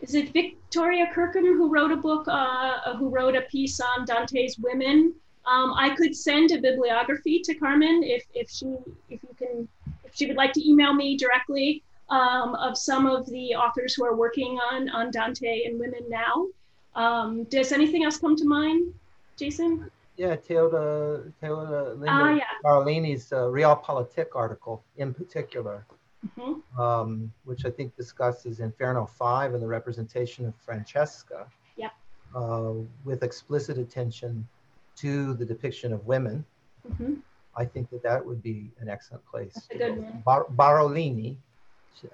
is 0.02 0.14
it 0.15 0.32
Victoria 0.34 1.07
Kirkham 1.14 1.45
who 1.45 1.69
wrote 1.69 1.91
a 1.91 1.98
book, 1.98 2.28
uh, 2.28 2.95
who 2.98 3.10
wrote 3.10 3.36
a 3.36 3.41
piece 3.41 3.80
on 3.80 4.06
Dante's 4.06 4.57
women. 4.60 5.14
Um, 5.45 5.74
I 5.74 5.95
could 5.95 6.15
send 6.15 6.52
a 6.52 6.60
bibliography 6.60 7.40
to 7.40 7.56
Carmen 7.56 8.03
if, 8.03 8.26
if 8.34 8.49
she 8.49 8.76
if 9.10 9.24
you 9.24 9.36
can 9.38 9.68
if 10.03 10.14
she 10.14 10.26
would 10.26 10.36
like 10.36 10.53
to 10.53 10.69
email 10.69 10.94
me 10.94 11.18
directly 11.18 11.84
um, 12.10 12.56
of 12.56 12.78
some 12.78 13.07
of 13.07 13.26
the 13.28 13.56
authors 13.56 13.95
who 13.95 14.06
are 14.06 14.15
working 14.15 14.60
on 14.72 14.90
on 14.90 15.10
Dante 15.11 15.64
and 15.64 15.80
women 15.80 16.03
now. 16.10 16.48
Um, 16.95 17.44
does 17.45 17.72
anything 17.72 18.03
else 18.03 18.18
come 18.18 18.36
to 18.36 18.45
mind, 18.45 18.94
Jason? 19.38 19.90
Yeah, 20.18 20.36
Teoda, 20.36 21.32
Teodolinda 21.41 22.06
Ah, 22.07 22.32
yeah. 22.34 22.44
Barolini's 22.65 23.32
uh, 23.32 23.41
Realpolitik 23.41 24.30
article 24.34 24.84
in 24.98 25.14
particular, 25.14 25.86
Mhm. 26.36 26.62
um, 26.80 27.34
which 27.45 27.66
I 27.66 27.70
think 27.70 27.95
discusses 27.95 28.60
Inferno 28.60 29.06
5 29.06 29.54
and 29.54 29.62
the 29.64 29.68
representation 29.68 30.45
of 30.45 30.56
Francesca. 30.56 31.48
Yep. 31.78 31.91
Uh, 32.36 32.74
with 33.06 33.24
explicit 33.24 33.78
attention 33.78 34.48
to 34.98 35.34
the 35.36 35.45
depiction 35.45 35.94
of 35.94 36.06
women, 36.06 36.45
hmm 36.98 37.16
I 37.56 37.66
think 37.66 37.90
that 37.90 38.04
that 38.04 38.24
would 38.24 38.44
be 38.44 38.70
an 38.80 38.88
excellent 38.88 39.26
place. 39.26 39.54
That's 39.56 39.70
a 39.72 39.78
good 39.80 39.98
one. 40.04 40.22
Bar- 40.24 40.45
Barolini, 40.52 41.38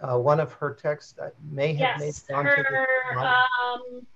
uh, 0.01 0.17
one 0.17 0.39
of 0.39 0.53
her 0.53 0.73
texts 0.73 1.11
that 1.13 1.33
may 1.51 1.73
have 1.73 1.99
made 1.99 2.05
Yes, 2.05 2.29
onto 2.31 2.49
her, 2.49 2.87
the, 3.13 3.27
um, 3.27 4.07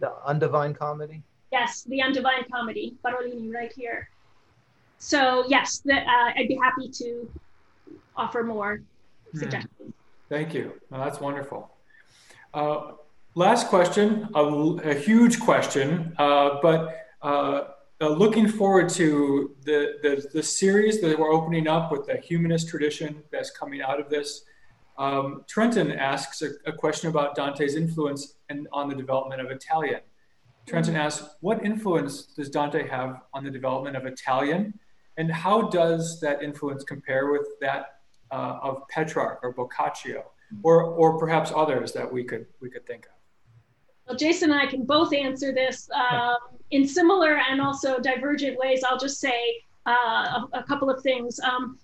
the 0.00 0.12
Undivine 0.28 0.76
Comedy. 0.76 1.22
yes, 1.50 1.84
the 1.84 2.00
Undivine 2.00 2.46
Comedy, 2.50 2.94
Barolini, 3.02 3.50
right 3.54 3.72
here. 3.72 4.10
So 4.98 5.44
yes, 5.48 5.78
that 5.86 6.06
uh, 6.06 6.38
I'd 6.38 6.48
be 6.48 6.56
happy 6.56 6.90
to 6.90 7.30
offer 8.14 8.42
more. 8.42 8.82
Suggestions. 9.34 9.94
Thank 10.28 10.54
you. 10.54 10.74
Well, 10.90 11.00
that's 11.00 11.20
wonderful. 11.20 11.70
Uh, 12.54 12.92
last 13.34 13.68
question, 13.68 14.28
a, 14.34 14.42
a 14.42 14.94
huge 14.94 15.40
question, 15.40 16.14
uh, 16.18 16.58
but 16.62 17.06
uh, 17.22 17.64
uh, 18.00 18.08
looking 18.08 18.48
forward 18.48 18.88
to 18.90 19.54
the, 19.64 19.98
the, 20.02 20.26
the 20.32 20.42
series 20.42 21.00
that 21.00 21.18
we're 21.18 21.32
opening 21.32 21.68
up 21.68 21.92
with 21.92 22.06
the 22.06 22.16
humanist 22.16 22.68
tradition 22.68 23.22
that's 23.30 23.50
coming 23.50 23.82
out 23.82 24.00
of 24.00 24.08
this. 24.08 24.44
Um, 24.98 25.44
Trenton 25.48 25.92
asks 25.92 26.42
a, 26.42 26.50
a 26.66 26.72
question 26.72 27.08
about 27.08 27.34
Dante's 27.34 27.74
influence 27.74 28.34
and 28.48 28.68
on 28.72 28.88
the 28.88 28.94
development 28.94 29.40
of 29.40 29.50
Italian. 29.50 30.00
Trenton 30.66 30.94
asks, 30.94 31.36
what 31.40 31.64
influence 31.64 32.22
does 32.22 32.50
Dante 32.50 32.86
have 32.86 33.22
on 33.32 33.44
the 33.44 33.50
development 33.50 33.96
of 33.96 34.06
Italian? 34.06 34.78
And 35.16 35.30
how 35.30 35.62
does 35.62 36.20
that 36.20 36.42
influence 36.42 36.84
compare 36.84 37.30
with 37.30 37.46
that 37.60 37.99
uh, 38.30 38.58
of 38.62 38.86
Petrarch 38.88 39.40
or 39.42 39.52
Boccaccio, 39.52 40.24
or 40.62 40.84
or 40.84 41.18
perhaps 41.18 41.52
others 41.54 41.92
that 41.92 42.10
we 42.10 42.24
could 42.24 42.46
we 42.60 42.70
could 42.70 42.86
think 42.86 43.06
of. 43.06 43.12
Well, 44.06 44.16
Jason 44.16 44.50
and 44.50 44.60
I 44.60 44.66
can 44.66 44.84
both 44.84 45.14
answer 45.14 45.52
this 45.52 45.88
um, 45.90 46.36
in 46.70 46.86
similar 46.86 47.38
and 47.38 47.60
also 47.60 47.98
divergent 48.00 48.58
ways. 48.58 48.82
I'll 48.82 48.98
just 48.98 49.20
say 49.20 49.62
uh, 49.86 49.90
a, 49.90 50.48
a 50.54 50.62
couple 50.64 50.90
of 50.90 51.02
things. 51.02 51.38
Um, 51.40 51.78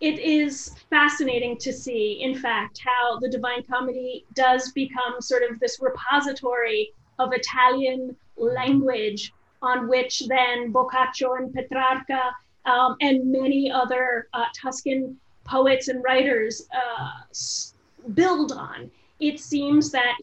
it 0.00 0.18
is 0.18 0.74
fascinating 0.90 1.56
to 1.58 1.72
see, 1.72 2.20
in 2.22 2.34
fact, 2.34 2.80
how 2.84 3.18
the 3.20 3.28
Divine 3.28 3.62
Comedy 3.62 4.26
does 4.34 4.72
become 4.72 5.20
sort 5.20 5.42
of 5.48 5.60
this 5.60 5.78
repository 5.80 6.92
of 7.18 7.32
Italian 7.32 8.16
language 8.36 9.32
on 9.62 9.88
which 9.88 10.22
then 10.28 10.72
Boccaccio 10.72 11.34
and 11.34 11.54
Petrarca 11.54 12.32
um, 12.66 12.96
and 13.00 13.30
many 13.30 13.70
other 13.70 14.28
uh, 14.34 14.44
Tuscan 14.54 15.16
poets 15.44 15.88
and 15.88 16.02
writers 16.02 16.68
uh, 16.74 17.10
build 18.14 18.52
on. 18.52 18.90
It 19.20 19.40
seems 19.40 19.90
that 19.92 20.16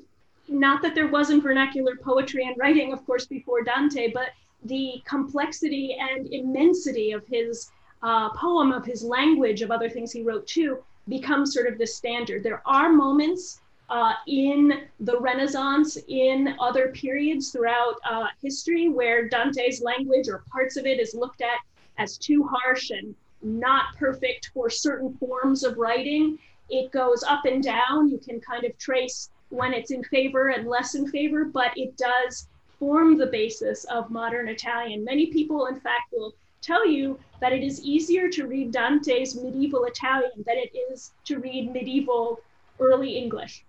not 0.48 0.82
that 0.82 0.96
there 0.96 1.08
wasn't 1.08 1.44
vernacular 1.44 1.96
poetry 1.96 2.46
and 2.46 2.58
writing, 2.58 2.92
of 2.92 3.06
course, 3.06 3.26
before 3.26 3.64
Dante, 3.64 4.12
but 4.12 4.30
the 4.66 5.02
complexity 5.06 5.98
and 6.00 6.28
immensity 6.34 7.12
of 7.12 7.26
his 7.28 7.72
uh, 8.04 8.30
poem, 8.32 8.72
of 8.72 8.86
his 8.86 9.04
language, 9.04 9.62
of 9.62 9.72
other 9.72 9.90
things 9.90 10.12
he 10.12 10.24
wrote 10.24 10.46
too, 10.48 10.84
becomes 11.08 11.54
sort 11.54 11.68
of 11.68 11.78
the 11.78 11.88
standard. 11.88 12.44
There 12.44 12.62
are 12.66 12.92
moments 12.92 13.62
uh, 13.90 14.14
in 14.28 14.88
the 15.00 15.20
Renaissance, 15.20 15.98
in 16.08 16.56
other 16.60 16.90
periods 16.90 17.52
throughout 17.52 17.96
uh, 18.10 18.28
history, 18.42 18.90
where 18.90 19.28
Dante's 19.28 19.82
language 19.82 20.28
or 20.28 20.44
parts 20.52 20.78
of 20.78 20.86
it 20.86 21.00
is 21.00 21.14
looked 21.14 21.42
at 21.42 21.60
as 21.98 22.18
too 22.18 22.44
harsh 22.44 22.90
and 22.90 23.16
not 23.44 23.96
perfect 23.98 24.52
for 24.54 24.70
certain 24.70 25.14
forms 25.18 25.64
of 25.64 25.78
writing. 25.78 26.38
It 26.70 26.92
goes 26.92 27.24
up 27.24 27.46
and 27.46 27.64
down. 27.64 28.10
You 28.10 28.18
can 28.18 28.40
kind 28.40 28.64
of 28.64 28.78
trace 28.78 29.30
when 29.50 29.74
it's 29.74 29.92
in 29.92 30.04
favor 30.06 30.50
and 30.50 30.68
less 30.68 30.96
in 30.96 31.08
favor, 31.08 31.46
but 31.46 31.72
it 31.76 31.98
does 31.98 32.48
form 32.80 33.18
the 33.18 33.28
basis 33.28 33.84
of 33.86 34.10
modern 34.10 34.48
Italian. 34.48 35.04
Many 35.04 35.28
people, 35.28 35.66
in 35.68 35.80
fact, 35.80 36.14
will 36.14 36.34
tell 36.62 36.88
you 36.88 37.20
that 37.40 37.52
it 37.52 37.64
is 37.64 37.84
easier 37.84 38.30
to 38.30 38.48
read 38.48 38.72
Dante's 38.72 39.36
medieval 39.36 39.84
Italian 39.86 40.32
than 40.46 40.58
it 40.58 40.72
is 40.92 41.12
to 41.26 41.40
read 41.40 41.74
medieval 41.74 42.40
early 42.80 43.18
English, 43.18 43.66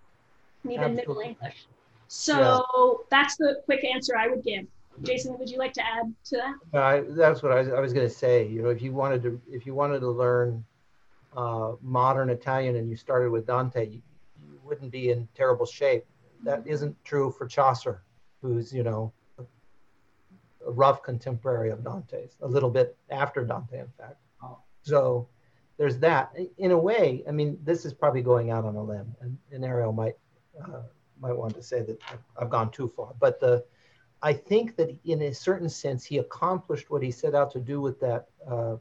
even 0.68 0.94
Middle 0.94 1.20
English. 1.20 1.66
So 2.08 3.04
that's 3.10 3.36
the 3.36 3.62
quick 3.64 3.84
answer 3.84 4.16
I 4.16 4.28
would 4.28 4.44
give. 4.44 4.66
Jason, 5.02 5.38
would 5.38 5.48
you 5.48 5.58
like 5.58 5.72
to 5.74 5.82
add 5.84 6.12
to 6.24 6.36
that? 6.36 6.78
I, 6.78 7.00
that's 7.08 7.42
what 7.42 7.52
I 7.52 7.60
was, 7.60 7.68
I 7.68 7.80
was 7.80 7.92
going 7.92 8.06
to 8.06 8.14
say. 8.14 8.46
You 8.46 8.62
know, 8.62 8.68
if 8.68 8.82
you 8.82 8.92
wanted 8.92 9.22
to, 9.22 9.40
if 9.50 9.66
you 9.66 9.74
wanted 9.74 10.00
to 10.00 10.10
learn 10.10 10.64
uh, 11.36 11.72
modern 11.80 12.30
Italian 12.30 12.76
and 12.76 12.88
you 12.88 12.96
started 12.96 13.30
with 13.30 13.46
Dante, 13.46 13.86
you, 13.88 14.02
you 14.44 14.60
wouldn't 14.62 14.90
be 14.90 15.10
in 15.10 15.28
terrible 15.34 15.66
shape. 15.66 16.04
That 16.44 16.66
isn't 16.66 16.96
true 17.04 17.30
for 17.30 17.46
Chaucer, 17.46 18.02
who's 18.40 18.72
you 18.72 18.82
know 18.82 19.12
a, 19.38 19.44
rough 20.70 21.02
contemporary 21.02 21.70
of 21.70 21.84
Dante's, 21.84 22.36
a 22.42 22.48
little 22.48 22.70
bit 22.70 22.96
after 23.10 23.44
Dante, 23.44 23.80
in 23.80 23.88
fact. 23.98 24.16
Oh. 24.42 24.58
So 24.82 25.28
there's 25.78 25.98
that. 25.98 26.34
In 26.58 26.72
a 26.72 26.78
way, 26.78 27.22
I 27.28 27.32
mean, 27.32 27.58
this 27.64 27.84
is 27.84 27.94
probably 27.94 28.22
going 28.22 28.50
out 28.50 28.64
on 28.64 28.76
a 28.76 28.82
limb, 28.82 29.14
and, 29.20 29.38
and 29.52 29.64
Arielle 29.64 29.94
might 29.94 30.16
uh, 30.62 30.82
might 31.20 31.36
want 31.36 31.54
to 31.54 31.62
say 31.62 31.82
that 31.82 31.98
I've, 32.10 32.24
I've 32.36 32.50
gone 32.50 32.70
too 32.70 32.88
far, 32.88 33.14
but 33.20 33.40
the 33.40 33.64
I 34.22 34.32
think 34.32 34.76
that 34.76 34.96
in 35.04 35.22
a 35.22 35.34
certain 35.34 35.68
sense, 35.68 36.04
he 36.04 36.18
accomplished 36.18 36.90
what 36.90 37.02
he 37.02 37.10
set 37.10 37.34
out 37.34 37.50
to 37.52 37.60
do 37.60 37.80
with 37.80 37.98
that, 38.00 38.26
uh, 38.48 38.76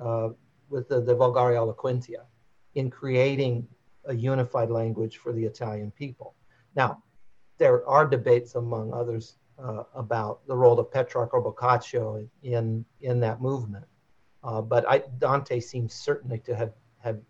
uh, 0.00 0.30
with 0.68 0.88
the, 0.88 1.00
De 1.00 1.14
Vulgari 1.14 1.54
Eloquentia, 1.54 2.24
in 2.74 2.90
creating 2.90 3.68
a 4.06 4.14
unified 4.14 4.70
language 4.70 5.18
for 5.18 5.32
the 5.32 5.44
Italian 5.44 5.92
people. 5.92 6.34
Now, 6.74 7.02
there 7.58 7.86
are 7.88 8.06
debates 8.06 8.56
among 8.56 8.92
others 8.92 9.36
uh, 9.58 9.84
about 9.94 10.44
the 10.48 10.56
role 10.56 10.78
of 10.80 10.90
Petrarch 10.90 11.32
or 11.32 11.40
Boccaccio 11.40 12.28
in 12.42 12.84
in 13.00 13.20
that 13.20 13.40
movement, 13.40 13.84
uh, 14.42 14.60
but 14.60 14.88
I, 14.88 15.04
Dante 15.18 15.60
seems 15.60 15.94
certainly 15.94 16.40
to 16.40 16.56
have 16.56 16.72
have 16.98 17.20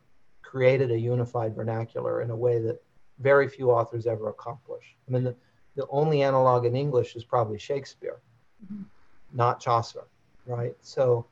created 0.40 0.90
a 0.90 0.98
unified 0.98 1.54
vernacular 1.54 2.22
in 2.22 2.30
a 2.30 2.36
way 2.36 2.58
that 2.60 2.82
very 3.18 3.48
few 3.48 3.70
authors 3.70 4.06
ever 4.06 4.30
accomplish. 4.30 4.96
I 5.06 5.12
mean, 5.12 5.24
the, 5.24 5.36
the 5.76 5.86
only 5.88 6.22
analog 6.22 6.64
in 6.64 6.76
English 6.76 7.16
is 7.16 7.24
probably 7.24 7.58
Shakespeare, 7.58 8.20
Mhm. 8.66 8.84
not 9.32 9.60
Chaucer, 9.60 10.04
right? 10.46 10.74
So 10.80 11.26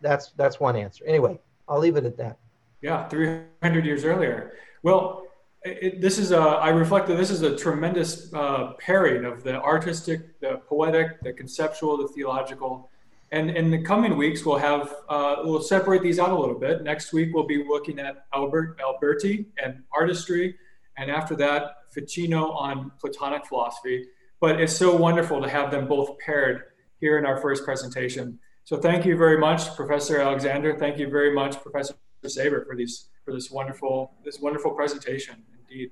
that's 0.00 0.32
that's 0.36 0.60
one 0.60 0.76
answer. 0.76 1.04
Anyway, 1.06 1.38
I'll 1.68 1.78
leave 1.80 1.96
it 1.96 2.04
at 2.04 2.16
that. 2.18 2.36
Yeah, 2.82 3.08
300 3.08 3.84
years 3.84 4.04
earlier. 4.04 4.52
Well, 4.82 5.26
it, 5.64 6.00
this 6.00 6.18
is 6.18 6.30
a, 6.30 6.38
I 6.38 6.68
reflect 6.68 7.08
that 7.08 7.16
this 7.16 7.30
is 7.30 7.42
a 7.42 7.56
tremendous 7.56 8.32
uh, 8.32 8.74
pairing 8.78 9.24
of 9.24 9.42
the 9.42 9.60
artistic, 9.60 10.38
the 10.40 10.58
poetic, 10.68 11.20
the 11.22 11.32
conceptual, 11.32 11.96
the 11.96 12.06
theological. 12.08 12.88
And 13.32 13.50
in 13.50 13.72
the 13.72 13.82
coming 13.82 14.16
weeks, 14.16 14.44
we'll 14.44 14.58
have, 14.58 14.94
uh, 15.08 15.36
we'll 15.42 15.60
separate 15.62 16.02
these 16.02 16.20
out 16.20 16.30
a 16.30 16.38
little 16.38 16.54
bit. 16.58 16.84
Next 16.84 17.12
week, 17.12 17.30
we'll 17.34 17.46
be 17.46 17.64
looking 17.66 17.98
at 17.98 18.26
Albert 18.32 18.78
Alberti 18.78 19.46
and 19.60 19.82
artistry. 19.92 20.56
And 20.98 21.10
after 21.10 21.34
that, 21.36 21.78
Ficino 21.96 22.50
on 22.52 22.92
Platonic 23.00 23.46
philosophy. 23.46 24.06
But 24.40 24.60
it's 24.60 24.76
so 24.76 24.94
wonderful 24.94 25.40
to 25.42 25.48
have 25.48 25.70
them 25.70 25.88
both 25.88 26.18
paired 26.18 26.64
here 27.00 27.18
in 27.18 27.24
our 27.24 27.40
first 27.40 27.64
presentation. 27.64 28.38
So 28.64 28.76
thank 28.76 29.06
you 29.06 29.16
very 29.16 29.38
much, 29.38 29.74
Professor 29.74 30.20
Aleksander. 30.20 30.76
Thank 30.78 30.98
you 30.98 31.08
very 31.08 31.34
much, 31.34 31.60
Professor 31.62 31.94
Saiber, 32.24 32.66
for 32.66 32.76
these 32.76 33.08
for 33.24 33.32
this 33.32 33.50
wonderful 33.50 34.12
this 34.24 34.40
wonderful 34.40 34.72
presentation. 34.72 35.36
Indeed. 35.68 35.90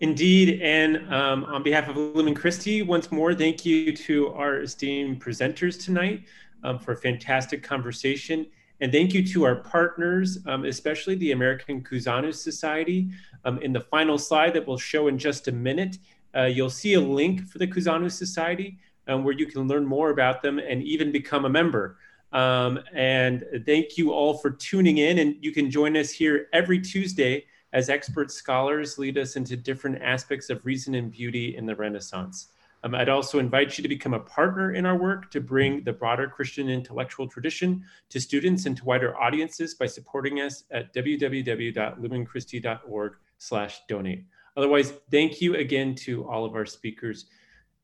Indeed, 0.00 0.60
and 0.62 1.12
um, 1.12 1.44
on 1.46 1.64
behalf 1.64 1.88
of 1.88 1.96
Lumen 1.96 2.34
Christi, 2.34 2.82
once 2.82 3.10
more, 3.10 3.34
thank 3.34 3.64
you 3.64 3.96
to 3.96 4.28
our 4.28 4.60
esteemed 4.60 5.20
presenters 5.20 5.82
tonight 5.82 6.22
um, 6.62 6.78
for 6.78 6.92
a 6.92 6.96
fantastic 6.96 7.64
conversation. 7.64 8.46
And 8.80 8.92
thank 8.92 9.12
you 9.12 9.26
to 9.28 9.44
our 9.44 9.56
partners, 9.56 10.38
um, 10.46 10.64
especially 10.64 11.16
the 11.16 11.32
American 11.32 11.82
Cusanus 11.82 12.36
Society. 12.36 13.08
Um, 13.44 13.58
in 13.58 13.72
the 13.72 13.80
final 13.80 14.18
slide 14.18 14.54
that 14.54 14.66
we'll 14.66 14.78
show 14.78 15.08
in 15.08 15.18
just 15.18 15.48
a 15.48 15.52
minute, 15.52 15.98
uh, 16.36 16.44
you'll 16.44 16.70
see 16.70 16.94
a 16.94 17.00
link 17.00 17.46
for 17.48 17.58
the 17.58 17.66
Cusanus 17.66 18.12
Society 18.12 18.78
um, 19.08 19.24
where 19.24 19.34
you 19.34 19.46
can 19.46 19.66
learn 19.66 19.84
more 19.84 20.10
about 20.10 20.42
them 20.42 20.58
and 20.58 20.82
even 20.82 21.10
become 21.10 21.44
a 21.44 21.48
member. 21.48 21.96
Um, 22.32 22.80
and 22.92 23.44
thank 23.64 23.96
you 23.96 24.12
all 24.12 24.34
for 24.34 24.50
tuning 24.50 24.98
in. 24.98 25.18
And 25.18 25.36
you 25.40 25.50
can 25.50 25.70
join 25.70 25.96
us 25.96 26.10
here 26.10 26.48
every 26.52 26.80
Tuesday 26.80 27.46
as 27.72 27.88
expert 27.88 28.30
scholars 28.30 28.98
lead 28.98 29.18
us 29.18 29.36
into 29.36 29.56
different 29.56 30.00
aspects 30.02 30.50
of 30.50 30.64
reason 30.64 30.94
and 30.94 31.10
beauty 31.10 31.56
in 31.56 31.66
the 31.66 31.74
Renaissance. 31.74 32.48
Um, 32.84 32.94
I'd 32.94 33.08
also 33.08 33.40
invite 33.40 33.76
you 33.76 33.82
to 33.82 33.88
become 33.88 34.14
a 34.14 34.20
partner 34.20 34.72
in 34.72 34.86
our 34.86 34.96
work 34.96 35.32
to 35.32 35.40
bring 35.40 35.82
the 35.82 35.92
broader 35.92 36.28
Christian 36.28 36.68
intellectual 36.68 37.26
tradition 37.26 37.82
to 38.10 38.20
students 38.20 38.66
and 38.66 38.76
to 38.76 38.84
wider 38.84 39.18
audiences 39.18 39.74
by 39.74 39.86
supporting 39.86 40.40
us 40.40 40.62
at 40.70 40.94
www.lumenchristi.org 40.94 43.16
slash 43.38 43.80
donate. 43.88 44.24
Otherwise, 44.56 44.92
thank 45.10 45.40
you 45.40 45.56
again 45.56 45.94
to 45.94 46.28
all 46.28 46.44
of 46.44 46.54
our 46.54 46.66
speakers 46.66 47.26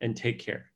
and 0.00 0.16
take 0.16 0.38
care. 0.38 0.66